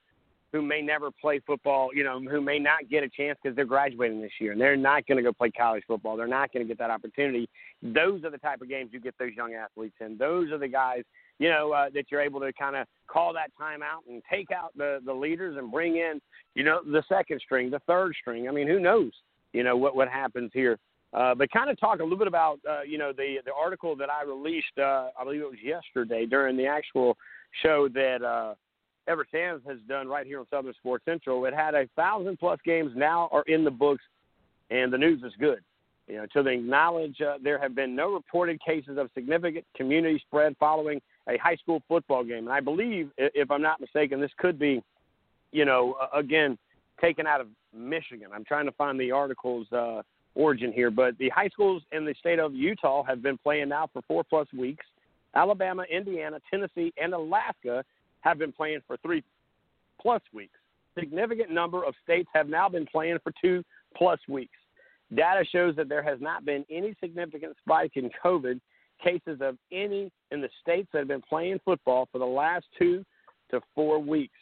[0.52, 1.90] who may never play football?
[1.94, 4.76] You know, who may not get a chance because they're graduating this year, and they're
[4.76, 6.18] not going to go play college football.
[6.18, 7.50] They're not going to get that opportunity.
[7.82, 10.18] Those are the type of games you get those young athletes in.
[10.18, 11.04] Those are the guys
[11.40, 14.78] you know, uh, that you're able to kind of call that timeout and take out
[14.78, 16.22] the the leaders and bring in,
[16.54, 18.48] you know, the second string, the third string.
[18.48, 19.12] I mean, who knows,
[19.54, 20.78] you know, what what happens here.
[21.12, 23.96] Uh, but kind of talk a little bit about, uh, you know, the the article
[23.96, 27.18] that I released, uh, I believe it was yesterday during the actual
[27.64, 28.54] show that uh,
[29.10, 31.46] Everette Sands has done right here on Southern Sports Central.
[31.46, 34.04] It had a thousand plus games now are in the books,
[34.70, 35.60] and the news is good.
[36.08, 40.22] You know, to the knowledge, uh, there have been no reported cases of significant community
[40.26, 42.46] spread following a high school football game.
[42.46, 44.82] And I believe, if I'm not mistaken, this could be,
[45.52, 46.58] you know, uh, again,
[47.00, 48.30] taken out of Michigan.
[48.34, 50.02] I'm trying to find the article's uh,
[50.34, 53.88] origin here, but the high schools in the state of Utah have been playing now
[53.94, 54.86] for four plus weeks.
[55.36, 57.84] Alabama, Indiana, Tennessee, and Alaska
[58.22, 59.24] have been playing for three
[60.02, 60.58] plus weeks.
[60.98, 63.64] Significant number of states have now been playing for two
[63.96, 64.58] plus weeks.
[65.16, 68.60] Data shows that there has not been any significant spike in COVID
[69.04, 73.04] cases of any in the states that have been playing football for the last two
[73.52, 74.34] to four weeks.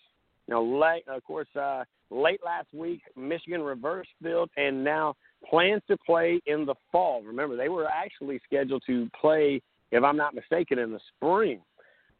[0.49, 5.13] Know, late, of course, uh, late last week, Michigan reversed field and now
[5.49, 7.21] plans to play in the fall.
[7.21, 11.59] Remember, they were actually scheduled to play, if I'm not mistaken, in the spring.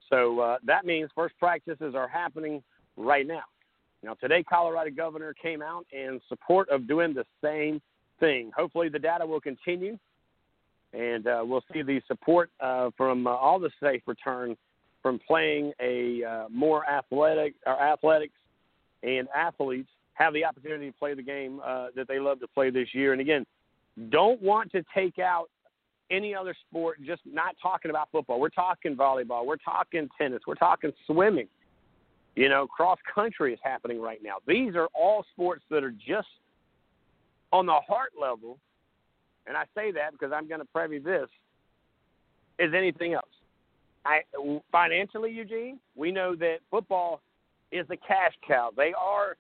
[0.10, 2.64] So uh, that means first practices are happening
[2.96, 3.44] right now.
[4.04, 7.82] Now, today, Colorado governor came out in support of doing the same
[8.20, 8.52] thing.
[8.56, 9.98] Hopefully, the data will continue,
[10.94, 14.56] and uh, we'll see the support uh, from uh, all the states return
[15.02, 18.34] from playing a uh, more athletic or athletics
[19.04, 22.70] and athletes have the opportunity to play the game uh, that they love to play
[22.70, 23.12] this year.
[23.12, 23.46] And again,
[24.10, 25.50] don't want to take out
[26.12, 27.00] any other sport.
[27.06, 28.40] Just not talking about football.
[28.40, 29.46] We're talking volleyball.
[29.46, 30.42] We're talking tennis.
[30.48, 31.48] We're talking swimming.
[32.36, 34.36] You know, cross country is happening right now.
[34.48, 36.28] These are all sports that are just
[37.52, 38.60] on the heart level,
[39.48, 41.30] and I say that because I'm going to preview this,
[42.60, 43.26] is anything else.
[44.06, 44.22] I,
[44.72, 47.22] financially, Eugene, we know that football
[47.72, 48.72] is the cash cow.
[48.76, 49.36] They are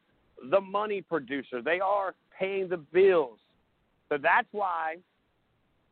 [0.52, 1.62] the money producer.
[1.62, 3.40] They are paying the bills.
[4.10, 4.98] So that's why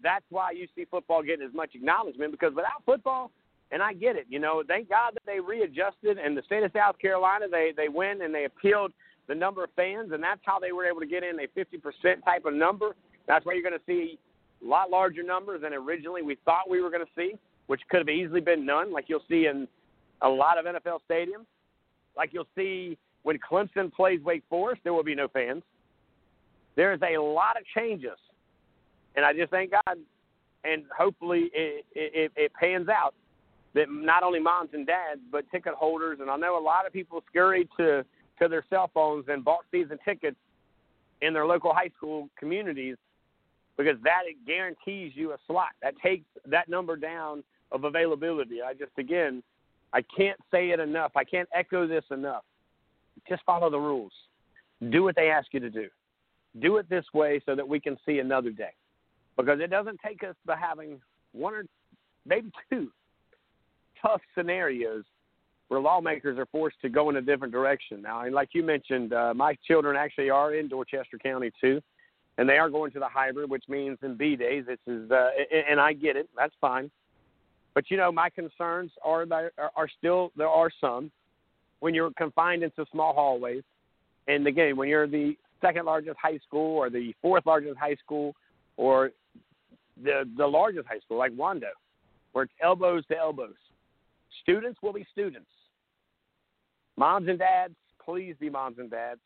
[0.06, 3.32] that's why you see football getting as much acknowledgement because without football,
[3.72, 6.72] and I get it, you know, thank God that they readjusted and the state of
[6.76, 8.94] South Carolina they they went and they appealed
[9.28, 12.24] the number of fans and that's how they were able to get in a 50%
[12.24, 12.96] type of number.
[13.28, 14.20] That's why you're going to see
[14.64, 17.34] a lot larger numbers than originally we thought we were going to see,
[17.66, 19.68] which could have easily been none, like you'll see in
[20.22, 21.46] a lot of NFL stadiums.
[22.16, 25.64] Like you'll see when Clemson plays Wake Forest, there will be no fans.
[26.76, 28.18] There's a lot of changes,
[29.16, 29.98] and I just thank God,
[30.64, 33.14] and hopefully it, it, it pans out
[33.74, 36.94] that not only moms and dads but ticket holders, and I know a lot of
[36.94, 38.06] people scurried to
[38.40, 40.36] to their cell phones and bought season tickets
[41.22, 42.98] in their local high school communities
[43.78, 45.70] because that guarantees you a slot.
[45.82, 48.62] That takes that number down of availability.
[48.62, 49.44] I just again,
[49.94, 51.12] I can't say it enough.
[51.16, 52.44] I can't echo this enough.
[53.28, 54.12] Just follow the rules.
[54.90, 55.88] Do what they ask you to do.
[56.62, 58.74] Do it this way so that we can see another day.
[59.38, 61.02] Because it doesn't take us by having
[61.34, 61.66] one or
[62.26, 62.90] maybe two
[64.02, 65.04] tough scenarios
[65.68, 68.22] where lawmakers are forced to go in a different direction now.
[68.22, 71.82] And like you mentioned, uh, my children actually are in Dorchester County too,
[72.38, 75.30] and they are going to the hybrid, which means in B days this is, uh,
[75.70, 76.92] and I get it, that's fine.
[77.74, 81.12] But you know, my concerns are there are still there are some
[81.80, 83.64] when you're confined into small hallways,
[84.28, 88.34] and again, when you're the second largest high school or the fourth largest high school
[88.78, 89.12] or
[90.02, 91.72] the the largest high school like Wando,
[92.34, 93.56] where it's elbows to elbows.
[94.42, 95.50] Students will be students.
[96.98, 99.20] Moms and dads, please be moms and dads.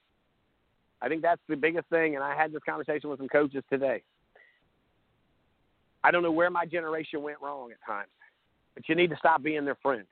[1.02, 4.04] I think that's the biggest thing, and I had this conversation with some coaches today.
[6.04, 8.10] I don't know where my generation went wrong at times,
[8.74, 10.06] but you need to stop being their friend.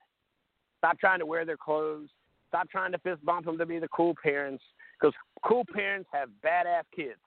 [0.79, 2.09] Stop trying to wear their clothes.
[2.49, 4.63] Stop trying to fist bump them to be the cool parents,
[4.99, 5.13] because
[5.43, 7.19] cool parents have badass kids.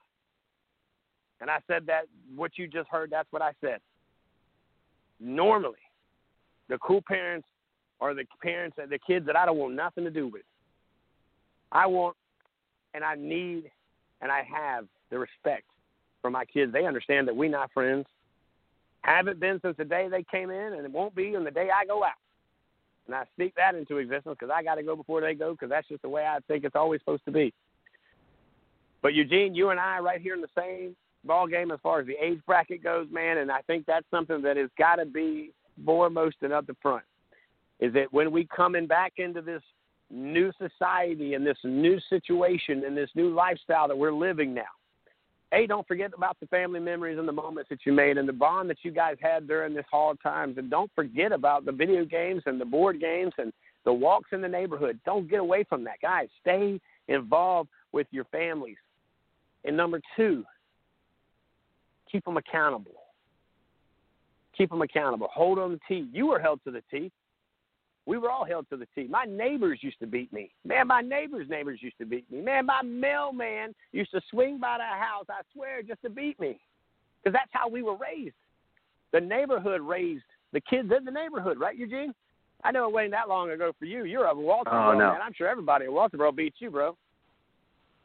[1.41, 2.03] And I said that
[2.35, 3.79] what you just heard, that's what I said.
[5.19, 5.79] Normally,
[6.69, 7.47] the cool parents
[7.99, 10.43] are the parents and the kids that I don't want nothing to do with.
[11.71, 12.15] I want
[12.93, 13.71] and I need
[14.21, 15.65] and I have the respect
[16.21, 16.71] for my kids.
[16.71, 18.05] They understand that we're not friends.
[19.01, 21.69] Haven't been since the day they came in, and it won't be on the day
[21.75, 22.11] I go out.
[23.07, 25.69] And I speak that into existence because I got to go before they go because
[25.69, 27.51] that's just the way I think it's always supposed to be.
[29.01, 32.07] But Eugene, you and I right here in the same ball game as far as
[32.07, 35.51] the age bracket goes, man, and I think that's something that has got to be
[35.85, 37.03] foremost and up the front.
[37.79, 39.61] Is that when we coming back into this
[40.11, 44.63] new society and this new situation and this new lifestyle that we're living now.
[45.51, 48.33] Hey, don't forget about the family memories and the moments that you made and the
[48.33, 50.57] bond that you guys had during this hard times.
[50.57, 53.51] And don't forget about the video games and the board games and
[53.83, 54.99] the walks in the neighborhood.
[55.05, 55.99] Don't get away from that.
[56.01, 58.77] Guys, stay involved with your families.
[59.65, 60.45] And number two,
[62.11, 62.91] keep them accountable.
[64.57, 65.29] Keep them accountable.
[65.33, 66.09] Hold them to the T.
[66.11, 67.11] You were held to the T.
[68.05, 69.07] We were all held to the T.
[69.07, 70.51] My neighbors used to beat me.
[70.65, 72.41] Man, my neighbors' neighbors used to beat me.
[72.41, 76.59] Man, my mailman used to swing by the house, I swear, just to beat me.
[77.23, 78.35] Because that's how we were raised.
[79.13, 82.13] The neighborhood raised the kids in the neighborhood, right, Eugene?
[82.63, 84.05] I know it wasn't that long ago for you.
[84.05, 85.11] You're a Walterboro, oh, no.
[85.11, 85.21] man.
[85.23, 86.97] I'm sure everybody in Walterboro beats you, bro.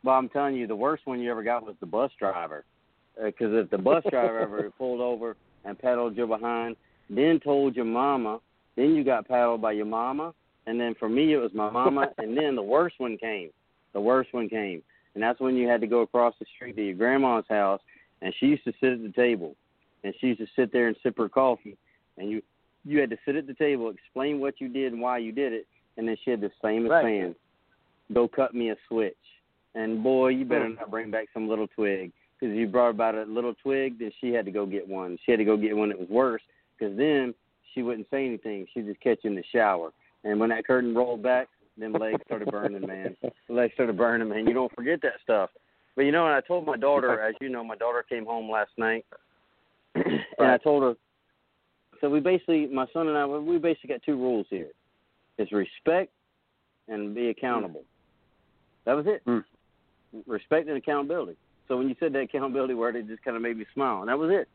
[0.02, 2.65] Well, I'm telling you, the worst one you ever got was the bus driver.
[3.23, 6.77] Because uh, if the bus driver ever pulled over and pedaled you behind,
[7.09, 8.41] then told your mama
[8.77, 10.35] then you got paddled by your mama,
[10.67, 13.51] and then for me it was my mama, and then the worst one came.
[13.95, 14.83] The worst one came,
[15.15, 17.81] and that's when you had to go across the street to your grandma's house,
[18.20, 19.57] and she used to sit at the table,
[20.05, 21.77] and she used to sit there and sip her coffee,
[22.19, 22.43] and you
[22.85, 25.53] you had to sit at the table, explain what you did and why you did
[25.53, 27.03] it, and then she had the same right.
[27.03, 27.35] plan.
[28.12, 29.17] Go cut me a switch,
[29.75, 33.25] and boy, you better not bring back some little twig because you brought about a
[33.25, 35.19] little twig, then she had to go get one.
[35.25, 36.43] She had to go get one that was worse
[36.79, 37.35] because then
[37.73, 38.67] she wouldn't say anything.
[38.73, 39.91] She'd just catch in the shower.
[40.25, 41.49] And when that curtain rolled back,
[41.79, 43.17] them legs started burning, man.
[43.49, 44.47] The legs started burning, man.
[44.47, 45.51] You don't forget that stuff.
[45.95, 48.51] But you know, and I told my daughter, as you know, my daughter came home
[48.51, 49.05] last night,
[49.95, 50.95] and I told her.
[52.01, 54.69] So we basically, my son and I, we basically got two rules here:
[55.39, 56.13] it's respect
[56.89, 57.83] and be accountable.
[58.85, 59.25] That was it.
[59.27, 59.45] Mm.
[60.27, 61.37] Respect and accountability.
[61.69, 64.09] So when you said that accountability word, it just kind of made me smile, and
[64.09, 64.49] that was it.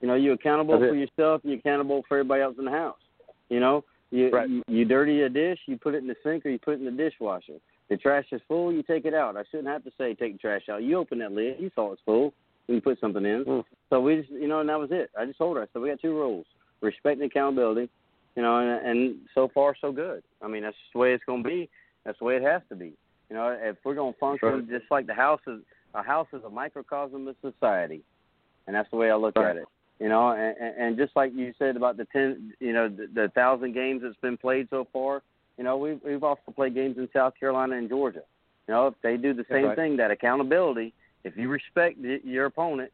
[0.00, 2.96] You know, you're accountable for yourself and you're accountable for everybody else in the house.
[3.50, 4.48] You know, you, right.
[4.48, 6.78] you you dirty a dish, you put it in the sink or you put it
[6.80, 7.58] in the dishwasher.
[7.90, 9.36] The trash is full, you take it out.
[9.36, 10.82] I shouldn't have to say take the trash out.
[10.82, 12.32] You open that lid, you saw it's full,
[12.68, 13.44] and you put something in.
[13.44, 13.64] Mm.
[13.90, 15.10] So we just, you know, and that was it.
[15.18, 15.64] I just told her.
[15.64, 16.46] I said we got two rules:
[16.80, 17.90] respect and accountability.
[18.36, 20.22] You know, and, and so far so good.
[20.40, 21.68] I mean, that's just the way it's going to be.
[22.04, 22.94] That's the way it has to be.
[23.28, 24.70] You know, if we're going to function right.
[24.70, 25.60] just like the house is,
[25.94, 28.02] a house is a microcosm of society,
[28.66, 29.50] and that's the way I look right.
[29.50, 29.68] at it
[30.00, 33.28] you know, and, and just like you said about the ten, you know, the, the
[33.34, 35.22] thousand games that's been played so far,
[35.58, 38.22] you know, we've we've also played games in South Carolina and Georgia.
[38.66, 39.76] You know, if they do the same right.
[39.76, 42.92] thing, that accountability, if you respect the, your opponent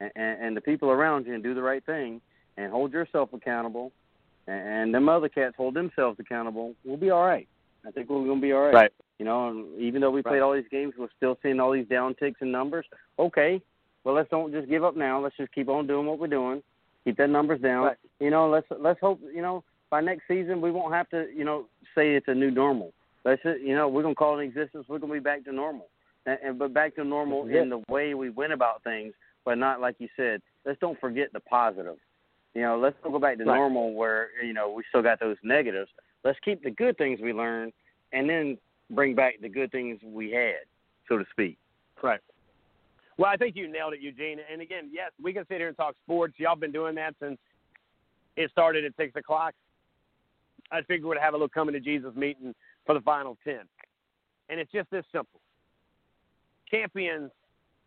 [0.00, 2.20] and, and the people around you and do the right thing
[2.56, 3.90] and hold yourself accountable,
[4.46, 7.48] and, and them other cats hold themselves accountable, we'll be all right.
[7.86, 8.74] I think we're going to be all right.
[8.74, 8.92] Right.
[9.18, 10.32] You know, and even though we Right.
[10.32, 12.86] played all these games, we're still seeing all these downticks in numbers.
[13.18, 13.62] Okay,
[14.02, 15.20] well let's don't just give up now.
[15.20, 16.62] Let's just keep on doing what we're doing.
[17.04, 17.84] Keep that numbers down.
[17.84, 17.96] Right.
[18.18, 21.44] You know, let's let's hope you know by next season we won't have to you
[21.44, 22.92] know say it's a new normal.
[23.24, 24.86] Let's just, you know we're gonna call it existence.
[24.88, 25.86] We're gonna be back to normal,
[26.26, 29.14] and, and but back to normal in the way we went about things,
[29.44, 30.42] but not like you said.
[30.64, 31.96] Let's don't forget the positive.
[32.54, 33.56] You know, let's go back to Right.
[33.56, 35.90] normal where you know we still got those negatives.
[36.24, 37.72] Let's keep the good things we learned,
[38.12, 38.58] and then
[38.90, 40.64] bring back the good things we had,
[41.08, 41.58] so to speak.
[42.02, 42.20] Right.
[43.16, 44.38] Well, I think you nailed it, Eugene.
[44.50, 46.34] And again, yes, we can sit here and talk sports.
[46.38, 47.38] Y'all been doing that since
[48.36, 49.54] it started at six o'clock.
[50.72, 52.54] I figured we'd have a little coming to Jesus meeting
[52.86, 53.60] for the final 10.
[54.48, 55.40] And it's just this simple.
[56.70, 57.30] Champions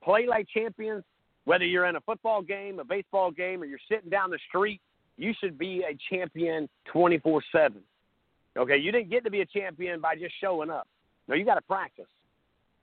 [0.04, 1.04] play like champions,
[1.46, 4.80] whether you're in a football game, a baseball game, or you're sitting down the street,
[5.18, 7.82] you should be a champion 24 7.
[8.58, 10.88] Okay, you didn't get to be a champion by just showing up.
[11.28, 12.08] No, you got to practice.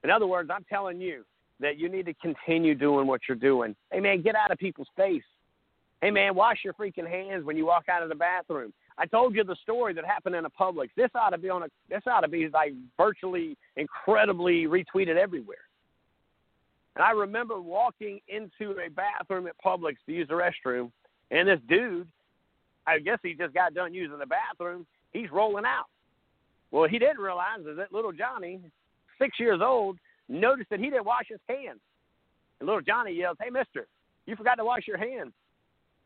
[0.04, 1.24] In other words, I'm telling you
[1.60, 3.74] that you need to continue doing what you're doing.
[3.90, 5.22] Hey, man, get out of people's face.
[6.00, 8.72] Hey, man, wash your freaking hands when you walk out of the bathroom.
[8.98, 10.90] I told you the story that happened in a Publix.
[10.96, 11.66] This ought to be on a.
[11.88, 15.56] This ought to be like virtually incredibly retweeted everywhere.
[16.94, 20.92] And I remember walking into a bathroom at Publix to use the restroom,
[21.32, 22.06] and this dude,
[22.86, 24.86] I guess he just got done using the bathroom.
[25.14, 25.86] He's rolling out.
[26.70, 28.60] Well, he didn't realize that little Johnny,
[29.18, 29.96] six years old,
[30.28, 31.80] noticed that he didn't wash his hands.
[32.60, 33.86] And little Johnny yells, "Hey, Mister,
[34.26, 35.32] you forgot to wash your hands."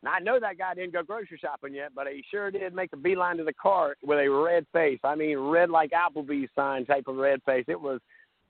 [0.02, 2.92] Now I know that guy didn't go grocery shopping yet, but he sure did make
[2.92, 5.00] a beeline to the cart with a red face.
[5.02, 7.64] I mean, red like Applebee's sign type of red face.
[7.66, 8.00] It was,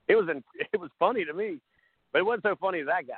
[0.08, 0.28] it was,
[0.72, 1.58] it was funny to me,
[2.12, 3.14] but it wasn't so funny as that guy.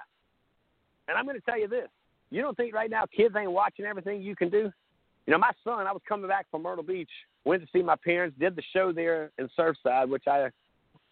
[1.09, 1.89] And I'm going to tell you this:
[2.31, 4.70] you don't think right now kids ain't watching everything you can do?
[5.27, 7.10] You know, my son, I was coming back from Myrtle Beach,
[7.44, 10.51] went to see my parents, did the show there in Surfside, which I,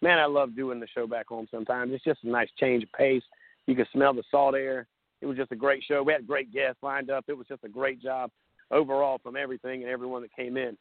[0.01, 1.91] man, I love doing the show back home sometimes.
[1.93, 3.23] It's just a nice change of pace.
[3.65, 4.87] You can smell the salt air
[5.21, 6.01] it was just a great show.
[6.03, 7.25] We had great guests lined up.
[7.27, 8.31] It was just a great job
[8.71, 10.77] overall from everything and everyone that came in.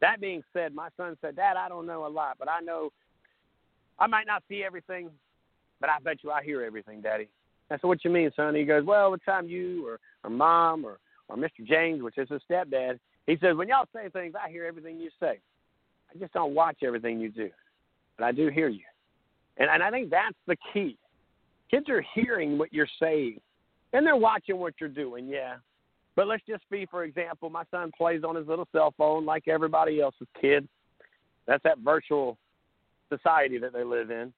[0.00, 2.90] That being said, my son said, Dad, I don't know a lot, but I know
[3.98, 5.10] I might not see everything,
[5.80, 7.28] but I bet you I hear everything, Daddy.
[7.70, 8.54] I said, What you mean, son?
[8.54, 10.98] He goes, Well, what time you or, or mom or,
[11.28, 11.66] or Mr.
[11.66, 12.98] James, which is his stepdad,
[13.30, 15.38] he says, When y'all say things, I hear everything you say.
[16.12, 17.50] I just don't watch everything you do.
[18.18, 18.84] But I do hear you.
[19.56, 20.96] And and I think that's the key.
[21.70, 23.40] Kids are hearing what you're saying
[23.92, 25.56] and they're watching what you're doing, yeah.
[26.16, 29.48] But let's just be, for example, my son plays on his little cell phone like
[29.48, 30.68] everybody else's kid.
[31.46, 32.36] That's that virtual
[33.08, 34.32] society that they live in.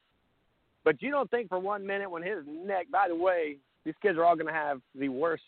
[0.85, 4.19] But you don't think for one minute when his neck, by the way, these kids
[4.19, 5.43] are all going to have the worst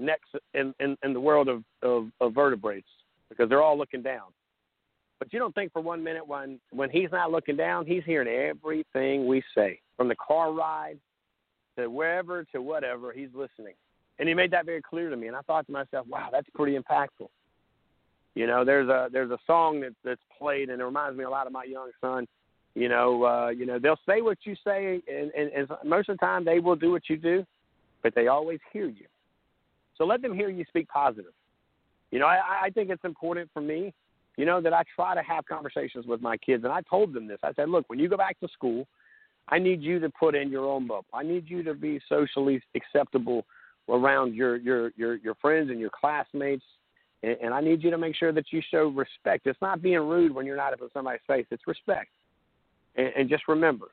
[0.00, 2.88] necks in, in, in the world of, of, of vertebrates
[3.28, 4.32] because they're all looking down.
[5.18, 8.28] But you don't think for one minute when, when he's not looking down, he's hearing
[8.28, 10.98] everything we say from the car ride
[11.78, 13.74] to wherever to whatever, he's listening.
[14.18, 15.28] And he made that very clear to me.
[15.28, 17.28] And I thought to myself, wow, that's pretty impactful.
[18.34, 21.30] You know, there's a there's a song that that's played, and it reminds me a
[21.30, 22.26] lot of my young son.
[22.74, 26.16] You know, uh, you know, they'll say what you say, and, and, and most of
[26.16, 27.44] the time they will do what you do,
[28.02, 29.06] but they always hear you.
[30.00, 31.32] So let them hear you speak positive.
[32.10, 33.92] You know, I, I think it's important for me,
[34.38, 37.28] you know, that I try to have conversations with my kids, and I told them
[37.28, 37.38] this.
[37.42, 38.86] I said, look, when you go back to school,
[39.50, 41.04] I need you to put in your own bubble.
[41.12, 43.44] I need you to be socially acceptable
[43.90, 46.64] around your your your your friends and your classmates,
[47.22, 49.46] and, and I need you to make sure that you show respect.
[49.46, 51.44] It's not being rude when you're not up in somebody's face.
[51.50, 52.08] It's respect,
[52.96, 53.88] and, and just remember.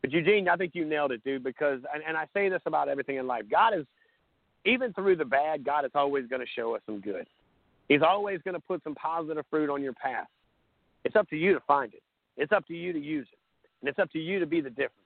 [0.00, 1.44] But Eugene, I think you nailed it, dude.
[1.44, 3.44] Because and, and I say this about everything in life.
[3.48, 3.86] God is
[4.64, 5.64] even through the bad.
[5.64, 7.26] God is always going to show us some good.
[7.88, 10.28] He's always going to put some positive fruit on your path.
[11.04, 12.02] It's up to you to find it.
[12.36, 13.38] It's up to you to use it.
[13.80, 14.96] And it's up to you to be the difference.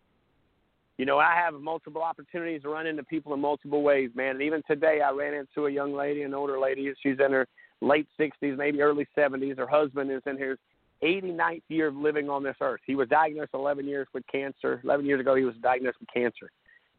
[0.98, 4.36] You know, I have multiple opportunities to run into people in multiple ways, man.
[4.36, 6.90] And even today, I ran into a young lady, an older lady.
[7.02, 7.46] She's in her
[7.82, 9.58] late 60s, maybe early 70s.
[9.58, 10.56] Her husband is in his
[11.02, 12.80] 89th year of living on this earth.
[12.86, 14.80] He was diagnosed 11 years with cancer.
[14.84, 16.50] 11 years ago, he was diagnosed with cancer.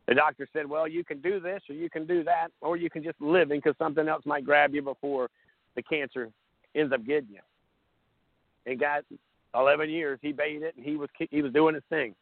[0.07, 2.89] The doctor said, well, you can do this or you can do that, or you
[2.89, 5.29] can just live in because something else might grab you before
[5.75, 6.29] the cancer
[6.75, 7.41] ends up getting you.
[8.65, 9.03] And got
[9.53, 12.15] 11 years, he baited it, and he was he was doing his thing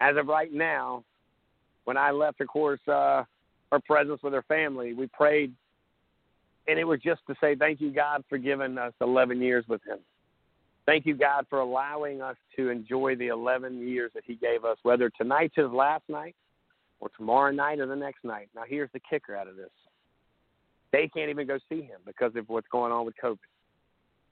[0.00, 1.04] as of right now,
[1.84, 3.24] when I left, of course, uh,
[3.70, 5.52] her presence with her family, we prayed,
[6.66, 9.82] and it was just to say thank you, God, for giving us 11 years with
[9.86, 9.98] Him.
[10.86, 14.78] Thank you, God, for allowing us to enjoy the 11 years that He gave us,
[14.82, 16.34] whether tonight's His last night
[17.04, 18.48] or tomorrow night or the next night.
[18.56, 19.68] Now, here's the kicker out of this
[20.90, 23.38] they can't even go see Him because of what's going on with COVID.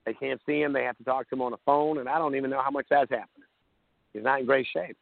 [0.05, 2.17] They can't see Him, they have to talk to Him on the phone, and I
[2.17, 3.47] don't even know how much that's happening.
[4.11, 4.97] He's not in great shape.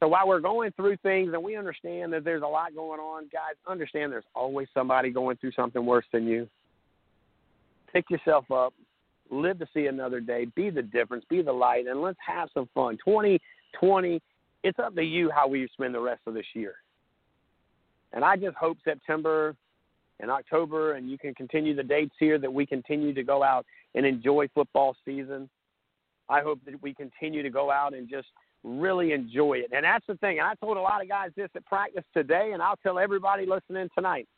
[0.00, 3.24] So while we're going through things and we understand that there's a lot going on,
[3.32, 6.48] guys, understand there's always somebody going through something worse than you.
[7.92, 8.74] Pick yourself up,
[9.30, 12.68] live to see another day, be the difference, be the light, and let's have some
[12.74, 12.98] fun.
[13.04, 14.20] 2020,
[14.62, 16.74] it's up to you how we spend the rest of this year.
[18.12, 19.54] And I just hope September
[20.18, 23.64] and October, and you can continue the dates here, that we continue to go out
[23.94, 25.48] and enjoy football season.
[26.28, 28.28] I hope that we continue to go out and just–
[28.62, 29.70] really enjoy it.
[29.72, 30.38] And that's the thing.
[30.38, 33.46] And I told a lot of guys this at practice today, and I'll tell everybody
[33.46, 34.28] listening tonight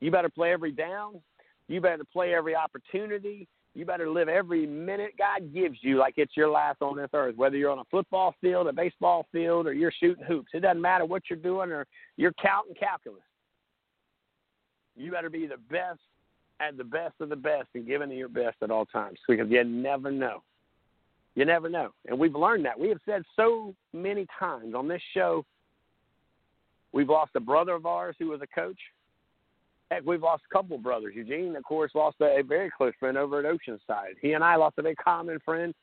[0.00, 1.20] you better play every down,
[1.66, 3.48] you better play every opportunity,
[3.78, 7.36] You better live every minute God gives you like it's your last on this earth.
[7.36, 10.82] Whether you're on a football field, a baseball field, or you're shooting hoops, it doesn't
[10.82, 13.22] matter what you're doing or you're counting calculus.
[14.96, 16.00] You better be the best
[16.58, 19.62] at the best of the best and giving your best at all times because you
[19.62, 20.42] never know.
[21.36, 21.90] You never know.
[22.08, 22.80] And we've learned that.
[22.80, 25.44] We have said so many times on this show
[26.90, 28.80] we've lost a brother of ours who was a coach.
[29.90, 31.14] Heck, we've lost a couple brothers.
[31.16, 34.14] Eugene, of course, lost a, a very close friend over at Oceanside.
[34.20, 35.74] He and I lost a very common friend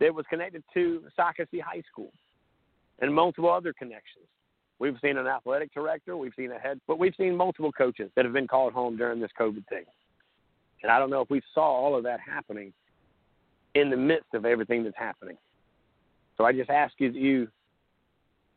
[0.00, 2.12] that was connected to Socastee High School
[3.00, 4.26] and multiple other connections.
[4.78, 8.24] We've seen an athletic director, we've seen a head, but we've seen multiple coaches that
[8.24, 9.84] have been called home during this COVID thing.
[10.84, 12.72] And I don't know if we saw all of that happening
[13.74, 15.36] in the midst of everything that's happening.
[16.36, 17.48] So I just ask you that you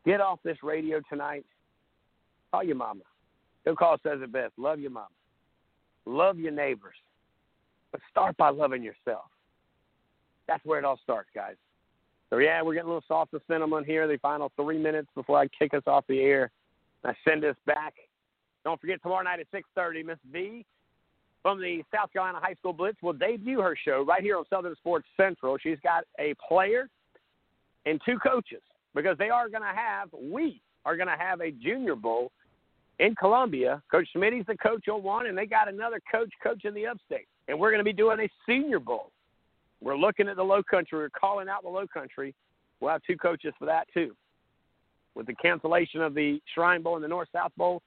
[0.05, 1.43] get off this radio tonight,
[2.51, 3.01] call your mama.
[3.64, 5.07] Bill Call says it best love your mama,
[6.06, 6.95] love your neighbors,
[7.91, 9.25] but start by loving yourself.
[10.48, 11.56] That's where it all starts, guys.
[12.30, 15.38] So, yeah, we're getting a little soft of cinnamon here, the final three minutes before
[15.38, 16.49] I kick us off the air.
[17.03, 17.93] I send us back.
[18.64, 20.65] Don't forget tomorrow night at 6.30, Miss V
[21.41, 24.75] from the South Carolina High School Blitz will debut her show right here on Southern
[24.75, 25.57] Sports Central.
[25.57, 26.88] She's got a player
[27.85, 28.61] and two coaches
[28.93, 32.31] because they are going to have, we are going to have a junior bowl
[33.01, 33.81] in Columbia.
[33.91, 37.27] Coach Smitty's the coach on one, and they got another coach coaching the upstate.
[37.47, 39.11] And we're going to be doing a senior bowl.
[39.81, 40.99] We're looking at the low country.
[40.99, 42.33] We're calling out the low country.
[42.80, 44.15] We'll have two coaches for that, too.
[45.15, 47.81] With the cancellation of the Shrine Bowl and the North South Bowl,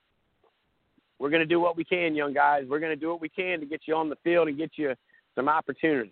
[1.17, 2.65] we're going to do what we can, young guys.
[2.67, 4.71] We're going to do what we can to get you on the field and get
[4.75, 4.93] you
[5.33, 6.11] some opportunities.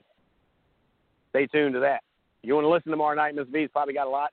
[1.31, 2.01] Stay tuned to that.
[2.41, 4.31] You want to listen tomorrow night, Miss V's probably got a lot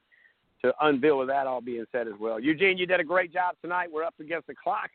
[0.63, 2.39] to unveil with that all being said as well.
[2.39, 3.89] Eugene, you did a great job tonight.
[3.93, 4.91] We're up against the clock.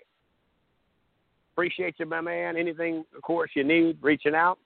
[1.54, 2.58] Appreciate you, my man.
[2.58, 4.60] Anything, of course, you need, reaching out.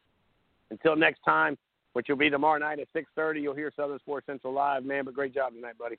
[0.72, 1.58] Until next time,
[1.94, 5.06] which will be tomorrow night at 6.30, you'll hear Southern Sports Central live, man.
[5.06, 5.98] But great job tonight, buddy.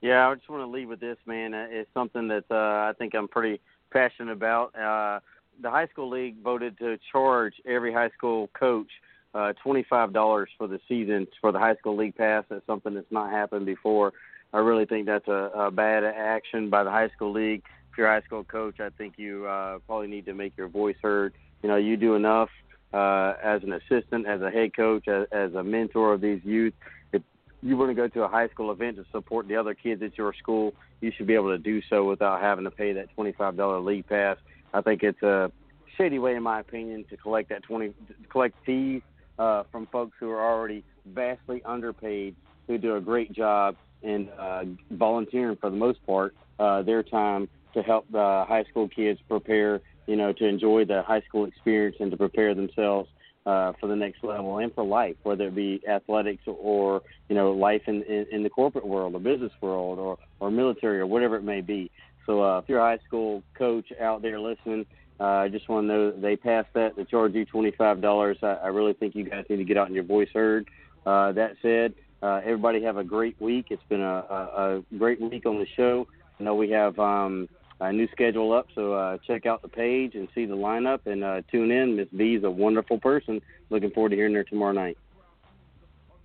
[0.00, 1.54] Yeah, I just want to leave with this, man.
[1.54, 4.74] Uh, it's something that uh, I think I'm pretty passionate about.
[4.78, 5.20] Uh,
[5.62, 8.90] the high school league voted to charge every high school coach
[9.36, 12.44] uh, $25 for the season for the high school league pass.
[12.48, 14.14] That's something that's not happened before.
[14.54, 17.62] I really think that's a, a bad action by the high school league.
[17.92, 20.68] If you're a high school coach, I think you uh, probably need to make your
[20.68, 21.34] voice heard.
[21.62, 22.48] You know, you do enough
[22.94, 26.72] uh, as an assistant, as a head coach, as, as a mentor of these youth.
[27.12, 27.22] If
[27.62, 30.16] you want to go to a high school event to support the other kids at
[30.16, 33.84] your school, you should be able to do so without having to pay that $25
[33.84, 34.38] league pass.
[34.72, 35.52] I think it's a
[35.98, 37.92] shady way, in my opinion, to collect that 20
[38.30, 39.02] collect fees
[39.38, 42.34] uh, from folks who are already vastly underpaid,
[42.66, 47.48] who do a great job in uh, volunteering for the most part uh, their time
[47.74, 51.96] to help the high school kids prepare, you know, to enjoy the high school experience
[52.00, 53.08] and to prepare themselves
[53.46, 57.52] uh, for the next level and for life, whether it be athletics or you know
[57.52, 61.36] life in, in, in the corporate world or business world or or military or whatever
[61.36, 61.90] it may be.
[62.26, 64.84] So uh, if you're a high school coach out there listening,
[65.18, 66.96] uh, I just want to know they passed that.
[66.96, 68.36] They charge you $25.
[68.42, 70.68] I, I really think you guys need to get out and your voice heard.
[71.06, 73.66] Uh, that said, uh, everybody have a great week.
[73.70, 76.06] It's been a, a, a great week on the show.
[76.38, 77.48] I know we have um,
[77.80, 81.24] a new schedule up, so uh, check out the page and see the lineup and
[81.24, 81.96] uh, tune in.
[81.96, 83.40] Miss V is a wonderful person.
[83.70, 84.98] Looking forward to hearing her tomorrow night.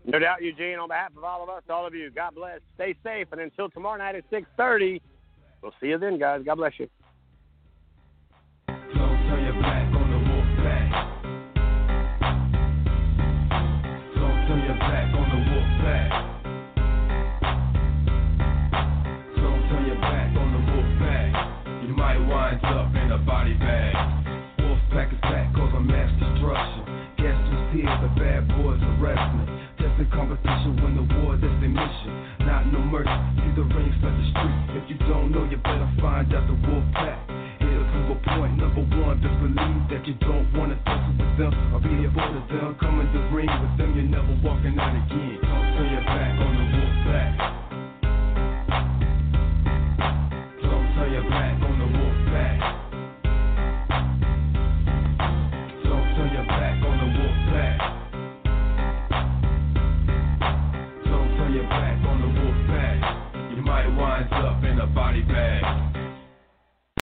[0.05, 0.79] No doubt, Eugene.
[0.79, 2.59] On behalf of all of us, all of you, God bless.
[2.75, 4.99] Stay safe, and until tomorrow night at 6:30,
[5.61, 6.41] we'll see you then, guys.
[6.43, 6.89] God bless you.
[23.41, 23.97] body bag.
[24.61, 26.85] Wolfpack is back, cause I'm mass destruction.
[27.17, 27.89] Guess who's here?
[28.05, 29.49] The bad boys arresting.
[29.81, 32.13] Just a competition, when the war, that's their mission.
[32.45, 33.09] Not no mercy,
[33.41, 34.77] see the ring, spread the street.
[34.77, 37.17] If you don't know, you better find out the Wolfpack
[37.65, 38.61] to a point.
[38.61, 42.21] Number one, just believe that you don't wanna tussle with them I'll be a boy
[42.21, 42.77] of them.
[42.77, 45.41] coming to the ring with them, you're never walking out again.
[45.41, 47.31] Don't Turn your back on the wolf pack.
[50.61, 51.50] Don't turn your back.
[64.81, 65.80] a body bag.